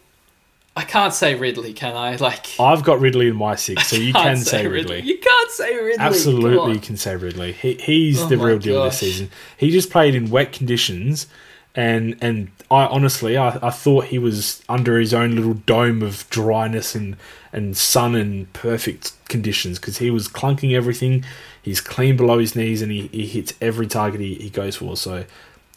I 0.76 0.82
can't 0.82 1.14
say 1.14 1.34
Ridley, 1.34 1.72
can 1.72 1.96
I? 1.96 2.16
Like, 2.16 2.58
I've 2.58 2.82
got 2.82 2.98
Ridley 2.98 3.28
in 3.28 3.36
my 3.36 3.54
six, 3.54 3.86
so 3.88 3.96
you 3.96 4.12
can 4.12 4.36
say 4.38 4.66
Ridley. 4.66 5.02
You 5.02 5.18
can't 5.18 5.50
say 5.50 5.76
Ridley. 5.76 5.98
Absolutely, 5.98 6.72
you 6.72 6.80
can 6.80 6.96
say 6.96 7.14
Ridley. 7.14 7.52
He, 7.52 7.74
he's 7.74 8.22
Oh 8.22 8.28
the 8.28 8.38
real 8.38 8.58
deal 8.58 8.82
this 8.84 8.98
season. 8.98 9.30
He 9.56 9.70
just 9.70 9.90
played 9.90 10.14
in 10.14 10.30
wet 10.30 10.52
conditions, 10.52 11.28
and 11.76 12.16
and 12.20 12.50
I 12.70 12.86
honestly, 12.86 13.36
I, 13.36 13.58
I 13.62 13.70
thought 13.70 14.06
he 14.06 14.18
was 14.18 14.62
under 14.68 14.98
his 14.98 15.14
own 15.14 15.36
little 15.36 15.54
dome 15.54 16.02
of 16.02 16.28
dryness 16.30 16.96
and 16.96 17.16
and 17.52 17.76
sun 17.76 18.16
and 18.16 18.52
perfect 18.52 19.12
conditions 19.28 19.78
because 19.78 19.98
he 19.98 20.10
was 20.10 20.26
clunking 20.26 20.74
everything. 20.74 21.24
He's 21.62 21.80
clean 21.80 22.16
below 22.16 22.40
his 22.40 22.56
knees, 22.56 22.82
and 22.82 22.90
he, 22.90 23.06
he 23.08 23.26
hits 23.26 23.54
every 23.60 23.86
target 23.86 24.20
he, 24.20 24.34
he 24.34 24.50
goes 24.50 24.76
for. 24.76 24.96
So, 24.96 25.24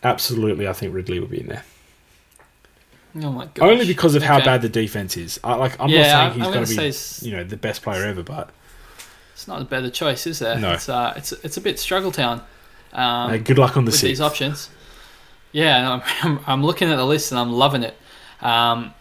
absolutely, 0.04 0.68
I 0.68 0.74
think 0.74 0.94
Ridley 0.94 1.20
will 1.20 1.28
be 1.28 1.42
in 1.42 1.48
there. 1.48 1.64
Oh 3.24 3.32
my 3.32 3.46
gosh. 3.46 3.68
Only 3.68 3.86
because 3.86 4.16
of 4.16 4.24
how 4.24 4.40
bad 4.40 4.62
the 4.62 4.70
defense 4.70 5.18
is. 5.18 5.40
I, 5.44 5.56
like 5.56 5.80
I'm 5.80 5.90
Yeah, 5.90 6.02
not 6.02 6.08
saying 6.08 6.32
he's 6.34 6.44
going 6.44 6.66
gonna 6.66 6.92
be 6.92 7.26
you 7.26 7.32
know 7.38 7.44
the 7.44 7.58
best 7.58 7.82
player 7.82 8.06
ever, 8.06 8.24
but 8.24 8.52
It's 9.34 9.48
not 9.48 9.62
a 9.62 9.66
better 9.66 9.90
choice, 9.90 10.28
is 10.28 10.40
there? 10.40 10.60
No. 10.60 10.74
It's 10.74 10.90
uh, 10.90 11.14
it's 11.16 11.32
it's 11.32 11.58
a 11.58 11.62
bit 11.62 11.80
struggle 11.80 12.12
town. 12.12 12.44
Um, 12.94 13.32
uh, 13.32 13.38
good 13.38 13.58
luck 13.58 13.78
on 13.78 13.86
the 13.86 13.92
with 13.92 14.02
these 14.02 14.22
options. 14.22 14.70
Yeah, 15.52 15.82
no, 15.82 16.04
I'm, 16.24 16.40
I'm 16.46 16.64
looking 16.64 16.90
at 16.90 16.98
the 16.98 17.06
list 17.06 17.32
and 17.32 17.40
I'm 17.40 17.52
loving 17.52 17.84
it. 17.84 17.96
Um, 18.42 18.94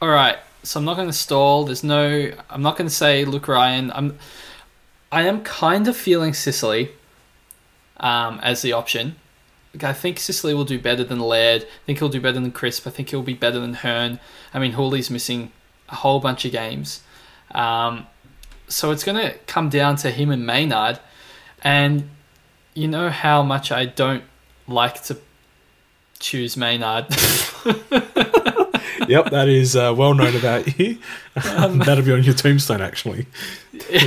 all 0.00 0.08
right, 0.08 0.38
so 0.62 0.78
I'm 0.78 0.84
not 0.84 0.96
going 0.96 1.08
to 1.08 1.12
stall. 1.12 1.64
There's 1.64 1.84
no. 1.84 2.32
I'm 2.48 2.62
not 2.62 2.76
going 2.76 2.88
to 2.88 2.94
say 2.94 3.24
Luke 3.24 3.48
Ryan. 3.48 3.92
I'm. 3.92 4.18
I 5.10 5.22
am 5.22 5.42
kind 5.42 5.88
of 5.88 5.96
feeling 5.96 6.34
Sicily 6.34 6.90
um, 7.98 8.40
as 8.42 8.62
the 8.62 8.72
option. 8.72 9.16
I 9.82 9.92
think 9.92 10.18
Sicily 10.18 10.54
will 10.54 10.64
do 10.64 10.78
better 10.78 11.04
than 11.04 11.20
Laird. 11.20 11.62
I 11.62 11.66
think 11.86 11.98
he'll 11.98 12.08
do 12.08 12.20
better 12.20 12.40
than 12.40 12.52
Crisp. 12.52 12.86
I 12.86 12.90
think 12.90 13.10
he'll 13.10 13.22
be 13.22 13.34
better 13.34 13.58
than 13.58 13.74
Hurn. 13.74 14.18
I 14.52 14.58
mean, 14.58 14.72
Hurley's 14.72 15.10
missing 15.10 15.52
a 15.88 15.96
whole 15.96 16.20
bunch 16.20 16.44
of 16.44 16.52
games. 16.52 17.02
Um, 17.52 18.06
so 18.66 18.90
it's 18.90 19.04
going 19.04 19.18
to 19.18 19.38
come 19.46 19.68
down 19.68 19.96
to 19.96 20.10
him 20.10 20.30
and 20.30 20.46
Maynard. 20.46 21.00
And 21.62 22.10
you 22.74 22.88
know 22.88 23.10
how 23.10 23.42
much 23.42 23.72
I 23.72 23.86
don't 23.86 24.24
like 24.66 25.02
to 25.04 25.18
choose 26.18 26.56
Maynard. 26.56 27.06
yep, 29.08 29.30
that 29.30 29.48
is 29.48 29.76
uh, 29.76 29.94
well 29.96 30.14
known 30.14 30.34
about 30.36 30.78
you. 30.78 30.98
Um, 31.56 31.78
That'll 31.78 32.04
be 32.04 32.12
on 32.12 32.24
your 32.24 32.34
tombstone, 32.34 32.80
actually. 32.80 33.26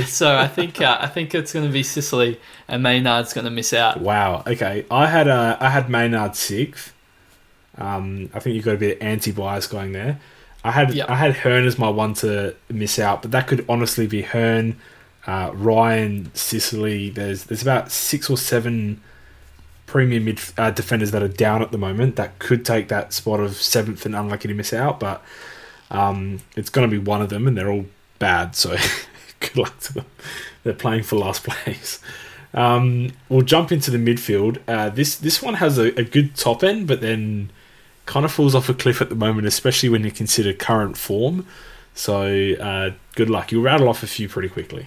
so 0.04 0.36
I 0.36 0.46
think 0.48 0.82
uh, 0.82 0.98
I 1.00 1.06
think 1.06 1.34
it's 1.34 1.50
going 1.54 1.64
to 1.66 1.72
be 1.72 1.82
Sicily, 1.82 2.38
and 2.68 2.82
Maynard's 2.82 3.32
going 3.32 3.46
to 3.46 3.50
miss 3.50 3.72
out. 3.72 4.00
Wow. 4.02 4.42
Okay, 4.46 4.84
I 4.90 5.06
had 5.06 5.28
uh, 5.28 5.56
I 5.58 5.70
had 5.70 5.88
Maynard 5.88 6.36
sixth. 6.36 6.92
Um, 7.78 8.28
I 8.34 8.38
think 8.40 8.54
you've 8.54 8.66
got 8.66 8.74
a 8.74 8.78
bit 8.78 8.98
of 8.98 9.02
anti-bias 9.02 9.66
going 9.66 9.92
there. 9.92 10.20
I 10.62 10.72
had 10.72 10.92
Yep. 10.94 11.08
I 11.08 11.14
had 11.14 11.32
Hurn 11.36 11.64
as 11.64 11.78
my 11.78 11.88
one 11.88 12.12
to 12.14 12.54
miss 12.68 12.98
out, 12.98 13.22
but 13.22 13.30
that 13.30 13.46
could 13.46 13.64
honestly 13.66 14.06
be 14.06 14.20
Hurn, 14.20 14.76
uh, 15.26 15.52
Ryan, 15.54 16.30
Sicily. 16.34 17.08
There's 17.08 17.44
there's 17.44 17.62
about 17.62 17.90
six 17.90 18.28
or 18.28 18.36
seven 18.36 19.00
premium 19.92 20.24
mid 20.24 20.40
uh, 20.56 20.70
defenders 20.70 21.10
that 21.10 21.22
are 21.22 21.28
down 21.28 21.60
at 21.60 21.70
the 21.70 21.76
moment 21.76 22.16
that 22.16 22.38
could 22.38 22.64
take 22.64 22.88
that 22.88 23.12
spot 23.12 23.40
of 23.40 23.56
seventh 23.56 24.06
and 24.06 24.16
unlucky 24.16 24.48
to 24.48 24.54
miss 24.54 24.72
out, 24.72 24.98
but 24.98 25.22
um, 25.90 26.40
it's 26.56 26.70
going 26.70 26.88
to 26.88 26.90
be 26.90 26.98
one 26.98 27.20
of 27.20 27.28
them, 27.28 27.46
and 27.46 27.58
they're 27.58 27.70
all 27.70 27.84
bad. 28.18 28.56
So 28.56 28.74
good 29.40 29.56
luck 29.58 29.78
to 29.80 29.92
them. 29.92 30.06
They're 30.64 30.72
playing 30.72 31.02
for 31.02 31.16
last 31.16 31.44
place. 31.48 32.00
Um, 32.54 33.12
we'll 33.28 33.42
jump 33.42 33.70
into 33.70 33.90
the 33.90 33.98
midfield. 33.98 34.58
Uh, 34.66 34.88
this 34.88 35.14
this 35.14 35.42
one 35.42 35.54
has 35.54 35.76
a, 35.76 35.88
a 36.00 36.04
good 36.04 36.36
top 36.36 36.64
end, 36.64 36.86
but 36.86 37.02
then 37.02 37.50
kind 38.06 38.24
of 38.24 38.32
falls 38.32 38.54
off 38.54 38.70
a 38.70 38.74
cliff 38.74 39.02
at 39.02 39.10
the 39.10 39.14
moment, 39.14 39.46
especially 39.46 39.90
when 39.90 40.04
you 40.04 40.10
consider 40.10 40.54
current 40.54 40.96
form. 40.96 41.46
So 41.94 42.54
uh, 42.54 42.92
good 43.14 43.28
luck. 43.28 43.52
You'll 43.52 43.62
rattle 43.62 43.90
off 43.90 44.02
a 44.02 44.06
few 44.06 44.26
pretty 44.26 44.48
quickly. 44.48 44.86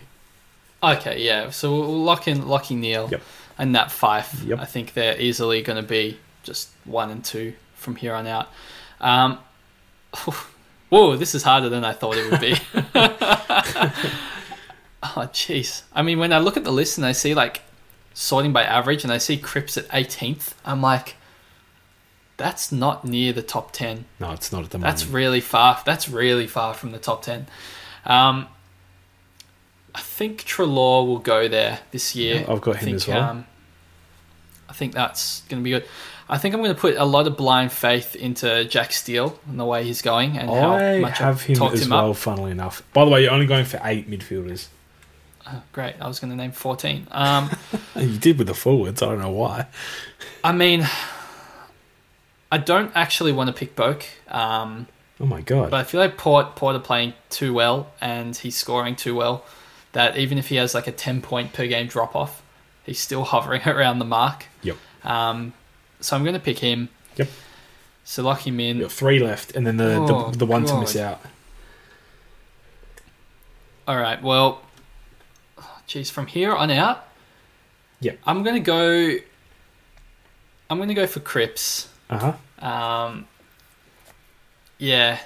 Okay, 0.81 1.23
yeah. 1.23 1.51
So 1.51 1.71
we'll 1.71 2.03
lock 2.03 2.27
in 2.27 2.41
Lachie 2.41 2.75
Neale 2.75 3.07
Yep. 3.11 3.21
And 3.57 3.71
Nat 3.71 3.87
Fyfe. 3.87 4.45
Yep. 4.45 4.59
I 4.59 4.65
think 4.65 4.93
they're 4.93 5.19
easily 5.19 5.61
going 5.61 5.81
to 5.81 5.87
be 5.87 6.19
just 6.43 6.69
one 6.83 7.09
and 7.09 7.23
two 7.23 7.53
from 7.75 7.95
here 7.95 8.13
on 8.13 8.27
out. 8.27 8.49
Um, 8.99 9.39
whoa, 10.89 11.15
this 11.15 11.35
is 11.35 11.43
harder 11.43 11.69
than 11.69 11.83
I 11.85 11.93
thought 11.93 12.17
it 12.17 12.29
would 12.31 12.41
be. 12.41 12.53
oh, 15.03 15.29
jeez. 15.31 15.83
I 15.93 16.01
mean, 16.01 16.19
when 16.19 16.33
I 16.33 16.39
look 16.39 16.57
at 16.57 16.63
the 16.63 16.71
list 16.71 16.97
and 16.97 17.05
I 17.05 17.11
see 17.13 17.33
like 17.33 17.61
sorting 18.13 18.53
by 18.53 18.63
average 18.63 19.03
and 19.03 19.13
I 19.13 19.17
see 19.17 19.37
Crisp 19.37 19.77
at 19.77 19.87
18th, 19.89 20.53
I'm 20.65 20.81
like, 20.81 21.15
that's 22.37 22.71
not 22.71 23.05
near 23.05 23.31
the 23.31 23.41
top 23.41 23.71
10. 23.71 24.05
No, 24.19 24.31
it's 24.31 24.51
not 24.51 24.65
at 24.65 24.71
the 24.71 24.77
That's 24.77 25.07
really 25.07 25.41
far. 25.41 25.81
That's 25.85 26.09
really 26.09 26.47
far 26.47 26.73
from 26.73 26.91
the 26.91 26.99
top 26.99 27.21
ten. 27.21 27.47
Um, 28.05 28.47
I 29.95 29.99
think 30.01 30.43
Treloar 30.43 31.07
will 31.07 31.19
go 31.19 31.47
there 31.47 31.79
this 31.91 32.15
year. 32.15 32.41
Yeah, 32.41 32.51
I've 32.51 32.61
got 32.61 32.75
I 32.75 32.79
him 32.79 32.85
think, 32.85 32.95
as 32.97 33.07
well. 33.07 33.23
Um, 33.23 33.45
I 34.69 34.73
think 34.73 34.93
that's 34.93 35.41
going 35.43 35.61
to 35.61 35.63
be 35.63 35.69
good. 35.71 35.85
I 36.27 36.37
think 36.37 36.53
I'm 36.53 36.61
going 36.61 36.73
to 36.75 36.79
put 36.79 36.95
a 36.97 37.05
lot 37.05 37.27
of 37.27 37.37
blind 37.37 37.71
faith 37.71 38.15
into 38.15 38.65
Jack 38.65 38.91
Steele 38.91 39.39
and 39.47 39.59
the 39.59 39.63
way 39.65 39.83
he's 39.83 40.01
going 40.01 40.37
and 40.37 40.49
how 40.49 40.73
I 40.75 40.99
much 40.99 41.19
have 41.19 41.35
I've 41.35 41.41
him 41.43 41.55
talked 41.55 41.75
as 41.75 41.83
him 41.85 41.91
well. 41.91 42.11
up. 42.11 42.17
Funnily 42.17 42.51
enough. 42.51 42.83
By 42.93 43.05
the 43.05 43.11
way, 43.11 43.21
you're 43.23 43.31
only 43.31 43.45
going 43.45 43.63
for 43.65 43.79
eight 43.83 44.09
midfielders. 44.09 44.67
Oh, 45.47 45.61
great. 45.71 45.95
I 46.01 46.07
was 46.07 46.19
going 46.19 46.31
to 46.31 46.35
name 46.35 46.51
14. 46.51 47.07
Um, 47.11 47.51
You 47.95 48.17
did 48.17 48.37
with 48.39 48.47
the 48.47 48.53
forwards. 48.55 49.01
I 49.01 49.05
don't 49.05 49.19
know 49.19 49.29
why. 49.29 49.67
I 50.43 50.51
mean, 50.51 50.85
I 52.51 52.57
don't 52.57 52.91
actually 52.95 53.31
want 53.31 53.47
to 53.47 53.53
pick 53.53 53.75
Boak. 53.75 54.03
Um, 54.27 54.87
Oh 55.19 55.25
my 55.25 55.39
god. 55.41 55.71
But 55.71 55.77
I 55.77 55.83
feel 55.83 56.01
like 56.01 56.17
Port 56.17 56.57
Port 56.57 56.75
are 56.75 56.79
playing 56.79 57.13
too 57.29 57.53
well 57.53 57.93
and 58.01 58.35
he's 58.35 58.57
scoring 58.57 58.97
too 58.97 59.15
well 59.15 59.45
that 59.95 60.17
even 60.17 60.37
if 60.37 60.49
he 60.49 60.57
has 60.57 60.75
like 60.75 60.87
a 60.87 60.91
ten 60.91 61.21
point 61.21 61.53
per 61.53 61.65
game 61.65 61.87
drop 61.87 62.15
off, 62.15 62.43
he's 62.83 62.99
still 62.99 63.23
hovering 63.33 63.63
around 63.67 63.99
the 63.99 64.05
mark. 64.05 64.45
Yep. 64.61 64.77
Um, 65.03 65.53
so 65.99 66.15
I'm 66.15 66.23
going 66.23 66.33
to 66.35 66.39
pick 66.39 66.59
him. 66.59 66.89
Yep. 67.15 67.29
So 68.03 68.21
lock 68.23 68.45
him 68.45 68.59
in. 68.59 68.77
You've 68.77 68.89
got 68.89 68.91
three 68.91 69.19
left, 69.19 69.55
and 69.55 69.65
then 69.65 69.77
the 69.77 69.95
Oh, 69.95 70.29
the, 70.29 70.39
the 70.39 70.45
one 70.45 70.65
to 70.65 70.79
miss 70.79 70.95
out. 70.95 71.19
All 73.87 73.97
right. 73.97 74.21
Well, 74.21 74.61
geez, 75.87 76.09
from 76.09 76.27
here 76.27 76.53
on 76.53 76.69
out, 76.71 77.07
Yep. 78.01 78.19
I'm 78.25 78.43
going 78.43 78.55
to 78.55 78.59
go. 78.61 79.15
I'm 80.69 80.77
going 80.77 80.89
to 80.89 80.95
go 80.95 81.07
for 81.07 81.19
Crisp. 81.21 81.89
Uh 82.09 82.33
huh. 82.59 82.67
Um, 82.67 83.27
yeah, 84.77 85.19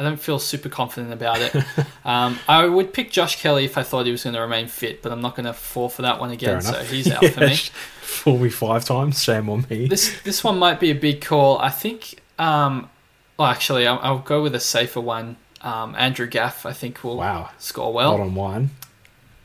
I 0.00 0.02
don't 0.02 0.18
feel 0.18 0.38
super 0.38 0.70
confident 0.70 1.12
about 1.12 1.42
it. 1.42 1.54
um, 2.06 2.38
I 2.48 2.64
would 2.64 2.94
pick 2.94 3.10
Josh 3.10 3.38
Kelly 3.38 3.66
if 3.66 3.76
I 3.76 3.82
thought 3.82 4.06
he 4.06 4.12
was 4.12 4.24
going 4.24 4.32
to 4.32 4.40
remain 4.40 4.66
fit, 4.66 5.02
but 5.02 5.12
I'm 5.12 5.20
not 5.20 5.36
going 5.36 5.44
to 5.44 5.52
fall 5.52 5.90
for 5.90 6.00
that 6.00 6.18
one 6.18 6.30
again. 6.30 6.62
So 6.62 6.82
he's 6.84 7.10
out 7.10 7.22
for 7.22 7.40
me. 7.40 7.56
Fool 8.00 8.38
me 8.38 8.48
five 8.48 8.86
times. 8.86 9.22
Shame 9.22 9.50
on 9.50 9.66
me. 9.68 9.88
This 9.88 10.18
this 10.22 10.42
one 10.42 10.58
might 10.58 10.80
be 10.80 10.90
a 10.90 10.94
big 10.94 11.20
call. 11.20 11.58
I 11.58 11.68
think. 11.68 12.22
Um, 12.38 12.88
well, 13.36 13.48
actually, 13.48 13.86
I'll, 13.86 13.98
I'll 14.02 14.18
go 14.20 14.42
with 14.42 14.54
a 14.54 14.60
safer 14.60 15.02
one. 15.02 15.36
Um, 15.60 15.94
Andrew 15.98 16.26
Gaff, 16.26 16.64
I 16.64 16.72
think, 16.72 17.04
will 17.04 17.18
wow. 17.18 17.50
score 17.58 17.92
Not 17.92 17.94
well. 17.94 18.20
on 18.22 18.34
wine. 18.34 18.70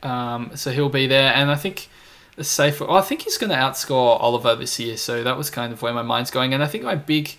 Um, 0.02 0.52
so 0.54 0.70
he'll 0.70 0.88
be 0.88 1.06
there, 1.06 1.34
and 1.34 1.50
I 1.50 1.56
think 1.56 1.90
the 2.36 2.44
safer. 2.44 2.86
Well, 2.86 2.96
I 2.96 3.02
think 3.02 3.22
he's 3.22 3.36
going 3.36 3.50
to 3.50 3.56
outscore 3.56 4.18
Oliver 4.18 4.56
this 4.56 4.78
year. 4.80 4.96
So 4.96 5.22
that 5.22 5.36
was 5.36 5.50
kind 5.50 5.74
of 5.74 5.82
where 5.82 5.92
my 5.92 6.00
mind's 6.00 6.30
going, 6.30 6.54
and 6.54 6.62
I 6.62 6.66
think 6.66 6.82
my 6.82 6.94
big. 6.94 7.34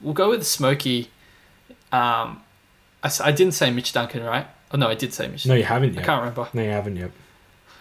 We'll 0.00 0.14
go 0.14 0.30
with 0.30 0.46
Smokey. 0.46 1.10
Um, 1.92 2.40
I, 3.02 3.10
I 3.24 3.32
didn't 3.32 3.54
say 3.54 3.70
Mitch 3.70 3.92
Duncan, 3.92 4.22
right? 4.22 4.46
Oh 4.72 4.78
no, 4.78 4.88
I 4.88 4.94
did 4.94 5.12
say 5.12 5.28
Mitch. 5.28 5.46
No, 5.46 5.54
you 5.54 5.64
haven't 5.64 5.98
I 5.98 6.02
can't 6.02 6.20
remember. 6.20 6.48
No, 6.52 6.62
you 6.62 6.70
haven't 6.70 6.96
yet. 6.96 7.10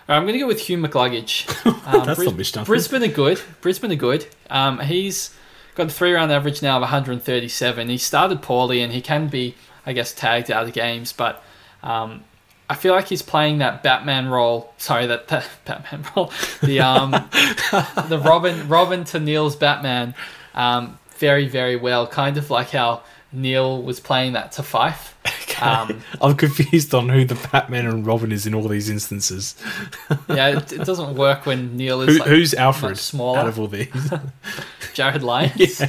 I'm 0.07 0.23
going 0.23 0.33
to 0.33 0.39
go 0.39 0.47
with 0.47 0.59
Hugh 0.61 0.77
McCluggage. 0.77 1.47
Um, 1.83 2.05
That's 2.05 2.17
Bris- 2.17 2.27
not 2.27 2.37
Mitch 2.37 2.51
Duncan. 2.51 2.71
Brisbane 2.71 3.03
are 3.03 3.07
good. 3.07 3.41
Brisbane 3.61 3.91
are 3.91 3.95
good. 3.95 4.27
Um, 4.49 4.79
he's 4.79 5.35
got 5.75 5.87
a 5.87 5.89
three 5.89 6.13
round 6.13 6.31
average 6.31 6.61
now 6.61 6.75
of 6.77 6.81
137. 6.81 7.89
He 7.89 7.97
started 7.97 8.41
poorly 8.41 8.81
and 8.81 8.93
he 8.93 9.01
can 9.01 9.27
be, 9.29 9.55
I 9.85 9.93
guess, 9.93 10.13
tagged 10.13 10.51
out 10.51 10.67
of 10.67 10.73
games, 10.73 11.11
but 11.11 11.43
um, 11.81 12.23
I 12.69 12.75
feel 12.75 12.93
like 12.93 13.07
he's 13.07 13.21
playing 13.21 13.57
that 13.57 13.83
Batman 13.83 14.29
role. 14.29 14.73
Sorry, 14.77 15.07
that, 15.07 15.27
that 15.29 15.49
Batman 15.65 16.05
role. 16.15 16.31
The 16.61 16.79
um, 16.81 17.11
the 18.09 18.21
Robin 18.23 18.67
Robin 18.69 19.03
to 19.05 19.19
Neale's 19.19 19.55
Batman 19.55 20.13
um, 20.53 20.99
very 21.17 21.47
very 21.47 21.75
well. 21.75 22.05
Kind 22.07 22.37
of 22.37 22.49
like 22.49 22.69
how 22.69 23.01
Neale 23.33 23.81
was 23.81 23.99
playing 23.99 24.33
that 24.33 24.51
to 24.53 24.61
Fyfe. 24.61 25.13
Um, 25.61 26.01
I'm 26.19 26.35
confused 26.37 26.91
on 26.95 27.07
who 27.09 27.23
the 27.23 27.35
Batman 27.51 27.85
and 27.85 28.03
Robin 28.03 28.31
is 28.31 28.47
in 28.47 28.55
all 28.55 28.67
these 28.67 28.89
instances. 28.89 29.53
yeah, 30.27 30.57
it, 30.57 30.73
it 30.73 30.85
doesn't 30.85 31.13
work 31.15 31.45
when 31.45 31.77
Neale 31.77 32.01
is 32.01 32.15
Who, 32.15 32.19
like 32.19 32.29
who's 32.29 32.55
Alfred 32.55 32.97
smaller. 32.97 33.37
out 33.37 33.47
of 33.47 33.59
all 33.59 33.67
these? 33.67 33.85
Jarryd 34.95 35.21
Lyons. 35.21 35.81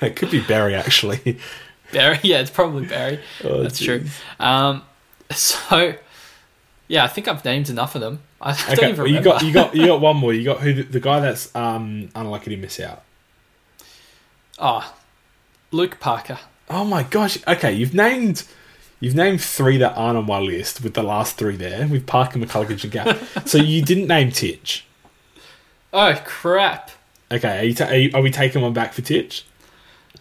it 0.00 0.16
could 0.16 0.30
be 0.30 0.40
Barry 0.40 0.74
actually. 0.74 1.38
Barry, 1.92 2.18
yeah, 2.22 2.38
it's 2.40 2.48
probably 2.48 2.86
Barry. 2.86 3.20
Oh, 3.44 3.62
That's 3.64 3.78
true. 3.78 4.04
Um, 4.40 4.82
so, 5.30 5.94
yeah, 6.86 7.04
I 7.04 7.08
think 7.08 7.28
I've 7.28 7.44
named 7.44 7.68
enough 7.68 7.94
of 7.96 8.00
them. 8.00 8.20
I 8.40 8.52
don't 8.54 8.78
Okay, 8.78 8.88
even 8.90 8.98
well, 8.98 9.12
you 9.12 9.20
got 9.20 9.42
you 9.42 9.52
got 9.52 9.74
you 9.76 9.84
got 9.86 10.00
one 10.00 10.16
more. 10.16 10.32
You 10.32 10.44
got 10.44 10.60
who 10.60 10.72
the, 10.72 10.82
the 10.84 11.00
guy 11.00 11.20
that's 11.20 11.54
um 11.54 12.08
unlucky 12.14 12.48
to 12.50 12.56
miss 12.56 12.80
out. 12.80 13.02
oh, 14.58 14.94
Luke 15.70 15.98
Parker. 16.00 16.38
Oh 16.70 16.84
my 16.84 17.02
gosh. 17.02 17.38
Okay, 17.46 17.72
you've 17.72 17.94
named 17.94 18.44
you've 19.00 19.14
named 19.14 19.40
three 19.40 19.76
that 19.78 19.94
aren't 19.96 20.18
on 20.18 20.26
my 20.26 20.38
list 20.38 20.82
with 20.82 20.94
the 20.94 21.02
last 21.02 21.36
three 21.36 21.56
there 21.56 21.86
with 21.86 22.06
Parker, 22.06 22.38
McCluggage, 22.38 22.82
and 22.84 22.92
Gaff. 22.92 23.46
so 23.48 23.58
you 23.58 23.82
didn't 23.82 24.06
name 24.06 24.30
Titch. 24.30 24.84
Oh 25.92 26.14
crap. 26.24 26.90
Okay, 27.30 27.58
are, 27.60 27.64
you 27.64 27.74
ta- 27.74 27.84
are, 27.86 27.96
you, 27.96 28.10
are 28.14 28.22
we 28.22 28.30
taking 28.30 28.62
one 28.62 28.72
back 28.72 28.92
for 28.94 29.02
Titch 29.02 29.44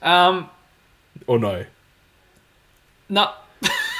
Um, 0.02 0.49
or 1.26 1.40
no? 1.40 1.65
no. 3.10 3.32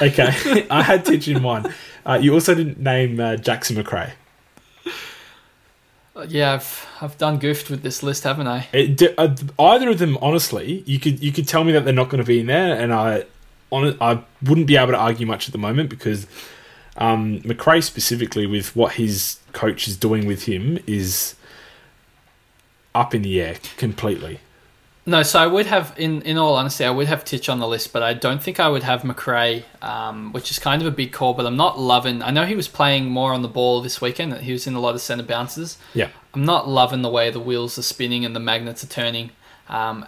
Okay, 0.00 0.66
I 0.70 0.82
had 0.82 1.04
Titch 1.04 1.26
in 1.28 1.42
one. 1.42 1.72
Uh, 2.06 2.18
you 2.20 2.32
also 2.34 2.54
didn't 2.54 2.78
name 2.78 3.18
uh, 3.18 3.36
Jackson 3.36 3.76
Macrae. 3.76 4.12
Yeah, 6.26 6.54
I've 6.54 6.86
I've 7.00 7.18
done 7.18 7.38
goofed 7.38 7.70
with 7.70 7.82
this 7.82 8.02
list, 8.02 8.24
haven't 8.24 8.48
I? 8.48 8.66
It, 8.72 9.02
uh, 9.18 9.34
either 9.58 9.90
of 9.90 9.98
them, 9.98 10.18
honestly, 10.20 10.82
you 10.86 10.98
could 10.98 11.22
you 11.22 11.32
could 11.32 11.46
tell 11.46 11.64
me 11.64 11.72
that 11.72 11.84
they're 11.84 11.94
not 11.94 12.08
going 12.08 12.22
to 12.22 12.26
be 12.26 12.40
in 12.40 12.46
there, 12.46 12.78
and 12.78 12.92
I, 12.92 13.24
on 13.70 13.96
I 14.00 14.22
wouldn't 14.42 14.66
be 14.66 14.76
able 14.76 14.92
to 14.92 14.98
argue 14.98 15.26
much 15.26 15.48
at 15.48 15.52
the 15.52 15.58
moment 15.58 15.90
because 15.90 16.26
um, 16.96 17.40
Macrae 17.44 17.80
specifically 17.80 18.46
with 18.46 18.74
what 18.74 18.94
his 18.94 19.38
coach 19.52 19.86
is 19.86 19.96
doing 19.96 20.26
with 20.26 20.44
him 20.44 20.78
is 20.86 21.34
up 22.94 23.14
in 23.14 23.22
the 23.22 23.40
air 23.40 23.56
completely. 23.76 24.40
No, 25.08 25.22
so 25.22 25.38
I 25.38 25.46
would 25.46 25.64
have, 25.66 25.94
in 25.96 26.20
in 26.22 26.36
all 26.36 26.54
honesty, 26.56 26.84
I 26.84 26.90
would 26.90 27.06
have 27.08 27.24
Titch 27.24 27.48
on 27.48 27.60
the 27.60 27.66
list, 27.66 27.94
but 27.94 28.02
I 28.02 28.12
don't 28.12 28.42
think 28.42 28.60
I 28.60 28.68
would 28.68 28.82
have 28.82 29.04
Macrae, 29.04 29.64
um, 29.80 30.32
which 30.32 30.50
is 30.50 30.58
kind 30.58 30.82
of 30.82 30.86
a 30.86 30.90
big 30.90 31.12
call. 31.12 31.32
But 31.32 31.46
I'm 31.46 31.56
not 31.56 31.78
loving. 31.80 32.22
I 32.22 32.30
know 32.30 32.44
he 32.44 32.54
was 32.54 32.68
playing 32.68 33.06
more 33.06 33.32
on 33.32 33.40
the 33.40 33.48
ball 33.48 33.80
this 33.80 34.02
weekend. 34.02 34.34
He 34.48 34.52
was 34.52 34.66
in 34.66 34.74
a 34.74 34.80
lot 34.80 34.94
of 34.94 35.00
centre 35.00 35.24
bounces. 35.24 35.78
Yeah, 35.94 36.08
I'm 36.34 36.44
not 36.44 36.68
loving 36.68 37.00
the 37.00 37.08
way 37.08 37.30
the 37.30 37.40
wheels 37.40 37.78
are 37.78 37.82
spinning 37.82 38.26
and 38.26 38.36
the 38.36 38.40
magnets 38.40 38.84
are 38.84 38.88
turning. 38.88 39.30
Um, 39.70 40.04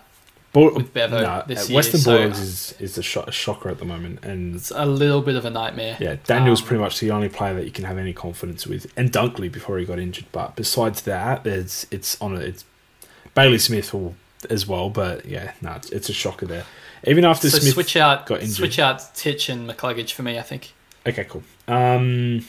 Bull- 0.53 0.75
With 0.75 0.93
Bevo 0.93 1.23
nah, 1.23 1.43
this 1.43 1.65
uh, 1.65 1.69
year, 1.69 1.77
Western 1.77 2.01
so- 2.01 2.17
Bulldogs 2.19 2.41
is 2.41 2.75
is 2.79 2.99
a, 3.17 3.21
a 3.21 3.33
shocker 3.33 3.71
at 3.71 3.79
the 3.79 3.87
moment, 3.87 4.23
and 4.23 4.55
it's 4.57 4.71
a 4.71 4.85
little 4.85 5.23
bit 5.23 5.37
of 5.37 5.45
a 5.47 5.51
nightmare. 5.51 5.97
yeah, 5.99 6.17
Daniel's 6.25 6.61
Um, 6.61 6.67
pretty 6.67 6.83
much 6.83 7.01
the 7.01 7.11
only 7.11 7.29
player 7.31 7.55
that 7.55 7.65
you 7.65 7.71
can 7.71 7.85
have 7.85 7.97
any 7.97 8.13
confidence 8.13 8.67
with, 8.67 8.93
and 8.99 9.11
Dunkley 9.11 9.51
before 9.51 9.79
he 9.79 9.87
got 9.87 9.99
injured. 9.99 10.27
But 10.31 10.57
besides 10.57 11.01
that, 11.03 11.45
there's 11.45 11.87
it's 11.91 12.21
on 12.21 12.37
a, 12.37 12.41
it's 12.41 12.65
Bailey 13.35 13.59
Smith 13.59 13.95
will 13.95 14.15
as 14.49 14.67
well, 14.67 14.89
but 14.91 15.27
yeah, 15.27 15.53
no, 15.61 15.73
it's, 15.73 15.91
it's 15.91 16.09
a 16.09 16.13
shocker 16.13 16.47
there. 16.47 16.65
Even 17.07 17.25
after 17.25 17.49
So 17.51 17.59
Smith 17.59 17.75
switch 17.75 17.97
out, 17.97 18.27
got 18.27 18.41
injured. 18.41 18.57
switch 18.57 18.79
out 18.79 19.15
Titch 19.15 19.49
and 19.49 19.69
McCluggage 19.69 20.13
for 20.13 20.23
me. 20.23 20.39
I 20.39 20.43
think. 20.43 20.73
Okay, 21.07 21.25
cool. 21.25 21.43
Um, 21.69 22.45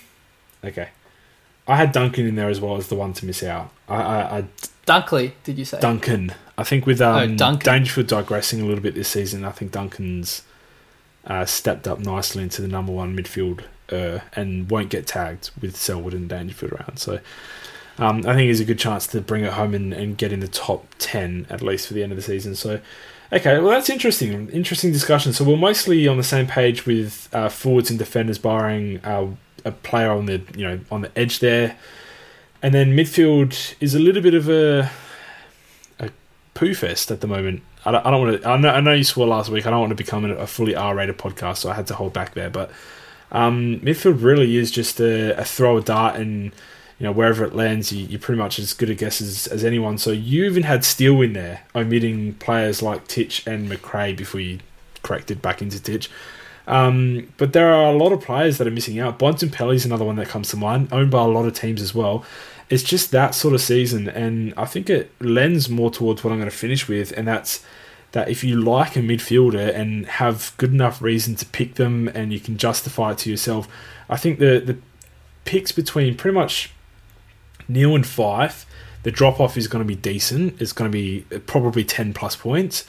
okay, 0.64 0.90
I 1.68 1.76
had 1.78 1.92
Duncan 1.92 2.26
in 2.28 2.36
there 2.36 2.50
as 2.50 2.60
well 2.62 2.76
as 2.78 2.88
the 2.88 2.96
one 2.96 3.14
to 3.14 3.26
miss 3.26 3.44
out. 3.44 3.72
I, 3.88 3.96
I, 3.96 4.38
I 4.40 4.46
Dunkley, 4.86 5.34
did 5.44 5.58
you 5.58 5.66
say? 5.66 5.80
Duncan. 5.80 6.34
I 6.58 6.64
think 6.64 6.86
with 6.86 7.02
um, 7.02 7.16
Oh, 7.16 7.36
Duncan. 7.36 7.66
Dangerfield 7.66 8.08
digressing 8.08 8.62
a 8.62 8.66
little 8.66 8.84
bit 8.84 8.94
this 8.96 9.08
season, 9.10 9.46
I 9.46 9.52
think 9.52 9.72
Duncan's 9.72 10.44
uh, 11.26 11.46
stepped 11.46 11.88
up 11.88 12.00
nicely 12.00 12.44
into 12.44 12.62
the 12.62 12.68
number 12.68 12.92
one 12.92 13.16
midfield 13.16 13.64
uh, 13.92 14.20
and 14.34 14.70
won't 14.70 14.90
get 14.90 15.08
tagged 15.08 15.52
with 15.62 15.76
Selwood 15.78 16.14
and 16.14 16.28
Dangerfield 16.28 16.74
around. 16.74 16.98
So 16.98 17.20
um, 18.02 18.26
I 18.26 18.34
think 18.34 18.48
he's 18.48 18.60
a 18.60 18.66
good 18.66 18.80
chance 18.80 19.06
to 19.08 19.22
bring 19.22 19.44
it 19.44 19.54
home 19.54 19.76
and, 19.76 19.94
and 19.94 20.18
get 20.18 20.34
in 20.34 20.40
the 20.40 20.48
top 20.48 20.88
10 20.98 21.46
at 21.52 21.62
least 21.62 21.88
for 21.88 21.94
the 21.94 22.02
end 22.02 22.12
of 22.12 22.16
the 22.16 22.24
season. 22.24 22.56
So, 22.56 22.82
okay, 23.32 23.60
well, 23.60 23.70
that's 23.70 23.92
interesting. 23.92 24.50
Interesting 24.50 24.92
discussion. 24.92 25.34
So 25.34 25.46
we're 25.46 25.56
mostly 25.56 26.08
on 26.08 26.18
the 26.18 26.24
same 26.24 26.48
page 26.48 26.88
with 26.88 27.30
uh, 27.32 27.48
forwards 27.48 27.92
and 27.92 28.00
defenders, 28.00 28.40
barring 28.40 29.06
uh, 29.06 29.28
a 29.64 29.72
player 29.72 30.12
on 30.12 30.26
the 30.26 30.42
you 30.56 30.68
know 30.68 30.80
on 30.90 31.02
the 31.02 31.12
edge 31.16 31.40
there. 31.40 31.78
And 32.64 32.74
then 32.74 32.98
midfield 32.98 33.76
is 33.80 33.94
a 33.94 34.00
little 34.00 34.24
bit 34.24 34.34
of 34.34 34.50
a 34.50 34.90
a 36.00 36.10
poo 36.56 36.74
fest 36.74 37.12
at 37.12 37.22
the 37.22 37.28
moment. 37.28 37.62
I 37.86 37.92
don't, 37.92 38.04
I 38.04 38.10
don't 38.10 38.22
want 38.22 38.42
to. 38.42 38.50
I 38.50 38.58
know, 38.58 38.70
I 38.70 38.82
know 38.82 38.94
you 38.94 39.04
swore 39.04 39.28
last 39.28 39.52
week. 39.52 39.68
I 39.68 39.70
don't 39.70 39.80
want 39.80 39.92
to 39.92 39.96
become 39.96 40.26
a, 40.26 40.48
fully 40.48 40.76
R 40.76 40.96
rated 40.96 41.20
podcast, 41.20 41.58
so 41.58 41.70
I 41.70 41.76
had 41.76 41.86
to 41.88 41.94
hold 41.94 42.14
back 42.14 42.34
there. 42.34 42.50
But 42.50 42.72
um, 43.32 43.80
midfield 43.82 44.24
really 44.24 44.58
is 44.58 44.72
just 44.72 45.00
a, 45.00 45.40
a 45.40 45.46
throw 45.46 45.78
a 45.78 45.82
dart, 45.82 46.16
and 46.16 46.52
you 47.02 47.08
know 47.08 47.12
wherever 47.12 47.44
it 47.44 47.56
lands, 47.56 47.92
you, 47.92 48.06
you're 48.06 48.20
pretty 48.20 48.38
much 48.38 48.60
as 48.60 48.76
good 48.76 48.92
a 48.92 48.94
guess 48.94 49.22
as, 49.22 49.48
as 49.48 49.64
anyone. 49.64 49.98
So 49.98 50.12
you 50.12 50.46
even 50.46 50.62
had 50.62 50.86
Steele 50.86 51.20
in 51.24 51.34
there, 51.34 51.64
omitting 51.74 52.36
players 52.36 52.84
like 52.84 53.08
Titch 53.08 53.48
and 53.48 53.68
Macrae 53.68 54.14
before 54.14 54.40
you 54.40 54.60
corrected 55.02 55.42
back 55.42 55.64
into 55.64 55.82
Titch. 55.82 56.12
Um, 56.68 57.34
but 57.38 57.54
there 57.54 57.74
are 57.74 57.92
a 57.92 57.98
lot 57.98 58.12
of 58.12 58.22
players 58.22 58.60
that 58.60 58.68
are 58.68 58.72
missing 58.72 59.00
out. 59.00 59.18
Bontempelli 59.18 59.74
is 59.74 59.84
another 59.84 60.06
one 60.06 60.16
that 60.18 60.28
comes 60.28 60.50
to 60.50 60.58
mind, 60.58 60.90
owned 60.92 61.10
by 61.10 61.24
a 61.24 61.28
lot 61.28 61.46
of 61.46 61.56
teams 61.56 61.82
as 61.82 61.96
well. 61.96 62.24
It's 62.70 62.84
just 62.84 63.10
that 63.10 63.34
sort 63.34 63.56
of 63.56 63.62
season, 63.62 64.08
and 64.08 64.54
I 64.56 64.66
think 64.66 64.88
it 64.88 65.12
lends 65.20 65.70
more 65.70 65.90
towards 65.90 66.24
what 66.24 66.32
I'm 66.32 66.38
going 66.38 66.52
to 66.52 66.56
finish 66.56 66.88
with, 66.88 67.12
and 67.18 67.28
that's 67.28 67.66
that 68.12 68.30
if 68.30 68.44
you 68.44 68.62
like 68.62 68.96
a 68.96 69.00
midfielder 69.00 69.74
and 69.74 70.06
have 70.06 70.54
good 70.58 70.72
enough 70.72 71.02
reason 71.02 71.34
to 71.38 71.48
pick 71.48 71.76
them, 71.76 72.10
and 72.10 72.32
you 72.32 72.40
can 72.40 72.58
justify 72.58 73.14
it 73.14 73.18
to 73.20 73.32
yourself, 73.32 73.68
I 74.08 74.18
think 74.18 74.38
the 74.38 74.62
the 74.64 74.78
picks 75.46 75.72
between 75.72 76.16
pretty 76.16 76.36
much 76.36 76.70
Neale 77.68 77.96
and 77.96 78.06
Fyfe, 78.06 78.66
the 79.04 79.12
drop 79.12 79.40
off 79.40 79.58
is 79.58 79.68
going 79.68 79.84
to 79.84 79.88
be 79.88 79.96
decent. 79.96 80.62
It's 80.62 80.74
going 80.74 80.92
to 80.92 80.94
be 80.94 81.26
probably 81.48 81.84
ten 81.84 82.14
plus 82.14 82.36
points. 82.36 82.86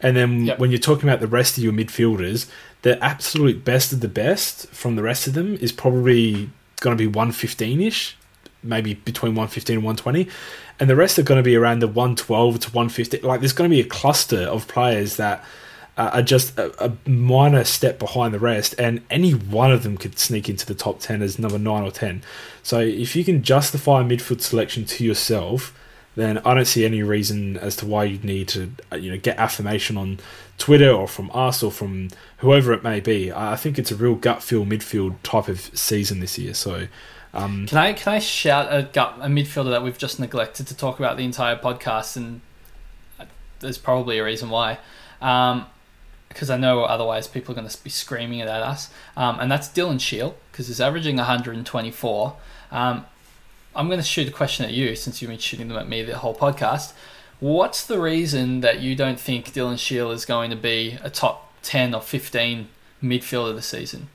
And 0.00 0.16
then 0.16 0.44
Yep. 0.46 0.58
when 0.60 0.70
you're 0.70 0.78
talking 0.78 1.08
about 1.08 1.20
the 1.20 1.26
rest 1.26 1.58
of 1.58 1.64
your 1.64 1.72
midfielders, 1.72 2.46
the 2.82 3.02
absolute 3.02 3.64
best 3.64 3.92
of 3.92 4.00
the 4.00 4.08
best 4.08 4.68
from 4.68 4.94
the 4.94 5.02
rest 5.02 5.26
of 5.26 5.34
them 5.34 5.56
is 5.60 5.72
probably 5.72 6.50
going 6.80 6.96
to 6.96 7.00
be 7.00 7.08
115 7.08 7.80
ish, 7.80 8.16
maybe 8.62 8.94
between 8.94 9.32
115 9.32 9.78
and 9.78 9.84
120. 9.84 10.28
And 10.78 10.88
the 10.88 10.94
rest 10.94 11.18
are 11.18 11.24
going 11.24 11.38
to 11.38 11.42
be 11.42 11.56
around 11.56 11.80
the 11.80 11.88
112 11.88 12.60
to 12.60 12.70
150. 12.70 13.18
Like 13.20 13.40
there's 13.40 13.52
going 13.52 13.68
to 13.68 13.74
be 13.74 13.80
a 13.80 13.84
cluster 13.84 14.42
of 14.42 14.68
players 14.68 15.16
that 15.16 15.44
uh, 15.98 16.10
are 16.14 16.22
just 16.22 16.56
a, 16.58 16.72
a 16.84 16.92
minor 17.08 17.64
step 17.64 17.98
behind 17.98 18.32
the 18.32 18.38
rest, 18.38 18.74
and 18.78 19.02
any 19.10 19.32
one 19.32 19.72
of 19.72 19.82
them 19.82 19.98
could 19.98 20.18
sneak 20.18 20.48
into 20.48 20.64
the 20.64 20.74
top 20.74 21.00
10 21.00 21.20
as 21.20 21.38
number 21.38 21.58
9 21.58 21.82
or 21.82 21.90
10. 21.90 22.22
So 22.62 22.78
if 22.78 23.16
you 23.16 23.24
can 23.24 23.42
justify 23.42 24.00
a 24.00 24.04
midfield 24.04 24.40
selection 24.40 24.84
to 24.86 25.04
yourself, 25.04 25.74
then 26.14 26.38
I 26.38 26.54
don't 26.54 26.66
see 26.66 26.84
any 26.84 27.02
reason 27.02 27.56
as 27.56 27.76
to 27.76 27.86
why 27.86 28.04
you'd 28.04 28.24
need 28.24 28.48
to, 28.48 28.70
uh, 28.92 28.96
you 28.96 29.10
know, 29.10 29.18
get 29.18 29.38
affirmation 29.38 29.96
on 29.96 30.20
Twitter 30.56 30.90
or 30.90 31.08
from 31.08 31.30
us 31.34 31.62
or 31.62 31.70
from 31.70 32.08
whoever 32.38 32.72
it 32.72 32.82
may 32.82 33.00
be. 33.00 33.32
I 33.32 33.56
think 33.56 33.78
it's 33.78 33.90
a 33.90 33.96
real 33.96 34.14
gut 34.14 34.42
feel 34.42 34.64
midfield 34.64 35.16
type 35.22 35.48
of 35.48 35.60
season 35.76 36.20
this 36.20 36.38
year. 36.38 36.54
So, 36.54 36.86
um, 37.34 37.66
Can 37.66 37.78
I 37.78 37.92
can 37.92 38.14
I 38.14 38.18
shout 38.20 38.72
a 38.72 38.84
gut 38.84 39.18
a 39.20 39.26
midfielder 39.26 39.70
that 39.70 39.82
we've 39.82 39.98
just 39.98 40.18
neglected 40.18 40.66
to 40.68 40.76
talk 40.76 40.98
about 40.98 41.16
the 41.16 41.24
entire 41.24 41.56
podcast, 41.56 42.16
and 42.16 42.40
there's 43.60 43.78
probably 43.78 44.18
a 44.18 44.24
reason 44.24 44.48
why, 44.48 44.78
because 46.28 46.50
I 46.50 46.56
know 46.56 46.84
otherwise 46.84 47.26
people 47.26 47.52
are 47.52 47.56
going 47.56 47.68
to 47.68 47.84
be 47.84 47.90
screaming 47.90 48.40
it 48.40 48.48
at 48.48 48.62
us, 48.62 48.90
um, 49.16 49.40
and 49.40 49.50
that's 49.50 49.68
Dylan 49.68 50.00
Shiel 50.00 50.36
because 50.52 50.68
he's 50.68 50.80
averaging 50.80 51.16
124. 51.16 52.36
Um, 52.70 53.06
I'm 53.74 53.86
going 53.86 54.00
to 54.00 54.04
shoot 54.04 54.28
a 54.28 54.32
question 54.32 54.64
at 54.64 54.72
you 54.72 54.96
since 54.96 55.22
you've 55.22 55.30
been 55.30 55.38
shooting 55.38 55.68
them 55.68 55.78
at 55.78 55.88
me 55.88 56.02
the 56.02 56.18
whole 56.18 56.34
podcast. 56.34 56.92
What's 57.40 57.86
the 57.86 58.00
reason 58.00 58.60
that 58.60 58.80
you 58.80 58.96
don't 58.96 59.20
think 59.20 59.52
Dylan 59.52 59.78
Shiel 59.78 60.10
is 60.10 60.24
going 60.24 60.50
to 60.50 60.56
be 60.56 60.98
a 61.02 61.10
top 61.10 61.52
10 61.62 61.94
or 61.94 62.00
15 62.00 62.68
midfielder 63.02 63.54
this 63.54 63.66
season? 63.66 64.08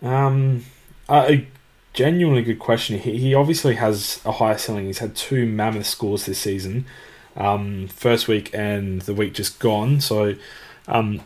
Um, 0.00 0.64
a 1.08 1.46
genuinely 1.94 2.42
good 2.42 2.58
question. 2.58 2.98
He, 2.98 3.18
he 3.18 3.34
obviously 3.34 3.74
has 3.76 4.20
a 4.24 4.32
higher 4.32 4.58
ceiling. 4.58 4.86
He's 4.86 4.98
had 4.98 5.16
two 5.16 5.46
mammoth 5.46 5.86
scores 5.86 6.26
this 6.26 6.38
season, 6.38 6.84
um, 7.36 7.88
first 7.88 8.28
week 8.28 8.50
and 8.54 9.02
the 9.02 9.14
week 9.14 9.34
just 9.34 9.58
gone. 9.58 10.00
So, 10.00 10.34
um, 10.86 11.20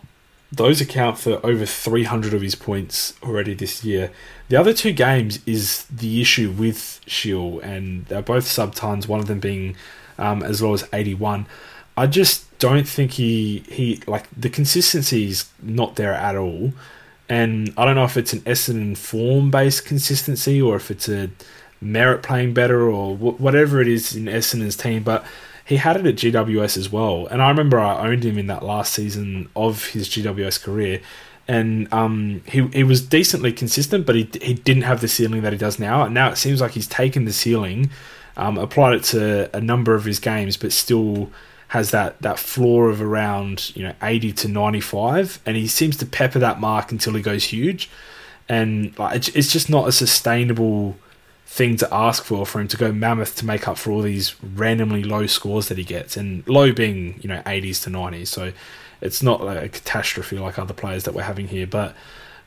those 0.50 0.80
account 0.80 1.18
for 1.18 1.44
over 1.44 1.66
300 1.66 2.32
of 2.32 2.40
his 2.40 2.54
points 2.54 3.14
already 3.22 3.52
this 3.52 3.84
year. 3.84 4.10
The 4.48 4.56
other 4.56 4.72
two 4.72 4.92
games 4.92 5.40
is 5.44 5.84
the 5.84 6.22
issue 6.22 6.50
with 6.50 7.00
Shiel, 7.06 7.60
and 7.60 8.06
they're 8.06 8.22
both 8.22 8.46
sub 8.46 8.74
tons, 8.74 9.06
one 9.06 9.20
of 9.20 9.26
them 9.26 9.40
being 9.40 9.76
um, 10.18 10.42
as 10.42 10.62
low 10.62 10.72
as 10.72 10.88
81. 10.92 11.46
I 11.98 12.06
just 12.06 12.58
don't 12.58 12.88
think 12.88 13.12
he, 13.12 13.64
he 13.68 14.00
like 14.06 14.26
the 14.36 14.48
consistency 14.48 15.28
is 15.28 15.48
not 15.62 15.96
there 15.96 16.14
at 16.14 16.36
all. 16.36 16.72
And 17.28 17.74
I 17.76 17.84
don't 17.84 17.94
know 17.94 18.04
if 18.04 18.16
it's 18.16 18.32
an 18.32 18.40
Essendon 18.40 18.96
form 18.96 19.50
based 19.50 19.84
consistency 19.84 20.62
or 20.62 20.76
if 20.76 20.90
it's 20.90 21.08
a 21.08 21.30
merit 21.80 22.22
playing 22.22 22.54
better 22.54 22.88
or 22.90 23.16
wh- 23.16 23.40
whatever 23.40 23.80
it 23.82 23.88
is 23.88 24.16
in 24.16 24.24
Essendon's 24.24 24.76
team, 24.76 25.02
but 25.02 25.24
he 25.68 25.76
had 25.76 25.96
it 25.98 26.06
at 26.06 26.14
GWS 26.14 26.78
as 26.78 26.90
well. 26.90 27.26
And 27.26 27.42
I 27.42 27.50
remember 27.50 27.78
I 27.78 28.08
owned 28.08 28.24
him 28.24 28.38
in 28.38 28.46
that 28.46 28.62
last 28.62 28.94
season 28.94 29.50
of 29.54 29.88
his 29.88 30.08
GWS 30.08 30.62
career. 30.62 31.02
And 31.46 31.92
um, 31.92 32.42
he 32.46 32.66
he 32.68 32.84
was 32.84 33.02
decently 33.02 33.52
consistent, 33.52 34.06
but 34.06 34.14
he 34.14 34.30
he 34.40 34.54
didn't 34.54 34.84
have 34.84 35.02
the 35.02 35.08
ceiling 35.08 35.42
that 35.42 35.52
he 35.52 35.58
does 35.58 35.78
now. 35.78 36.04
And 36.04 36.14
now 36.14 36.30
it 36.30 36.36
seems 36.36 36.62
like 36.62 36.72
he's 36.72 36.86
taken 36.86 37.26
the 37.26 37.34
ceiling, 37.34 37.90
um, 38.38 38.56
applied 38.56 38.94
it 38.94 39.04
to 39.04 39.54
a 39.54 39.60
number 39.60 39.94
of 39.94 40.06
his 40.06 40.18
games, 40.18 40.56
but 40.56 40.72
still 40.72 41.30
has 41.68 41.90
that 41.90 42.20
that 42.22 42.38
floor 42.38 42.88
of 42.88 43.02
around 43.02 43.76
you 43.76 43.82
know 43.82 43.92
80 44.02 44.32
to 44.32 44.48
95 44.48 45.38
and 45.44 45.54
he 45.54 45.66
seems 45.66 45.98
to 45.98 46.06
pepper 46.06 46.38
that 46.38 46.58
mark 46.58 46.90
until 46.90 47.12
he 47.12 47.20
goes 47.20 47.44
huge 47.44 47.90
and 48.48 48.98
like 48.98 49.16
it's, 49.16 49.28
it's 49.28 49.52
just 49.52 49.68
not 49.68 49.86
a 49.86 49.92
sustainable 49.92 50.96
thing 51.48 51.78
to 51.78 51.92
ask 51.92 52.24
for 52.24 52.44
for 52.44 52.60
him 52.60 52.68
to 52.68 52.76
go 52.76 52.92
mammoth 52.92 53.34
to 53.34 53.46
make 53.46 53.66
up 53.66 53.78
for 53.78 53.90
all 53.90 54.02
these 54.02 54.36
randomly 54.42 55.02
low 55.02 55.26
scores 55.26 55.68
that 55.68 55.78
he 55.78 55.84
gets. 55.84 56.14
And 56.16 56.46
low 56.46 56.72
being 56.72 57.18
you 57.22 57.28
know 57.28 57.42
80s 57.46 57.82
to 57.84 57.90
90s 57.90 58.28
so 58.28 58.52
it's 59.00 59.22
not 59.22 59.42
like 59.42 59.62
a 59.62 59.68
catastrophe 59.68 60.38
like 60.38 60.58
other 60.58 60.74
players 60.74 61.04
that 61.04 61.14
we're 61.14 61.22
having 61.22 61.48
here. 61.48 61.66
But 61.66 61.96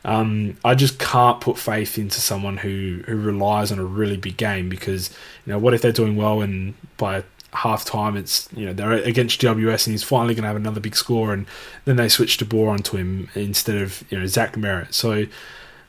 um, 0.05 0.57
I 0.63 0.75
just 0.75 0.99
can't 0.99 1.41
put 1.41 1.57
faith 1.57 1.97
into 1.97 2.21
someone 2.21 2.57
who, 2.57 3.03
who 3.07 3.17
relies 3.17 3.71
on 3.71 3.79
a 3.79 3.83
really 3.83 4.17
big 4.17 4.37
game 4.37 4.69
because 4.69 5.09
you 5.45 5.51
know 5.53 5.57
what 5.57 5.73
if 5.73 5.81
they're 5.81 5.91
doing 5.91 6.15
well 6.15 6.41
and 6.41 6.75
by 6.97 7.23
half 7.53 7.83
time 7.83 8.15
it's 8.15 8.47
you 8.55 8.65
know 8.65 8.73
they're 8.73 8.93
against 8.93 9.41
GWS 9.41 9.87
and 9.87 9.93
he's 9.93 10.03
finally 10.03 10.35
going 10.35 10.43
to 10.43 10.47
have 10.47 10.55
another 10.55 10.79
big 10.79 10.95
score 10.95 11.33
and 11.33 11.47
then 11.85 11.95
they 11.95 12.07
switch 12.07 12.37
to 12.37 12.45
Bohr 12.45 12.69
onto 12.69 12.97
him 12.97 13.29
instead 13.33 13.77
of 13.81 14.03
you 14.11 14.19
know 14.19 14.27
Zach 14.27 14.53
Merrett. 14.53 14.93
so 14.93 15.25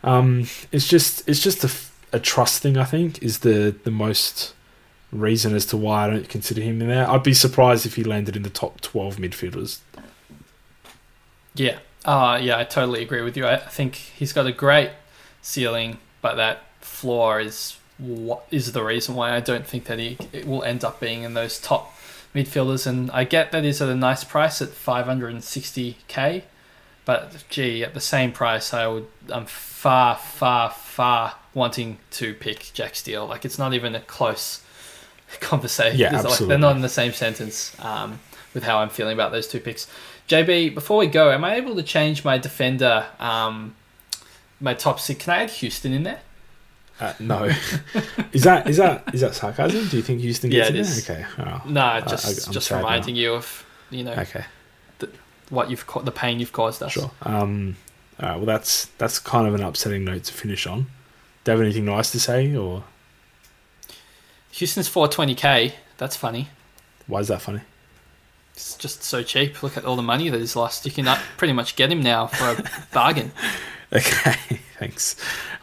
um, 0.02 0.46
it's 0.72 0.88
just 0.88 1.28
it's 1.28 1.40
just 1.40 1.62
a, 1.62 1.91
a 2.12 2.20
trust 2.20 2.62
thing 2.62 2.76
I 2.76 2.84
think 2.84 3.22
is 3.22 3.40
the 3.40 3.74
the 3.84 3.90
most 3.90 4.54
reason 5.12 5.54
as 5.54 5.66
to 5.66 5.76
why 5.76 6.06
I 6.06 6.10
don't 6.10 6.28
consider 6.28 6.62
him 6.62 6.80
in 6.80 6.88
there. 6.88 7.08
I'd 7.08 7.22
be 7.22 7.34
surprised 7.34 7.84
if 7.84 7.96
he 7.96 8.04
landed 8.04 8.34
in 8.34 8.42
the 8.42 8.50
top 8.50 8.80
12 8.80 9.16
midfielders. 9.16 9.80
Yeah. 11.54 11.78
Uh, 12.04 12.40
yeah 12.42 12.58
I 12.58 12.64
totally 12.64 13.02
agree 13.02 13.20
with 13.20 13.36
you. 13.36 13.46
I 13.46 13.58
think 13.58 13.96
he's 13.96 14.32
got 14.32 14.46
a 14.46 14.52
great 14.52 14.90
ceiling 15.42 15.98
but 16.22 16.36
that 16.36 16.62
floor 16.80 17.40
is 17.40 17.76
what 17.98 18.46
is 18.50 18.72
the 18.72 18.82
reason 18.82 19.14
why 19.14 19.34
I 19.36 19.40
don't 19.40 19.66
think 19.66 19.84
that 19.84 19.98
he 19.98 20.16
it 20.32 20.46
will 20.46 20.62
end 20.62 20.82
up 20.82 20.98
being 20.98 21.24
in 21.24 21.34
those 21.34 21.60
top 21.60 21.94
midfielders. 22.34 22.86
And 22.86 23.10
I 23.10 23.24
get 23.24 23.52
that 23.52 23.64
he's 23.64 23.82
at 23.82 23.88
a 23.88 23.94
nice 23.94 24.24
price 24.24 24.62
at 24.62 24.68
560k, 24.68 26.42
but 27.04 27.44
gee, 27.50 27.84
at 27.84 27.92
the 27.92 28.00
same 28.00 28.32
price, 28.32 28.72
I 28.72 28.86
would 28.86 29.06
I'm 29.28 29.46
far, 29.46 30.16
far, 30.16 30.70
far 30.70 31.34
wanting 31.54 31.98
to 32.12 32.34
pick 32.34 32.70
Jack 32.74 32.94
Steele. 32.96 33.26
Like 33.26 33.44
it's 33.44 33.58
not 33.58 33.74
even 33.74 33.94
a 33.94 34.00
close 34.00 34.62
conversation. 35.40 35.98
Yeah, 35.98 36.08
like, 36.16 36.24
absolutely. 36.24 36.46
they're 36.48 36.58
not 36.58 36.76
in 36.76 36.82
the 36.82 36.88
same 36.88 37.12
sentence 37.12 37.76
um, 37.80 38.20
with 38.54 38.64
how 38.64 38.78
I'm 38.78 38.88
feeling 38.88 39.14
about 39.14 39.32
those 39.32 39.46
two 39.48 39.60
picks. 39.60 39.86
JB, 40.28 40.74
before 40.74 40.98
we 40.98 41.06
go, 41.08 41.30
am 41.30 41.44
I 41.44 41.56
able 41.56 41.74
to 41.74 41.82
change 41.82 42.24
my 42.24 42.38
defender, 42.38 43.06
um, 43.18 43.74
my 44.60 44.72
top 44.72 45.00
six? 45.00 45.24
Can 45.24 45.34
I 45.34 45.42
add 45.42 45.50
Houston 45.50 45.92
in 45.92 46.04
there? 46.04 46.20
Uh, 47.00 47.12
no, 47.18 47.44
is 48.32 48.44
that 48.44 48.68
is 48.68 48.76
that 48.76 49.02
is 49.12 49.20
that 49.22 49.34
sarcasm? 49.34 49.88
Do 49.88 49.96
you 49.96 50.02
think 50.02 50.20
Houston 50.20 50.50
gets 50.50 50.68
Yeah, 50.70 50.74
it 50.74 50.78
in 50.78 50.80
is. 50.82 51.04
there? 51.06 51.26
Okay, 51.36 51.42
oh, 51.50 51.62
No, 51.68 52.00
just 52.08 52.46
I'm 52.46 52.52
just 52.52 52.68
sad 52.68 52.76
now. 52.76 52.82
reminding 52.84 53.16
you 53.16 53.34
of 53.34 53.66
you 53.90 54.04
know 54.04 54.12
okay, 54.12 54.44
what 55.50 55.68
you've 55.70 55.86
ca- 55.86 56.00
the 56.02 56.12
pain 56.12 56.38
you've 56.38 56.52
caused 56.52 56.82
us. 56.82 56.92
sure. 56.92 57.10
Um, 57.22 57.76
all 58.22 58.28
right, 58.28 58.36
well 58.36 58.46
that's 58.46 58.86
that's 58.98 59.18
kind 59.18 59.48
of 59.48 59.54
an 59.54 59.62
upsetting 59.62 60.04
note 60.04 60.24
to 60.24 60.32
finish 60.32 60.66
on. 60.66 60.86
Do 61.44 61.52
you 61.52 61.58
have 61.58 61.60
anything 61.66 61.84
nice 61.84 62.12
to 62.12 62.20
say, 62.20 62.54
or 62.56 62.84
Houston's 64.52 64.88
420k. 64.88 65.72
That's 65.98 66.16
funny. 66.16 66.48
why 67.06 67.20
is 67.20 67.28
that 67.28 67.42
funny? 67.42 67.60
It's 68.54 68.76
just 68.76 69.02
so 69.02 69.22
cheap. 69.22 69.62
Look 69.62 69.76
at 69.76 69.84
all 69.84 69.96
the 69.96 70.02
money 70.02 70.28
that 70.28 70.38
he's 70.38 70.54
lost. 70.56 70.84
You 70.84 70.92
can 70.92 71.08
uh, 71.08 71.18
pretty 71.38 71.54
much 71.54 71.74
get 71.74 71.90
him 71.90 72.02
now 72.02 72.26
for 72.26 72.50
a 72.50 72.70
bargain. 72.92 73.32
Okay, 73.94 74.32
thanks. 74.78 75.16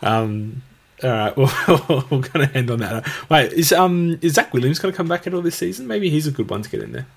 Um, 0.03 0.61
all 1.01 1.10
right, 1.10 1.35
well, 1.38 2.06
we're 2.11 2.19
going 2.19 2.47
to 2.47 2.51
end 2.53 2.69
on 2.69 2.77
that. 2.77 3.10
Wait, 3.27 3.51
is 3.53 3.72
um 3.72 4.19
is 4.22 4.34
Zac 4.34 4.53
Williams 4.53 4.77
going 4.77 4.91
to 4.93 4.95
come 4.95 5.07
back 5.07 5.26
at 5.26 5.34
all 5.34 5.41
this 5.41 5.56
season? 5.56 5.88
Maybe 5.88 6.11
he's 6.11 6.27
a 6.27 6.31
good 6.31 6.47
one 6.47 6.61
to 6.61 6.69
get 6.69 6.84
in 6.84 6.91
there. 6.91 7.07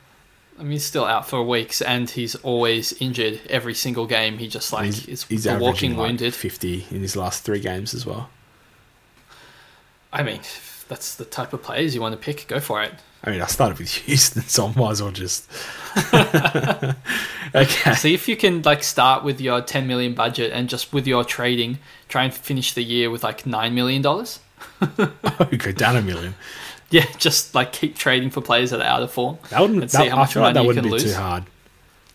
I 0.58 0.62
mean, 0.62 0.72
he's 0.72 0.86
still 0.86 1.04
out 1.04 1.28
for 1.28 1.42
weeks, 1.42 1.82
and 1.82 2.08
he's 2.08 2.34
always 2.36 2.94
injured 2.94 3.42
every 3.50 3.74
single 3.74 4.06
game. 4.06 4.38
He 4.38 4.48
just 4.48 4.72
like 4.72 4.86
he's, 4.86 5.06
is 5.06 5.24
he's 5.24 5.44
a 5.44 5.58
walking 5.58 5.96
like 5.96 6.06
wounded. 6.06 6.32
fifty 6.34 6.86
in 6.90 7.02
his 7.02 7.14
last 7.14 7.44
three 7.44 7.60
games 7.60 7.92
as 7.92 8.06
well. 8.06 8.30
I 10.12 10.22
mean, 10.22 10.40
that's 10.88 11.14
the 11.14 11.24
type 11.24 11.52
of 11.52 11.62
players 11.62 11.94
you 11.94 12.00
want 12.00 12.12
to 12.12 12.18
pick. 12.18 12.46
Go 12.48 12.60
for 12.60 12.82
it. 12.82 12.92
I 13.24 13.30
mean, 13.30 13.40
I 13.40 13.46
started 13.46 13.78
with 13.78 13.90
Houston, 14.06 14.42
so 14.42 14.66
I 14.66 14.74
might 14.74 14.90
as 14.92 15.02
well 15.02 15.12
just. 15.12 15.48
okay. 17.54 17.94
See 17.94 18.14
if 18.14 18.28
you 18.28 18.36
can 18.36 18.62
like 18.62 18.82
start 18.82 19.24
with 19.24 19.40
your 19.40 19.60
10 19.60 19.86
million 19.86 20.14
budget 20.14 20.52
and 20.52 20.68
just 20.68 20.92
with 20.92 21.06
your 21.06 21.24
trading, 21.24 21.78
try 22.08 22.24
and 22.24 22.34
finish 22.34 22.72
the 22.72 22.82
year 22.82 23.10
with 23.10 23.22
like 23.22 23.46
nine 23.46 23.74
million 23.74 24.02
dollars. 24.02 24.40
Oh, 24.90 25.48
go 25.56 25.72
down 25.72 25.96
a 25.96 26.02
million. 26.02 26.34
Yeah, 26.90 27.06
just 27.16 27.54
like 27.54 27.72
keep 27.72 27.96
trading 27.96 28.30
for 28.30 28.40
players 28.42 28.70
that 28.70 28.80
are 28.80 28.86
out 28.86 29.02
of 29.02 29.10
form. 29.10 29.38
That 29.50 29.60
wouldn't. 29.60 29.90
That, 29.90 30.12
I 30.12 30.26
feel 30.26 30.42
like 30.42 30.54
that 30.54 30.64
wouldn't 30.64 30.90
be 30.90 30.98
too 30.98 31.14
hard. 31.14 31.44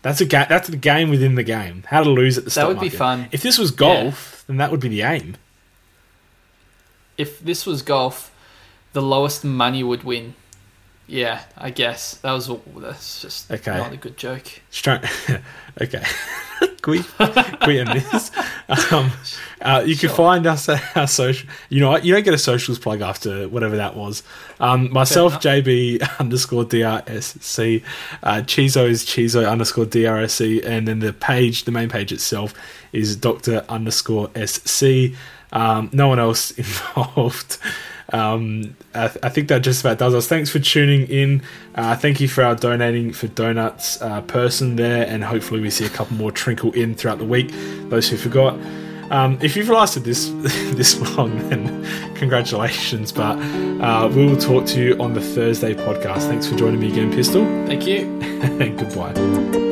That's 0.02 0.20
a 0.20 0.24
game. 0.24 0.46
That's 0.48 0.68
the 0.68 0.76
game 0.76 1.10
within 1.10 1.34
the 1.34 1.42
game. 1.42 1.84
How 1.88 2.04
to 2.04 2.08
lose 2.08 2.38
at 2.38 2.44
the 2.44 2.50
start. 2.50 2.68
That 2.68 2.72
stock 2.74 2.82
would 2.82 2.90
be 2.90 2.96
fun. 2.96 3.28
If 3.32 3.42
this 3.42 3.58
was 3.58 3.70
golf, 3.70 4.44
then 4.46 4.58
that 4.58 4.70
would 4.70 4.80
be 4.80 4.88
the 4.88 5.02
aim. 5.02 5.36
If 7.18 7.40
this 7.40 7.66
was 7.66 7.82
golf, 7.82 8.32
the 8.94 9.02
lowest 9.02 9.44
money 9.44 9.82
would 9.82 10.04
win. 10.04 10.34
Yeah, 11.06 11.40
I 11.56 11.70
guess 11.70 12.16
that 12.18 12.32
was 12.32 12.50
that's 12.76 13.22
just 13.22 13.50
Okay. 13.50 13.76
not 13.76 13.92
a 13.92 13.96
good 13.96 14.16
joke. 14.16 14.60
Okay. 15.80 16.02
can 16.82 16.90
we, 16.90 17.02
can 17.04 17.58
we 17.68 17.78
end 17.78 17.88
this? 17.90 18.32
Um, 18.92 19.12
uh, 19.62 19.84
you 19.86 19.94
can 19.96 20.08
find 20.08 20.44
us 20.44 20.68
at 20.68 20.96
our 20.96 21.06
social. 21.06 21.48
You 21.68 21.80
know 21.80 21.90
what? 21.90 22.04
You 22.04 22.12
don't 22.12 22.24
get 22.24 22.34
a 22.34 22.38
socials 22.38 22.80
plug 22.80 23.00
after 23.00 23.48
whatever 23.48 23.76
that 23.76 23.94
was. 23.96 24.24
Um, 24.58 24.92
myself. 24.92 25.34
JB 25.34 26.02
underscore 26.18 26.64
DRSC. 26.64 27.82
Uh, 28.24 28.34
Chizo 28.38 28.88
is 28.88 29.04
Chizo 29.04 29.48
underscore 29.48 29.86
DRSC. 29.86 30.64
And 30.66 30.88
then 30.88 30.98
the 30.98 31.12
page, 31.12 31.62
the 31.64 31.70
main 31.70 31.88
page 31.88 32.10
itself, 32.12 32.54
is 32.92 33.14
Doctor 33.14 33.64
underscore 33.68 34.30
SC. 34.34 35.14
Um, 35.52 35.90
no 35.92 36.08
one 36.08 36.18
else 36.18 36.50
involved. 36.58 37.58
Um, 38.10 38.74
I, 38.94 39.04
I 39.22 39.28
think 39.28 39.48
that 39.48 39.62
just 39.62 39.80
about 39.82 39.98
does 39.98 40.14
us. 40.14 40.26
Thanks 40.26 40.48
for 40.50 40.58
tuning 40.58 41.06
in. 41.08 41.42
Uh, 41.74 41.94
thank 41.94 42.20
you 42.20 42.28
for 42.28 42.42
our 42.42 42.54
donating 42.54 43.12
for 43.12 43.28
donuts 43.28 44.00
uh, 44.00 44.22
person 44.22 44.76
there, 44.76 45.06
and 45.06 45.22
hopefully 45.24 45.60
we 45.60 45.70
see 45.70 45.84
a 45.84 45.90
couple 45.90 46.16
more 46.16 46.30
trinkle 46.30 46.74
in 46.74 46.94
throughout 46.94 47.18
the 47.18 47.26
week. 47.26 47.50
Those 47.90 48.08
who 48.08 48.16
forgot. 48.16 48.58
Um, 49.10 49.38
if 49.40 49.56
you've 49.56 49.68
lasted 49.70 50.04
this 50.04 50.28
this 50.74 50.98
long, 51.16 51.48
then 51.48 52.14
congratulations. 52.14 53.12
But 53.12 53.38
uh, 53.82 54.10
we 54.14 54.26
will 54.26 54.36
talk 54.38 54.66
to 54.66 54.82
you 54.82 55.00
on 55.00 55.12
the 55.14 55.20
Thursday 55.22 55.74
podcast. 55.74 56.28
Thanks 56.28 56.46
for 56.46 56.56
joining 56.56 56.80
me 56.80 56.90
again, 56.90 57.12
Pistol, 57.12 57.44
Thank 57.66 57.86
you. 57.86 58.06
and 58.20 58.78
goodbye. 58.78 59.67